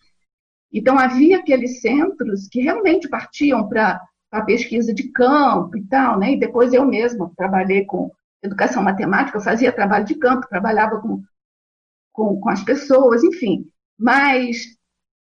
Então, 0.72 0.98
havia 0.98 1.38
aqueles 1.38 1.80
centros 1.80 2.48
que 2.48 2.60
realmente 2.60 3.08
partiam 3.08 3.68
para 3.68 4.02
a 4.32 4.42
pesquisa 4.42 4.92
de 4.92 5.10
campo 5.12 5.76
e 5.76 5.84
tal, 5.86 6.18
né? 6.18 6.32
E 6.32 6.40
depois 6.40 6.72
eu 6.72 6.84
mesma 6.84 7.30
trabalhei 7.36 7.84
com 7.84 8.10
educação 8.42 8.82
matemática, 8.82 9.38
eu 9.38 9.42
fazia 9.42 9.72
trabalho 9.72 10.04
de 10.04 10.14
campo, 10.16 10.48
trabalhava 10.48 11.00
com, 11.00 11.22
com, 12.12 12.40
com 12.40 12.48
as 12.48 12.62
pessoas, 12.62 13.22
enfim. 13.22 13.70
Mas 13.98 14.76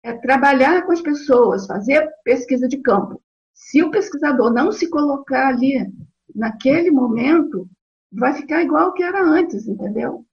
é 0.08 0.14
trabalhar 0.14 0.86
com 0.86 0.94
as 0.94 1.02
pessoas, 1.02 1.68
fazer 1.68 2.10
pesquisa 2.24 2.66
de 2.66 2.78
campo. 2.78 3.22
Se 3.54 3.84
o 3.84 3.92
pesquisador 3.92 4.54
não 4.54 4.72
se 4.72 4.90
colocar 4.90 5.50
ali 5.50 5.86
naquele 6.34 6.90
momento, 6.90 7.68
vai 8.10 8.34
ficar 8.34 8.64
igual 8.64 8.94
que 8.94 9.04
era 9.04 9.22
antes, 9.22 9.68
entendeu? 9.68 10.26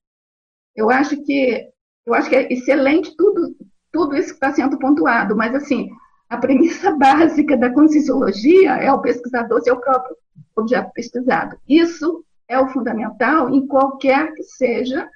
Eu 0.76 0.90
acho 0.90 1.20
que 1.24 1.68
eu 2.06 2.14
acho 2.14 2.28
que 2.28 2.36
é 2.36 2.52
excelente 2.52 3.16
tudo 3.16 3.56
tudo 3.90 4.14
isso 4.16 4.28
que 4.28 4.34
está 4.34 4.52
sendo 4.52 4.78
pontuado, 4.78 5.34
mas 5.34 5.52
assim 5.54 5.88
a 6.28 6.36
premissa 6.36 6.92
básica 6.96 7.56
da 7.56 7.72
conscienciologia 7.72 8.76
é 8.76 8.92
o 8.92 9.00
pesquisador 9.00 9.60
ser 9.60 9.72
o 9.72 9.80
próprio 9.80 10.16
objeto 10.54 10.92
pesquisado. 10.92 11.56
Isso 11.68 12.24
é 12.46 12.60
o 12.60 12.68
fundamental 12.68 13.50
em 13.50 13.66
qualquer 13.66 14.32
que 14.34 14.44
seja 14.44 15.08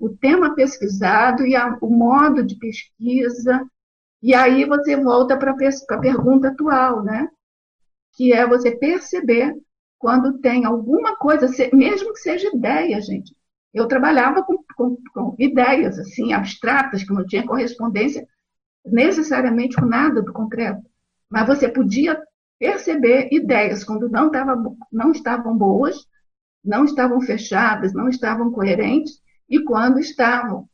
o 0.00 0.08
tema 0.08 0.54
pesquisado 0.54 1.44
e 1.44 1.54
a, 1.54 1.76
o 1.82 1.90
modo 1.90 2.42
de 2.42 2.56
pesquisa. 2.56 3.62
E 4.24 4.34
aí 4.34 4.64
você 4.64 4.96
volta 4.96 5.36
para 5.36 5.50
a 5.50 5.98
pergunta 5.98 6.48
atual, 6.48 7.04
né? 7.04 7.28
Que 8.14 8.32
é 8.32 8.46
você 8.46 8.74
perceber 8.74 9.54
quando 9.98 10.38
tem 10.38 10.64
alguma 10.64 11.14
coisa, 11.14 11.46
mesmo 11.74 12.10
que 12.14 12.20
seja 12.20 12.48
ideia, 12.56 13.02
gente. 13.02 13.36
Eu 13.74 13.86
trabalhava 13.86 14.42
com, 14.42 14.64
com, 14.74 14.96
com 15.12 15.36
ideias 15.38 15.98
assim 15.98 16.32
abstratas 16.32 17.04
que 17.04 17.12
não 17.12 17.26
tinha 17.26 17.46
correspondência 17.46 18.26
necessariamente 18.82 19.76
com 19.76 19.84
nada 19.84 20.22
do 20.22 20.32
concreto, 20.32 20.82
mas 21.28 21.46
você 21.46 21.68
podia 21.68 22.18
perceber 22.58 23.28
ideias 23.30 23.84
quando 23.84 24.08
não, 24.08 24.30
tava, 24.30 24.56
não 24.90 25.12
estavam 25.12 25.54
boas, 25.54 26.06
não 26.64 26.86
estavam 26.86 27.20
fechadas, 27.20 27.92
não 27.92 28.08
estavam 28.08 28.50
coerentes, 28.50 29.20
e 29.50 29.62
quando 29.62 30.00
estavam, 30.00 30.66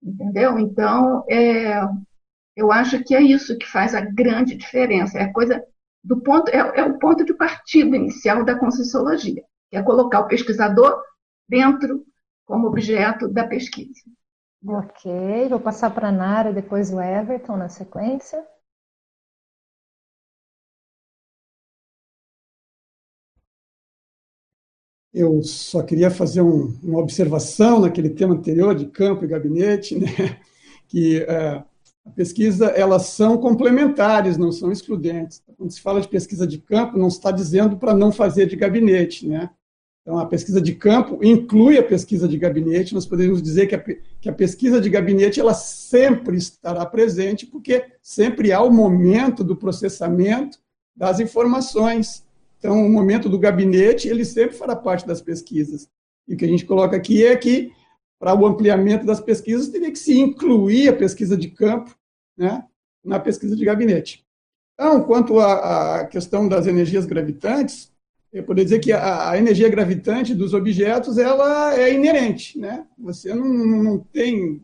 entendeu? 0.00 0.56
Então, 0.56 1.24
é, 1.28 1.82
eu 2.56 2.70
acho 2.70 3.02
que 3.04 3.14
é 3.14 3.22
isso 3.22 3.56
que 3.58 3.66
faz 3.66 3.94
a 3.94 4.00
grande 4.00 4.54
diferença, 4.56 5.18
é 5.18 5.22
a 5.24 5.32
coisa 5.32 5.64
do 6.04 6.20
ponto 6.20 6.48
é, 6.50 6.58
é 6.58 6.84
o 6.84 6.98
ponto 6.98 7.24
de 7.24 7.34
partida 7.34 7.96
inicial 7.96 8.44
da 8.44 8.58
conscienciologia, 8.58 9.42
que 9.70 9.76
é 9.76 9.82
colocar 9.82 10.20
o 10.20 10.28
pesquisador 10.28 11.00
dentro 11.48 12.04
como 12.44 12.66
objeto 12.66 13.28
da 13.28 13.46
pesquisa. 13.46 14.02
Ok, 14.66 15.48
vou 15.48 15.60
passar 15.60 15.90
para 15.90 16.08
a 16.08 16.12
Nara, 16.12 16.52
depois 16.52 16.92
o 16.92 17.00
Everton 17.00 17.56
na 17.56 17.68
sequência. 17.68 18.44
Eu 25.12 25.42
só 25.42 25.82
queria 25.82 26.10
fazer 26.10 26.40
um, 26.40 26.78
uma 26.82 26.98
observação 27.00 27.80
naquele 27.80 28.08
tema 28.10 28.34
anterior 28.34 28.74
de 28.74 28.86
campo 28.86 29.24
e 29.24 29.28
gabinete, 29.28 29.98
né? 29.98 30.06
que 30.88 31.22
é, 31.24 31.62
a 32.04 32.10
pesquisa 32.10 32.66
elas 32.66 33.06
são 33.06 33.38
complementares, 33.38 34.36
não 34.36 34.50
são 34.50 34.72
excludentes. 34.72 35.42
Quando 35.56 35.70
se 35.70 35.80
fala 35.80 36.00
de 36.00 36.08
pesquisa 36.08 36.46
de 36.46 36.58
campo, 36.58 36.98
não 36.98 37.08
está 37.08 37.30
dizendo 37.30 37.76
para 37.76 37.94
não 37.94 38.10
fazer 38.10 38.46
de 38.46 38.56
gabinete, 38.56 39.26
né? 39.26 39.50
Então, 40.02 40.18
a 40.18 40.26
pesquisa 40.26 40.60
de 40.60 40.74
campo 40.74 41.20
inclui 41.22 41.78
a 41.78 41.82
pesquisa 41.82 42.26
de 42.26 42.36
gabinete. 42.36 42.92
Nós 42.92 43.06
podemos 43.06 43.40
dizer 43.40 43.68
que 43.68 43.76
a, 43.76 43.78
que 44.20 44.28
a 44.28 44.32
pesquisa 44.32 44.80
de 44.80 44.90
gabinete 44.90 45.38
ela 45.38 45.54
sempre 45.54 46.36
estará 46.36 46.84
presente, 46.84 47.46
porque 47.46 47.84
sempre 48.02 48.52
há 48.52 48.60
o 48.60 48.72
momento 48.72 49.44
do 49.44 49.54
processamento 49.54 50.58
das 50.94 51.20
informações. 51.20 52.24
Então, 52.58 52.84
o 52.84 52.90
momento 52.90 53.28
do 53.28 53.38
gabinete, 53.38 54.08
ele 54.08 54.24
sempre 54.24 54.56
fará 54.56 54.74
parte 54.74 55.06
das 55.06 55.20
pesquisas. 55.20 55.88
E 56.26 56.34
o 56.34 56.36
que 56.36 56.44
a 56.44 56.48
gente 56.48 56.64
coloca 56.64 56.96
aqui 56.96 57.24
é 57.24 57.36
que, 57.36 57.70
para 58.22 58.38
o 58.38 58.46
ampliamento 58.46 59.04
das 59.04 59.18
pesquisas, 59.18 59.68
teria 59.68 59.90
que 59.90 59.98
se 59.98 60.16
incluir 60.16 60.88
a 60.88 60.92
pesquisa 60.92 61.36
de 61.36 61.48
campo 61.48 61.92
né, 62.38 62.64
na 63.04 63.18
pesquisa 63.18 63.56
de 63.56 63.64
gabinete. 63.64 64.24
Então, 64.74 65.02
quanto 65.02 65.40
à 65.40 66.06
questão 66.06 66.48
das 66.48 66.68
energias 66.68 67.04
gravitantes, 67.04 67.92
eu 68.32 68.44
poderia 68.44 68.66
dizer 68.66 68.78
que 68.78 68.92
a, 68.92 69.30
a, 69.30 69.36
energia 69.36 69.68
gravitante 69.68 70.36
dos 70.36 70.54
objetos 70.54 71.18
ela 71.18 71.76
é 71.76 71.92
inerente, 71.92 72.60
né? 72.60 72.86
Você 72.96 73.34
não, 73.34 73.44
não 73.44 73.98
tem 73.98 74.62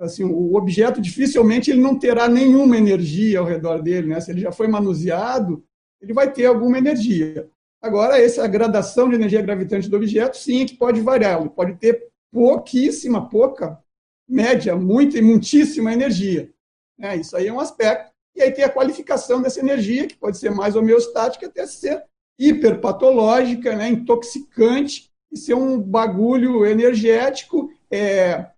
assim 0.00 0.24
o 0.24 0.56
objeto 0.56 1.00
dificilmente 1.00 1.70
ele 1.70 1.80
não 1.80 1.96
terá 1.96 2.28
nenhuma 2.28 2.76
energia 2.76 3.38
ao 3.38 3.46
redor 3.46 3.82
dele, 3.82 4.08
né? 4.08 4.20
Se 4.20 4.32
ele 4.32 4.40
já 4.40 4.50
foi 4.50 4.66
manuseado, 4.66 5.64
ele 6.02 6.12
vai 6.12 6.32
ter 6.32 6.46
alguma 6.46 6.76
energia. 6.76 7.48
Agora 7.80 8.20
essa 8.20 8.44
gradação 8.48 9.08
de 9.08 9.14
energia 9.14 9.42
gravitante 9.42 9.88
do 9.88 9.96
objeto 9.96 10.36
sim 10.36 10.62
é 10.62 10.66
que 10.66 10.74
pode 10.74 11.00
variar, 11.00 11.40
ele 11.40 11.50
pode 11.50 11.76
ter 11.76 12.15
pouquíssima, 12.36 13.30
pouca, 13.30 13.82
média, 14.28 14.76
muita 14.76 15.16
e 15.16 15.22
muitíssima 15.22 15.90
energia. 15.90 16.52
É, 17.00 17.16
isso 17.16 17.34
aí 17.34 17.46
é 17.46 17.52
um 17.52 17.58
aspecto. 17.58 18.12
E 18.34 18.42
aí 18.42 18.50
tem 18.50 18.62
a 18.62 18.68
qualificação 18.68 19.40
dessa 19.40 19.58
energia, 19.58 20.06
que 20.06 20.18
pode 20.18 20.36
ser 20.36 20.50
mais 20.50 20.76
homeostática 20.76 21.46
até 21.46 21.66
ser 21.66 22.04
hiperpatológica, 22.38 23.74
né, 23.74 23.88
intoxicante, 23.88 25.10
e 25.32 25.38
ser 25.38 25.54
um 25.54 25.80
bagulho 25.80 26.66
energético 26.66 27.72
é, 27.90 28.50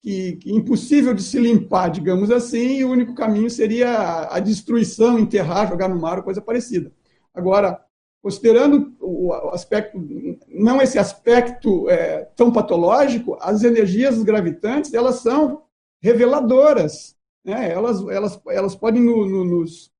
que, 0.00 0.36
que, 0.36 0.52
impossível 0.52 1.12
de 1.12 1.22
se 1.24 1.36
limpar, 1.40 1.88
digamos 1.88 2.30
assim, 2.30 2.76
e 2.76 2.84
o 2.84 2.90
único 2.90 3.16
caminho 3.16 3.50
seria 3.50 4.28
a 4.30 4.38
destruição, 4.38 5.18
enterrar, 5.18 5.68
jogar 5.68 5.88
no 5.88 6.00
mar, 6.00 6.22
coisa 6.22 6.40
parecida. 6.40 6.92
Agora, 7.34 7.83
considerando 8.24 8.96
o 9.02 9.34
aspecto, 9.52 10.02
não 10.48 10.80
esse 10.80 10.98
aspecto 10.98 11.90
é, 11.90 12.24
tão 12.34 12.50
patológico, 12.50 13.36
as 13.38 13.62
energias 13.62 14.22
gravitantes, 14.22 14.94
elas 14.94 15.16
são 15.16 15.64
reveladoras, 16.02 17.14
né? 17.44 17.70
elas, 17.70 18.00
elas, 18.08 18.40
elas 18.48 18.74
podem 18.74 19.02
no, 19.02 19.28
no, 19.28 19.44
nos, 19.44 19.92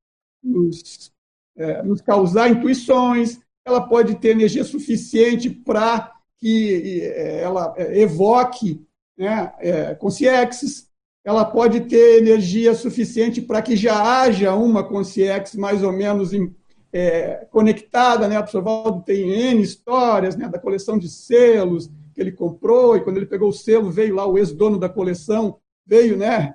nos 0.43 1.13
é, 1.55 1.83
nos 1.83 2.01
causar 2.01 2.49
intuições, 2.49 3.39
ela 3.63 3.87
pode 3.87 4.15
ter 4.15 4.31
energia 4.31 4.65
suficiente 4.65 5.51
para 5.51 6.11
que 6.39 7.03
é, 7.03 7.43
ela 7.43 7.75
é, 7.77 8.01
evoque 8.01 8.83
né, 9.19 9.53
é, 9.59 9.95
consciências, 9.97 10.89
ela 11.23 11.45
pode 11.45 11.83
ter 11.83 12.23
energia 12.23 12.73
suficiente 12.75 13.43
para 13.43 13.61
que 13.61 13.77
já 13.77 14.23
haja 14.23 14.55
uma 14.55 14.83
consciência 14.83 15.61
mais 15.61 15.83
ou 15.83 15.93
menos 15.93 16.33
é, 16.95 17.45
conectada, 17.51 18.29
né? 18.29 18.37
O 18.37 18.39
Absorvaldo 18.39 19.03
tem 19.03 19.29
N 19.29 19.61
histórias 19.61 20.37
né, 20.37 20.49
da 20.49 20.61
coleção 20.61 20.97
de 20.97 21.09
selos 21.09 21.91
que 22.15 22.21
ele 22.21 22.31
comprou, 22.31 22.97
e 22.97 23.01
quando 23.01 23.17
ele 23.17 23.27
pegou 23.27 23.49
o 23.49 23.53
selo, 23.53 23.91
veio 23.91 24.15
lá 24.15 24.25
o 24.25 24.39
ex-dono 24.39 24.79
da 24.79 24.89
coleção, 24.89 25.59
veio 25.85 26.17
né, 26.17 26.55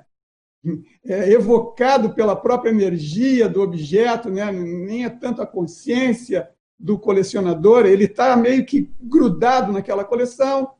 é, 1.06 1.30
evocado 1.34 2.16
pela 2.16 2.34
própria 2.38 2.70
energia 2.70 3.50
do 3.50 3.62
objeto, 3.62 4.30
né? 4.30 4.50
nem 4.50 5.04
é 5.04 5.10
tanto 5.10 5.42
a 5.42 5.46
consciência 5.46 6.50
do 6.80 6.98
colecionador, 6.98 7.86
ele 7.86 8.06
está 8.06 8.38
meio 8.38 8.66
que 8.66 8.90
grudado 9.02 9.74
naquela 9.74 10.06
coleção. 10.06 10.72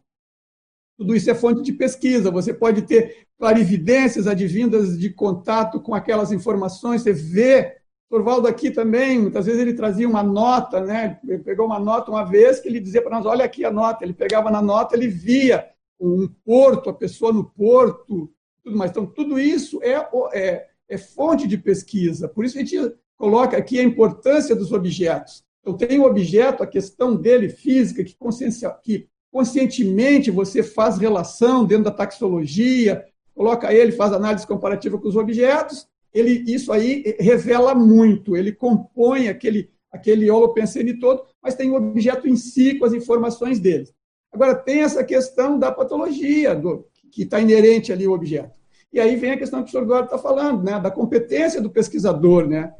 Tudo 0.98 1.14
isso 1.14 1.30
é 1.30 1.36
fonte 1.36 1.62
de 1.62 1.74
pesquisa. 1.74 2.32
Você 2.32 2.54
pode 2.54 2.84
ter 2.84 3.28
clarividências 3.38 4.26
advindas 4.26 4.98
de 4.98 5.10
contato 5.10 5.82
com 5.82 5.94
aquelas 5.94 6.32
informações, 6.32 7.02
você 7.02 7.12
vê. 7.12 7.79
Torvaldo 8.10 8.48
aqui 8.48 8.72
também, 8.72 9.20
muitas 9.20 9.46
vezes 9.46 9.62
ele 9.62 9.76
trazia 9.76 10.10
uma 10.10 10.24
nota, 10.24 10.82
né? 10.82 11.20
Ele 11.28 11.44
pegou 11.44 11.68
uma 11.68 11.80
nota 11.80 12.10
uma 12.10 12.24
vez 12.24 12.60
que 12.60 12.68
ele 12.68 12.80
dizia 12.80 13.04
para 13.04 13.18
nós: 13.18 13.26
olha 13.26 13.46
aqui 13.46 13.64
a 13.64 13.72
nota. 13.72 14.04
Ele 14.04 14.14
pegava 14.14 14.50
na 14.50 14.62
nota, 14.62 14.96
ele 14.96 15.08
via 15.08 15.70
um 16.00 16.28
porto, 16.44 16.90
a 16.90 16.94
pessoa 16.94 17.32
no 17.32 17.44
porto, 17.44 18.32
tudo 18.64 18.78
mais. 18.78 18.90
Então, 18.90 19.06
tudo 19.06 19.40
isso 19.40 19.80
é, 19.84 20.08
é, 20.34 20.68
é 20.88 20.98
fonte 20.98 21.48
de 21.48 21.58
pesquisa. 21.58 22.28
Por 22.28 22.46
isso 22.46 22.58
a 22.58 22.62
gente 22.62 22.78
coloca 23.16 23.56
aqui 23.56 23.80
a 23.80 23.84
importância 23.84 24.56
dos 24.56 24.72
objetos. 24.72 25.44
Então, 25.62 25.76
tem 25.76 26.00
o 26.00 26.06
objeto, 26.06 26.64
a 26.64 26.68
questão 26.68 27.16
dele 27.16 27.50
física, 27.50 28.04
que, 28.04 28.16
que 28.82 29.08
conscientemente 29.32 30.32
você 30.32 30.64
faz 30.64 30.98
relação 30.98 31.66
dentro 31.66 31.84
da 31.84 31.92
taxologia, 31.92 33.06
coloca 33.36 33.74
ele, 33.74 33.92
faz 33.92 34.14
análise 34.14 34.48
comparativa 34.48 34.98
com 34.98 35.08
os 35.08 35.16
objetos, 35.16 35.88
ele, 36.14 36.44
isso 36.52 36.72
aí 36.72 37.16
revela 37.20 37.76
muito, 37.76 38.36
ele 38.36 38.52
compõe 38.52 39.28
aquele, 39.28 39.70
aquele 39.92 40.30
holopensene 40.30 41.00
todo, 41.00 41.24
mas 41.42 41.56
tem 41.56 41.70
o 41.70 41.76
objeto 41.76 42.28
em 42.28 42.36
si 42.36 42.76
com 42.76 42.86
as 42.86 42.94
informações 42.94 43.60
dele. 43.60 43.88
Agora, 44.32 44.56
tem 44.56 44.82
essa 44.82 45.04
questão 45.04 45.58
da 45.58 45.72
patologia, 45.72 46.56
do, 46.56 46.86
que 47.12 47.24
está 47.24 47.40
inerente 47.40 47.92
ali 47.92 48.06
ao 48.06 48.14
objeto. 48.14 48.60
E 48.92 49.00
aí 49.00 49.16
vem 49.16 49.32
a 49.32 49.38
questão 49.38 49.62
que 49.62 49.70
o 49.70 49.72
senhor 49.72 49.84
Eduardo 49.84 50.06
está 50.06 50.18
falando, 50.18 50.64
né, 50.64 50.80
da 50.80 50.90
competência 50.90 51.62
do 51.62 51.70
pesquisador, 51.70 52.48
né, 52.48 52.74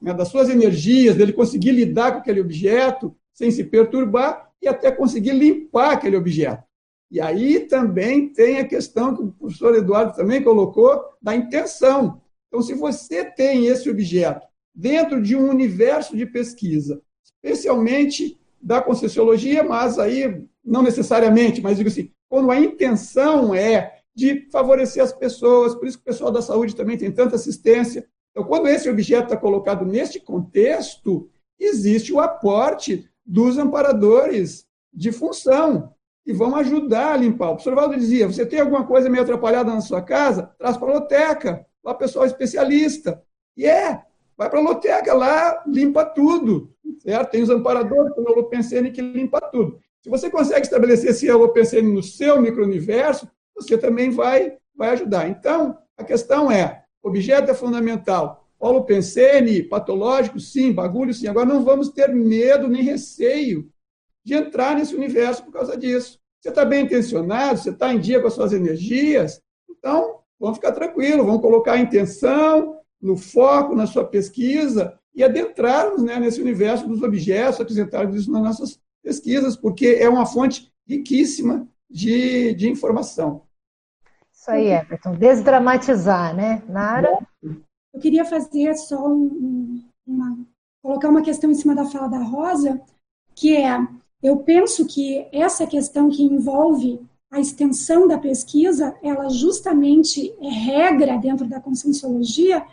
né, 0.00 0.14
das 0.14 0.28
suas 0.28 0.48
energias, 0.48 1.16
dele 1.16 1.32
conseguir 1.32 1.72
lidar 1.72 2.12
com 2.12 2.18
aquele 2.18 2.40
objeto 2.40 3.14
sem 3.32 3.50
se 3.50 3.64
perturbar 3.64 4.50
e 4.60 4.68
até 4.68 4.90
conseguir 4.90 5.32
limpar 5.32 5.92
aquele 5.92 6.16
objeto. 6.16 6.62
E 7.10 7.20
aí 7.20 7.60
também 7.60 8.28
tem 8.28 8.58
a 8.58 8.66
questão 8.66 9.16
que 9.16 9.22
o 9.22 9.32
professor 9.32 9.74
Eduardo 9.74 10.14
também 10.14 10.42
colocou 10.42 11.00
da 11.22 11.34
intenção. 11.34 12.20
Então, 12.48 12.62
se 12.62 12.74
você 12.74 13.24
tem 13.24 13.66
esse 13.66 13.88
objeto 13.88 14.46
dentro 14.74 15.22
de 15.22 15.36
um 15.36 15.48
universo 15.48 16.16
de 16.16 16.26
pesquisa, 16.26 17.00
especialmente 17.22 18.38
da 18.60 18.80
Conscienciologia, 18.82 19.62
mas 19.62 19.98
aí 19.98 20.44
não 20.64 20.82
necessariamente, 20.82 21.60
mas 21.60 21.76
digo 21.76 21.88
assim, 21.88 22.10
quando 22.28 22.50
a 22.50 22.60
intenção 22.60 23.54
é 23.54 23.98
de 24.14 24.48
favorecer 24.50 25.02
as 25.02 25.12
pessoas, 25.12 25.74
por 25.74 25.86
isso 25.86 25.98
que 25.98 26.02
o 26.02 26.12
pessoal 26.12 26.30
da 26.30 26.42
saúde 26.42 26.74
também 26.74 26.98
tem 26.98 27.10
tanta 27.10 27.36
assistência. 27.36 28.06
Então, 28.30 28.44
quando 28.44 28.68
esse 28.68 28.88
objeto 28.88 29.24
está 29.24 29.36
colocado 29.36 29.84
neste 29.84 30.18
contexto, 30.18 31.30
existe 31.58 32.12
o 32.12 32.20
aporte 32.20 33.08
dos 33.24 33.58
amparadores 33.58 34.66
de 34.92 35.12
função, 35.12 35.94
que 36.24 36.32
vão 36.32 36.56
ajudar 36.56 37.12
a 37.12 37.16
limpar. 37.16 37.46
O 37.46 37.54
professor 37.54 37.74
Valdo 37.74 37.96
dizia: 37.96 38.26
você 38.26 38.44
tem 38.44 38.60
alguma 38.60 38.86
coisa 38.86 39.08
meio 39.08 39.22
atrapalhada 39.22 39.72
na 39.72 39.80
sua 39.80 40.02
casa? 40.02 40.52
Traz 40.58 40.76
para 40.76 40.90
a 40.90 40.94
loteca, 40.94 41.66
lá 41.88 41.94
pessoal 41.94 42.26
especialista. 42.26 43.22
E 43.56 43.66
é, 43.66 44.02
vai 44.36 44.48
para 44.48 44.58
a 44.58 44.62
loteca 44.62 45.14
lá, 45.14 45.62
limpa 45.66 46.04
tudo. 46.04 46.72
Certo? 47.00 47.30
Tem 47.30 47.42
os 47.42 47.50
amparadores, 47.50 48.14
como 48.14 48.28
o 48.30 48.44
Pensene, 48.44 48.90
que 48.90 49.00
limpa 49.00 49.40
tudo. 49.40 49.80
Se 50.00 50.08
você 50.08 50.30
consegue 50.30 50.62
estabelecer 50.62 51.10
esse 51.10 51.30
Holopensene 51.30 51.92
no 51.92 52.02
seu 52.02 52.40
micro-universo, 52.40 53.28
você 53.54 53.76
também 53.76 54.10
vai, 54.10 54.56
vai 54.74 54.90
ajudar. 54.90 55.28
Então, 55.28 55.76
a 55.96 56.04
questão 56.04 56.50
é: 56.50 56.84
objeto 57.02 57.50
é 57.50 57.54
fundamental. 57.54 58.46
Holopensene, 58.60 59.62
patológico, 59.62 60.38
sim, 60.38 60.72
bagulho, 60.72 61.14
sim. 61.14 61.26
Agora, 61.28 61.46
não 61.46 61.64
vamos 61.64 61.90
ter 61.90 62.14
medo 62.14 62.68
nem 62.68 62.82
receio 62.82 63.70
de 64.24 64.34
entrar 64.34 64.76
nesse 64.76 64.94
universo 64.94 65.44
por 65.44 65.52
causa 65.52 65.76
disso. 65.76 66.18
Você 66.40 66.50
está 66.50 66.64
bem 66.64 66.84
intencionado, 66.84 67.58
você 67.58 67.70
está 67.70 67.92
em 67.92 67.98
dia 67.98 68.20
com 68.20 68.28
as 68.28 68.34
suas 68.34 68.52
energias, 68.52 69.42
então 69.68 70.20
vamos 70.38 70.58
ficar 70.58 70.72
tranquilo, 70.72 71.24
vamos 71.24 71.40
colocar 71.40 71.72
a 71.72 71.78
intenção 71.78 72.78
no 73.00 73.16
foco, 73.16 73.74
na 73.74 73.86
sua 73.86 74.04
pesquisa 74.04 74.98
e 75.14 75.22
adentrarmos 75.22 76.02
né, 76.02 76.18
nesse 76.18 76.40
universo 76.40 76.86
dos 76.86 77.02
objetos, 77.02 77.60
apresentarmos 77.60 78.16
isso 78.16 78.30
nas 78.30 78.42
nossas 78.42 78.80
pesquisas, 79.02 79.56
porque 79.56 79.98
é 80.00 80.08
uma 80.08 80.26
fonte 80.26 80.72
riquíssima 80.86 81.66
de, 81.90 82.54
de 82.54 82.68
informação. 82.68 83.42
Isso 84.32 84.50
aí, 84.50 84.68
Everton. 84.68 85.14
Desdramatizar, 85.14 86.34
né? 86.34 86.62
Nara? 86.68 87.18
Eu 87.42 88.00
queria 88.00 88.24
fazer 88.24 88.74
só 88.76 89.08
um, 89.08 89.82
uma 90.06 90.38
colocar 90.82 91.08
uma 91.08 91.22
questão 91.22 91.50
em 91.50 91.54
cima 91.54 91.74
da 91.74 91.84
fala 91.84 92.08
da 92.08 92.22
Rosa, 92.22 92.80
que 93.34 93.56
é, 93.56 93.78
eu 94.22 94.38
penso 94.38 94.86
que 94.86 95.28
essa 95.32 95.66
questão 95.66 96.08
que 96.08 96.22
envolve 96.22 97.00
a 97.30 97.40
extensão 97.40 98.08
da 98.08 98.18
pesquisa, 98.18 98.96
ela 99.02 99.28
justamente 99.28 100.34
é 100.40 100.48
regra 100.48 101.16
dentro 101.18 101.46
da 101.46 101.60
conscienciologia 101.60 102.64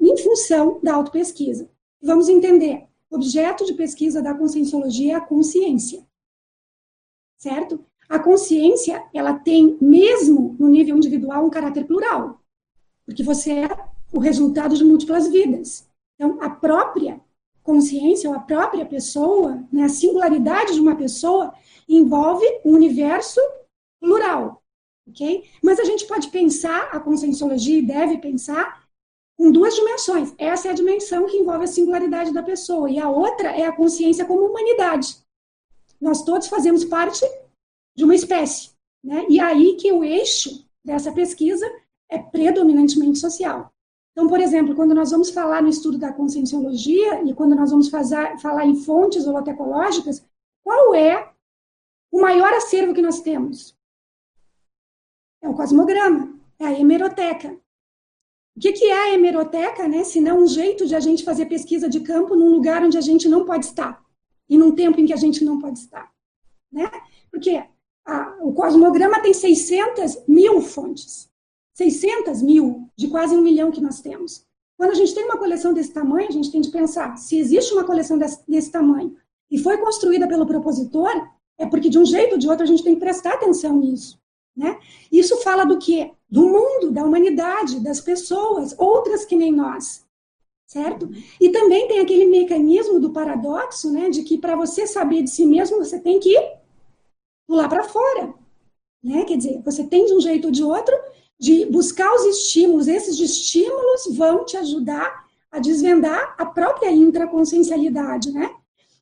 em 0.00 0.16
função 0.18 0.80
da 0.82 0.94
autopesquisa. 0.94 1.68
Vamos 2.02 2.28
entender, 2.28 2.86
objeto 3.10 3.64
de 3.64 3.74
pesquisa 3.74 4.22
da 4.22 4.34
conscienciologia 4.34 5.12
é 5.12 5.16
a 5.16 5.20
consciência, 5.20 6.04
certo? 7.38 7.84
A 8.08 8.18
consciência, 8.18 9.02
ela 9.12 9.34
tem, 9.34 9.78
mesmo 9.80 10.56
no 10.58 10.68
nível 10.68 10.96
individual, 10.96 11.46
um 11.46 11.50
caráter 11.50 11.86
plural, 11.86 12.40
porque 13.06 13.22
você 13.22 13.52
é 13.52 13.68
o 14.12 14.18
resultado 14.18 14.76
de 14.76 14.84
múltiplas 14.84 15.28
vidas. 15.28 15.88
Então, 16.14 16.38
a 16.40 16.48
própria 16.48 17.20
consciência, 17.62 18.28
ou 18.28 18.36
a 18.36 18.40
própria 18.40 18.84
pessoa, 18.84 19.64
né, 19.72 19.84
a 19.84 19.88
singularidade 19.88 20.74
de 20.74 20.80
uma 20.80 20.94
pessoa, 20.94 21.52
envolve 21.88 22.44
um 22.64 22.72
universo 22.72 23.40
plural, 24.00 24.62
ok? 25.08 25.44
Mas 25.62 25.78
a 25.78 25.84
gente 25.84 26.06
pode 26.06 26.28
pensar, 26.28 26.88
a 26.92 27.00
conscienciologia 27.00 27.82
deve 27.82 28.18
pensar, 28.18 28.84
com 29.36 29.50
duas 29.50 29.74
dimensões. 29.74 30.32
Essa 30.38 30.68
é 30.68 30.70
a 30.70 30.74
dimensão 30.74 31.26
que 31.26 31.36
envolve 31.36 31.64
a 31.64 31.68
singularidade 31.68 32.32
da 32.32 32.42
pessoa, 32.42 32.90
e 32.90 32.98
a 32.98 33.08
outra 33.08 33.48
é 33.50 33.66
a 33.66 33.72
consciência 33.72 34.24
como 34.24 34.46
humanidade. 34.46 35.16
Nós 36.00 36.22
todos 36.22 36.48
fazemos 36.48 36.84
parte 36.84 37.24
de 37.96 38.04
uma 38.04 38.14
espécie, 38.14 38.70
né? 39.02 39.26
E 39.28 39.40
aí 39.40 39.76
que 39.76 39.92
o 39.92 40.04
eixo 40.04 40.66
dessa 40.84 41.12
pesquisa 41.12 41.66
é 42.10 42.18
predominantemente 42.18 43.18
social. 43.18 43.72
Então, 44.12 44.28
por 44.28 44.40
exemplo, 44.40 44.76
quando 44.76 44.94
nós 44.94 45.10
vamos 45.10 45.30
falar 45.30 45.60
no 45.60 45.68
estudo 45.68 45.98
da 45.98 46.12
conscienciologia 46.12 47.24
e 47.24 47.34
quando 47.34 47.56
nós 47.56 47.70
vamos 47.70 47.88
fazer, 47.88 48.38
falar 48.38 48.64
em 48.64 48.76
fontes 48.76 49.26
holotecológicas, 49.26 50.24
qual 50.62 50.94
é 50.94 51.32
o 52.12 52.20
maior 52.20 52.52
acervo 52.52 52.94
que 52.94 53.02
nós 53.02 53.20
temos? 53.20 53.76
É 55.44 55.48
o 55.48 55.52
cosmograma, 55.52 56.40
é 56.58 56.64
a 56.64 56.72
hemeroteca. 56.72 57.54
O 58.56 58.60
que, 58.60 58.72
que 58.72 58.86
é 58.86 59.10
a 59.10 59.12
hemeroteca, 59.12 59.86
né? 59.86 60.02
Se 60.02 60.18
não 60.18 60.44
um 60.44 60.46
jeito 60.46 60.86
de 60.86 60.94
a 60.94 61.00
gente 61.00 61.22
fazer 61.22 61.44
pesquisa 61.44 61.86
de 61.86 62.00
campo 62.00 62.34
num 62.34 62.48
lugar 62.48 62.82
onde 62.82 62.96
a 62.96 63.02
gente 63.02 63.28
não 63.28 63.44
pode 63.44 63.66
estar 63.66 64.02
e 64.48 64.56
num 64.56 64.74
tempo 64.74 64.98
em 64.98 65.04
que 65.04 65.12
a 65.12 65.18
gente 65.18 65.44
não 65.44 65.58
pode 65.58 65.80
estar, 65.80 66.10
né? 66.72 66.90
Porque 67.30 67.62
a, 68.06 68.38
o 68.40 68.54
cosmograma 68.54 69.20
tem 69.20 69.34
600 69.34 70.26
mil 70.26 70.62
fontes. 70.62 71.30
600 71.74 72.40
mil 72.40 72.88
de 72.96 73.08
quase 73.08 73.36
um 73.36 73.42
milhão 73.42 73.70
que 73.70 73.82
nós 73.82 74.00
temos. 74.00 74.46
Quando 74.78 74.92
a 74.92 74.94
gente 74.94 75.14
tem 75.14 75.24
uma 75.24 75.36
coleção 75.36 75.74
desse 75.74 75.92
tamanho, 75.92 76.28
a 76.28 76.32
gente 76.32 76.50
tem 76.50 76.62
de 76.62 76.70
pensar, 76.70 77.18
se 77.18 77.36
existe 77.36 77.74
uma 77.74 77.84
coleção 77.84 78.16
desse, 78.16 78.42
desse 78.48 78.70
tamanho 78.70 79.14
e 79.50 79.58
foi 79.58 79.76
construída 79.76 80.26
pelo 80.26 80.46
propositor, 80.46 81.12
é 81.58 81.66
porque 81.66 81.90
de 81.90 81.98
um 81.98 82.06
jeito 82.06 82.32
ou 82.32 82.38
de 82.38 82.48
outro 82.48 82.64
a 82.64 82.66
gente 82.66 82.82
tem 82.82 82.94
que 82.94 83.00
prestar 83.00 83.34
atenção 83.34 83.76
nisso. 83.76 84.23
Né? 84.56 84.78
Isso 85.10 85.38
fala 85.38 85.64
do 85.64 85.78
quê? 85.78 86.12
Do 86.30 86.46
mundo, 86.46 86.90
da 86.90 87.04
humanidade, 87.04 87.80
das 87.80 88.00
pessoas, 88.00 88.74
outras 88.78 89.24
que 89.24 89.36
nem 89.36 89.52
nós. 89.52 90.04
Certo? 90.66 91.08
E 91.40 91.50
também 91.50 91.86
tem 91.88 92.00
aquele 92.00 92.26
mecanismo 92.26 92.98
do 92.98 93.10
paradoxo, 93.10 93.92
né, 93.92 94.08
de 94.08 94.22
que 94.22 94.38
para 94.38 94.56
você 94.56 94.86
saber 94.86 95.22
de 95.22 95.30
si 95.30 95.44
mesmo, 95.44 95.78
você 95.78 96.00
tem 96.00 96.18
que 96.18 96.34
pular 97.46 97.68
para 97.68 97.84
fora. 97.84 98.34
Né? 99.02 99.24
Quer 99.24 99.36
dizer, 99.36 99.62
você 99.62 99.84
tem 99.84 100.06
de 100.06 100.14
um 100.14 100.20
jeito 100.20 100.46
ou 100.46 100.50
de 100.50 100.64
outro 100.64 100.94
de 101.38 101.66
buscar 101.66 102.12
os 102.14 102.24
estímulos. 102.24 102.88
Esses 102.88 103.18
estímulos 103.18 104.16
vão 104.16 104.44
te 104.44 104.56
ajudar 104.56 105.24
a 105.50 105.58
desvendar 105.58 106.34
a 106.38 106.46
própria 106.46 106.90
intraconsciencialidade, 106.90 108.32
né? 108.32 108.50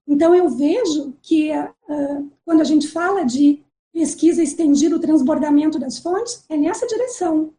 Então, 0.07 0.35
eu 0.35 0.49
vejo 0.49 1.15
que 1.23 1.51
uh, 1.53 2.31
quando 2.45 2.61
a 2.61 2.65
gente 2.65 2.89
fala 2.89 3.25
de 3.25 3.63
pesquisa 3.93 4.43
estendida, 4.43 4.97
o 4.97 5.01
transbordamento 5.01 5.79
das 5.79 5.99
fontes, 5.99 6.45
é 6.49 6.57
nessa 6.57 6.87
direção. 6.87 7.53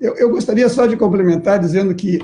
Eu, 0.00 0.16
eu 0.16 0.30
gostaria 0.30 0.68
só 0.68 0.86
de 0.86 0.96
complementar 0.96 1.58
dizendo 1.58 1.94
que, 1.94 2.18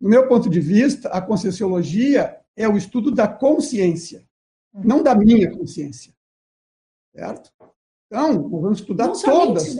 no 0.00 0.08
meu 0.08 0.26
ponto 0.28 0.48
de 0.48 0.60
vista, 0.60 1.08
a 1.08 1.20
conscienciologia 1.20 2.38
é 2.56 2.68
o 2.68 2.76
estudo 2.76 3.10
da 3.10 3.26
consciência, 3.26 4.24
não 4.72 5.02
da 5.02 5.14
minha 5.14 5.50
consciência. 5.50 6.12
Certo? 7.14 7.50
Então, 8.06 8.34
nós 8.34 8.62
vamos 8.62 8.78
estudar 8.80 9.08
não 9.08 9.20
todas. 9.20 9.76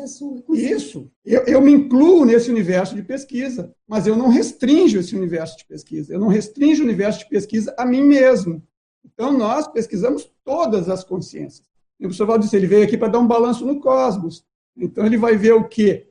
Isso. 0.50 1.08
Eu, 1.24 1.42
eu 1.44 1.60
me 1.60 1.72
incluo 1.72 2.24
nesse 2.24 2.50
universo 2.50 2.94
de 2.94 3.02
pesquisa, 3.02 3.72
mas 3.86 4.06
eu 4.06 4.16
não 4.16 4.28
restringo 4.28 4.98
esse 4.98 5.14
universo 5.14 5.56
de 5.56 5.64
pesquisa. 5.64 6.12
Eu 6.12 6.18
não 6.18 6.28
restringo 6.28 6.80
o 6.80 6.84
universo 6.84 7.20
de 7.20 7.28
pesquisa 7.28 7.72
a 7.78 7.86
mim 7.86 8.02
mesmo. 8.02 8.62
Então, 9.04 9.32
nós 9.32 9.68
pesquisamos 9.68 10.28
todas 10.42 10.88
as 10.88 11.04
consciências. 11.04 11.73
O 12.00 12.08
professor 12.08 12.26
Valdir 12.26 12.44
disse, 12.44 12.56
ele 12.56 12.66
veio 12.66 12.84
aqui 12.84 12.96
para 12.96 13.08
dar 13.08 13.18
um 13.18 13.26
balanço 13.26 13.64
no 13.64 13.80
cosmos. 13.80 14.44
Então, 14.76 15.06
ele 15.06 15.16
vai 15.16 15.36
ver 15.36 15.52
o 15.52 15.68
quê? 15.68 16.08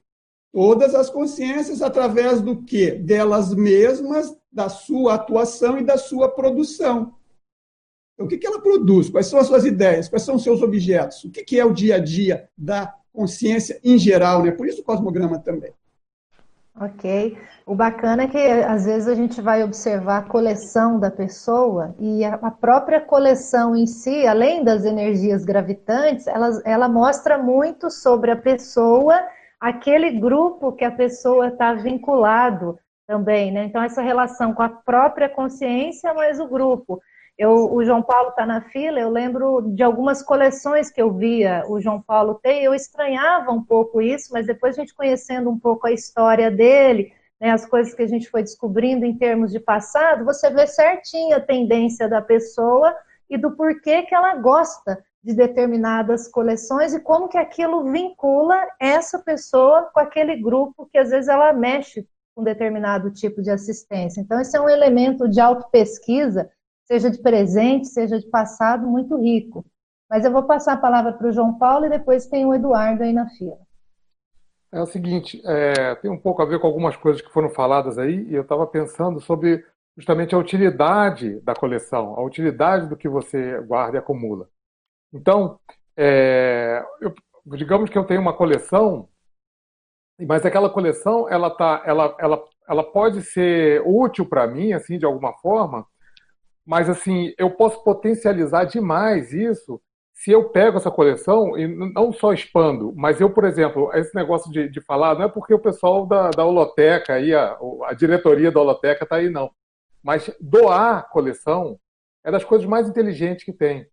Todas 0.51 0.95
as 0.95 1.09
consciências 1.09 1.81
através 1.81 2.41
do 2.41 2.63
quê? 2.63 2.91
Delas 2.91 3.53
mesmas, 3.53 4.35
da 4.51 4.69
sua 4.69 5.15
atuação 5.15 5.77
e 5.77 5.83
da 5.83 5.97
sua 5.97 6.29
produção. 6.29 7.15
Então, 8.13 8.27
o 8.27 8.29
que, 8.29 8.37
que 8.37 8.47
ela 8.47 8.61
produz? 8.61 9.09
Quais 9.09 9.27
são 9.27 9.39
as 9.39 9.47
suas 9.47 9.65
ideias? 9.65 10.07
Quais 10.07 10.23
são 10.23 10.35
os 10.35 10.43
seus 10.43 10.61
objetos? 10.61 11.23
O 11.23 11.31
que, 11.31 11.43
que 11.43 11.59
é 11.59 11.65
o 11.65 11.73
dia 11.73 11.95
a 11.95 11.99
dia 11.99 12.47
da 12.57 12.93
consciência 13.11 13.79
em 13.83 13.97
geral? 13.97 14.43
Né? 14.43 14.51
Por 14.51 14.67
isso 14.67 14.81
o 14.81 14.83
cosmograma 14.83 15.39
também. 15.39 15.73
Ok. 16.79 17.37
O 17.67 17.75
bacana 17.75 18.23
é 18.23 18.27
que 18.27 18.37
às 18.37 18.85
vezes 18.85 19.07
a 19.07 19.13
gente 19.13 19.39
vai 19.39 19.63
observar 19.63 20.17
a 20.17 20.27
coleção 20.27 20.99
da 20.99 21.11
pessoa 21.11 21.95
e 21.99 22.25
a 22.25 22.49
própria 22.49 22.99
coleção 22.99 23.75
em 23.75 23.85
si, 23.85 24.25
além 24.25 24.63
das 24.63 24.83
energias 24.83 25.45
gravitantes, 25.45 26.25
ela, 26.25 26.49
ela 26.65 26.89
mostra 26.89 27.37
muito 27.37 27.91
sobre 27.91 28.31
a 28.31 28.35
pessoa, 28.35 29.13
aquele 29.59 30.19
grupo 30.19 30.71
que 30.71 30.83
a 30.83 30.91
pessoa 30.91 31.49
está 31.49 31.73
vinculado 31.73 32.79
também, 33.05 33.51
né? 33.51 33.65
Então, 33.65 33.83
essa 33.83 34.01
relação 34.01 34.53
com 34.53 34.63
a 34.63 34.69
própria 34.69 35.29
consciência, 35.29 36.13
mas 36.13 36.39
o 36.39 36.47
grupo. 36.47 36.99
Eu, 37.37 37.73
o 37.73 37.83
João 37.83 38.03
Paulo 38.03 38.29
está 38.29 38.45
na 38.45 38.61
fila, 38.61 38.99
eu 38.99 39.09
lembro 39.09 39.61
de 39.73 39.81
algumas 39.81 40.21
coleções 40.21 40.91
que 40.91 41.01
eu 41.01 41.11
via 41.11 41.63
o 41.67 41.81
João 41.81 41.99
Paulo 41.99 42.35
ter, 42.35 42.61
eu 42.61 42.75
estranhava 42.75 43.51
um 43.51 43.63
pouco 43.63 43.99
isso, 43.99 44.29
mas 44.31 44.45
depois 44.45 44.77
a 44.77 44.81
gente 44.81 44.93
conhecendo 44.93 45.49
um 45.49 45.57
pouco 45.57 45.87
a 45.87 45.91
história 45.91 46.51
dele, 46.51 47.11
né, 47.41 47.49
as 47.49 47.65
coisas 47.65 47.93
que 47.93 48.03
a 48.03 48.07
gente 48.07 48.29
foi 48.29 48.43
descobrindo 48.43 49.03
em 49.03 49.17
termos 49.17 49.51
de 49.51 49.59
passado, 49.59 50.23
você 50.23 50.49
vê 50.51 50.67
certinho 50.67 51.35
a 51.35 51.39
tendência 51.39 52.07
da 52.07 52.21
pessoa 52.21 52.95
e 53.27 53.37
do 53.37 53.55
porquê 53.55 54.03
que 54.03 54.13
ela 54.13 54.35
gosta 54.35 55.03
de 55.23 55.33
determinadas 55.33 56.27
coleções 56.27 56.93
e 56.93 56.99
como 56.99 57.27
que 57.27 57.37
aquilo 57.37 57.91
vincula 57.91 58.67
essa 58.79 59.17
pessoa 59.17 59.89
com 59.93 59.99
aquele 59.99 60.35
grupo 60.35 60.87
que 60.91 60.97
às 60.97 61.09
vezes 61.09 61.29
ela 61.29 61.51
mexe 61.51 62.07
com 62.35 62.43
determinado 62.43 63.11
tipo 63.11 63.41
de 63.41 63.49
assistência. 63.49 64.21
Então, 64.21 64.39
esse 64.39 64.55
é 64.55 64.61
um 64.61 64.69
elemento 64.69 65.29
de 65.29 65.39
autopesquisa 65.39 66.49
seja 66.85 67.09
de 67.09 67.21
presente, 67.21 67.87
seja 67.87 68.19
de 68.19 68.29
passado, 68.29 68.87
muito 68.87 69.17
rico. 69.17 69.65
Mas 70.09 70.25
eu 70.25 70.31
vou 70.31 70.43
passar 70.43 70.73
a 70.73 70.77
palavra 70.77 71.13
para 71.13 71.27
o 71.27 71.31
João 71.31 71.57
Paulo 71.57 71.85
e 71.85 71.89
depois 71.89 72.27
tem 72.27 72.45
o 72.45 72.53
Eduardo 72.53 73.03
aí 73.03 73.13
na 73.13 73.27
fila. 73.29 73.57
É 74.71 74.81
o 74.81 74.85
seguinte, 74.87 75.41
é, 75.45 75.95
tem 75.95 76.09
um 76.09 76.19
pouco 76.19 76.41
a 76.41 76.45
ver 76.45 76.59
com 76.59 76.65
algumas 76.65 76.95
coisas 76.97 77.21
que 77.21 77.31
foram 77.31 77.49
faladas 77.49 77.99
aí, 77.99 78.27
e 78.27 78.33
eu 78.33 78.41
estava 78.41 78.65
pensando 78.65 79.21
sobre 79.21 79.63
justamente 79.95 80.33
a 80.33 80.37
utilidade 80.39 81.39
da 81.41 81.53
coleção, 81.53 82.15
a 82.17 82.23
utilidade 82.23 82.87
do 82.87 82.97
que 82.97 83.07
você 83.07 83.61
guarda 83.61 83.97
e 83.97 83.99
acumula. 83.99 84.49
Então, 85.13 85.59
é, 85.95 86.83
eu, 86.99 87.13
digamos 87.55 87.89
que 87.89 87.97
eu 87.97 88.03
tenho 88.03 88.19
uma 88.19 88.35
coleção, 88.35 89.07
mas 90.19 90.43
aquela 90.43 90.69
coleção 90.71 91.29
ela 91.29 91.51
tá, 91.51 91.83
ela, 91.85 92.15
ela, 92.19 92.43
ela 92.67 92.83
pode 92.83 93.21
ser 93.21 93.83
útil 93.85 94.27
para 94.27 94.47
mim, 94.47 94.73
assim, 94.73 94.97
de 94.97 95.05
alguma 95.05 95.33
forma, 95.33 95.85
mas 96.65 96.89
assim, 96.89 97.33
eu 97.37 97.51
posso 97.51 97.83
potencializar 97.83 98.65
demais 98.65 99.33
isso 99.33 99.81
se 100.13 100.31
eu 100.31 100.49
pego 100.49 100.77
essa 100.77 100.91
coleção 100.91 101.57
e 101.57 101.67
não 101.67 102.13
só 102.13 102.31
expando, 102.31 102.93
mas 102.95 103.19
eu, 103.19 103.29
por 103.29 103.43
exemplo, 103.43 103.91
esse 103.93 104.15
negócio 104.15 104.51
de, 104.51 104.69
de 104.69 104.79
falar, 104.79 105.15
não 105.15 105.25
é 105.25 105.29
porque 105.29 105.53
o 105.53 105.59
pessoal 105.59 106.05
da, 106.05 106.29
da 106.29 106.45
holoteca, 106.45 107.15
aí, 107.15 107.33
a, 107.33 107.57
a 107.85 107.93
diretoria 107.93 108.51
da 108.51 108.61
holoteca 108.61 109.03
está 109.03 109.17
aí, 109.17 109.29
não. 109.29 109.51
Mas 110.01 110.31
doar 110.39 111.09
coleção 111.09 111.79
é 112.23 112.31
das 112.31 112.43
coisas 112.45 112.67
mais 112.67 112.87
inteligentes 112.87 113.43
que 113.43 113.51
tem. 113.51 113.87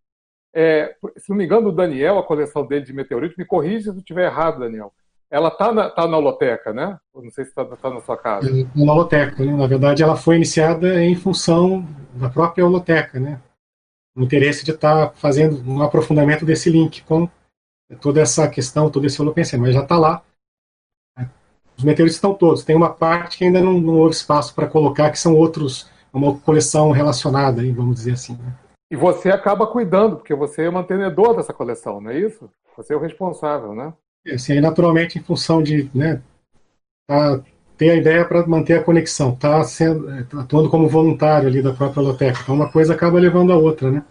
É, 0.54 0.94
se 1.16 1.30
não 1.30 1.36
me 1.36 1.44
engano, 1.44 1.68
o 1.68 1.72
Daniel, 1.72 2.18
a 2.18 2.26
coleção 2.26 2.66
dele 2.66 2.84
de 2.84 2.92
meteoritos, 2.92 3.36
me 3.36 3.44
corrija 3.44 3.90
se 3.90 3.96
eu 3.96 3.98
estiver 3.98 4.26
errado, 4.26 4.60
Daniel. 4.60 4.92
Ela 5.30 5.48
está 5.48 5.72
na, 5.72 5.88
tá 5.88 6.08
na 6.08 6.16
holoteca, 6.16 6.72
né? 6.72 6.98
não 7.14 7.30
sei 7.30 7.44
se 7.44 7.50
está 7.50 7.64
tá 7.64 7.90
na 7.90 8.00
sua 8.00 8.16
casa. 8.16 8.50
Na 8.74 8.92
holoteca, 8.92 9.44
né? 9.44 9.54
Na 9.54 9.66
verdade, 9.66 10.02
ela 10.02 10.16
foi 10.16 10.36
iniciada 10.36 11.02
em 11.04 11.14
função 11.14 11.86
da 12.14 12.28
própria 12.28 12.66
holoteca, 12.66 13.20
né? 13.20 13.40
O 14.16 14.22
interesse 14.22 14.64
de 14.64 14.72
estar 14.72 15.08
tá 15.08 15.14
fazendo 15.14 15.62
um 15.70 15.82
aprofundamento 15.82 16.44
desse 16.44 16.68
link 16.68 17.04
com 17.04 17.28
toda 18.00 18.20
essa 18.20 18.48
questão, 18.48 18.90
todo 18.90 19.06
esse 19.06 19.22
holopensamento, 19.22 19.66
mas 19.66 19.74
já 19.74 19.82
está 19.82 19.96
lá. 19.96 20.22
Os 21.76 21.84
meteoritos 21.84 22.16
estão 22.16 22.34
todos. 22.34 22.64
Tem 22.64 22.76
uma 22.76 22.90
parte 22.90 23.38
que 23.38 23.44
ainda 23.44 23.60
não, 23.60 23.74
não 23.74 23.98
houve 23.98 24.14
espaço 24.14 24.54
para 24.54 24.66
colocar, 24.66 25.10
que 25.10 25.18
são 25.18 25.34
outros 25.34 25.88
uma 26.12 26.38
coleção 26.40 26.90
relacionada, 26.90 27.62
vamos 27.72 27.94
dizer 27.94 28.12
assim. 28.12 28.34
Né? 28.34 28.52
E 28.90 28.96
você 28.96 29.30
acaba 29.30 29.66
cuidando, 29.66 30.16
porque 30.16 30.34
você 30.34 30.64
é 30.64 30.68
o 30.68 30.72
mantenedor 30.72 31.36
dessa 31.36 31.52
coleção, 31.52 32.00
não 32.00 32.10
é 32.10 32.18
isso? 32.18 32.50
Você 32.76 32.92
é 32.92 32.96
o 32.96 33.00
responsável, 33.00 33.74
né? 33.74 33.94
É, 34.26 34.34
assim, 34.34 34.52
aí 34.52 34.60
naturalmente, 34.60 35.18
em 35.18 35.22
função 35.22 35.62
de 35.62 35.90
né, 35.94 36.22
tá, 37.06 37.42
ter 37.76 37.90
a 37.90 37.96
ideia 37.96 38.24
para 38.24 38.46
manter 38.46 38.78
a 38.78 38.84
conexão, 38.84 39.34
tá, 39.34 39.62
sendo, 39.64 40.10
é, 40.10 40.22
tá 40.24 40.40
atuando 40.40 40.70
como 40.70 40.88
voluntário 40.88 41.48
ali 41.48 41.62
da 41.62 41.72
própria 41.72 42.02
loteca. 42.02 42.40
Então, 42.42 42.54
uma 42.54 42.70
coisa 42.70 42.94
acaba 42.94 43.18
levando 43.18 43.52
a 43.52 43.56
outra, 43.56 43.90
né? 43.90 44.04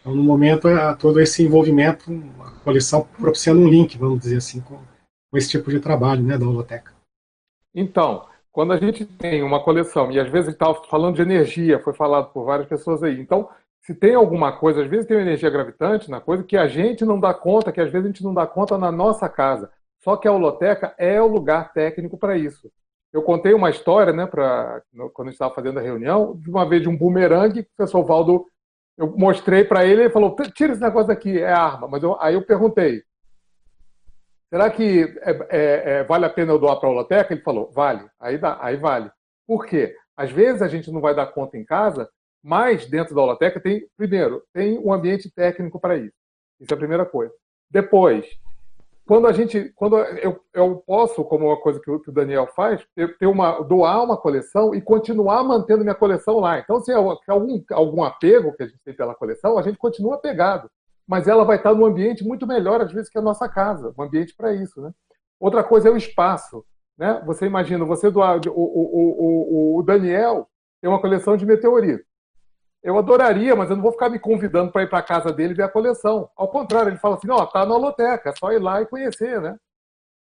Então, 0.00 0.14
no 0.14 0.22
momento, 0.22 0.68
é, 0.68 0.94
todo 0.94 1.20
esse 1.20 1.42
envolvimento, 1.42 2.10
a 2.40 2.50
coleção 2.64 3.06
propiciando 3.18 3.60
um 3.60 3.68
link, 3.68 3.96
vamos 3.98 4.20
dizer 4.20 4.38
assim, 4.38 4.60
com, 4.60 4.76
com 4.76 5.38
esse 5.38 5.50
tipo 5.50 5.70
de 5.70 5.80
trabalho 5.80 6.22
né, 6.22 6.38
da 6.38 6.46
holoteca. 6.46 6.92
Então, 7.74 8.26
quando 8.52 8.72
a 8.72 8.76
gente 8.76 9.04
tem 9.04 9.42
uma 9.42 9.62
coleção, 9.62 10.12
e 10.12 10.20
às 10.20 10.30
vezes 10.30 10.52
está 10.52 10.72
falando 10.74 11.16
de 11.16 11.22
energia, 11.22 11.80
foi 11.80 11.92
falado 11.92 12.32
por 12.32 12.44
várias 12.44 12.68
pessoas 12.68 13.02
aí, 13.02 13.20
então 13.20 13.48
se 13.84 13.94
tem 13.94 14.14
alguma 14.14 14.50
coisa, 14.50 14.82
às 14.82 14.88
vezes 14.88 15.06
tem 15.06 15.14
uma 15.14 15.22
energia 15.22 15.50
gravitante 15.50 16.10
na 16.10 16.18
coisa 16.18 16.42
que 16.42 16.56
a 16.56 16.66
gente 16.66 17.04
não 17.04 17.20
dá 17.20 17.34
conta, 17.34 17.70
que 17.70 17.80
às 17.80 17.90
vezes 17.90 18.06
a 18.06 18.08
gente 18.08 18.24
não 18.24 18.32
dá 18.32 18.46
conta 18.46 18.78
na 18.78 18.90
nossa 18.90 19.28
casa. 19.28 19.70
Só 20.02 20.16
que 20.16 20.26
a 20.26 20.32
holoteca 20.32 20.94
é 20.96 21.20
o 21.20 21.26
lugar 21.26 21.72
técnico 21.74 22.16
para 22.16 22.36
isso. 22.36 22.72
Eu 23.12 23.22
contei 23.22 23.52
uma 23.52 23.68
história, 23.68 24.12
né, 24.12 24.26
pra, 24.26 24.82
quando 25.12 25.28
a 25.28 25.30
gente 25.30 25.34
estava 25.34 25.54
fazendo 25.54 25.78
a 25.78 25.82
reunião, 25.82 26.34
de 26.36 26.48
uma 26.48 26.66
vez 26.66 26.80
de 26.80 26.88
um 26.88 26.96
bumerangue, 26.96 27.62
que 27.62 27.68
o 27.68 27.76
professor 27.76 28.02
Valdo, 28.04 28.46
eu 28.96 29.14
mostrei 29.18 29.64
para 29.64 29.84
ele, 29.84 30.02
ele 30.02 30.10
falou, 30.10 30.34
tira 30.54 30.72
esse 30.72 30.80
negócio 30.80 31.08
daqui, 31.08 31.38
é 31.38 31.52
arma. 31.52 31.86
Mas 31.86 32.02
eu, 32.02 32.16
aí 32.20 32.34
eu 32.34 32.42
perguntei, 32.42 33.02
será 34.48 34.70
que 34.70 35.14
é, 35.20 35.30
é, 35.50 35.90
é, 35.98 36.04
vale 36.04 36.24
a 36.24 36.30
pena 36.30 36.52
eu 36.52 36.58
doar 36.58 36.80
para 36.80 36.88
a 36.88 36.92
holoteca? 36.92 37.34
Ele 37.34 37.42
falou, 37.42 37.70
vale, 37.70 38.08
aí, 38.18 38.38
dá, 38.38 38.56
aí 38.62 38.78
vale. 38.78 39.10
Por 39.46 39.66
quê? 39.66 39.94
Às 40.16 40.30
vezes 40.30 40.62
a 40.62 40.68
gente 40.68 40.90
não 40.90 41.02
vai 41.02 41.14
dar 41.14 41.26
conta 41.26 41.58
em 41.58 41.64
casa 41.64 42.08
mas 42.44 42.86
dentro 42.86 43.14
da 43.14 43.22
Holoteca 43.22 43.58
tem, 43.58 43.88
primeiro, 43.96 44.42
tem 44.52 44.78
um 44.78 44.92
ambiente 44.92 45.30
técnico 45.30 45.80
para 45.80 45.96
isso. 45.96 46.12
Isso 46.60 46.70
é 46.70 46.74
a 46.74 46.78
primeira 46.78 47.06
coisa. 47.06 47.32
Depois, 47.70 48.26
quando 49.06 49.26
a 49.26 49.32
gente, 49.32 49.72
quando 49.74 49.96
eu, 49.96 50.38
eu 50.52 50.76
posso, 50.86 51.24
como 51.24 51.46
uma 51.46 51.58
coisa 51.58 51.80
que 51.80 51.90
o, 51.90 51.98
que 51.98 52.10
o 52.10 52.12
Daniel 52.12 52.46
faz, 52.54 52.86
ter, 52.94 53.26
uma, 53.26 53.62
doar 53.62 54.04
uma 54.04 54.16
coleção 54.18 54.74
e 54.74 54.82
continuar 54.82 55.42
mantendo 55.42 55.82
minha 55.82 55.94
coleção 55.94 56.38
lá. 56.38 56.58
Então, 56.58 56.80
se 56.80 56.92
é 56.92 56.94
algum, 56.94 57.62
algum 57.70 58.04
apego 58.04 58.54
que 58.54 58.62
a 58.62 58.66
gente 58.66 58.80
tem 58.84 58.94
pela 58.94 59.14
coleção, 59.14 59.56
a 59.56 59.62
gente 59.62 59.78
continua 59.78 60.16
apegado. 60.16 60.70
Mas 61.06 61.26
ela 61.26 61.44
vai 61.44 61.56
estar 61.56 61.74
num 61.74 61.86
ambiente 61.86 62.22
muito 62.22 62.46
melhor, 62.46 62.82
às 62.82 62.92
vezes, 62.92 63.08
que 63.10 63.18
a 63.18 63.22
nossa 63.22 63.48
casa. 63.48 63.94
Um 63.98 64.02
ambiente 64.02 64.34
para 64.36 64.52
isso, 64.52 64.82
né? 64.82 64.92
Outra 65.40 65.64
coisa 65.64 65.88
é 65.88 65.92
o 65.92 65.96
espaço. 65.96 66.62
Né? 66.96 67.22
Você 67.24 67.46
imagina, 67.46 67.86
você 67.86 68.10
doar, 68.10 68.38
o, 68.46 68.50
o, 68.50 69.76
o, 69.76 69.78
o 69.78 69.82
Daniel 69.82 70.46
tem 70.80 70.90
uma 70.90 71.00
coleção 71.00 71.36
de 71.38 71.46
meteoritos. 71.46 72.13
Eu 72.84 72.98
adoraria, 72.98 73.56
mas 73.56 73.70
eu 73.70 73.76
não 73.76 73.82
vou 73.82 73.92
ficar 73.92 74.10
me 74.10 74.18
convidando 74.18 74.70
para 74.70 74.82
ir 74.82 74.90
para 74.90 74.98
a 74.98 75.02
casa 75.02 75.32
dele 75.32 75.54
ver 75.54 75.62
a 75.62 75.68
coleção. 75.70 76.28
Ao 76.36 76.46
contrário, 76.46 76.90
ele 76.90 76.98
fala 76.98 77.16
assim: 77.16 77.30
ó, 77.30 77.46
tá 77.46 77.64
na 77.64 77.74
holoteca, 77.74 78.28
é 78.28 78.34
só 78.38 78.52
ir 78.52 78.58
lá 78.58 78.82
e 78.82 78.86
conhecer, 78.86 79.40
né? 79.40 79.56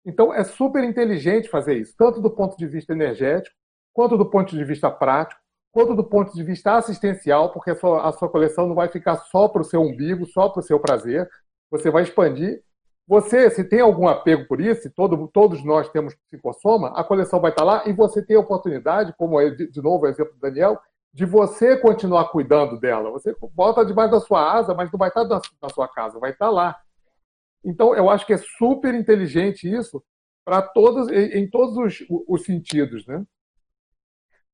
Então 0.06 0.32
é 0.32 0.44
super 0.44 0.84
inteligente 0.84 1.50
fazer 1.50 1.74
isso, 1.76 1.96
tanto 1.98 2.22
do 2.22 2.30
ponto 2.30 2.56
de 2.56 2.68
vista 2.68 2.94
energético, 2.94 3.56
quanto 3.92 4.16
do 4.16 4.30
ponto 4.30 4.56
de 4.56 4.64
vista 4.64 4.92
prático, 4.92 5.42
quanto 5.72 5.96
do 5.96 6.04
ponto 6.04 6.32
de 6.34 6.44
vista 6.44 6.76
assistencial, 6.76 7.52
porque 7.52 7.72
a 7.72 7.76
sua, 7.76 8.08
a 8.08 8.12
sua 8.12 8.30
coleção 8.30 8.68
não 8.68 8.76
vai 8.76 8.90
ficar 8.90 9.16
só 9.16 9.48
para 9.48 9.64
o 9.64 9.66
seu 9.66 9.82
umbigo, 9.82 10.28
só 10.28 10.48
para 10.48 10.60
o 10.60 10.64
seu 10.64 10.80
prazer. 10.80 11.28
Você 11.72 11.90
vai 11.90 12.04
expandir. 12.04 12.62
Você, 13.08 13.50
se 13.50 13.64
tem 13.64 13.82
algum 13.82 14.08
apego 14.08 14.48
por 14.48 14.62
isso, 14.62 14.90
todo, 14.92 15.28
todos 15.28 15.64
nós 15.64 15.90
temos 15.90 16.16
psicossoma, 16.16 16.90
a 16.96 17.04
coleção 17.04 17.40
vai 17.40 17.52
estar 17.52 17.64
lá 17.64 17.84
e 17.88 17.94
você 17.94 18.24
tem 18.24 18.36
a 18.36 18.40
oportunidade, 18.40 19.14
como 19.18 19.40
é, 19.40 19.50
de 19.52 19.82
novo 19.82 20.06
o 20.06 20.08
exemplo 20.08 20.34
do 20.34 20.40
Daniel, 20.40 20.80
de 21.16 21.26
você 21.26 21.78
continuar 21.78 22.26
cuidando 22.26 22.78
dela. 22.78 23.10
Você 23.10 23.34
bota 23.54 23.86
debaixo 23.86 24.12
da 24.12 24.20
sua 24.20 24.58
asa, 24.58 24.74
mas 24.74 24.92
não 24.92 25.00
vai 25.00 25.08
estar 25.08 25.24
na 25.24 25.70
sua 25.74 25.88
casa, 25.88 26.20
vai 26.20 26.32
estar 26.32 26.50
lá. 26.50 26.78
Então, 27.64 27.96
eu 27.96 28.10
acho 28.10 28.26
que 28.26 28.34
é 28.34 28.38
super 28.38 28.94
inteligente 28.94 29.64
isso 29.64 30.04
para 30.44 30.62
todos, 30.62 31.10
em 31.10 31.50
todos 31.50 31.78
os, 31.78 32.06
os, 32.28 32.44
sentidos, 32.44 33.08
né? 33.08 33.24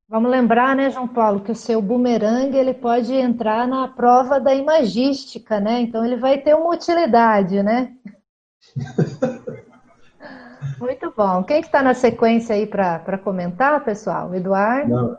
Vamos 0.08 0.30
lembrar, 0.30 0.76
né, 0.76 0.88
João 0.88 1.08
Paulo, 1.08 1.40
que 1.40 1.50
o 1.50 1.56
seu 1.56 1.82
bumerangue 1.82 2.56
ele 2.56 2.74
pode 2.74 3.12
entrar 3.12 3.66
na 3.66 3.88
prova 3.88 4.38
da 4.38 4.54
imagística, 4.54 5.58
né? 5.58 5.80
Então 5.80 6.04
ele 6.04 6.16
vai 6.16 6.38
ter 6.38 6.54
uma 6.54 6.72
utilidade, 6.72 7.60
né? 7.60 7.92
Muito 10.78 11.12
bom. 11.16 11.42
Quem 11.42 11.60
está 11.60 11.82
na 11.82 11.92
sequência 11.92 12.54
aí 12.54 12.68
para 12.68 13.18
comentar, 13.18 13.84
pessoal? 13.84 14.32
Eduardo? 14.32 14.88
Não 14.88 15.18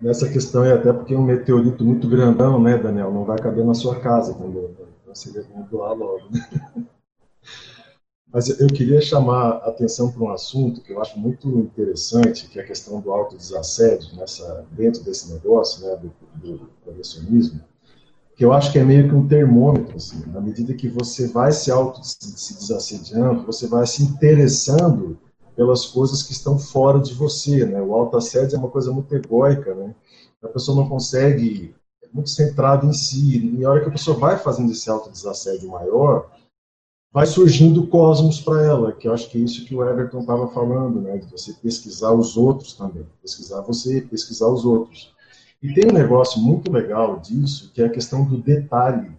nessa 0.00 0.28
questão, 0.28 0.64
e 0.64 0.72
até 0.72 0.92
porque 0.92 1.14
é 1.14 1.18
um 1.18 1.24
meteorito 1.24 1.84
muito 1.84 2.08
grandão, 2.08 2.60
né, 2.60 2.76
Daniel? 2.76 3.12
Não 3.12 3.24
vai 3.24 3.38
caber 3.38 3.64
na 3.64 3.74
sua 3.74 4.00
casa, 4.00 4.32
entendeu? 4.32 4.74
Então 5.02 5.14
seria 5.14 5.44
bom 5.44 5.66
logo. 5.72 6.22
Né? 6.30 6.86
Mas 8.32 8.48
eu 8.58 8.66
queria 8.66 9.00
chamar 9.00 9.58
a 9.58 9.68
atenção 9.68 10.10
para 10.10 10.22
um 10.24 10.32
assunto 10.32 10.82
que 10.82 10.92
eu 10.92 11.00
acho 11.00 11.16
muito 11.20 11.48
interessante, 11.60 12.48
que 12.48 12.58
é 12.58 12.62
a 12.62 12.66
questão 12.66 13.00
do 13.00 13.12
autodesassédio 13.12 14.16
nessa, 14.16 14.66
dentro 14.72 15.04
desse 15.04 15.32
negócio, 15.32 15.86
né, 15.86 15.96
do, 15.96 16.12
do 16.42 16.68
colecionismo, 16.84 17.60
que 18.34 18.44
eu 18.44 18.52
acho 18.52 18.72
que 18.72 18.78
é 18.80 18.84
meio 18.84 19.08
que 19.08 19.14
um 19.14 19.28
termômetro, 19.28 19.96
assim, 19.96 20.20
na 20.26 20.40
medida 20.40 20.74
que 20.74 20.88
você 20.88 21.28
vai 21.28 21.52
se 21.52 21.70
auto 21.70 22.00
se 22.02 22.54
desassediando, 22.54 23.46
você 23.46 23.68
vai 23.68 23.86
se 23.86 24.02
interessando 24.02 25.16
pelas 25.56 25.86
coisas 25.86 26.22
que 26.22 26.32
estão 26.32 26.58
fora 26.58 27.00
de 27.00 27.14
você, 27.14 27.64
né? 27.64 27.80
O 27.80 27.94
autoassédio 27.94 28.56
é 28.56 28.58
uma 28.58 28.70
coisa 28.70 28.92
muito 28.92 29.14
egóica, 29.14 29.74
né? 29.74 29.94
A 30.42 30.48
pessoa 30.48 30.76
não 30.76 30.88
consegue, 30.88 31.74
é 32.02 32.08
muito 32.12 32.30
centrada 32.30 32.84
em 32.86 32.92
si. 32.92 33.54
E 33.56 33.64
a 33.64 33.70
hora 33.70 33.80
que 33.80 33.88
a 33.88 33.92
pessoa 33.92 34.16
vai 34.16 34.38
fazendo 34.38 34.72
esse 34.72 34.90
autodesassédio 34.90 35.70
maior, 35.70 36.30
vai 37.12 37.26
surgindo 37.26 37.86
cosmos 37.86 38.40
para 38.40 38.62
ela, 38.62 38.92
que 38.92 39.06
eu 39.06 39.14
acho 39.14 39.30
que 39.30 39.38
é 39.38 39.40
isso 39.40 39.64
que 39.64 39.74
o 39.74 39.88
Everton 39.88 40.20
estava 40.20 40.48
falando, 40.48 41.00
né? 41.00 41.16
De 41.18 41.30
você 41.30 41.52
pesquisar 41.52 42.12
os 42.12 42.36
outros 42.36 42.74
também. 42.74 43.06
Pesquisar 43.22 43.60
você, 43.60 44.00
pesquisar 44.00 44.48
os 44.48 44.64
outros. 44.64 45.14
E 45.62 45.72
tem 45.72 45.88
um 45.90 45.94
negócio 45.94 46.40
muito 46.40 46.70
legal 46.70 47.20
disso, 47.20 47.70
que 47.72 47.80
é 47.80 47.86
a 47.86 47.90
questão 47.90 48.24
do 48.24 48.36
detalhe. 48.36 49.10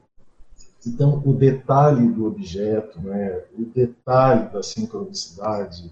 Então, 0.85 1.23
o 1.25 1.33
detalhe 1.33 2.07
do 2.11 2.27
objeto, 2.27 2.99
né? 3.01 3.41
o 3.57 3.65
detalhe 3.65 4.51
da 4.53 4.61
sincronicidade, 4.61 5.91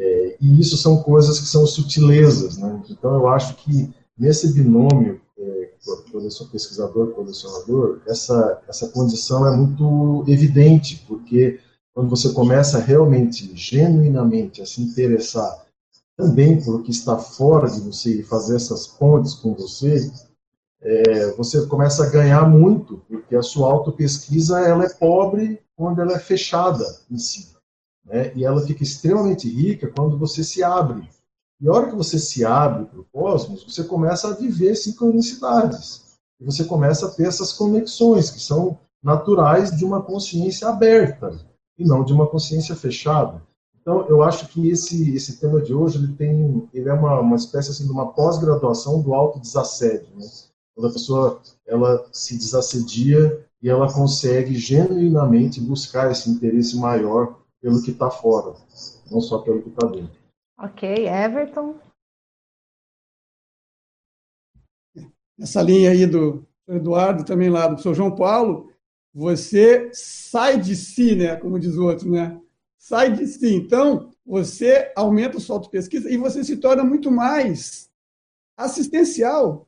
é, 0.00 0.36
e 0.40 0.58
isso 0.58 0.78
são 0.78 1.02
coisas 1.02 1.38
que 1.38 1.46
são 1.46 1.66
sutilezas, 1.66 2.56
né? 2.56 2.82
Então 2.88 3.12
eu 3.14 3.28
acho 3.28 3.54
que 3.56 3.92
nesse 4.18 4.50
binômio 4.54 5.20
é, 5.38 5.70
pesquisador 6.50 7.08
colecionador 7.08 8.00
essa 8.06 8.62
essa 8.66 8.88
condição 8.88 9.46
é 9.46 9.54
muito 9.54 10.24
evidente 10.26 11.04
porque 11.06 11.60
quando 11.92 12.08
você 12.08 12.32
começa 12.32 12.78
realmente 12.78 13.50
genuinamente 13.54 14.62
a 14.62 14.66
se 14.66 14.80
interessar 14.80 15.66
também 16.16 16.62
por 16.62 16.76
o 16.76 16.82
que 16.82 16.90
está 16.90 17.18
fora 17.18 17.68
de 17.68 17.80
você 17.80 18.20
e 18.20 18.22
fazer 18.22 18.56
essas 18.56 18.86
pontes 18.86 19.34
com 19.34 19.52
você 19.54 20.10
é, 20.80 21.32
você 21.32 21.66
começa 21.66 22.04
a 22.04 22.10
ganhar 22.10 22.48
muito 22.48 23.02
porque 23.06 23.36
a 23.36 23.42
sua 23.42 23.70
autopesquisa 23.70 24.60
ela 24.60 24.84
é 24.84 24.88
pobre 24.88 25.60
quando 25.76 26.00
ela 26.00 26.14
é 26.14 26.18
fechada 26.18 26.86
em 27.10 27.18
si 27.18 27.49
né? 28.10 28.32
e 28.34 28.44
ela 28.44 28.60
fica 28.66 28.82
extremamente 28.82 29.48
rica 29.48 29.90
quando 29.94 30.18
você 30.18 30.42
se 30.42 30.62
abre. 30.62 31.08
E 31.60 31.68
a 31.68 31.72
hora 31.72 31.88
que 31.88 31.96
você 31.96 32.18
se 32.18 32.44
abre 32.44 32.86
para 32.86 33.00
o 33.00 33.04
cosmos, 33.04 33.62
você 33.62 33.84
começa 33.84 34.28
a 34.28 34.34
viver 34.34 34.74
sincronicidades. 34.74 36.16
E 36.40 36.44
você 36.44 36.64
começa 36.64 37.06
a 37.06 37.10
ter 37.10 37.26
essas 37.26 37.52
conexões 37.52 38.30
que 38.30 38.40
são 38.40 38.78
naturais 39.02 39.70
de 39.70 39.84
uma 39.84 40.02
consciência 40.02 40.68
aberta 40.68 41.38
e 41.78 41.84
não 41.84 42.04
de 42.04 42.12
uma 42.12 42.26
consciência 42.26 42.74
fechada. 42.74 43.42
Então, 43.80 44.06
eu 44.08 44.22
acho 44.22 44.48
que 44.48 44.68
esse, 44.68 45.14
esse 45.14 45.38
tema 45.38 45.60
de 45.60 45.72
hoje 45.72 45.98
ele 45.98 46.12
tem, 46.14 46.68
ele 46.72 46.88
é 46.88 46.92
uma, 46.92 47.20
uma 47.20 47.36
espécie 47.36 47.70
assim, 47.70 47.86
de 47.86 47.92
uma 47.92 48.12
pós-graduação 48.12 49.00
do 49.00 49.14
autodesassédio. 49.14 50.08
Né? 50.16 50.26
Quando 50.74 50.90
a 50.90 50.92
pessoa 50.92 51.40
ela 51.66 52.06
se 52.12 52.36
desassedia 52.36 53.46
e 53.62 53.68
ela 53.68 53.92
consegue 53.92 54.54
genuinamente 54.54 55.60
buscar 55.60 56.10
esse 56.10 56.30
interesse 56.30 56.76
maior 56.76 57.39
pelo 57.60 57.82
que 57.82 57.90
está 57.90 58.10
fora, 58.10 58.56
não 59.10 59.20
só 59.20 59.38
pelo 59.38 59.62
que 59.62 59.68
está 59.68 59.86
dentro. 59.86 60.18
Ok, 60.58 61.06
Everton. 61.06 61.78
Essa 65.38 65.62
linha 65.62 65.90
aí 65.90 66.06
do 66.06 66.46
Eduardo, 66.68 67.24
também 67.24 67.48
lá 67.48 67.66
do 67.66 67.80
São 67.80 67.94
João 67.94 68.14
Paulo, 68.14 68.70
você 69.12 69.90
sai 69.92 70.60
de 70.60 70.76
si, 70.76 71.14
né? 71.14 71.36
Como 71.36 71.58
diz 71.58 71.76
o 71.76 71.84
outro, 71.84 72.10
né? 72.10 72.40
Sai 72.76 73.12
de 73.12 73.26
si. 73.26 73.54
Então, 73.54 74.10
você 74.24 74.92
aumenta 74.94 75.38
a 75.38 75.40
sua 75.40 75.56
auto-pesquisa 75.56 76.10
e 76.10 76.16
você 76.16 76.44
se 76.44 76.56
torna 76.56 76.84
muito 76.84 77.10
mais 77.10 77.90
assistencial. 78.56 79.66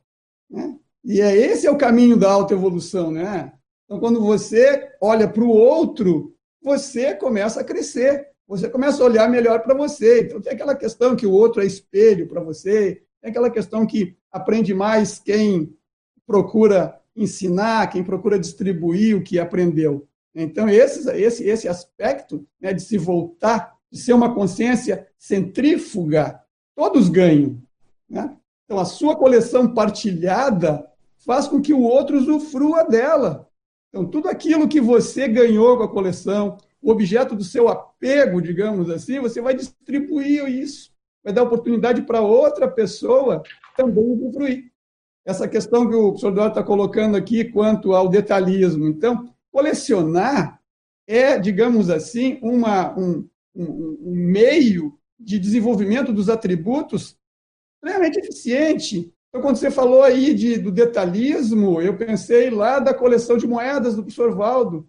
Né? 0.49 0.77
E 1.03 1.19
é 1.19 1.35
esse 1.35 1.67
é 1.67 1.71
o 1.71 1.77
caminho 1.77 2.15
da 2.15 2.31
autoevolução, 2.31 3.11
né? 3.11 3.53
Então, 3.85 3.99
quando 3.99 4.21
você 4.21 4.95
olha 5.01 5.27
para 5.27 5.43
o 5.43 5.49
outro 5.49 6.32
você 6.63 7.13
começa 7.13 7.61
a 7.61 7.63
crescer, 7.63 8.29
você 8.47 8.69
começa 8.69 9.01
a 9.01 9.05
olhar 9.05 9.29
melhor 9.29 9.61
para 9.61 9.75
você. 9.75 10.21
Então, 10.21 10.41
tem 10.41 10.53
aquela 10.53 10.75
questão 10.75 11.15
que 11.15 11.25
o 11.25 11.31
outro 11.31 11.61
é 11.61 11.65
espelho 11.65 12.27
para 12.27 12.41
você, 12.41 13.03
é 13.21 13.29
aquela 13.29 13.49
questão 13.49 13.85
que 13.85 14.15
aprende 14.31 14.73
mais 14.73 15.19
quem 15.19 15.75
procura 16.25 16.99
ensinar, 17.15 17.87
quem 17.87 18.03
procura 18.03 18.39
distribuir 18.39 19.15
o 19.15 19.23
que 19.23 19.39
aprendeu. 19.39 20.07
Então, 20.33 20.67
esse, 20.67 21.07
esse, 21.11 21.43
esse 21.43 21.67
aspecto 21.67 22.45
né, 22.59 22.73
de 22.73 22.81
se 22.81 22.97
voltar, 22.97 23.75
de 23.91 23.99
ser 23.99 24.13
uma 24.13 24.33
consciência 24.33 25.07
centrífuga, 25.17 26.41
todos 26.75 27.09
ganham. 27.09 27.61
Né? 28.09 28.35
Então, 28.65 28.79
a 28.79 28.85
sua 28.85 29.15
coleção 29.15 29.73
partilhada 29.73 30.85
faz 31.23 31.47
com 31.47 31.61
que 31.61 31.73
o 31.73 31.81
outro 31.81 32.17
usufrua 32.17 32.83
dela. 32.83 33.47
Então, 33.93 34.07
tudo 34.07 34.27
aquilo 34.27 34.67
que 34.67 34.81
você 34.81 35.27
ganhou 35.27 35.77
com 35.77 35.83
a 35.83 35.87
coleção, 35.87 36.57
o 36.81 36.89
objeto 36.89 37.35
do 37.35 37.43
seu 37.43 37.69
apego, 37.69 38.41
digamos 38.41 38.89
assim, 38.89 39.19
você 39.19 39.39
vai 39.39 39.53
distribuir 39.53 40.47
isso, 40.47 40.91
vai 41.23 41.31
dar 41.31 41.43
oportunidade 41.43 42.01
para 42.01 42.19
outra 42.19 42.67
pessoa 42.67 43.43
também 43.77 44.03
usufruir. 44.03 44.71
Essa 45.23 45.47
questão 45.47 45.87
que 45.87 45.95
o 45.95 46.09
professor 46.09 46.31
Eduardo 46.31 46.53
está 46.53 46.63
colocando 46.63 47.15
aqui 47.15 47.45
quanto 47.45 47.93
ao 47.93 48.09
detalhismo. 48.09 48.87
Então, 48.87 49.29
colecionar 49.51 50.59
é, 51.07 51.37
digamos 51.37 51.89
assim, 51.89 52.39
uma, 52.41 52.97
um, 52.97 53.27
um, 53.55 53.97
um 54.01 54.15
meio 54.15 54.97
de 55.19 55.37
desenvolvimento 55.37 56.11
dos 56.11 56.29
atributos 56.29 57.17
extremamente 57.75 58.19
eficiente. 58.19 59.12
Então, 59.33 59.41
quando 59.41 59.55
você 59.55 59.71
falou 59.71 60.03
aí 60.03 60.31
de, 60.35 60.59
do 60.59 60.71
detalhismo, 60.71 61.81
eu 61.81 61.97
pensei 61.97 62.51
lá 62.51 62.77
da 62.77 62.93
coleção 62.93 63.35
de 63.35 63.47
moedas 63.47 63.95
do 63.95 64.03
professor 64.03 64.31
Valdo. 64.35 64.87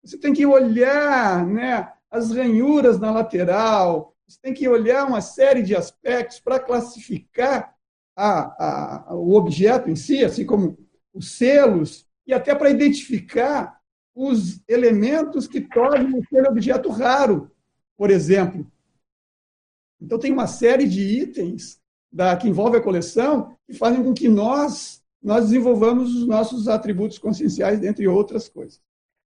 Você 0.00 0.16
tem 0.16 0.32
que 0.32 0.46
olhar 0.46 1.44
né, 1.44 1.92
as 2.08 2.30
ranhuras 2.30 3.00
na 3.00 3.10
lateral, 3.10 4.14
você 4.28 4.38
tem 4.40 4.54
que 4.54 4.68
olhar 4.68 5.04
uma 5.04 5.20
série 5.20 5.60
de 5.60 5.74
aspectos 5.74 6.38
para 6.38 6.60
classificar 6.60 7.74
a, 8.14 9.08
a, 9.08 9.16
o 9.16 9.34
objeto 9.34 9.90
em 9.90 9.96
si, 9.96 10.24
assim 10.24 10.46
como 10.46 10.78
os 11.12 11.32
selos, 11.32 12.06
e 12.24 12.32
até 12.32 12.54
para 12.54 12.70
identificar 12.70 13.80
os 14.14 14.62
elementos 14.68 15.48
que 15.48 15.60
tornam 15.60 16.20
aquele 16.20 16.46
objeto 16.46 16.90
raro, 16.90 17.50
por 17.96 18.08
exemplo. 18.08 18.70
Então, 20.00 20.16
tem 20.16 20.30
uma 20.32 20.46
série 20.46 20.86
de 20.86 21.02
itens 21.02 21.80
da, 22.12 22.36
que 22.36 22.48
envolve 22.48 22.76
a 22.76 22.82
coleção 22.82 23.54
que 23.66 23.76
fazem 23.76 24.02
com 24.02 24.14
que 24.14 24.28
nós, 24.28 25.02
nós 25.22 25.44
desenvolvamos 25.44 26.14
os 26.14 26.26
nossos 26.26 26.68
atributos 26.68 27.18
conscienciais, 27.18 27.80
dentre 27.80 28.06
outras 28.08 28.48
coisas. 28.48 28.80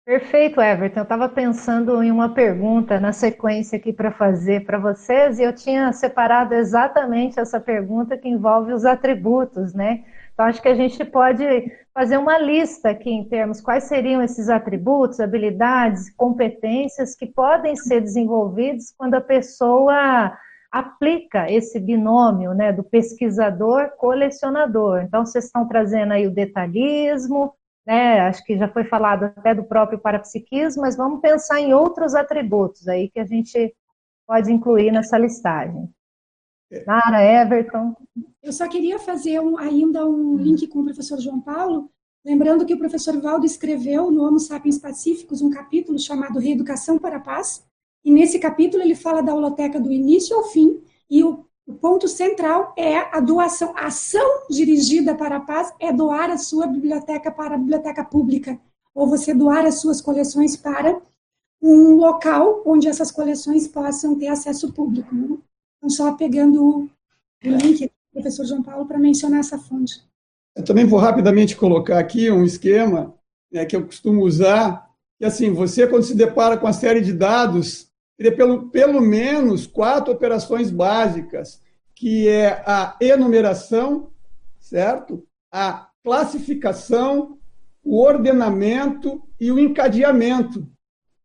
Perfeito, 0.07 0.61
Everton. 0.61 1.01
Eu 1.01 1.03
estava 1.03 1.27
pensando 1.27 2.01
em 2.01 2.09
uma 2.09 2.33
pergunta 2.33 2.97
na 2.97 3.11
sequência 3.11 3.77
aqui 3.77 3.91
para 3.91 4.09
fazer 4.09 4.65
para 4.65 4.77
vocês 4.77 5.37
e 5.37 5.43
eu 5.43 5.53
tinha 5.53 5.91
separado 5.91 6.53
exatamente 6.53 7.41
essa 7.41 7.59
pergunta 7.59 8.17
que 8.17 8.29
envolve 8.29 8.71
os 8.71 8.85
atributos, 8.85 9.73
né? 9.73 10.05
Então, 10.33 10.45
acho 10.45 10.61
que 10.61 10.69
a 10.69 10.75
gente 10.75 11.03
pode 11.03 11.43
fazer 11.93 12.15
uma 12.15 12.37
lista 12.37 12.91
aqui 12.91 13.09
em 13.09 13.27
termos 13.27 13.59
quais 13.59 13.83
seriam 13.83 14.21
esses 14.21 14.47
atributos, 14.47 15.19
habilidades, 15.19 16.09
competências 16.15 17.13
que 17.13 17.25
podem 17.25 17.75
ser 17.75 17.99
desenvolvidos 17.99 18.93
quando 18.97 19.15
a 19.15 19.21
pessoa 19.21 20.31
aplica 20.79 21.51
esse 21.51 21.79
binômio 21.79 22.53
né, 22.53 22.71
do 22.71 22.83
pesquisador-colecionador. 22.83 25.01
Então, 25.01 25.25
vocês 25.25 25.45
estão 25.45 25.67
trazendo 25.67 26.13
aí 26.13 26.27
o 26.27 26.33
detalhismo, 26.33 27.55
né, 27.85 28.19
acho 28.21 28.43
que 28.43 28.57
já 28.57 28.67
foi 28.67 28.83
falado 28.83 29.23
até 29.23 29.55
do 29.55 29.63
próprio 29.63 29.97
parapsiquismo, 29.97 30.81
mas 30.81 30.95
vamos 30.95 31.21
pensar 31.21 31.59
em 31.59 31.73
outros 31.73 32.13
atributos 32.13 32.87
aí 32.87 33.09
que 33.09 33.19
a 33.19 33.25
gente 33.25 33.73
pode 34.27 34.51
incluir 34.51 34.91
nessa 34.91 35.17
listagem. 35.17 35.89
Nara, 36.85 37.23
Everton. 37.23 37.95
Eu 38.43 38.51
só 38.51 38.67
queria 38.67 38.99
fazer 38.99 39.39
um, 39.39 39.57
ainda 39.57 40.05
um 40.05 40.35
link 40.35 40.67
com 40.67 40.79
o 40.79 40.83
professor 40.83 41.19
João 41.19 41.39
Paulo, 41.39 41.89
lembrando 42.25 42.65
que 42.65 42.73
o 42.73 42.77
professor 42.77 43.19
Valdo 43.21 43.45
escreveu 43.45 44.11
no 44.11 44.23
Homo 44.23 44.39
Sapiens 44.39 44.77
Pacíficos 44.77 45.41
um 45.41 45.49
capítulo 45.49 45.97
chamado 45.97 46.39
Reeducação 46.39 46.99
para 46.99 47.17
a 47.17 47.21
Paz, 47.21 47.65
e 48.03 48.11
nesse 48.11 48.39
capítulo 48.39 48.83
ele 48.83 48.95
fala 48.95 49.21
da 49.21 49.33
holoteca 49.33 49.79
do 49.79 49.91
início 49.91 50.35
ao 50.35 50.45
fim, 50.45 50.81
e 51.09 51.23
o, 51.23 51.45
o 51.65 51.73
ponto 51.73 52.07
central 52.07 52.73
é 52.77 52.97
a 52.97 53.19
doação. 53.19 53.73
A 53.75 53.87
ação 53.87 54.47
dirigida 54.49 55.15
para 55.15 55.37
a 55.37 55.41
paz 55.41 55.73
é 55.79 55.91
doar 55.91 56.29
a 56.29 56.37
sua 56.37 56.67
biblioteca 56.67 57.31
para 57.31 57.55
a 57.55 57.57
biblioteca 57.57 58.03
pública, 58.03 58.59
ou 58.93 59.07
você 59.07 59.33
doar 59.33 59.65
as 59.65 59.79
suas 59.79 60.01
coleções 60.01 60.55
para 60.55 61.01
um 61.61 61.95
local 61.95 62.61
onde 62.65 62.87
essas 62.87 63.11
coleções 63.11 63.67
possam 63.67 64.17
ter 64.17 64.27
acesso 64.27 64.71
público. 64.71 65.13
Né? 65.13 65.37
Então, 65.77 65.89
só 65.89 66.13
pegando 66.13 66.63
o 66.63 66.89
link 67.43 67.85
do 67.85 67.91
professor 68.13 68.45
João 68.45 68.63
Paulo 68.63 68.85
para 68.85 68.99
mencionar 68.99 69.39
essa 69.39 69.57
fonte. 69.57 70.01
Eu 70.55 70.63
também 70.63 70.85
vou 70.85 70.99
rapidamente 70.99 71.55
colocar 71.55 71.99
aqui 71.99 72.31
um 72.31 72.43
esquema 72.43 73.13
né, 73.51 73.65
que 73.65 73.75
eu 73.75 73.85
costumo 73.85 74.23
usar, 74.23 74.89
que 75.17 75.25
assim, 75.25 75.51
você 75.51 75.87
quando 75.87 76.03
se 76.03 76.15
depara 76.15 76.57
com 76.57 76.67
a 76.67 76.73
série 76.73 77.01
de 77.01 77.13
dados, 77.13 77.86
teria 78.17 78.35
pelo, 78.35 78.69
pelo 78.69 78.99
menos 78.99 79.67
quatro 79.67 80.11
operações 80.11 80.71
básicas, 80.71 81.61
que 81.93 82.27
é 82.27 82.63
a 82.65 82.95
enumeração, 82.99 84.09
certo? 84.59 85.25
A 85.51 85.89
classificação, 86.03 87.37
o 87.83 88.01
ordenamento 88.01 89.21
e 89.39 89.51
o 89.51 89.59
encadeamento. 89.59 90.67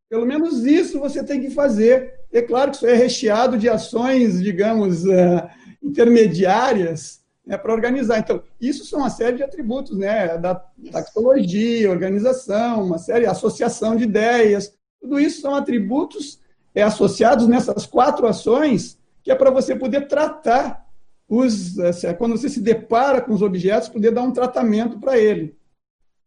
Pelo 0.09 0.27
menos 0.27 0.64
isso 0.64 1.01
você 1.01 1.24
tem 1.24 1.40
que 1.40 1.51
fazer 1.51 2.23
é 2.32 2.40
claro 2.40 2.70
que 2.70 2.78
isso 2.78 2.86
é 2.86 2.94
recheado 2.94 3.59
de 3.59 3.69
ações, 3.69 4.43
digamos, 4.43 5.05
uh, 5.05 5.48
intermediárias 5.82 7.20
né, 7.47 7.59
para 7.59 7.73
organizar. 7.73 8.19
Então, 8.19 8.43
isso 8.59 8.86
são 8.86 9.01
uma 9.01 9.10
série 9.10 9.36
de 9.36 9.43
atributos, 9.43 9.98
né, 9.98 10.39
da 10.39 10.55
taxologia, 10.90 11.90
organização, 11.90 12.86
uma 12.86 12.98
série, 12.98 13.27
associação 13.27 13.94
de 13.94 14.05
ideias. 14.05 14.73
Tudo 14.98 15.20
isso 15.20 15.43
são 15.43 15.55
atributos 15.55 16.40
é, 16.74 16.82
associados 16.82 17.47
nessas 17.47 17.86
quatro 17.86 18.27
ações 18.27 18.99
que 19.23 19.31
é 19.31 19.35
para 19.35 19.51
você 19.51 19.77
poder 19.77 20.09
tratar 20.09 20.85
os, 21.28 21.77
quando 22.19 22.36
você 22.36 22.49
se 22.49 22.61
depara 22.61 23.20
com 23.20 23.32
os 23.32 23.40
objetos, 23.40 23.89
poder 23.89 24.11
dar 24.11 24.23
um 24.23 24.32
tratamento 24.32 24.99
para 24.99 25.16
ele. 25.16 25.57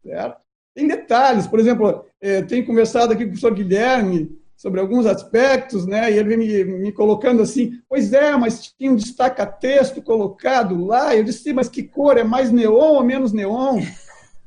Certo? 0.02 0.40
Tem 0.74 0.86
detalhes, 0.86 1.46
por 1.46 1.60
exemplo, 1.60 2.04
é, 2.20 2.42
tenho 2.42 2.66
conversado 2.66 3.12
aqui 3.12 3.24
com 3.24 3.28
o 3.28 3.32
professor 3.32 3.54
Guilherme 3.54 4.36
sobre 4.56 4.80
alguns 4.80 5.04
aspectos, 5.06 5.86
né? 5.86 6.10
E 6.10 6.18
ele 6.18 6.36
vem 6.36 6.38
me, 6.38 6.64
me 6.64 6.92
colocando 6.92 7.42
assim, 7.42 7.80
pois 7.88 8.12
é, 8.12 8.34
mas 8.36 8.74
tinha 8.76 8.90
um 8.90 8.96
destaca-texto 8.96 10.02
colocado 10.02 10.84
lá. 10.84 11.14
Eu 11.14 11.24
disse, 11.24 11.52
mas 11.52 11.68
que 11.68 11.82
cor? 11.82 12.16
É 12.16 12.24
mais 12.24 12.50
neon 12.50 12.94
ou 12.94 13.04
menos 13.04 13.32
neon? 13.32 13.80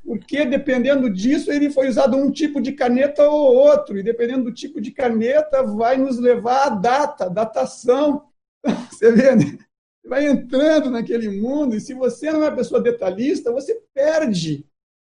Porque 0.09 0.43
dependendo 0.43 1.07
disso, 1.07 1.51
ele 1.51 1.69
foi 1.69 1.87
usado 1.87 2.17
um 2.17 2.31
tipo 2.31 2.59
de 2.59 2.71
caneta 2.71 3.29
ou 3.29 3.55
outro, 3.55 3.95
e 3.95 4.01
dependendo 4.01 4.45
do 4.45 4.51
tipo 4.51 4.81
de 4.81 4.89
caneta, 4.89 5.61
vai 5.61 5.97
nos 5.97 6.17
levar 6.17 6.65
à 6.65 6.69
data, 6.69 7.29
datação. 7.29 8.23
Você 8.89 9.11
vê, 9.11 9.35
né? 9.35 9.59
Vai 10.03 10.25
entrando 10.25 10.89
naquele 10.89 11.29
mundo, 11.39 11.75
e 11.75 11.79
se 11.79 11.93
você 11.93 12.31
não 12.31 12.43
é 12.43 12.49
uma 12.49 12.55
pessoa 12.55 12.81
detalhista, 12.81 13.51
você 13.51 13.79
perde 13.93 14.65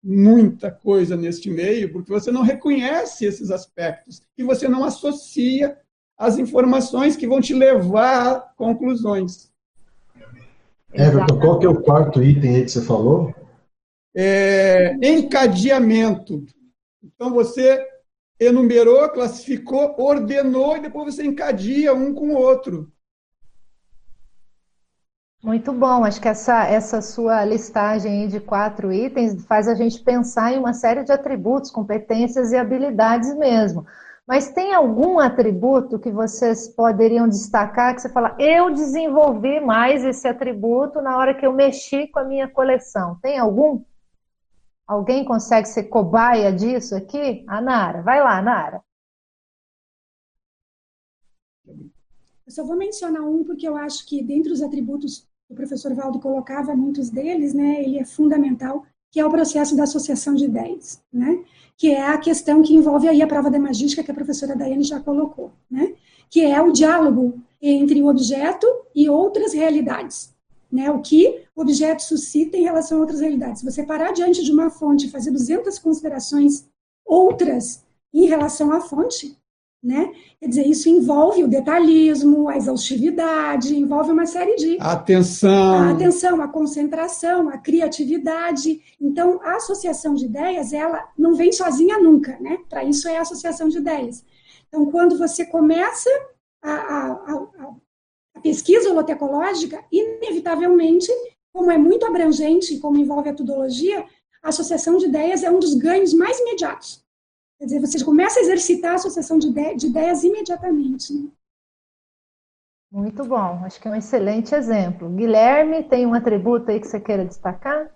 muita 0.03 0.69
coisa 0.69 1.17
neste 1.17 1.49
meio, 1.49 1.91
porque 1.91 2.11
você 2.11 2.31
não 2.31 2.43
reconhece 2.43 3.25
esses 3.25 3.49
aspectos 3.49 4.21
e 4.37 4.43
você 4.43 4.67
não 4.67 4.83
associa 4.83 5.75
as 6.15 6.37
informações 6.37 7.15
que 7.15 7.25
vão 7.25 7.41
te 7.41 7.55
levar 7.55 8.35
a 8.35 8.39
conclusões. 8.39 9.51
Everton, 10.93 11.39
qual 11.39 11.57
que 11.57 11.65
é 11.65 11.69
o 11.69 11.81
quarto 11.81 12.21
item 12.21 12.57
aí 12.57 12.63
que 12.65 12.69
você 12.69 12.81
falou? 12.81 13.33
É, 14.15 14.93
encadeamento. 15.01 16.45
Então 17.03 17.31
você 17.31 17.83
enumerou, 18.39 19.09
classificou, 19.09 19.95
ordenou 19.97 20.77
e 20.77 20.81
depois 20.81 21.15
você 21.15 21.25
encadia 21.25 21.93
um 21.93 22.13
com 22.13 22.29
o 22.29 22.37
outro. 22.37 22.91
Muito 25.43 25.73
bom, 25.73 26.05
acho 26.05 26.21
que 26.21 26.27
essa, 26.29 26.65
essa 26.65 27.01
sua 27.01 27.43
listagem 27.43 28.29
de 28.29 28.39
quatro 28.39 28.93
itens 28.93 29.45
faz 29.45 29.67
a 29.67 29.75
gente 29.75 30.01
pensar 30.01 30.53
em 30.53 30.57
uma 30.57 30.73
série 30.73 31.03
de 31.03 31.11
atributos, 31.11 31.69
competências 31.69 32.53
e 32.53 32.55
habilidades 32.55 33.35
mesmo. 33.35 33.85
Mas 34.25 34.53
tem 34.53 34.73
algum 34.73 35.19
atributo 35.19 35.99
que 35.99 36.09
vocês 36.09 36.69
poderiam 36.69 37.27
destacar 37.27 37.93
que 37.93 38.01
você 38.01 38.07
fala, 38.07 38.37
eu 38.39 38.73
desenvolvi 38.73 39.59
mais 39.59 40.05
esse 40.05 40.25
atributo 40.25 41.01
na 41.01 41.17
hora 41.17 41.33
que 41.33 41.45
eu 41.45 41.51
mexi 41.51 42.07
com 42.07 42.19
a 42.19 42.23
minha 42.23 42.47
coleção? 42.47 43.19
Tem 43.21 43.37
algum? 43.37 43.81
Alguém 44.87 45.23
consegue 45.23 45.67
ser 45.67 45.83
cobaia 45.83 46.51
disso 46.51 46.95
aqui? 46.95 47.43
A 47.47 47.61
Nara, 47.61 48.01
vai 48.01 48.21
lá, 48.21 48.41
Nara. 48.41 48.83
Eu 51.65 52.51
só 52.51 52.63
vou 52.65 52.75
mencionar 52.75 53.23
um 53.23 53.43
porque 53.43 53.67
eu 53.67 53.77
acho 53.77 54.05
que 54.05 54.21
dentre 54.21 54.51
os 54.51 54.61
atributos 54.61 55.27
o 55.49 55.55
professor 55.55 55.93
Valdo 55.93 56.19
colocava 56.19 56.75
muitos 56.75 57.09
deles, 57.09 57.53
né, 57.53 57.81
ele 57.83 57.99
é 57.99 58.05
fundamental, 58.05 58.85
que 59.11 59.19
é 59.19 59.25
o 59.25 59.29
processo 59.29 59.75
da 59.75 59.83
associação 59.83 60.33
de 60.33 60.45
ideias, 60.45 61.01
né, 61.11 61.43
que 61.77 61.91
é 61.91 62.01
a 62.01 62.17
questão 62.17 62.61
que 62.61 62.73
envolve 62.73 63.07
aí 63.07 63.21
a 63.21 63.27
prova 63.27 63.51
da 63.51 63.59
magística 63.59 64.03
que 64.03 64.11
a 64.11 64.15
professora 64.15 64.55
Daiane 64.55 64.83
já 64.83 64.99
colocou, 64.99 65.51
né, 65.69 65.93
que 66.29 66.41
é 66.41 66.59
o 66.61 66.71
diálogo 66.71 67.39
entre 67.61 68.01
o 68.01 68.07
objeto 68.07 68.67
e 68.95 69.07
outras 69.09 69.53
realidades. 69.53 70.32
Né, 70.73 70.89
o 70.89 71.01
que 71.01 71.45
o 71.55 71.61
objeto 71.61 72.01
suscita 72.01 72.57
em 72.57 72.63
relação 72.63 72.97
a 72.97 73.01
outras 73.01 73.21
realidades. 73.21 73.59
Se 73.59 73.71
você 73.71 73.83
parar 73.83 74.11
diante 74.11 74.43
de 74.43 74.51
uma 74.51 74.71
fonte 74.71 75.05
e 75.05 75.09
fazer 75.09 75.29
200 75.29 75.77
considerações 75.77 76.67
outras 77.05 77.83
em 78.11 78.25
relação 78.25 78.71
à 78.71 78.81
fonte, 78.81 79.37
né? 79.83 80.11
Quer 80.39 80.47
dizer, 80.47 80.65
isso 80.65 80.89
envolve 80.89 81.43
o 81.43 81.47
detalhismo, 81.47 82.47
a 82.49 82.57
exaustividade, 82.57 83.75
envolve 83.75 84.11
uma 84.11 84.25
série 84.25 84.55
de. 84.55 84.77
A 84.79 84.93
atenção. 84.93 85.73
A 85.73 85.91
atenção, 85.91 86.41
a 86.41 86.47
concentração, 86.47 87.49
a 87.49 87.57
criatividade. 87.57 88.81
Então, 88.99 89.39
a 89.43 89.57
associação 89.57 90.15
de 90.15 90.25
ideias, 90.25 90.73
ela 90.73 91.07
não 91.15 91.35
vem 91.35 91.51
sozinha 91.51 91.99
nunca, 91.99 92.35
né? 92.39 92.57
Para 92.67 92.83
isso 92.83 93.07
é 93.07 93.17
a 93.17 93.21
associação 93.21 93.67
de 93.67 93.77
ideias. 93.77 94.23
Então, 94.69 94.89
quando 94.89 95.17
você 95.19 95.45
começa 95.45 96.09
a, 96.63 96.71
a, 96.71 97.07
a, 97.11 97.33
a 97.59 97.82
pesquisa 98.43 98.89
holotecológica, 98.89 99.83
inevitavelmente, 99.91 101.09
como 101.53 101.71
é 101.71 101.77
muito 101.77 102.05
abrangente, 102.05 102.77
como 102.79 102.97
envolve 102.97 103.29
a 103.29 103.33
tudologia, 103.33 104.05
a 104.43 104.49
associação 104.49 104.97
de 104.97 105.05
ideias 105.05 105.43
é 105.43 105.49
um 105.49 105.59
dos 105.59 105.73
ganhos 105.73 106.13
mais 106.13 106.39
imediatos. 106.39 107.01
Quer 107.57 107.65
dizer, 107.65 107.79
você 107.79 108.03
começa 108.03 108.39
a 108.39 108.43
exercitar 108.43 108.91
a 108.91 108.95
associação 108.95 109.39
de, 109.39 109.47
ide 109.47 109.75
de 109.75 109.87
ideias 109.87 110.23
imediatamente. 110.23 111.13
Né? 111.13 111.29
Muito 112.91 113.23
bom, 113.23 113.63
acho 113.63 113.79
que 113.79 113.87
é 113.87 113.91
um 113.91 113.95
excelente 113.95 114.53
exemplo. 114.53 115.09
Guilherme, 115.09 115.83
tem 115.83 116.05
um 116.05 116.13
atributo 116.13 116.69
aí 116.69 116.79
que 116.79 116.87
você 116.87 116.99
queira 116.99 117.25
destacar? 117.25 117.89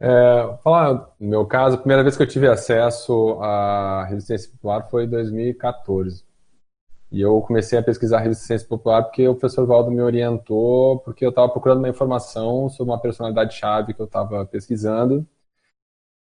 É, 0.00 0.58
falar, 0.64 1.14
no 1.20 1.28
meu 1.28 1.46
caso, 1.46 1.76
a 1.76 1.78
primeira 1.78 2.02
vez 2.02 2.16
que 2.16 2.22
eu 2.24 2.26
tive 2.26 2.48
acesso 2.48 3.38
à 3.40 4.04
resistência 4.06 4.50
popular 4.50 4.90
foi 4.90 5.04
em 5.04 5.08
2014. 5.08 6.24
E 7.12 7.20
eu 7.20 7.42
comecei 7.42 7.78
a 7.78 7.82
pesquisar 7.82 8.20
resistência 8.20 8.66
popular 8.66 9.02
porque 9.04 9.28
o 9.28 9.34
professor 9.34 9.66
Valdo 9.66 9.90
me 9.90 10.00
orientou, 10.00 10.98
porque 11.00 11.24
eu 11.24 11.30
estava 11.30 11.48
procurando 11.50 11.78
uma 11.78 11.88
informação 11.88 12.70
sobre 12.70 12.90
uma 12.92 13.00
personalidade-chave 13.00 13.94
que 13.94 14.00
eu 14.00 14.06
estava 14.06 14.46
pesquisando. 14.46 15.26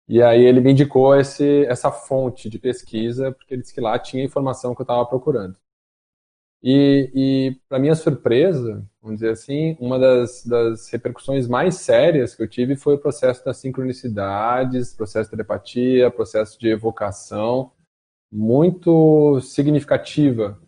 E 0.07 0.21
aí 0.21 0.43
ele 0.43 0.59
me 0.59 0.71
indicou 0.73 1.15
esse, 1.15 1.65
essa 1.65 1.91
fonte 1.91 2.49
de 2.49 2.59
pesquisa, 2.59 3.31
porque 3.31 3.53
ele 3.53 3.61
disse 3.61 3.73
que 3.73 3.81
lá 3.81 3.97
tinha 3.97 4.21
a 4.21 4.25
informação 4.25 4.75
que 4.75 4.81
eu 4.81 4.83
estava 4.83 5.05
procurando. 5.05 5.55
E, 6.63 7.11
e 7.15 7.61
para 7.69 7.79
minha 7.79 7.95
surpresa, 7.95 8.85
vamos 9.01 9.19
dizer 9.19 9.31
assim, 9.31 9.75
uma 9.79 9.97
das, 9.97 10.45
das, 10.45 10.89
repercussões 10.91 11.47
mais 11.47 11.75
sérias 11.75 12.35
que 12.35 12.43
eu 12.43 12.47
tive 12.47 12.75
foi 12.75 12.95
o 12.95 12.99
processo 12.99 13.43
das 13.43 13.57
sincronicidades, 13.57 14.93
processo 14.93 15.29
de 15.29 15.37
telepatia, 15.37 16.11
processo 16.11 16.59
de 16.59 16.67
evocação, 16.69 17.71
muito 18.31 19.41
significativa, 19.41 20.59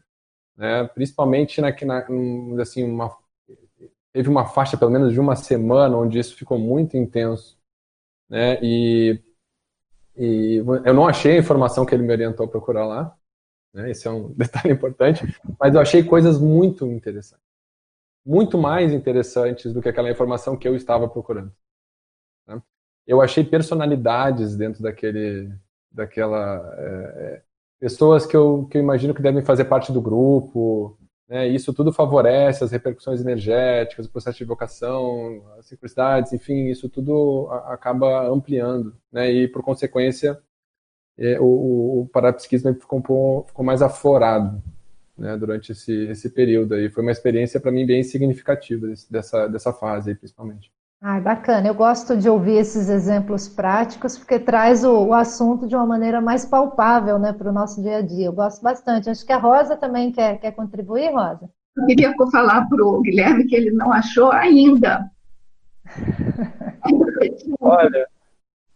né? 0.55 0.85
principalmente 0.89 1.61
na, 1.61 1.71
na, 1.71 2.61
assim, 2.61 2.83
uma, 2.83 3.15
teve 4.11 4.29
uma 4.29 4.45
faixa 4.45 4.77
pelo 4.77 4.91
menos 4.91 5.13
de 5.13 5.19
uma 5.19 5.35
semana 5.35 5.97
onde 5.97 6.19
isso 6.19 6.35
ficou 6.35 6.57
muito 6.57 6.97
intenso. 6.97 7.57
Né? 8.29 8.59
E 8.61 9.21
e 10.15 10.57
eu 10.85 10.93
não 10.93 11.07
achei 11.07 11.33
a 11.33 11.39
informação 11.39 11.85
que 11.85 11.95
ele 11.95 12.03
me 12.03 12.11
orientou 12.11 12.45
a 12.45 12.49
procurar 12.49 12.85
lá, 12.85 13.17
né? 13.73 13.89
Esse 13.89 14.07
é 14.07 14.11
um 14.11 14.31
detalhe 14.33 14.73
importante, 14.73 15.23
mas 15.59 15.73
eu 15.73 15.81
achei 15.81 16.03
coisas 16.03 16.39
muito 16.39 16.85
interessantes. 16.85 17.43
Muito 18.25 18.57
mais 18.57 18.93
interessantes 18.93 19.73
do 19.73 19.81
que 19.81 19.89
aquela 19.89 20.11
informação 20.11 20.55
que 20.55 20.67
eu 20.67 20.75
estava 20.75 21.09
procurando. 21.09 21.51
Né? 22.47 22.61
Eu 23.05 23.21
achei 23.21 23.43
personalidades 23.43 24.55
dentro 24.55 24.81
daquele, 24.81 25.51
daquela 25.91 26.73
é, 26.77 27.43
pessoas 27.83 28.25
que 28.25 28.33
eu, 28.33 28.65
que 28.71 28.77
eu 28.77 28.81
imagino 28.81 29.13
que 29.13 29.21
devem 29.21 29.43
fazer 29.43 29.65
parte 29.65 29.91
do 29.91 30.01
grupo, 30.01 30.97
né? 31.27 31.45
Isso 31.49 31.73
tudo 31.73 31.91
favorece 31.91 32.63
as 32.63 32.71
repercussões 32.71 33.19
energéticas, 33.19 34.05
o 34.05 34.09
processo 34.09 34.37
de 34.37 34.45
evocação, 34.45 35.43
as 35.59 35.65
sincronicidades, 35.65 36.31
enfim, 36.31 36.69
isso 36.69 36.87
tudo 36.87 37.49
acaba 37.65 38.29
ampliando. 38.29 38.95
Né? 39.11 39.29
E, 39.33 39.47
por 39.49 39.61
consequência, 39.61 40.41
é, 41.17 41.37
o, 41.41 42.03
o 42.03 42.09
parapsiquismo 42.13 42.73
ficou, 42.75 43.43
ficou 43.45 43.65
mais 43.65 43.81
aflorado 43.81 44.63
né, 45.17 45.35
durante 45.35 45.73
esse, 45.73 45.93
esse 46.05 46.29
período. 46.29 46.75
aí. 46.75 46.89
Foi 46.89 47.03
uma 47.03 47.11
experiência, 47.11 47.59
para 47.59 47.71
mim, 47.71 47.85
bem 47.85 48.01
significativa 48.01 48.87
dessa, 49.09 49.47
dessa 49.47 49.73
fase, 49.73 50.11
aí, 50.11 50.15
principalmente. 50.15 50.71
Ah, 51.05 51.19
bacana. 51.19 51.67
Eu 51.67 51.73
gosto 51.73 52.15
de 52.15 52.29
ouvir 52.29 52.55
esses 52.55 52.87
exemplos 52.87 53.49
práticos, 53.49 54.17
porque 54.17 54.39
traz 54.39 54.85
o, 54.85 55.07
o 55.07 55.13
assunto 55.13 55.67
de 55.67 55.75
uma 55.75 55.85
maneira 55.85 56.21
mais 56.21 56.45
palpável 56.45 57.19
né, 57.19 57.33
para 57.33 57.49
o 57.49 57.53
nosso 57.53 57.81
dia 57.81 57.97
a 57.97 58.01
dia. 58.01 58.27
Eu 58.27 58.31
gosto 58.31 58.63
bastante. 58.63 59.09
Acho 59.09 59.25
que 59.25 59.33
a 59.33 59.37
Rosa 59.37 59.75
também 59.75 60.13
quer, 60.13 60.39
quer 60.39 60.53
contribuir, 60.53 61.11
Rosa. 61.11 61.49
Eu 61.75 61.85
queria 61.87 62.13
falar 62.31 62.69
para 62.69 62.85
o 62.85 63.01
Guilherme 63.01 63.45
que 63.45 63.53
ele 63.53 63.71
não 63.71 63.91
achou 63.91 64.31
ainda. 64.31 65.11
Olha, 67.59 68.07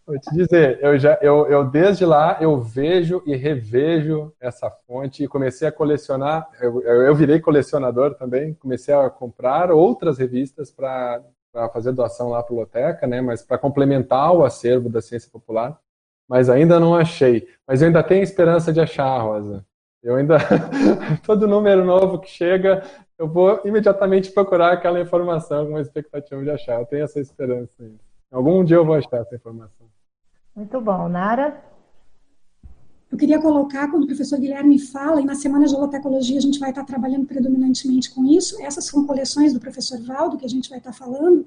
vou 0.06 0.18
te 0.18 0.34
dizer, 0.34 0.78
eu, 0.82 0.98
já, 0.98 1.18
eu, 1.22 1.46
eu 1.46 1.64
desde 1.64 2.04
lá 2.04 2.36
eu 2.42 2.60
vejo 2.60 3.22
e 3.24 3.36
revejo 3.36 4.34
essa 4.38 4.70
fonte 4.86 5.24
e 5.24 5.28
comecei 5.28 5.66
a 5.66 5.72
colecionar. 5.72 6.46
Eu, 6.60 6.82
eu 6.82 7.14
virei 7.14 7.40
colecionador 7.40 8.16
também, 8.16 8.52
comecei 8.52 8.92
a 8.92 9.08
comprar 9.08 9.70
outras 9.70 10.18
revistas 10.18 10.70
para 10.70 11.22
para 11.58 11.68
fazer 11.68 11.92
doação 11.92 12.28
lá 12.28 12.40
para 12.40 12.54
a 12.54 12.58
Loteca, 12.58 13.06
né? 13.06 13.20
Mas 13.20 13.42
para 13.42 13.58
complementar 13.58 14.32
o 14.32 14.44
acervo 14.44 14.88
da 14.88 15.02
ciência 15.02 15.28
popular. 15.30 15.76
Mas 16.28 16.48
ainda 16.48 16.78
não 16.78 16.94
achei. 16.94 17.48
Mas 17.66 17.82
eu 17.82 17.88
ainda 17.88 18.02
tenho 18.02 18.22
esperança 18.22 18.72
de 18.72 18.80
achar, 18.80 19.18
Rosa. 19.18 19.64
Eu 20.00 20.14
ainda 20.14 20.38
todo 21.26 21.48
número 21.48 21.84
novo 21.84 22.20
que 22.20 22.30
chega, 22.30 22.84
eu 23.18 23.26
vou 23.26 23.60
imediatamente 23.64 24.30
procurar 24.30 24.72
aquela 24.72 25.00
informação 25.00 25.64
com 25.64 25.72
uma 25.72 25.80
expectativa 25.80 26.40
de 26.44 26.50
achar. 26.50 26.78
Eu 26.78 26.86
tenho 26.86 27.02
essa 27.02 27.18
esperança. 27.18 27.72
Ainda. 27.80 27.98
Algum 28.30 28.62
dia 28.62 28.76
eu 28.76 28.84
vou 28.84 28.94
achar 28.94 29.16
essa 29.16 29.34
informação. 29.34 29.88
Muito 30.54 30.80
bom, 30.80 31.08
Nara. 31.08 31.60
Eu 33.10 33.16
queria 33.16 33.40
colocar, 33.40 33.90
quando 33.90 34.04
o 34.04 34.06
professor 34.06 34.38
Guilherme 34.38 34.78
fala, 34.78 35.20
e 35.20 35.24
na 35.24 35.34
Semana 35.34 35.66
de 35.66 35.74
Holotecologia 35.74 36.36
a 36.38 36.42
gente 36.42 36.58
vai 36.58 36.70
estar 36.70 36.84
trabalhando 36.84 37.26
predominantemente 37.26 38.10
com 38.10 38.24
isso, 38.24 38.60
essas 38.62 38.84
são 38.84 39.06
coleções 39.06 39.52
do 39.52 39.60
professor 39.60 39.98
Valdo 40.02 40.36
que 40.36 40.44
a 40.44 40.48
gente 40.48 40.68
vai 40.68 40.78
estar 40.78 40.92
falando, 40.92 41.46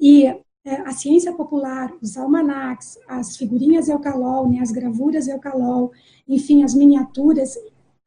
e 0.00 0.26
é, 0.64 0.76
a 0.84 0.92
ciência 0.92 1.32
popular, 1.32 1.92
os 2.00 2.16
almanacs, 2.16 2.96
as 3.08 3.36
figurinhas 3.36 3.88
Eucalol, 3.88 4.48
né, 4.48 4.60
as 4.60 4.70
gravuras 4.70 5.26
Eucalol, 5.26 5.90
enfim, 6.28 6.62
as 6.62 6.72
miniaturas, 6.72 7.58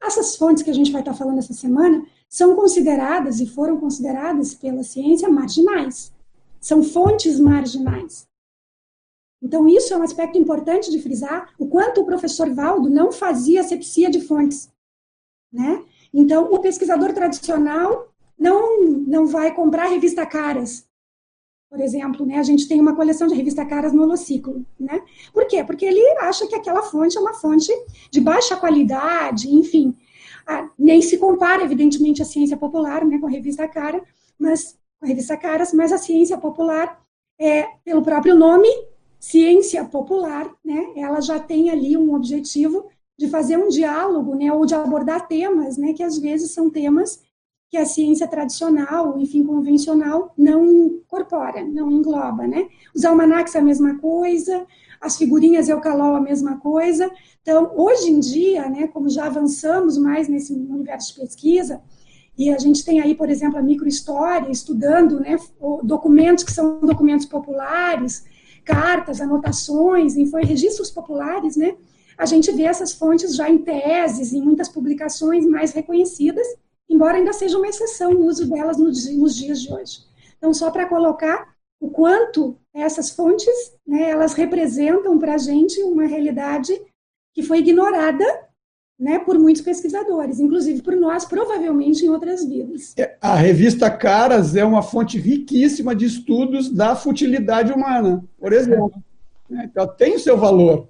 essas 0.02 0.36
fontes 0.36 0.62
que 0.62 0.70
a 0.70 0.74
gente 0.74 0.90
vai 0.90 1.02
estar 1.02 1.12
falando 1.12 1.38
essa 1.38 1.52
semana, 1.52 2.02
são 2.28 2.56
consideradas 2.56 3.40
e 3.40 3.46
foram 3.46 3.78
consideradas 3.78 4.54
pela 4.54 4.82
ciência 4.82 5.28
marginais. 5.28 6.12
São 6.58 6.82
fontes 6.82 7.38
marginais. 7.38 8.26
Então, 9.46 9.68
isso 9.68 9.94
é 9.94 9.96
um 9.96 10.02
aspecto 10.02 10.36
importante 10.36 10.90
de 10.90 11.00
frisar, 11.00 11.54
o 11.56 11.68
quanto 11.68 12.00
o 12.00 12.04
professor 12.04 12.52
Valdo 12.52 12.90
não 12.90 13.12
fazia 13.12 13.60
asepsia 13.60 14.10
de 14.10 14.20
fontes. 14.20 14.68
Né? 15.52 15.84
Então, 16.12 16.52
o 16.52 16.58
pesquisador 16.58 17.12
tradicional 17.12 18.08
não, 18.36 18.82
não 18.82 19.24
vai 19.24 19.54
comprar 19.54 19.86
revista 19.86 20.26
Caras, 20.26 20.84
por 21.70 21.80
exemplo, 21.80 22.26
né? 22.26 22.38
A 22.38 22.42
gente 22.42 22.66
tem 22.66 22.80
uma 22.80 22.96
coleção 22.96 23.28
de 23.28 23.34
revista 23.34 23.64
Caras 23.64 23.92
no 23.92 24.02
Holociclo, 24.02 24.66
né? 24.78 25.00
Por 25.32 25.46
quê? 25.46 25.62
Porque 25.62 25.84
ele 25.84 26.02
acha 26.18 26.46
que 26.48 26.54
aquela 26.54 26.82
fonte 26.82 27.16
é 27.16 27.20
uma 27.20 27.34
fonte 27.34 27.72
de 28.10 28.20
baixa 28.20 28.56
qualidade, 28.56 29.48
enfim. 29.48 29.96
Ah, 30.44 30.68
nem 30.76 31.00
se 31.00 31.18
compara, 31.18 31.62
evidentemente, 31.62 32.20
a 32.20 32.24
ciência 32.24 32.56
popular, 32.56 33.04
né, 33.04 33.18
com 33.18 33.26
a 33.26 33.30
revista 33.30 33.66
Cara, 33.68 34.02
mas 34.38 34.76
a 35.00 35.06
revista 35.06 35.36
Caras, 35.36 35.72
mas 35.72 35.92
a 35.92 35.98
ciência 35.98 36.36
popular, 36.36 37.00
é, 37.38 37.68
pelo 37.84 38.02
próprio 38.02 38.34
nome, 38.34 38.68
ciência 39.18 39.84
popular, 39.84 40.50
né, 40.64 40.92
ela 40.96 41.20
já 41.20 41.38
tem 41.38 41.70
ali 41.70 41.96
um 41.96 42.14
objetivo 42.14 42.86
de 43.18 43.28
fazer 43.28 43.56
um 43.56 43.68
diálogo, 43.68 44.34
né, 44.34 44.52
ou 44.52 44.66
de 44.66 44.74
abordar 44.74 45.26
temas, 45.26 45.76
né, 45.76 45.92
que 45.92 46.02
às 46.02 46.18
vezes 46.18 46.50
são 46.50 46.70
temas 46.70 47.20
que 47.68 47.76
a 47.76 47.84
ciência 47.84 48.28
tradicional, 48.28 49.18
enfim, 49.18 49.44
convencional, 49.44 50.32
não 50.38 50.64
incorpora, 50.64 51.64
não 51.64 51.90
engloba, 51.90 52.46
né? 52.46 52.68
Os 52.94 53.04
almanacs 53.04 53.56
a 53.56 53.60
mesma 53.60 53.98
coisa, 53.98 54.64
as 55.00 55.16
figurinhas 55.16 55.68
Eucalol 55.68 56.14
a 56.14 56.20
mesma 56.20 56.58
coisa. 56.58 57.10
Então, 57.42 57.72
hoje 57.76 58.08
em 58.10 58.20
dia, 58.20 58.68
né, 58.68 58.86
como 58.86 59.08
já 59.08 59.26
avançamos 59.26 59.98
mais 59.98 60.28
nesse 60.28 60.52
universo 60.52 61.12
de 61.12 61.20
pesquisa, 61.20 61.82
e 62.38 62.50
a 62.50 62.58
gente 62.58 62.84
tem 62.84 63.00
aí, 63.00 63.14
por 63.14 63.30
exemplo, 63.30 63.58
a 63.58 63.62
microhistória, 63.62 64.50
estudando 64.50 65.18
né, 65.18 65.36
documentos 65.82 66.44
que 66.44 66.52
são 66.52 66.80
documentos 66.80 67.26
populares, 67.26 68.24
cartas, 68.66 69.20
anotações, 69.20 70.16
enfim, 70.16 70.44
registros 70.44 70.90
populares, 70.90 71.56
né? 71.56 71.76
A 72.18 72.26
gente 72.26 72.50
vê 72.52 72.64
essas 72.64 72.92
fontes 72.92 73.36
já 73.36 73.48
em 73.48 73.58
teses, 73.58 74.32
em 74.32 74.42
muitas 74.42 74.68
publicações 74.68 75.46
mais 75.46 75.72
reconhecidas, 75.72 76.46
embora 76.88 77.16
ainda 77.16 77.32
seja 77.32 77.56
uma 77.56 77.68
exceção 77.68 78.12
o 78.12 78.26
uso 78.26 78.50
delas 78.50 78.76
nos 78.76 79.36
dias 79.36 79.62
de 79.62 79.72
hoje. 79.72 80.00
Então, 80.36 80.52
só 80.52 80.70
para 80.70 80.86
colocar 80.86 81.54
o 81.80 81.90
quanto 81.90 82.56
essas 82.74 83.10
fontes, 83.10 83.72
né, 83.86 84.10
elas 84.10 84.32
representam 84.34 85.18
para 85.18 85.34
a 85.34 85.38
gente 85.38 85.80
uma 85.82 86.06
realidade 86.06 86.72
que 87.34 87.42
foi 87.42 87.58
ignorada 87.58 88.24
né, 88.98 89.18
por 89.18 89.38
muitos 89.38 89.60
pesquisadores, 89.60 90.40
inclusive 90.40 90.80
por 90.80 90.96
nós, 90.96 91.24
provavelmente 91.24 92.04
em 92.04 92.08
outras 92.08 92.44
vidas. 92.44 92.94
É, 92.96 93.16
a 93.20 93.34
revista 93.34 93.90
Caras 93.90 94.56
é 94.56 94.64
uma 94.64 94.82
fonte 94.82 95.18
riquíssima 95.18 95.94
de 95.94 96.06
estudos 96.06 96.70
da 96.70 96.96
futilidade 96.96 97.72
humana, 97.72 98.24
por 98.38 98.52
exemplo. 98.52 99.02
Né? 99.50 99.68
Então, 99.70 99.86
tem 99.86 100.14
o 100.16 100.20
seu 100.20 100.38
valor. 100.38 100.88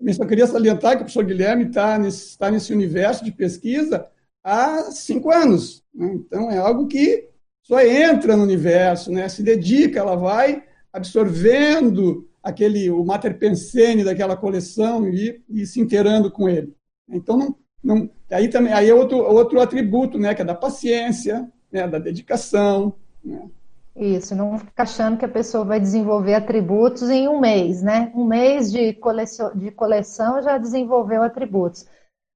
Eu 0.00 0.14
só 0.14 0.26
queria 0.26 0.46
salientar 0.46 0.92
que 0.92 0.96
o 0.96 1.00
professor 1.00 1.24
Guilherme 1.24 1.66
está 1.66 1.98
nesse, 1.98 2.36
tá 2.36 2.50
nesse 2.50 2.72
universo 2.72 3.24
de 3.24 3.32
pesquisa 3.32 4.06
há 4.44 4.90
cinco 4.90 5.30
anos. 5.30 5.82
Né? 5.94 6.12
Então, 6.14 6.50
é 6.50 6.58
algo 6.58 6.86
que 6.86 7.28
só 7.62 7.80
entra 7.80 8.36
no 8.36 8.42
universo, 8.42 9.10
né? 9.10 9.28
se 9.28 9.42
dedica, 9.42 9.98
ela 9.98 10.16
vai 10.16 10.62
absorvendo 10.92 12.28
aquele 12.42 12.90
o 12.90 13.04
mater 13.04 13.38
pensene 13.38 14.02
daquela 14.04 14.36
coleção 14.36 15.08
e, 15.08 15.42
e 15.48 15.66
se 15.66 15.80
inteirando 15.80 16.30
com 16.30 16.48
ele. 16.48 16.74
Então, 17.10 17.36
não, 17.36 17.56
não, 17.82 18.10
aí 18.30 18.48
também 18.48 18.72
aí 18.72 18.88
é 18.88 18.94
outro, 18.94 19.18
outro 19.18 19.60
atributo, 19.60 20.18
né, 20.18 20.34
que 20.34 20.42
é 20.42 20.44
da 20.44 20.54
paciência, 20.54 21.50
né, 21.72 21.86
da 21.88 21.98
dedicação. 21.98 22.94
Né. 23.24 23.48
Isso, 23.96 24.34
não 24.34 24.58
ficar 24.58 24.84
achando 24.84 25.18
que 25.18 25.24
a 25.24 25.28
pessoa 25.28 25.64
vai 25.64 25.80
desenvolver 25.80 26.34
atributos 26.34 27.10
em 27.10 27.28
um 27.28 27.40
mês, 27.40 27.82
né? 27.82 28.10
Um 28.14 28.24
mês 28.24 28.70
de 28.70 28.94
coleção, 28.94 29.54
de 29.54 29.70
coleção 29.72 30.40
já 30.40 30.56
desenvolveu 30.56 31.22
atributos. 31.22 31.86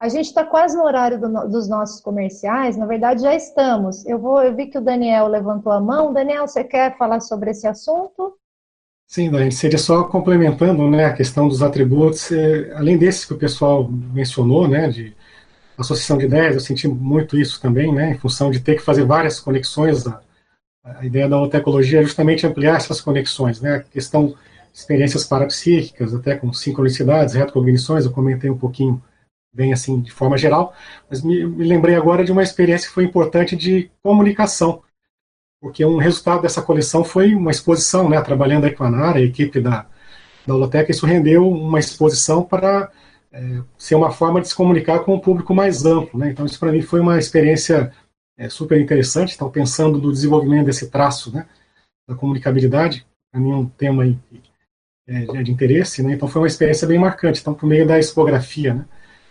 A 0.00 0.08
gente 0.08 0.26
está 0.26 0.44
quase 0.44 0.76
no 0.76 0.84
horário 0.84 1.18
do, 1.18 1.48
dos 1.48 1.68
nossos 1.68 2.00
comerciais, 2.00 2.76
na 2.76 2.84
verdade 2.84 3.22
já 3.22 3.34
estamos. 3.34 4.04
Eu 4.04 4.18
vou, 4.18 4.42
eu 4.42 4.54
vi 4.54 4.66
que 4.66 4.76
o 4.76 4.82
Daniel 4.82 5.28
levantou 5.28 5.72
a 5.72 5.80
mão. 5.80 6.12
Daniel, 6.12 6.46
você 6.46 6.64
quer 6.64 6.98
falar 6.98 7.20
sobre 7.20 7.52
esse 7.52 7.66
assunto? 7.66 8.36
Sim, 9.06 9.30
Dani, 9.30 9.52
seria 9.52 9.78
só 9.78 10.04
complementando 10.04 10.90
né, 10.90 11.04
a 11.04 11.12
questão 11.12 11.46
dos 11.46 11.62
atributos, 11.62 12.32
é, 12.32 12.72
além 12.74 12.98
desses 12.98 13.24
que 13.24 13.32
o 13.34 13.38
pessoal 13.38 13.88
mencionou, 13.88 14.66
né, 14.66 14.88
de 14.88 15.14
associação 15.78 16.18
de 16.18 16.24
ideias, 16.24 16.54
eu 16.54 16.60
senti 16.60 16.88
muito 16.88 17.38
isso 17.38 17.60
também, 17.60 17.92
né, 17.92 18.12
em 18.12 18.18
função 18.18 18.50
de 18.50 18.60
ter 18.60 18.76
que 18.76 18.82
fazer 18.82 19.04
várias 19.04 19.38
conexões. 19.38 20.06
A, 20.06 20.20
a 20.84 21.04
ideia 21.06 21.28
da 21.28 21.36
holotecologia 21.36 22.00
é 22.00 22.04
justamente 22.04 22.46
ampliar 22.46 22.76
essas 22.76 23.00
conexões, 23.00 23.60
né, 23.60 23.76
a 23.76 23.80
questão 23.82 24.28
de 24.28 24.36
experiências 24.72 25.24
parapsíquicas, 25.24 26.14
até 26.14 26.34
com 26.36 26.52
sincronicidades, 26.52 27.34
retrocognições, 27.34 28.04
eu 28.04 28.12
comentei 28.12 28.50
um 28.50 28.58
pouquinho 28.58 29.02
bem 29.52 29.72
assim, 29.72 30.00
de 30.00 30.10
forma 30.10 30.36
geral, 30.36 30.74
mas 31.08 31.22
me, 31.22 31.46
me 31.46 31.64
lembrei 31.64 31.94
agora 31.94 32.24
de 32.24 32.32
uma 32.32 32.42
experiência 32.42 32.88
que 32.88 32.94
foi 32.94 33.04
importante 33.04 33.54
de 33.54 33.88
comunicação, 34.02 34.82
porque 35.64 35.82
um 35.82 35.96
resultado 35.96 36.42
dessa 36.42 36.60
coleção 36.60 37.02
foi 37.02 37.34
uma 37.34 37.50
exposição, 37.50 38.06
né, 38.06 38.20
trabalhando 38.20 38.64
aí 38.64 38.74
com 38.74 38.84
a 38.84 38.90
Nara, 38.90 39.18
a 39.18 39.22
equipe 39.22 39.62
da, 39.62 39.86
da 40.46 40.54
Holoteca, 40.54 40.90
isso 40.90 41.06
rendeu 41.06 41.48
uma 41.48 41.78
exposição 41.78 42.42
para 42.42 42.92
é, 43.32 43.62
ser 43.78 43.94
uma 43.94 44.10
forma 44.10 44.42
de 44.42 44.48
se 44.48 44.54
comunicar 44.54 44.98
com 44.98 45.14
um 45.14 45.18
público 45.18 45.54
mais 45.54 45.86
amplo. 45.86 46.20
Né? 46.20 46.28
Então, 46.28 46.44
isso 46.44 46.60
para 46.60 46.70
mim 46.70 46.82
foi 46.82 47.00
uma 47.00 47.18
experiência 47.18 47.90
é, 48.36 48.46
super 48.50 48.78
interessante. 48.78 49.36
Então, 49.36 49.50
pensando 49.50 49.96
no 49.96 50.12
desenvolvimento 50.12 50.66
desse 50.66 50.90
traço 50.90 51.34
né, 51.34 51.46
da 52.06 52.14
comunicabilidade, 52.14 53.06
para 53.32 53.40
mim 53.40 53.52
é 53.52 53.56
um 53.56 53.66
tema 53.66 54.02
aí, 54.02 54.18
é, 55.08 55.42
de 55.42 55.50
interesse. 55.50 56.02
Né? 56.02 56.12
Então, 56.12 56.28
foi 56.28 56.42
uma 56.42 56.46
experiência 56.46 56.86
bem 56.86 56.98
marcante. 56.98 57.40
Então, 57.40 57.54
por 57.54 57.66
meio 57.66 57.86
da 57.86 57.98
expografia, 57.98 58.74
né? 58.74 58.84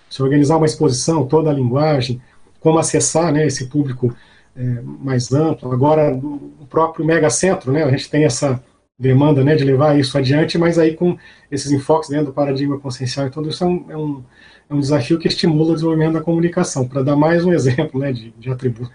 se 0.10 0.23
organizar 0.23 0.57
uma 0.57 0.65
exposição, 0.65 1.27
toda 1.27 1.51
a 1.51 1.53
linguagem, 1.53 2.19
como 2.60 2.80
acessar 2.80 3.31
né, 3.31 3.45
esse 3.45 3.68
público 3.68 4.15
é, 4.55 4.81
mais 4.81 5.31
amplo. 5.31 5.71
Agora, 5.71 6.13
o 6.13 6.65
próprio 6.69 7.05
megacentro, 7.05 7.71
né, 7.71 7.84
a 7.84 7.89
gente 7.89 8.09
tem 8.09 8.23
essa 8.23 8.63
demanda 8.97 9.43
né, 9.43 9.55
de 9.55 9.63
levar 9.63 9.99
isso 9.99 10.17
adiante, 10.17 10.57
mas 10.57 10.77
aí 10.77 10.95
com 10.95 11.17
esses 11.51 11.71
enfoques 11.71 12.09
dentro 12.09 12.27
do 12.27 12.34
paradigma 12.34 12.80
consciencial 12.80 13.27
e 13.27 13.31
tudo 13.31 13.49
isso 13.49 13.63
é 13.63 13.67
um, 13.67 13.85
é 13.91 13.97
um, 13.97 14.23
é 14.69 14.73
um 14.73 14.80
desafio 14.80 15.19
que 15.19 15.27
estimula 15.27 15.71
o 15.71 15.73
desenvolvimento 15.73 16.13
da 16.13 16.21
comunicação, 16.21 16.88
para 16.88 17.03
dar 17.03 17.15
mais 17.15 17.43
um 17.43 17.53
exemplo 17.53 17.99
né, 17.99 18.11
de, 18.11 18.31
de 18.31 18.49
atributo. 18.49 18.91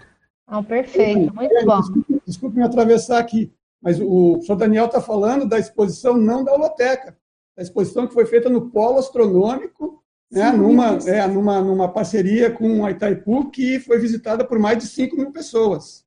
Ah, 0.47 0.63
perfeito, 0.63 1.33
muito 1.33 1.65
bom. 1.65 1.79
Desculpe, 1.79 2.21
desculpe 2.25 2.57
me 2.57 2.63
atravessar 2.63 3.19
aqui, 3.19 3.51
mas 3.81 3.99
o 4.01 4.33
professor 4.33 4.55
Daniel 4.55 4.85
está 4.85 4.99
falando 4.99 5.47
da 5.47 5.59
exposição 5.59 6.17
não 6.17 6.43
da 6.43 6.53
holoteca, 6.53 7.15
da 7.55 7.61
exposição 7.61 8.07
que 8.07 8.13
foi 8.13 8.25
feita 8.25 8.49
no 8.49 8.69
Polo 8.69 8.97
Astronômico 8.97 9.98
né, 10.31 10.51
numa, 10.51 10.97
é, 11.07 11.25
numa, 11.27 11.61
numa 11.61 11.87
parceria 11.87 12.51
com 12.51 12.85
a 12.85 12.91
Itaipu, 12.91 13.49
que 13.49 13.79
foi 13.79 13.97
visitada 13.97 14.45
por 14.45 14.59
mais 14.59 14.77
de 14.77 14.87
5 14.87 15.15
mil 15.15 15.31
pessoas. 15.31 16.05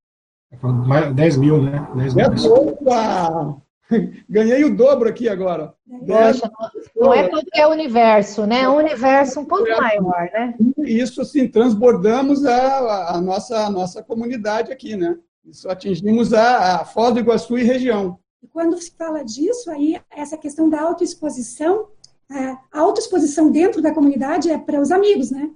10 1.15 1.37
mil, 1.39 1.63
né? 1.63 1.87
10 1.97 2.15
mil. 2.15 2.53
Opa! 2.53 3.57
Ganhei 4.29 4.65
o 4.65 4.77
dobro 4.77 5.09
aqui 5.09 5.29
agora. 5.29 5.75
Poxa, 6.07 6.51
não 6.95 7.13
é 7.13 7.29
qualquer 7.29 7.67
universo, 7.67 8.47
né? 8.47 8.63
É 8.63 8.69
um 8.69 8.77
universo 8.77 9.41
um 9.41 9.45
pouco 9.45 9.69
maior, 9.69 10.31
né? 10.33 10.55
Isso, 10.79 11.21
assim, 11.21 11.49
transbordamos 11.49 12.45
a, 12.45 13.15
a, 13.15 13.21
nossa, 13.21 13.67
a 13.67 13.71
nossa 13.71 14.03
comunidade 14.03 14.73
aqui, 14.73 14.97
né? 14.97 15.17
Isso 15.45 15.69
atingimos 15.69 16.33
a, 16.33 16.81
a 16.81 16.85
Foz 16.85 17.15
do 17.15 17.21
Iguaçu 17.21 17.59
e 17.59 17.65
região. 17.65 18.19
E 18.43 18.47
quando 18.47 18.81
se 18.81 18.93
fala 18.97 19.25
disso, 19.25 19.71
aí 19.71 20.01
essa 20.11 20.37
questão 20.37 20.69
da 20.69 20.81
autoexposição 20.81 21.87
é, 21.87 22.02
a 22.71 22.81
autoexposição 22.81 23.51
dentro 23.51 23.83
da 23.83 23.95
comunidade 23.95 24.51
é 24.51 24.59
para 24.59 24.81
os 24.81 24.91
amigos, 24.91 25.31
né? 25.31 25.51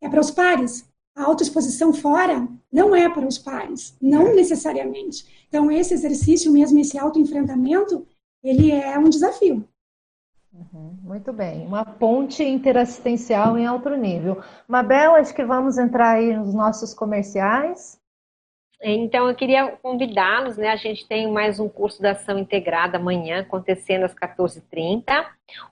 É 0.00 0.08
para 0.08 0.20
os 0.20 0.30
pares. 0.30 0.88
A 1.14 1.24
autoexposição 1.24 1.92
fora 1.92 2.46
não 2.70 2.94
é 2.94 3.08
para 3.08 3.26
os 3.26 3.38
pares, 3.38 3.96
não 4.00 4.34
necessariamente. 4.34 5.46
Então, 5.48 5.70
esse 5.70 5.94
exercício 5.94 6.52
mesmo, 6.52 6.78
esse 6.78 6.98
autoenfrentamento, 6.98 8.06
ele 8.42 8.70
é 8.70 8.98
um 8.98 9.08
desafio. 9.08 9.66
Uhum, 10.52 10.96
muito 11.02 11.32
bem. 11.32 11.66
Uma 11.66 11.84
ponte 11.84 12.42
interassistencial 12.42 13.58
em 13.58 13.66
alto 13.66 13.90
nível. 13.90 14.42
Mabel, 14.66 15.14
acho 15.14 15.34
que 15.34 15.44
vamos 15.44 15.78
entrar 15.78 16.12
aí 16.12 16.36
nos 16.36 16.54
nossos 16.54 16.94
comerciais. 16.94 17.98
Então, 18.82 19.28
eu 19.28 19.34
queria 19.34 19.68
convidá-los, 19.82 20.56
né? 20.56 20.68
A 20.68 20.76
gente 20.76 21.06
tem 21.08 21.30
mais 21.30 21.58
um 21.58 21.68
curso 21.68 22.02
da 22.02 22.10
ação 22.10 22.38
integrada 22.38 22.98
amanhã, 22.98 23.40
acontecendo 23.40 24.04
às 24.04 24.14
14h30. 24.14 25.26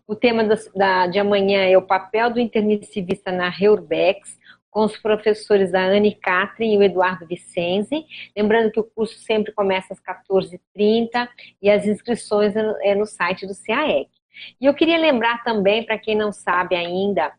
O 0.06 0.14
tema 0.14 0.43
do, 0.43 0.55
da, 0.74 1.06
de 1.06 1.18
amanhã 1.18 1.64
é 1.64 1.76
o 1.76 1.82
papel 1.82 2.31
do 2.31 2.40
intermissivista 2.40 3.31
na 3.31 3.51
Reurbex, 3.51 4.39
com 4.70 4.85
os 4.85 4.97
professores 4.97 5.74
a 5.74 5.85
Anne 5.85 6.14
Catrin 6.14 6.74
e 6.74 6.78
o 6.78 6.82
Eduardo 6.82 7.26
Vicenzi. 7.26 8.06
Lembrando 8.36 8.72
que 8.72 8.81
o 8.81 8.85
curso 8.85 9.18
sempre 9.18 9.52
começa 9.52 9.93
às 9.93 10.01
14h30 10.01 11.28
e 11.62 11.70
as 11.70 11.86
inscrições 11.86 12.56
é, 12.56 12.90
é 12.90 12.94
no 12.94 13.06
site 13.06 13.47
do 13.47 13.55
CAEC. 13.55 14.09
E 14.60 14.66
eu 14.66 14.74
queria 14.74 14.98
lembrar 14.98 15.44
também, 15.44 15.85
para 15.85 15.98
quem 15.98 16.16
não 16.16 16.32
sabe 16.32 16.74
ainda, 16.74 17.32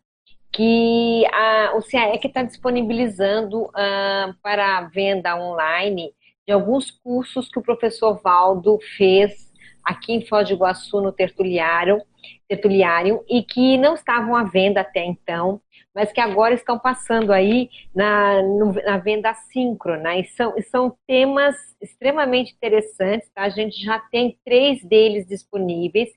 que 0.55 1.25
a, 1.33 1.73
o 1.75 1.81
CAEC 1.81 2.27
está 2.27 2.41
disponibilizando 2.41 3.63
uh, 3.63 4.33
para 4.41 4.83
venda 4.83 5.35
online 5.35 6.13
de 6.47 6.53
alguns 6.53 6.89
cursos 6.89 7.49
que 7.49 7.59
o 7.59 7.61
professor 7.61 8.21
Valdo 8.23 8.79
fez 8.95 9.51
aqui 9.83 10.13
em 10.13 10.25
Foz 10.25 10.47
do 10.47 10.53
Iguaçu, 10.53 11.01
no 11.01 11.11
Tertuliário, 11.11 12.01
Tertuliário, 12.47 13.23
e 13.29 13.43
que 13.43 13.77
não 13.77 13.95
estavam 13.95 14.33
à 14.33 14.43
venda 14.43 14.79
até 14.79 15.03
então, 15.03 15.61
mas 15.93 16.13
que 16.13 16.21
agora 16.21 16.53
estão 16.53 16.79
passando 16.79 17.33
aí 17.33 17.69
na, 17.93 18.41
na 18.85 18.97
venda 18.97 19.33
síncrona, 19.33 20.17
e 20.17 20.23
são, 20.23 20.53
são 20.71 20.97
temas 21.05 21.55
extremamente 21.81 22.53
interessantes, 22.53 23.29
tá? 23.33 23.43
A 23.43 23.49
gente 23.49 23.83
já 23.83 23.99
tem 23.99 24.39
três 24.45 24.83
deles 24.83 25.27
disponíveis, 25.27 26.09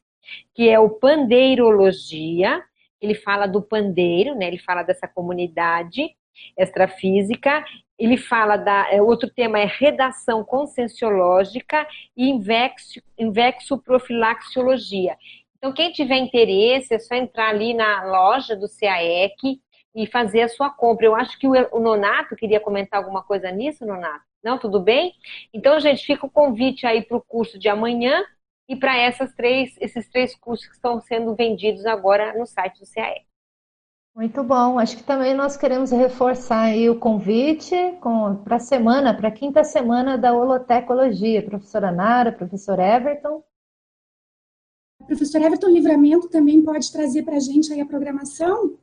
que 0.54 0.68
é 0.68 0.78
o 0.78 0.90
Pandeirologia, 0.90 2.62
ele 3.00 3.14
fala 3.14 3.46
do 3.46 3.62
pandeiro, 3.62 4.34
né? 4.34 4.46
Ele 4.46 4.58
fala 4.58 4.82
dessa 4.82 5.06
comunidade 5.06 6.14
extrafísica. 6.56 7.64
Ele 7.98 8.16
fala 8.16 8.56
da. 8.56 8.92
É, 8.92 9.02
outro 9.02 9.28
tema 9.30 9.58
é 9.58 9.64
redação 9.64 10.44
conscienciológica 10.44 11.86
e 12.16 12.28
invexo, 12.28 13.00
invexoprofilaxiologia. 13.18 15.16
Então, 15.56 15.72
quem 15.72 15.90
tiver 15.90 16.16
interesse, 16.16 16.94
é 16.94 16.98
só 16.98 17.14
entrar 17.16 17.48
ali 17.48 17.74
na 17.74 18.04
loja 18.04 18.54
do 18.54 18.68
CAEC 18.68 19.60
e 19.94 20.06
fazer 20.06 20.42
a 20.42 20.48
sua 20.48 20.70
compra. 20.70 21.06
Eu 21.06 21.16
acho 21.16 21.36
que 21.38 21.48
o 21.48 21.80
Nonato 21.80 22.36
queria 22.36 22.60
comentar 22.60 23.00
alguma 23.00 23.22
coisa 23.22 23.50
nisso, 23.50 23.84
Nonato. 23.84 24.24
Não, 24.42 24.56
tudo 24.56 24.78
bem? 24.78 25.12
Então, 25.52 25.80
gente, 25.80 26.06
fica 26.06 26.26
o 26.26 26.30
convite 26.30 26.86
aí 26.86 27.02
para 27.02 27.16
o 27.16 27.20
curso 27.20 27.58
de 27.58 27.68
amanhã, 27.68 28.24
e 28.68 28.76
para 28.76 28.96
essas 28.96 29.32
três, 29.34 29.74
esses 29.80 30.08
três 30.08 30.36
cursos 30.36 30.66
que 30.66 30.74
estão 30.74 31.00
sendo 31.00 31.34
vendidos 31.34 31.86
agora 31.86 32.38
no 32.38 32.46
site 32.46 32.80
do 32.80 32.86
CAE. 32.92 33.26
Muito 34.14 34.42
bom. 34.42 34.78
Acho 34.78 34.96
que 34.96 35.04
também 35.04 35.32
nós 35.32 35.56
queremos 35.56 35.90
reforçar 35.90 36.62
aí 36.62 36.90
o 36.90 36.98
convite 36.98 37.74
para 38.44 38.56
a 38.56 38.60
semana, 38.60 39.16
para 39.16 39.28
a 39.28 39.32
quinta 39.32 39.62
semana 39.62 40.18
da 40.18 40.34
holotecologia. 40.34 41.42
Professora 41.44 41.92
Nara, 41.92 42.32
professor 42.32 42.78
Everton. 42.78 43.42
Professor 45.06 45.40
Everton 45.40 45.68
Livramento 45.68 46.28
também 46.28 46.62
pode 46.62 46.90
trazer 46.92 47.22
para 47.22 47.36
a 47.36 47.40
gente 47.40 47.72
aí 47.72 47.80
a 47.80 47.86
programação? 47.86 48.76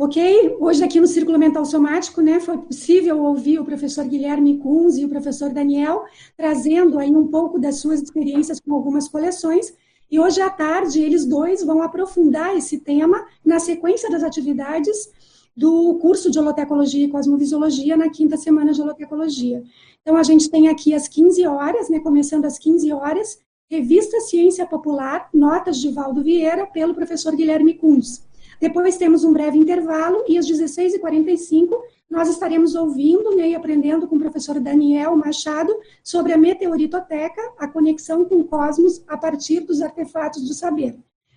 Ok, 0.00 0.56
hoje 0.60 0.84
aqui 0.84 1.00
no 1.00 1.08
Círculo 1.08 1.36
Mental 1.40 1.64
Somático, 1.64 2.20
né, 2.20 2.38
foi 2.38 2.56
possível 2.56 3.20
ouvir 3.20 3.58
o 3.58 3.64
professor 3.64 4.04
Guilherme 4.04 4.56
Kunz 4.56 4.96
e 4.96 5.04
o 5.04 5.08
professor 5.08 5.52
Daniel 5.52 6.04
trazendo 6.36 7.00
aí 7.00 7.10
um 7.10 7.26
pouco 7.26 7.58
das 7.58 7.80
suas 7.80 8.00
experiências 8.00 8.60
com 8.60 8.72
algumas 8.72 9.08
coleções, 9.08 9.74
e 10.08 10.20
hoje 10.20 10.40
à 10.40 10.48
tarde 10.48 11.02
eles 11.02 11.26
dois 11.26 11.64
vão 11.64 11.82
aprofundar 11.82 12.56
esse 12.56 12.78
tema 12.78 13.26
na 13.44 13.58
sequência 13.58 14.08
das 14.08 14.22
atividades 14.22 15.10
do 15.56 15.98
curso 15.98 16.30
de 16.30 16.38
Holotecologia 16.38 17.04
e 17.04 17.10
Cosmovisiologia 17.10 17.96
na 17.96 18.08
quinta 18.08 18.36
semana 18.36 18.72
de 18.72 18.80
Holotecologia. 18.80 19.64
Então 20.02 20.16
a 20.16 20.22
gente 20.22 20.48
tem 20.48 20.68
aqui 20.68 20.94
às 20.94 21.08
15 21.08 21.44
horas, 21.44 21.88
né, 21.90 21.98
começando 21.98 22.44
às 22.44 22.56
15 22.56 22.92
horas, 22.92 23.40
Revista 23.68 24.20
Ciência 24.20 24.64
Popular, 24.64 25.28
notas 25.34 25.76
de 25.78 25.90
Valdo 25.90 26.22
Vieira, 26.22 26.68
pelo 26.68 26.94
professor 26.94 27.34
Guilherme 27.34 27.74
Kunz. 27.74 28.27
Depois 28.60 28.96
temos 28.96 29.24
um 29.24 29.32
breve 29.32 29.56
intervalo 29.56 30.24
e 30.26 30.36
às 30.36 30.46
16h45 30.50 31.70
nós 32.10 32.28
estaremos 32.28 32.74
ouvindo 32.74 33.36
né, 33.36 33.50
e 33.50 33.54
aprendendo 33.54 34.06
com 34.08 34.16
o 34.16 34.18
professor 34.18 34.58
Daniel 34.58 35.14
Machado 35.14 35.74
sobre 36.02 36.32
a 36.32 36.38
meteoritoteca, 36.38 37.40
a 37.58 37.68
conexão 37.68 38.24
com 38.24 38.36
o 38.36 38.44
cosmos 38.44 39.02
a 39.06 39.16
partir 39.16 39.60
dos 39.60 39.80
artefatos 39.82 40.46
do 40.46 40.54
saber. 40.54 40.96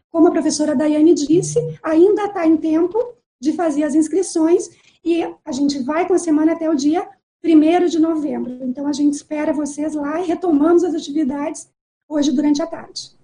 Como 0.09 0.27
a 0.27 0.31
professora 0.31 0.75
Daiane 0.75 1.13
disse, 1.13 1.59
ainda 1.83 2.25
está 2.25 2.45
em 2.45 2.57
tempo 2.57 2.97
de 3.39 3.53
fazer 3.53 3.83
as 3.83 3.95
inscrições 3.95 4.69
e 5.03 5.23
a 5.43 5.51
gente 5.51 5.79
vai 5.79 6.07
com 6.07 6.13
a 6.13 6.19
semana 6.19 6.53
até 6.53 6.69
o 6.69 6.75
dia 6.75 7.07
1 7.43 7.87
de 7.87 7.99
novembro. 7.99 8.59
Então 8.61 8.87
a 8.87 8.93
gente 8.93 9.13
espera 9.13 9.53
vocês 9.53 9.93
lá 9.93 10.21
e 10.21 10.25
retomamos 10.25 10.83
as 10.83 10.93
atividades 10.93 11.69
hoje 12.07 12.31
durante 12.31 12.61
a 12.61 12.67
tarde. 12.67 13.20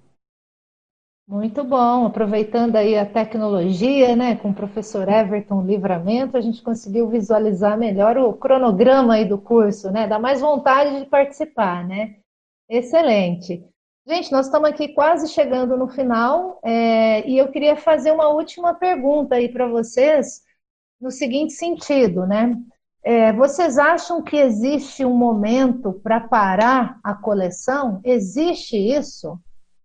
Muito 1.27 1.61
bom, 1.61 2.05
aproveitando 2.05 2.77
aí 2.77 2.97
a 2.97 3.05
tecnologia, 3.05 4.15
né, 4.15 4.37
com 4.37 4.51
o 4.51 4.53
professor 4.53 5.09
Everton 5.09 5.61
Livramento, 5.61 6.37
a 6.37 6.41
gente 6.41 6.61
conseguiu 6.61 7.09
visualizar 7.09 7.77
melhor 7.77 8.17
o 8.17 8.31
cronograma 8.31 9.15
aí 9.15 9.25
do 9.25 9.37
curso, 9.37 9.91
né, 9.91 10.07
dá 10.07 10.17
mais 10.17 10.39
vontade 10.39 10.97
de 11.01 11.05
participar, 11.05 11.85
né, 11.85 12.15
excelente. 12.69 13.61
Gente, 14.07 14.31
nós 14.31 14.45
estamos 14.45 14.69
aqui 14.69 14.87
quase 14.93 15.27
chegando 15.27 15.75
no 15.75 15.89
final 15.89 16.61
é, 16.63 17.27
e 17.27 17.37
eu 17.37 17.49
queria 17.49 17.75
fazer 17.75 18.13
uma 18.13 18.29
última 18.29 18.73
pergunta 18.73 19.35
aí 19.35 19.49
para 19.49 19.67
vocês, 19.67 20.43
no 20.99 21.11
seguinte 21.11 21.51
sentido, 21.51 22.25
né, 22.25 22.55
é, 23.03 23.33
vocês 23.33 23.77
acham 23.77 24.23
que 24.23 24.37
existe 24.37 25.03
um 25.03 25.13
momento 25.13 25.91
para 25.91 26.21
parar 26.21 27.01
a 27.03 27.13
coleção? 27.13 27.99
Existe 28.05 28.77
isso? 28.77 29.37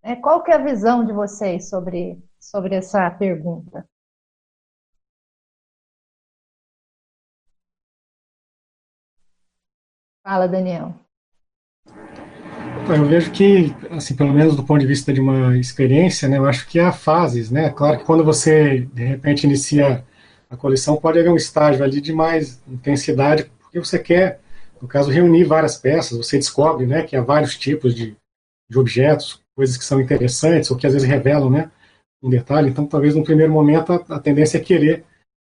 É, 0.05 0.17
qual 0.17 0.43
que 0.43 0.51
é 0.51 0.55
a 0.55 0.63
visão 0.63 1.05
de 1.05 1.13
vocês 1.13 1.69
sobre, 1.69 2.21
sobre 2.37 2.75
essa 2.75 3.09
pergunta? 3.09 3.87
Fala, 10.21 10.45
Daniel. 10.45 10.93
Eu 12.89 13.05
vejo 13.05 13.31
que, 13.31 13.73
assim, 13.91 14.13
pelo 14.13 14.33
menos 14.33 14.57
do 14.57 14.63
ponto 14.63 14.81
de 14.81 14.85
vista 14.85 15.13
de 15.13 15.21
uma 15.21 15.57
experiência, 15.57 16.27
né, 16.27 16.37
eu 16.37 16.45
acho 16.45 16.67
que 16.67 16.81
há 16.81 16.91
fases, 16.91 17.49
né? 17.49 17.69
Claro 17.69 17.99
que 17.99 18.03
quando 18.03 18.25
você, 18.25 18.81
de 18.93 19.05
repente, 19.05 19.45
inicia 19.45 20.05
a 20.49 20.57
coleção, 20.57 20.97
pode 20.97 21.17
haver 21.17 21.31
um 21.31 21.37
estágio 21.37 21.81
ali 21.81 22.01
de 22.01 22.11
mais 22.11 22.61
intensidade, 22.67 23.49
porque 23.61 23.79
você 23.79 23.97
quer, 23.97 24.41
no 24.81 24.87
caso, 24.87 25.09
reunir 25.09 25.45
várias 25.45 25.77
peças, 25.77 26.17
você 26.17 26.37
descobre, 26.37 26.85
né, 26.85 27.03
que 27.03 27.15
há 27.15 27.21
vários 27.21 27.57
tipos 27.57 27.95
de, 27.95 28.17
de 28.69 28.77
objetos, 28.77 29.42
coisas 29.55 29.77
que 29.77 29.85
são 29.85 30.01
interessantes 30.01 30.69
ou 30.71 30.77
que 30.77 30.87
às 30.87 30.93
vezes 30.93 31.07
revelam 31.07 31.49
né, 31.49 31.71
um 32.21 32.29
detalhe. 32.29 32.69
Então, 32.69 32.85
talvez 32.85 33.15
no 33.15 33.23
primeiro 33.23 33.51
momento 33.51 33.93
a, 33.93 34.15
a 34.15 34.19
tendência 34.19 34.57
é 34.57 34.61
querer 34.61 35.05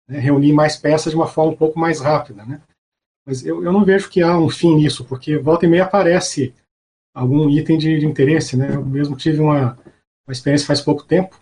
né, 0.08 0.18
reunir 0.18 0.52
mais 0.52 0.76
peças 0.76 1.10
de 1.10 1.16
uma 1.16 1.26
forma 1.26 1.52
um 1.52 1.56
pouco 1.56 1.78
mais 1.78 2.00
rápida. 2.00 2.44
Né? 2.44 2.60
Mas 3.26 3.44
eu, 3.44 3.64
eu 3.64 3.72
não 3.72 3.84
vejo 3.84 4.08
que 4.08 4.22
há 4.22 4.38
um 4.38 4.48
fim 4.48 4.76
nisso, 4.76 5.04
porque 5.04 5.36
volta 5.36 5.66
e 5.66 5.68
meia 5.68 5.84
aparece 5.84 6.54
algum 7.14 7.48
item 7.50 7.78
de, 7.78 7.98
de 7.98 8.06
interesse. 8.06 8.56
Né? 8.56 8.74
Eu 8.74 8.84
mesmo 8.84 9.16
tive 9.16 9.40
uma, 9.40 9.78
uma 10.26 10.32
experiência 10.32 10.66
faz 10.66 10.80
pouco 10.80 11.04
tempo. 11.04 11.40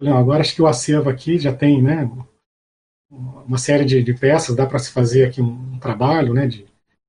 Não, 0.00 0.16
agora 0.16 0.40
acho 0.40 0.54
que 0.54 0.62
o 0.62 0.66
acervo 0.66 1.08
aqui 1.08 1.38
já 1.38 1.54
tem 1.54 1.82
né, 1.82 2.10
uma 3.10 3.56
série 3.56 3.84
de, 3.84 4.02
de 4.02 4.12
peças, 4.12 4.54
dá 4.54 4.66
para 4.66 4.78
se 4.78 4.90
fazer 4.90 5.24
aqui 5.24 5.40
um, 5.40 5.74
um 5.74 5.78
trabalho 5.78 6.34
né, 6.34 6.46
de, 6.46 6.66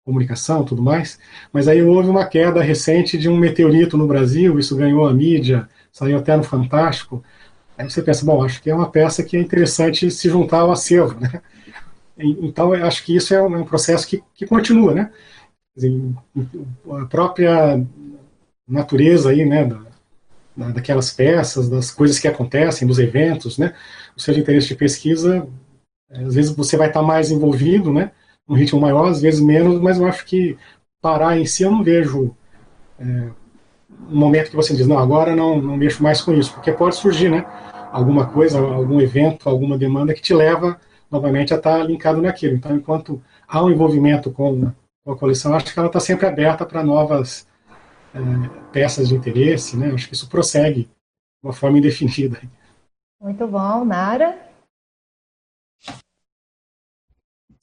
comunicação 0.07 0.63
tudo 0.63 0.81
mais, 0.81 1.19
mas 1.51 1.67
aí 1.67 1.83
houve 1.83 2.07
uma 2.07 2.25
queda 2.25 2.63
recente 2.63 3.17
de 3.17 3.27
um 3.27 3.35
meteorito 3.35 3.97
no 3.97 4.07
Brasil, 4.07 4.57
isso 4.57 4.77
ganhou 4.77 5.05
a 5.05 5.13
mídia, 5.13 5.67
saiu 5.91 6.17
até 6.17 6.35
no 6.37 6.43
Fantástico. 6.43 7.21
Aí 7.77 7.89
você 7.89 8.01
pensa, 8.01 8.25
bom, 8.25 8.41
acho 8.41 8.61
que 8.61 8.69
é 8.69 8.73
uma 8.73 8.89
peça 8.89 9.21
que 9.21 9.35
é 9.35 9.39
interessante 9.41 10.09
se 10.09 10.29
juntar 10.29 10.61
ao 10.61 10.71
acervo, 10.71 11.19
né? 11.19 11.41
Então, 12.17 12.73
eu 12.73 12.85
acho 12.85 13.03
que 13.03 13.15
isso 13.15 13.33
é 13.35 13.41
um 13.41 13.63
processo 13.65 14.07
que, 14.07 14.23
que 14.33 14.47
continua, 14.47 14.93
né? 14.93 15.11
A 16.89 17.05
própria 17.05 17.85
natureza 18.67 19.29
aí, 19.29 19.45
né, 19.45 19.65
da, 20.55 20.69
daquelas 20.71 21.11
peças, 21.11 21.69
das 21.69 21.91
coisas 21.91 22.17
que 22.17 22.27
acontecem, 22.27 22.87
dos 22.87 22.97
eventos, 22.97 23.57
né? 23.57 23.75
O 24.15 24.21
seu 24.21 24.35
interesse 24.35 24.69
de 24.69 24.75
pesquisa, 24.75 25.47
às 26.09 26.33
vezes 26.33 26.49
você 26.51 26.77
vai 26.77 26.87
estar 26.87 27.03
mais 27.03 27.29
envolvido, 27.29 27.93
né? 27.93 28.11
Um 28.47 28.55
ritmo 28.55 28.79
maior, 28.79 29.09
às 29.09 29.21
vezes 29.21 29.39
menos, 29.39 29.79
mas 29.81 29.99
eu 29.99 30.07
acho 30.07 30.25
que 30.25 30.57
parar 31.01 31.37
em 31.37 31.45
si 31.45 31.63
eu 31.63 31.71
não 31.71 31.83
vejo 31.83 32.35
é, 32.99 33.29
um 34.09 34.17
momento 34.17 34.49
que 34.49 34.55
você 34.55 34.75
diz, 34.75 34.87
não, 34.87 34.97
agora 34.97 35.35
não, 35.35 35.61
não 35.61 35.77
mexo 35.77 36.01
mais 36.01 36.21
com 36.21 36.33
isso, 36.33 36.53
porque 36.53 36.71
pode 36.71 36.95
surgir, 36.95 37.29
né, 37.29 37.45
alguma 37.91 38.27
coisa, 38.27 38.59
algum 38.59 39.01
evento, 39.01 39.49
alguma 39.49 39.77
demanda 39.77 40.13
que 40.13 40.21
te 40.21 40.33
leva 40.33 40.79
novamente 41.09 41.53
a 41.53 41.57
estar 41.57 41.83
linkado 41.83 42.21
naquilo. 42.21 42.55
Então, 42.55 42.75
enquanto 42.75 43.21
há 43.47 43.63
um 43.63 43.69
envolvimento 43.71 44.31
com, 44.31 44.71
com 45.03 45.11
a 45.11 45.17
coleção, 45.17 45.55
acho 45.55 45.73
que 45.73 45.79
ela 45.79 45.87
está 45.87 45.99
sempre 45.99 46.25
aberta 46.25 46.65
para 46.65 46.83
novas 46.83 47.47
é, 48.13 48.19
peças 48.71 49.07
de 49.09 49.15
interesse, 49.15 49.77
né, 49.77 49.91
acho 49.93 50.07
que 50.07 50.13
isso 50.13 50.29
prossegue 50.29 50.83
de 50.83 50.89
uma 51.43 51.53
forma 51.53 51.77
indefinida. 51.77 52.41
Muito 53.21 53.47
bom, 53.47 53.83
Nara? 53.83 54.46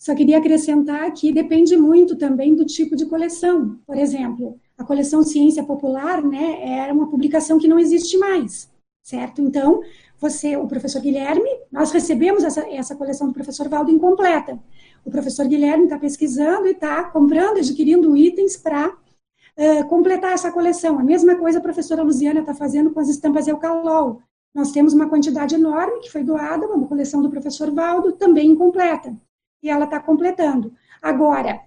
Só 0.04 0.14
queria 0.14 0.36
acrescentar 0.36 1.10
que 1.14 1.32
depende 1.32 1.78
muito 1.78 2.14
também 2.14 2.54
do 2.54 2.66
tipo 2.66 2.94
de 2.94 3.06
coleção. 3.06 3.78
Por 3.86 3.96
exemplo, 3.96 4.60
a 4.76 4.84
coleção 4.84 5.22
Ciência 5.22 5.64
Popular, 5.64 6.22
né, 6.22 6.60
era 6.78 6.92
uma 6.92 7.08
publicação 7.08 7.58
que 7.58 7.66
não 7.66 7.78
existe 7.78 8.18
mais, 8.18 8.68
certo? 9.02 9.40
Então, 9.40 9.80
você, 10.20 10.58
o 10.58 10.66
professor 10.66 11.00
Guilherme, 11.00 11.48
nós 11.72 11.90
recebemos 11.90 12.44
essa, 12.44 12.68
essa 12.68 12.94
coleção 12.94 13.28
do 13.28 13.32
professor 13.32 13.66
Valdo 13.66 13.90
incompleta. 13.90 14.58
O 15.06 15.10
professor 15.10 15.48
Guilherme 15.48 15.84
está 15.84 15.98
pesquisando 15.98 16.66
e 16.66 16.72
está 16.72 17.04
comprando, 17.04 17.56
adquirindo 17.56 18.14
itens 18.14 18.58
para 18.58 18.90
uh, 18.90 19.88
completar 19.88 20.32
essa 20.32 20.52
coleção. 20.52 20.98
A 20.98 21.02
mesma 21.02 21.34
coisa 21.36 21.60
a 21.60 21.62
professora 21.62 22.02
Luziana 22.02 22.40
está 22.40 22.52
fazendo 22.52 22.90
com 22.90 23.00
as 23.00 23.08
estampas 23.08 23.48
Eucalol. 23.48 24.20
Nós 24.54 24.70
temos 24.70 24.92
uma 24.92 25.08
quantidade 25.08 25.54
enorme 25.54 26.00
que 26.00 26.12
foi 26.12 26.22
doada, 26.22 26.66
uma 26.66 26.86
coleção 26.86 27.22
do 27.22 27.30
professor 27.30 27.70
Valdo, 27.70 28.12
também 28.12 28.50
incompleta 28.50 29.16
e 29.64 29.70
ela 29.70 29.86
está 29.86 29.98
completando. 29.98 30.72
Agora, 31.00 31.60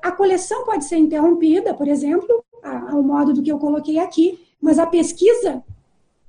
a 0.00 0.12
coleção 0.12 0.64
pode 0.64 0.84
ser 0.84 0.96
interrompida, 0.96 1.74
por 1.74 1.88
exemplo, 1.88 2.44
ao 2.62 3.02
modo 3.02 3.34
do 3.34 3.42
que 3.42 3.50
eu 3.50 3.58
coloquei 3.58 3.98
aqui, 3.98 4.38
mas 4.60 4.78
a 4.78 4.86
pesquisa, 4.86 5.62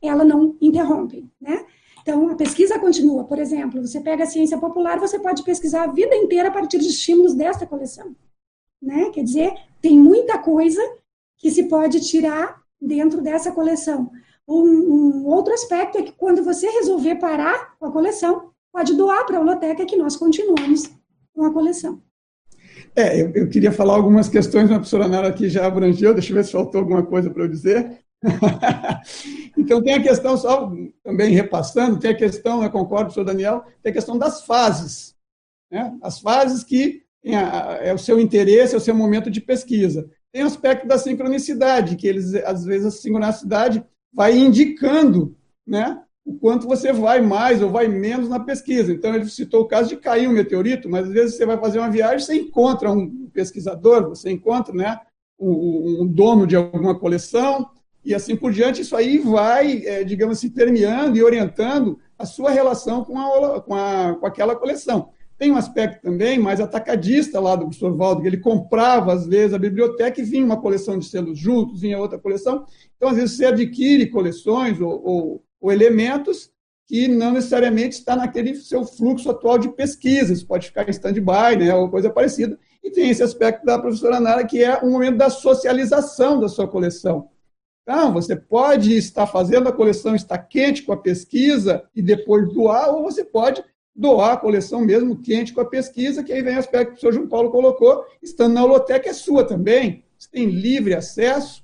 ela 0.02 0.26
não 0.26 0.58
interrompe, 0.60 1.30
né? 1.40 1.64
Então, 2.02 2.30
a 2.30 2.36
pesquisa 2.36 2.78
continua. 2.78 3.24
Por 3.24 3.40
exemplo, 3.40 3.82
você 3.82 4.00
pega 4.00 4.24
a 4.24 4.28
ciência 4.28 4.58
popular, 4.58 5.00
você 5.00 5.18
pode 5.18 5.44
pesquisar 5.44 5.84
a 5.84 5.92
vida 5.92 6.16
inteira 6.16 6.50
a 6.50 6.52
partir 6.52 6.78
de 6.78 6.88
estímulos 6.88 7.34
desta 7.34 7.66
coleção. 7.66 8.16
Né? 8.80 9.10
Quer 9.10 9.24
dizer, 9.24 9.54
tem 9.82 9.98
muita 9.98 10.38
coisa 10.38 10.80
que 11.36 11.50
se 11.50 11.64
pode 11.64 12.00
tirar 12.02 12.62
dentro 12.80 13.22
dessa 13.22 13.52
coleção. 13.52 14.12
Um, 14.48 14.62
um 14.62 15.26
outro 15.26 15.52
aspecto 15.52 15.98
é 15.98 16.04
que 16.04 16.12
quando 16.12 16.44
você 16.44 16.70
resolver 16.70 17.16
parar 17.16 17.76
com 17.80 17.88
a 17.88 17.92
coleção, 17.92 18.52
pode 18.76 18.94
doar 18.94 19.26
para 19.26 19.38
a 19.38 19.40
Holoteca 19.40 19.86
que 19.86 19.96
nós 19.96 20.18
continuamos 20.18 20.92
com 21.34 21.46
a 21.46 21.54
coleção. 21.54 22.02
É, 22.94 23.22
eu, 23.22 23.32
eu 23.34 23.48
queria 23.48 23.72
falar 23.72 23.94
algumas 23.94 24.28
questões, 24.28 24.70
a 24.70 24.76
professora 24.76 25.08
Nara 25.08 25.30
aqui 25.30 25.48
já 25.48 25.66
abrangeu, 25.66 26.14
deixa 26.14 26.32
eu 26.32 26.36
ver 26.36 26.44
se 26.44 26.52
faltou 26.52 26.82
alguma 26.82 27.02
coisa 27.02 27.30
para 27.30 27.44
eu 27.44 27.48
dizer. 27.48 28.00
então, 29.58 29.82
tem 29.82 29.94
a 29.94 30.04
questão, 30.04 30.36
só 30.36 30.70
também 31.02 31.34
repassando, 31.34 31.98
tem 31.98 32.12
a 32.12 32.18
questão, 32.18 32.62
eu 32.62 32.70
concordo 32.70 33.14
senhor 33.14 33.26
Daniel, 33.26 33.64
tem 33.82 33.92
a 33.92 33.94
questão 33.94 34.18
das 34.18 34.46
fases. 34.46 35.16
Né? 35.72 35.98
As 36.02 36.20
fases 36.20 36.62
que 36.62 37.02
é 37.24 37.94
o 37.94 37.98
seu 37.98 38.20
interesse, 38.20 38.74
é 38.74 38.78
o 38.78 38.82
seu 38.82 38.94
momento 38.94 39.32
de 39.32 39.40
pesquisa. 39.40 40.10
Tem 40.34 40.44
o 40.44 40.48
aspecto 40.48 40.86
da 40.86 40.98
sincronicidade, 40.98 41.96
que 41.96 42.08
eles, 42.08 42.36
às 42.36 42.66
vezes, 42.66 42.88
a 42.88 42.92
sincronicidade 42.92 43.86
vai 44.14 44.38
indicando 44.38 45.34
né, 45.66 46.02
o 46.26 46.34
quanto 46.34 46.68
você 46.68 46.92
vai 46.92 47.22
mais 47.22 47.62
ou 47.62 47.70
vai 47.70 47.88
menos 47.88 48.28
na 48.28 48.40
pesquisa. 48.40 48.92
Então, 48.92 49.14
ele 49.14 49.30
citou 49.30 49.62
o 49.62 49.68
caso 49.68 49.90
de 49.90 49.98
cair 49.98 50.28
um 50.28 50.34
meteorito, 50.34 50.90
mas 50.90 51.06
às 51.06 51.14
vezes 51.14 51.38
você 51.38 51.46
vai 51.46 51.58
fazer 51.58 51.78
uma 51.78 51.90
viagem, 51.90 52.20
você 52.20 52.36
encontra 52.36 52.92
um 52.92 53.30
pesquisador, 53.32 54.10
você 54.10 54.32
encontra 54.32 54.74
né, 54.74 55.00
um, 55.40 56.08
dono 56.08 56.48
de 56.48 56.56
alguma 56.56 56.98
coleção, 56.98 57.70
e 58.04 58.14
assim 58.14 58.36
por 58.36 58.52
diante. 58.52 58.82
Isso 58.82 58.96
aí 58.96 59.20
vai, 59.20 59.86
é, 59.86 60.04
digamos 60.04 60.40
assim, 60.40 60.50
permeando 60.50 61.16
e 61.16 61.24
orientando 61.24 62.00
a 62.18 62.26
sua 62.26 62.50
relação 62.50 63.04
com, 63.04 63.20
a, 63.20 63.62
com, 63.62 63.76
a, 63.76 64.16
com 64.20 64.26
aquela 64.26 64.56
coleção. 64.56 65.10
Tem 65.38 65.52
um 65.52 65.58
aspecto 65.58 66.02
também 66.02 66.40
mais 66.40 66.62
atacadista 66.62 67.42
lá 67.42 67.56
do 67.56 67.66
professor 67.66 67.94
Valdo, 67.94 68.22
que 68.22 68.28
ele 68.28 68.38
comprava, 68.38 69.12
às 69.12 69.28
vezes, 69.28 69.54
a 69.54 69.60
biblioteca 69.60 70.22
e 70.22 70.24
vinha 70.24 70.46
uma 70.46 70.62
coleção 70.62 70.98
de 70.98 71.06
selos 71.06 71.38
juntos, 71.38 71.82
vinha 71.82 72.00
outra 72.00 72.18
coleção. 72.18 72.66
Então, 72.96 73.10
às 73.10 73.18
vezes, 73.18 73.36
você 73.36 73.46
adquire 73.46 74.10
coleções 74.10 74.80
ou, 74.80 74.92
ou, 75.04 75.44
ou 75.66 75.72
elementos 75.72 76.52
que 76.86 77.08
não 77.08 77.34
necessariamente 77.34 77.98
está 77.98 78.16
naquele 78.16 78.54
seu 78.54 78.86
fluxo 78.86 79.32
atual 79.32 79.58
de 79.58 79.70
pesquisa. 79.70 80.32
Isso 80.32 80.46
pode 80.46 80.68
ficar 80.68 80.88
em 80.88 80.92
stand-by, 80.92 81.58
né, 81.58 81.74
ou 81.74 81.90
coisa 81.90 82.12
parecida. 82.12 82.60
E 82.84 82.92
tem 82.92 83.10
esse 83.10 83.24
aspecto 83.24 83.66
da 83.66 83.80
professora 83.80 84.20
Nara, 84.20 84.46
que 84.46 84.64
é 84.64 84.78
o 84.78 84.92
momento 84.92 85.18
da 85.18 85.32
socialização 85.32 86.40
da 86.40 86.48
sua 86.48 86.68
coleção. 86.68 87.30
Então, 87.82 88.14
você 88.14 88.36
pode 88.36 88.96
estar 88.96 89.26
fazendo 89.26 89.68
a 89.68 89.72
coleção, 89.72 90.16
estar 90.16 90.38
quente 90.38 90.84
com 90.84 90.94
a 90.94 90.98
pesquisa 90.98 91.84
e 91.96 92.02
depois 92.02 92.48
doar, 92.54 92.94
ou 92.94 93.02
você 93.02 93.24
pode 93.24 93.64
doar 93.96 94.34
a 94.34 94.38
coleção 94.38 94.82
mesmo 94.82 95.20
quente 95.20 95.52
com 95.52 95.62
a 95.62 95.66
pesquisa, 95.66 96.24
que 96.24 96.32
aí 96.32 96.44
vem 96.44 96.56
o 96.56 96.60
aspecto 96.60 96.92
que 96.92 96.98
o 96.98 97.00
senhor 97.00 97.14
João 97.14 97.28
Paulo 97.28 97.50
colocou, 97.50 98.06
estando 98.22 98.54
na 98.54 98.64
holoteca 98.64 99.10
é 99.10 99.14
sua 99.14 99.44
também, 99.44 100.04
você 100.18 100.30
tem 100.32 100.46
livre 100.46 100.94
acesso, 100.94 101.64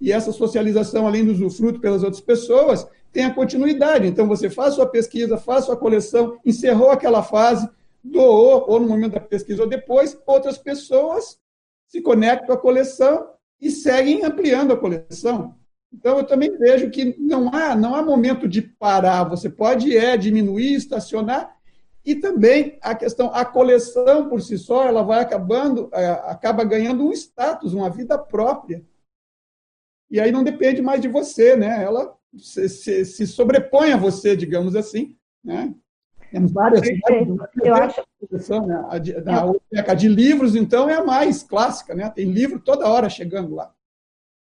e 0.00 0.10
essa 0.10 0.32
socialização, 0.32 1.06
além 1.06 1.24
do 1.24 1.30
usufruto 1.30 1.80
pelas 1.80 2.02
outras 2.02 2.20
pessoas, 2.20 2.86
tem 3.12 3.24
a 3.24 3.34
continuidade. 3.34 4.06
Então, 4.06 4.26
você 4.26 4.48
faz 4.48 4.74
sua 4.74 4.86
pesquisa, 4.86 5.36
faz 5.36 5.66
sua 5.66 5.76
coleção, 5.76 6.38
encerrou 6.44 6.90
aquela 6.90 7.22
fase, 7.22 7.68
doou, 8.02 8.64
ou 8.66 8.80
no 8.80 8.88
momento 8.88 9.12
da 9.12 9.20
pesquisa 9.20 9.62
ou 9.62 9.68
depois, 9.68 10.18
outras 10.26 10.56
pessoas 10.58 11.38
se 11.86 12.00
conectam 12.00 12.54
à 12.54 12.58
coleção 12.58 13.28
e 13.60 13.70
seguem 13.70 14.24
ampliando 14.24 14.72
a 14.72 14.76
coleção. 14.76 15.54
Então, 15.92 16.16
eu 16.16 16.24
também 16.24 16.56
vejo 16.56 16.90
que 16.90 17.14
não 17.18 17.54
há, 17.54 17.76
não 17.76 17.94
há 17.94 18.02
momento 18.02 18.48
de 18.48 18.62
parar. 18.62 19.24
Você 19.24 19.50
pode 19.50 19.94
é 19.94 20.16
diminuir, 20.16 20.74
estacionar, 20.74 21.54
e 22.04 22.16
também 22.16 22.78
a 22.80 22.94
questão, 22.94 23.30
a 23.32 23.44
coleção 23.44 24.28
por 24.28 24.40
si 24.40 24.58
só, 24.58 24.86
ela 24.86 25.02
vai 25.02 25.20
acabando, 25.20 25.88
acaba 25.92 26.64
ganhando 26.64 27.06
um 27.06 27.12
status, 27.12 27.74
uma 27.74 27.90
vida 27.90 28.18
própria. 28.18 28.82
E 30.10 30.18
aí 30.18 30.32
não 30.32 30.42
depende 30.42 30.82
mais 30.82 31.00
de 31.00 31.08
você, 31.08 31.54
né? 31.54 31.84
Ela 31.84 32.12
se, 32.36 32.68
se, 32.68 33.04
se 33.04 33.26
sobrepõe 33.26 33.92
a 33.92 33.96
você, 33.96 34.36
digamos 34.36 34.74
assim, 34.74 35.16
né? 35.44 35.74
Temos 36.30 36.52
várias. 36.52 36.80
várias 36.80 37.28
eu 37.62 37.74
acho. 37.74 38.02
Né? 38.66 38.84
A, 38.88 38.98
de, 38.98 39.14
a 39.90 39.94
de 39.94 40.08
livros, 40.08 40.56
então, 40.56 40.88
é 40.88 40.94
a 40.94 41.04
mais 41.04 41.42
clássica, 41.42 41.94
né? 41.94 42.08
Tem 42.08 42.24
livro 42.24 42.58
toda 42.58 42.88
hora 42.88 43.10
chegando 43.10 43.54
lá. 43.54 43.70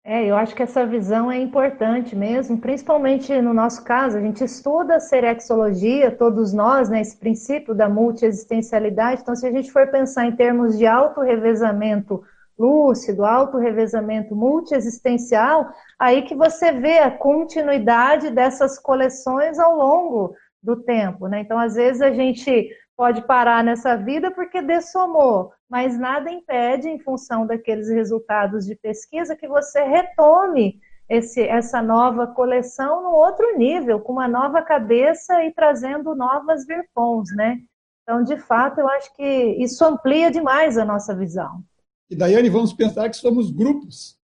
É, 0.08 0.24
eu 0.24 0.36
acho 0.36 0.54
que 0.54 0.62
essa 0.62 0.86
visão 0.86 1.32
é 1.32 1.40
importante 1.40 2.16
mesmo, 2.16 2.60
principalmente 2.60 3.34
no 3.42 3.56
nosso 3.56 3.84
caso, 3.84 4.18
a 4.18 4.22
gente 4.22 4.44
estuda 4.44 5.00
serexologia, 5.00 6.12
todos 6.12 6.54
nós, 6.54 6.90
né, 6.90 7.02
esse 7.02 7.18
princípio 7.18 7.74
da 7.74 7.90
multiexistencialidade, 7.90 9.24
então 9.24 9.36
se 9.36 9.48
a 9.48 9.52
gente 9.52 9.72
for 9.72 9.88
pensar 9.88 10.28
em 10.28 10.36
termos 10.36 10.78
de 10.78 10.86
autorrevezamento 10.86 12.22
lúcido, 12.58 13.26
autorrevezamento 13.26 14.36
multiexistencial, 14.36 15.70
aí 16.00 16.22
que 16.24 16.36
você 16.36 16.72
vê 16.72 17.00
a 17.00 17.12
continuidade 17.12 18.30
dessas 18.30 18.80
coleções 18.80 19.60
ao 19.60 19.76
longo 19.76 20.36
do 20.64 20.76
tempo, 20.78 21.28
né? 21.28 21.42
Então, 21.42 21.60
às 21.60 21.76
vezes 21.76 22.02
a 22.02 22.12
gente 22.12 22.70
pode 22.98 23.22
parar 23.24 23.64
nessa 23.64 23.96
vida 23.96 24.32
porque 24.32 24.62
dessomou, 24.62 25.52
mas 25.70 26.00
nada 26.00 26.32
impede, 26.32 26.90
em 26.90 27.00
função 27.00 27.46
daqueles 27.46 27.90
resultados 27.90 28.66
de 28.66 28.76
pesquisa, 28.76 29.36
que 29.36 29.48
você 29.48 29.84
retome 29.84 30.80
esse, 31.10 31.42
essa 31.42 31.82
nova 31.82 32.26
coleção 32.26 33.04
no 33.04 33.12
outro 33.12 33.58
nível, 33.58 34.00
com 34.00 34.14
uma 34.14 34.28
nova 34.28 34.62
cabeça 34.62 35.44
e 35.44 35.54
trazendo 35.54 36.16
novas 36.16 36.66
virpons, 36.66 37.30
né? 37.36 37.60
Então, 38.04 38.24
de 38.24 38.38
fato, 38.38 38.80
eu 38.80 38.88
acho 38.88 39.14
que 39.16 39.24
isso 39.60 39.84
amplia 39.84 40.32
demais 40.32 40.78
a 40.78 40.86
nossa 40.86 41.14
visão. 41.16 41.64
E, 42.10 42.16
Daiane, 42.16 42.50
vamos 42.50 42.74
pensar 42.74 43.10
que 43.10 43.18
somos 43.18 43.52
grupos, 43.52 44.18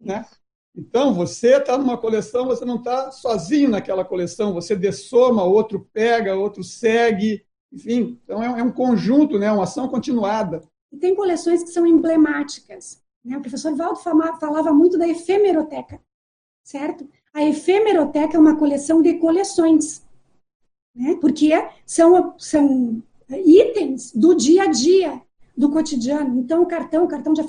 né? 0.00 0.24
Então, 0.74 1.12
você 1.12 1.56
está 1.56 1.76
numa 1.76 1.98
coleção, 1.98 2.46
você 2.46 2.64
não 2.64 2.76
está 2.76 3.10
sozinho 3.10 3.68
naquela 3.68 4.04
coleção, 4.04 4.54
você 4.54 4.76
dessoma, 4.76 5.42
outro 5.42 5.88
pega, 5.92 6.36
outro 6.36 6.62
segue, 6.62 7.44
enfim, 7.72 8.18
então 8.24 8.42
é, 8.42 8.60
é 8.60 8.62
um 8.62 8.72
conjunto, 8.72 9.38
né, 9.38 9.50
uma 9.50 9.64
ação 9.64 9.88
continuada. 9.88 10.62
E 10.92 10.96
tem 10.96 11.14
coleções 11.14 11.62
que 11.62 11.70
são 11.70 11.86
emblemáticas. 11.86 13.02
Né? 13.24 13.36
O 13.36 13.40
professor 13.40 13.74
Valdo 13.76 14.00
falava 14.00 14.72
muito 14.72 14.98
da 14.98 15.06
efemeroteca, 15.06 16.00
certo? 16.64 17.08
A 17.32 17.44
efemeroteca 17.44 18.36
é 18.36 18.40
uma 18.40 18.56
coleção 18.56 19.02
de 19.02 19.14
coleções, 19.18 20.04
né? 20.94 21.16
porque 21.20 21.50
são, 21.86 22.34
são 22.38 23.02
itens 23.28 24.12
do 24.12 24.34
dia 24.34 24.64
a 24.64 24.66
dia, 24.66 25.22
do 25.60 25.70
cotidiano. 25.70 26.40
Então, 26.40 26.62
o 26.62 26.66
cartão, 26.66 27.04
o 27.04 27.08
cartão 27.08 27.34
de, 27.34 27.42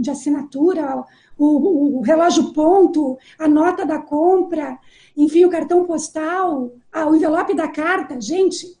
de 0.00 0.10
assinatura, 0.10 1.04
o, 1.36 1.98
o, 1.98 2.00
relógio 2.00 2.52
ponto, 2.52 3.18
a 3.36 3.48
nota 3.48 3.84
da 3.84 3.98
compra, 3.98 4.78
enfim, 5.16 5.44
o 5.44 5.50
cartão 5.50 5.84
postal, 5.84 6.72
o 6.94 7.14
envelope 7.16 7.54
da 7.54 7.66
carta. 7.66 8.20
Gente, 8.20 8.78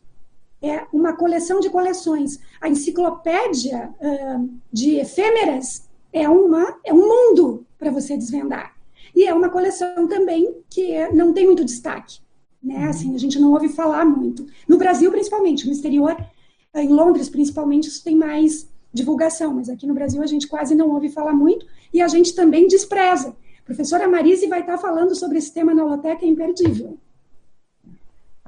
é 0.62 0.86
uma 0.92 1.12
coleção 1.12 1.58
de 1.58 1.68
coleções. 1.68 2.38
A 2.60 2.68
enciclopédia 2.68 3.90
uh, 4.00 4.48
de 4.72 4.94
efêmeras 4.94 5.88
é, 6.12 6.28
uma, 6.28 6.78
é 6.84 6.94
um 6.94 7.00
mundo 7.00 7.66
para 7.76 7.90
você 7.90 8.16
desvendar. 8.16 8.76
E 9.12 9.24
é 9.24 9.34
uma 9.34 9.48
coleção 9.48 10.06
também 10.06 10.54
que 10.70 11.08
não 11.08 11.32
tem 11.32 11.46
muito 11.46 11.64
destaque. 11.64 12.20
Né? 12.62 12.76
Uhum. 12.76 12.90
Assim, 12.90 13.14
a 13.16 13.18
gente 13.18 13.40
não 13.40 13.52
ouve 13.52 13.68
falar 13.68 14.04
muito. 14.04 14.46
No 14.68 14.78
Brasil, 14.78 15.10
principalmente. 15.10 15.66
No 15.66 15.72
exterior, 15.72 16.16
em 16.74 16.88
Londres, 16.88 17.28
principalmente, 17.28 17.88
isso 17.88 18.04
tem 18.04 18.16
mais 18.16 18.68
divulgação. 18.92 19.54
Mas 19.54 19.68
aqui 19.68 19.86
no 19.86 19.94
Brasil, 19.94 20.22
a 20.22 20.26
gente 20.26 20.46
quase 20.46 20.74
não 20.74 20.90
ouve 20.90 21.08
falar 21.08 21.32
muito. 21.32 21.66
E 21.92 22.02
a 22.02 22.08
gente 22.08 22.34
também 22.34 22.66
despreza. 22.66 23.36
A 23.60 23.64
professora 23.64 24.08
Marise 24.08 24.46
vai 24.46 24.60
estar 24.60 24.78
falando 24.78 25.14
sobre 25.14 25.38
esse 25.38 25.52
tema 25.52 25.74
na 25.74 25.84
Holoteca, 25.84 26.24
é 26.24 26.28
imperdível. 26.28 26.98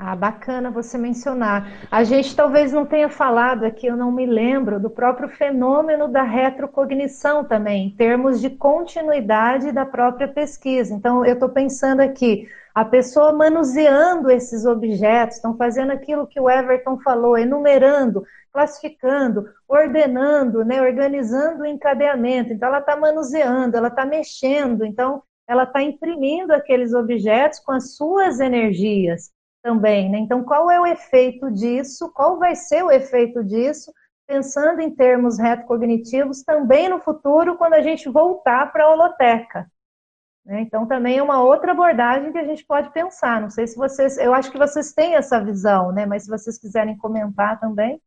Ah, 0.03 0.17
bacana 0.17 0.71
você 0.71 0.97
mencionar. 0.97 1.87
A 1.91 2.05
gente 2.05 2.35
talvez 2.35 2.73
não 2.73 2.87
tenha 2.87 3.11
falado 3.11 3.65
aqui, 3.65 3.87
eu 3.87 3.99
não 3.99 4.11
me 4.11 4.25
lembro, 4.25 4.81
do 4.81 4.89
próprio 4.89 5.29
fenômeno 5.29 6.09
da 6.09 6.23
retrocognição 6.23 7.45
também, 7.45 7.89
em 7.89 7.91
termos 7.91 8.41
de 8.41 8.49
continuidade 8.49 9.71
da 9.73 9.85
própria 9.85 10.27
pesquisa. 10.27 10.95
Então, 10.95 11.23
eu 11.23 11.35
estou 11.35 11.51
pensando 11.51 12.01
aqui, 12.01 12.49
a 12.75 12.85
pessoa 12.85 13.33
manuseando 13.33 14.31
esses 14.31 14.65
objetos, 14.65 15.37
estão 15.37 15.57
fazendo 15.57 15.93
aquilo 15.93 16.27
que 16.27 16.41
o 16.41 16.49
Everton 16.49 16.99
falou, 17.01 17.37
enumerando, 17.37 18.25
classificando, 18.53 19.45
ordenando, 19.69 20.65
né, 20.65 20.81
organizando 20.81 21.63
o 21.63 21.67
encadeamento. 21.67 22.53
Então, 22.53 22.69
ela 22.69 22.79
está 22.79 22.97
manuseando, 22.97 23.77
ela 23.77 23.89
está 23.89 24.05
mexendo, 24.05 24.85
então, 24.85 25.23
ela 25.49 25.65
está 25.65 25.83
imprimindo 25.83 26.53
aqueles 26.53 26.95
objetos 26.95 27.59
com 27.59 27.73
as 27.73 27.97
suas 27.97 28.39
energias 28.39 29.31
também. 29.63 30.09
Né? 30.09 30.19
Então, 30.19 30.45
qual 30.45 30.71
é 30.71 30.81
o 30.81 30.87
efeito 30.87 31.51
disso? 31.51 32.11
Qual 32.15 32.39
vai 32.39 32.55
ser 32.55 32.85
o 32.85 32.91
efeito 32.91 33.43
disso? 33.45 33.93
Pensando 34.27 34.81
em 34.81 34.95
termos 34.95 35.39
retrocognitivos 35.39 36.45
também 36.45 36.89
no 36.89 37.01
futuro, 37.01 37.57
quando 37.57 37.75
a 37.75 37.83
gente 37.83 38.09
voltar 38.09 38.73
para 38.73 38.85
a 38.85 38.91
holoteca. 38.91 39.67
Né? 40.51 40.63
Então, 40.63 40.85
também 40.85 41.19
é 41.19 41.23
uma 41.23 41.41
outra 41.41 41.71
abordagem 41.71 42.33
que 42.33 42.39
a 42.39 42.45
gente 42.45 42.67
pode 42.67 42.93
pensar. 42.93 43.41
Não 43.41 43.49
sei 43.49 43.69
se 43.69 43.77
vocês, 43.77 44.19
eu 44.19 44.35
acho 44.35 44.51
que 44.51 44.59
vocês 44.59 44.93
têm 44.93 45.15
essa 45.15 45.39
visão, 45.43 45.93
né? 45.93 46.05
mas 46.05 46.25
se 46.25 46.29
vocês 46.29 46.59
quiserem 46.59 46.99
comentar 46.99 47.61
também. 47.61 48.03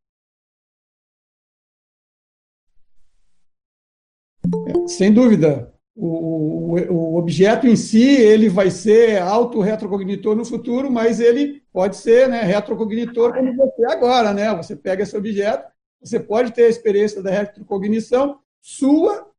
Sem 4.86 5.10
dúvida 5.10 5.74
o, 5.96 6.74
o, 6.90 7.16
objeto 7.16 7.66
em 7.66 7.76
si 7.76 8.02
ele 8.02 8.48
vai 8.48 8.70
ser 8.70 9.22
auto-retrocognitor 9.22 10.34
no 10.34 10.44
futuro, 10.44 10.90
mas 10.90 11.20
ele 11.20 11.62
pode 11.72 11.96
ser 11.96 12.28
né, 12.28 12.42
retrocognitor 12.42 13.32
como 13.32 13.54
você 13.56 13.84
agora. 13.86 14.34
Né? 14.34 14.54
Você 14.56 14.74
pega 14.76 15.02
esse 15.02 15.16
objeto, 15.16 15.66
você 15.98 16.20
pode 16.20 16.52
ter 16.52 16.64
a 16.64 16.68
experiência 16.68 17.22
da 17.22 17.30
retrocognição 17.30 18.38
sua 18.60 19.30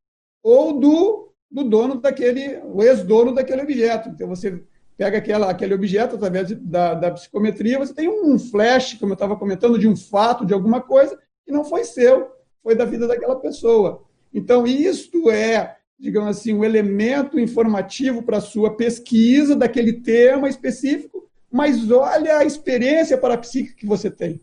ou 0.42 0.80
do, 0.80 1.25
do 1.50 1.64
dono 1.64 2.00
daquele, 2.00 2.58
o 2.64 2.82
ex-dono 2.82 3.34
daquele 3.34 3.62
objeto. 3.62 4.08
Então 4.08 4.28
você 4.28 4.62
pega 4.96 5.18
aquela, 5.18 5.50
aquele 5.50 5.74
objeto 5.74 6.16
através 6.16 6.50
da, 6.60 6.94
da 6.94 7.10
psicometria, 7.10 7.78
você 7.78 7.94
tem 7.94 8.08
um 8.08 8.38
flash, 8.38 8.94
como 8.94 9.12
eu 9.12 9.14
estava 9.14 9.36
comentando, 9.36 9.78
de 9.78 9.86
um 9.86 9.96
fato, 9.96 10.46
de 10.46 10.54
alguma 10.54 10.80
coisa, 10.80 11.18
que 11.44 11.52
não 11.52 11.64
foi 11.64 11.84
seu, 11.84 12.28
foi 12.62 12.74
da 12.74 12.84
vida 12.84 13.06
daquela 13.06 13.36
pessoa. 13.36 14.04
Então, 14.32 14.66
isto 14.66 15.30
é 15.30 15.76
digamos 15.98 16.36
assim, 16.36 16.52
um 16.52 16.64
elemento 16.64 17.38
informativo 17.38 18.22
para 18.22 18.38
a 18.38 18.42
sua 18.42 18.76
pesquisa 18.76 19.56
daquele 19.56 19.94
tema 19.94 20.48
específico, 20.48 21.28
mas 21.50 21.90
olha 21.90 22.38
a 22.38 22.44
experiência 22.44 23.16
parapsíquica 23.16 23.76
que 23.78 23.86
você 23.86 24.10
tem, 24.10 24.40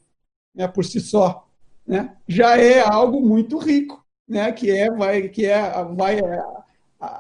né, 0.54 0.68
por 0.68 0.84
si 0.84 1.00
só, 1.00 1.48
né? 1.86 2.16
Já 2.28 2.58
é 2.58 2.80
algo 2.80 3.22
muito 3.22 3.58
rico, 3.58 4.04
né, 4.28 4.52
que 4.52 4.72
é 4.72 4.90
vai 4.90 5.30
que 5.30 5.46
é 5.46 5.62
vai 5.96 6.20
é, 6.20 6.44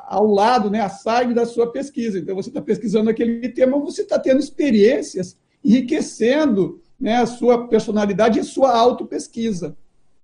ao 0.08 0.26
lado, 0.26 0.70
né, 0.70 0.80
a 0.80 0.90
side 0.90 1.34
da 1.34 1.46
sua 1.46 1.72
pesquisa. 1.72 2.20
Então 2.20 2.36
você 2.36 2.50
está 2.50 2.62
pesquisando 2.62 3.10
aquele 3.10 3.50
tema, 3.50 3.78
você 3.80 4.02
está 4.02 4.18
tendo 4.18 4.40
experiências 4.40 5.38
enriquecendo 5.64 6.82
né, 7.00 7.18
a 7.18 7.26
sua 7.26 7.68
personalidade 7.68 8.38
e 8.38 8.42
a 8.42 8.46
sua 8.46 8.76
autopesquisa. 8.76 9.78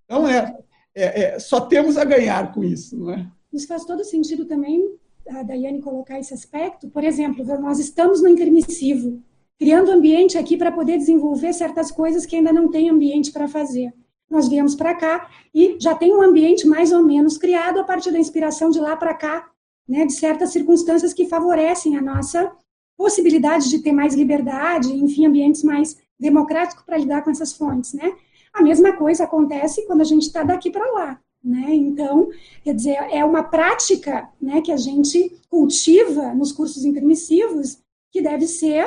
Então, 0.05 0.27
é, 0.27 0.57
é, 0.95 1.21
é, 1.23 1.39
só 1.39 1.61
temos 1.61 1.97
a 1.97 2.03
ganhar 2.03 2.53
com 2.53 2.63
isso, 2.63 2.97
não 2.97 3.11
é? 3.13 3.27
Isso 3.51 3.67
faz 3.67 3.85
todo 3.85 4.03
sentido 4.03 4.45
também, 4.45 4.95
a 5.27 5.43
Daiane 5.43 5.81
colocar 5.81 6.19
esse 6.19 6.33
aspecto. 6.33 6.87
Por 6.89 7.03
exemplo, 7.03 7.43
nós 7.59 7.79
estamos 7.79 8.21
no 8.21 8.27
intermissivo, 8.27 9.21
criando 9.57 9.91
ambiente 9.91 10.37
aqui 10.37 10.57
para 10.57 10.71
poder 10.71 10.97
desenvolver 10.97 11.53
certas 11.53 11.91
coisas 11.91 12.25
que 12.25 12.35
ainda 12.35 12.53
não 12.53 12.69
tem 12.69 12.89
ambiente 12.89 13.31
para 13.31 13.47
fazer. 13.47 13.93
Nós 14.29 14.47
viemos 14.47 14.75
para 14.75 14.93
cá 14.93 15.29
e 15.53 15.77
já 15.79 15.95
tem 15.95 16.13
um 16.13 16.21
ambiente 16.21 16.67
mais 16.67 16.91
ou 16.91 17.03
menos 17.03 17.37
criado 17.37 17.79
a 17.79 17.83
partir 17.83 18.11
da 18.11 18.19
inspiração 18.19 18.69
de 18.69 18.79
lá 18.79 18.95
para 18.95 19.13
cá, 19.13 19.48
né, 19.89 20.05
de 20.05 20.13
certas 20.13 20.51
circunstâncias 20.51 21.13
que 21.13 21.27
favorecem 21.27 21.97
a 21.97 22.01
nossa 22.01 22.51
possibilidade 22.95 23.69
de 23.69 23.79
ter 23.79 23.91
mais 23.91 24.13
liberdade, 24.13 24.93
enfim, 24.93 25.25
ambientes 25.25 25.63
mais 25.63 25.97
democráticos 26.19 26.83
para 26.85 26.97
lidar 26.97 27.23
com 27.23 27.31
essas 27.31 27.53
fontes, 27.53 27.93
né? 27.93 28.13
A 28.53 28.61
mesma 28.61 28.95
coisa 28.95 29.23
acontece 29.23 29.85
quando 29.87 30.01
a 30.01 30.05
gente 30.05 30.23
está 30.23 30.43
daqui 30.43 30.69
para 30.69 30.85
lá, 30.91 31.19
né? 31.43 31.73
Então, 31.73 32.29
quer 32.63 32.75
dizer, 32.75 32.97
é 33.09 33.25
uma 33.25 33.41
prática, 33.43 34.29
né, 34.39 34.61
que 34.61 34.71
a 34.71 34.77
gente 34.77 35.39
cultiva 35.49 36.33
nos 36.33 36.51
cursos 36.51 36.85
intermissivos 36.85 37.79
que 38.11 38.21
deve 38.21 38.45
ser 38.45 38.85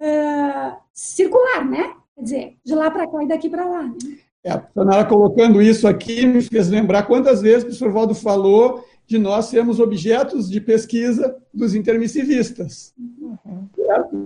uh, 0.00 0.76
circular, 0.94 1.68
né? 1.68 1.94
Quer 2.14 2.22
dizer, 2.22 2.56
de 2.64 2.74
lá 2.74 2.90
para 2.90 3.06
cá 3.06 3.24
e 3.24 3.28
daqui 3.28 3.48
para 3.48 3.66
lá. 3.66 3.82
Né? 3.82 4.18
É, 4.44 4.52
a 4.52 4.66
Sonara 4.72 5.04
colocando 5.04 5.60
isso 5.60 5.86
aqui 5.86 6.24
me 6.24 6.40
fez 6.40 6.70
lembrar 6.70 7.02
quantas 7.02 7.42
vezes 7.42 7.62
o 7.62 7.66
professor 7.66 7.92
Valdo 7.92 8.14
falou 8.14 8.84
de 9.10 9.18
nós 9.18 9.46
sermos 9.46 9.80
objetos 9.80 10.48
de 10.48 10.60
pesquisa 10.60 11.36
dos 11.52 11.74
intermissivistas. 11.74 12.94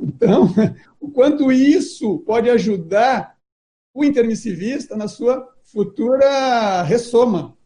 Então, 0.02 0.51
o 1.01 1.11
quanto 1.11 1.51
isso 1.51 2.19
pode 2.27 2.51
ajudar 2.51 3.35
o 3.94 4.05
intermissivista 4.05 4.94
na 4.94 5.09
sua 5.09 5.48
futura 5.62 6.82
ressoma. 6.82 7.56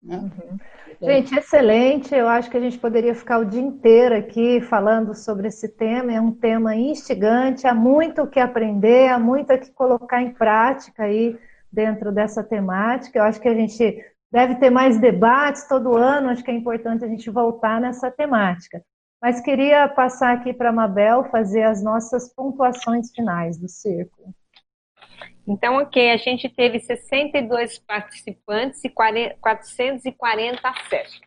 Né? 0.00 0.18
Uhum. 0.18 0.58
Gente, 1.02 1.36
excelente. 1.36 2.14
Eu 2.14 2.28
acho 2.28 2.48
que 2.48 2.56
a 2.56 2.60
gente 2.60 2.78
poderia 2.78 3.16
ficar 3.16 3.38
o 3.40 3.44
dia 3.44 3.60
inteiro 3.60 4.14
aqui 4.14 4.60
falando 4.60 5.12
sobre 5.12 5.48
esse 5.48 5.68
tema. 5.68 6.12
É 6.12 6.20
um 6.20 6.30
tema 6.30 6.76
instigante, 6.76 7.66
há 7.66 7.74
muito 7.74 8.22
o 8.22 8.28
que 8.28 8.38
aprender, 8.38 9.08
há 9.08 9.18
muito 9.18 9.52
o 9.52 9.58
que 9.58 9.72
colocar 9.72 10.22
em 10.22 10.32
prática 10.32 11.02
aí 11.02 11.36
dentro 11.72 12.12
dessa 12.12 12.44
temática. 12.44 13.18
Eu 13.18 13.24
acho 13.24 13.40
que 13.40 13.48
a 13.48 13.54
gente 13.54 14.04
deve 14.30 14.56
ter 14.56 14.70
mais 14.70 14.98
debates 14.98 15.66
todo 15.68 15.96
ano, 15.96 16.30
acho 16.30 16.44
que 16.44 16.50
é 16.50 16.54
importante 16.54 17.04
a 17.04 17.08
gente 17.08 17.28
voltar 17.30 17.80
nessa 17.80 18.10
temática. 18.10 18.82
Mas 19.20 19.40
queria 19.40 19.86
passar 19.88 20.34
aqui 20.34 20.52
para 20.52 20.70
a 20.70 20.72
Mabel 20.72 21.24
fazer 21.30 21.62
as 21.62 21.82
nossas 21.82 22.32
pontuações 22.32 23.10
finais 23.12 23.58
do 23.58 23.68
círculo. 23.68 24.34
Então, 25.46 25.76
ok, 25.76 26.10
a 26.10 26.16
gente 26.16 26.48
teve 26.48 26.78
62 26.80 27.78
participantes 27.80 28.82
e 28.84 28.88
440 28.88 30.68
acessos. 30.68 31.20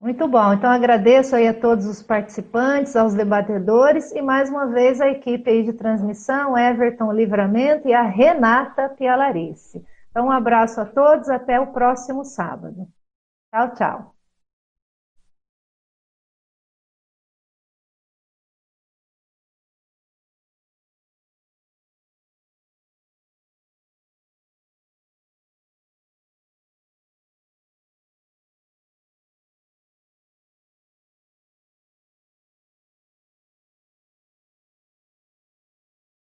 Muito 0.00 0.28
bom. 0.28 0.52
Então 0.52 0.70
agradeço 0.70 1.34
aí 1.34 1.48
a 1.48 1.52
todos 1.52 1.84
os 1.84 2.00
participantes, 2.00 2.94
aos 2.94 3.14
debatedores 3.14 4.12
e 4.12 4.22
mais 4.22 4.48
uma 4.48 4.66
vez 4.66 5.00
a 5.00 5.08
equipe 5.08 5.50
aí 5.50 5.64
de 5.64 5.72
transmissão, 5.72 6.56
Everton 6.56 7.12
Livramento 7.12 7.88
e 7.88 7.92
a 7.92 8.02
Renata 8.02 8.88
Pialarice. 8.90 9.84
Então 10.10 10.26
um 10.26 10.30
abraço 10.32 10.80
a 10.80 10.86
todos, 10.86 11.28
até 11.28 11.58
o 11.60 11.72
próximo 11.72 12.24
sábado. 12.24 12.88
Tchau, 13.52 13.74
tchau. 13.74 14.17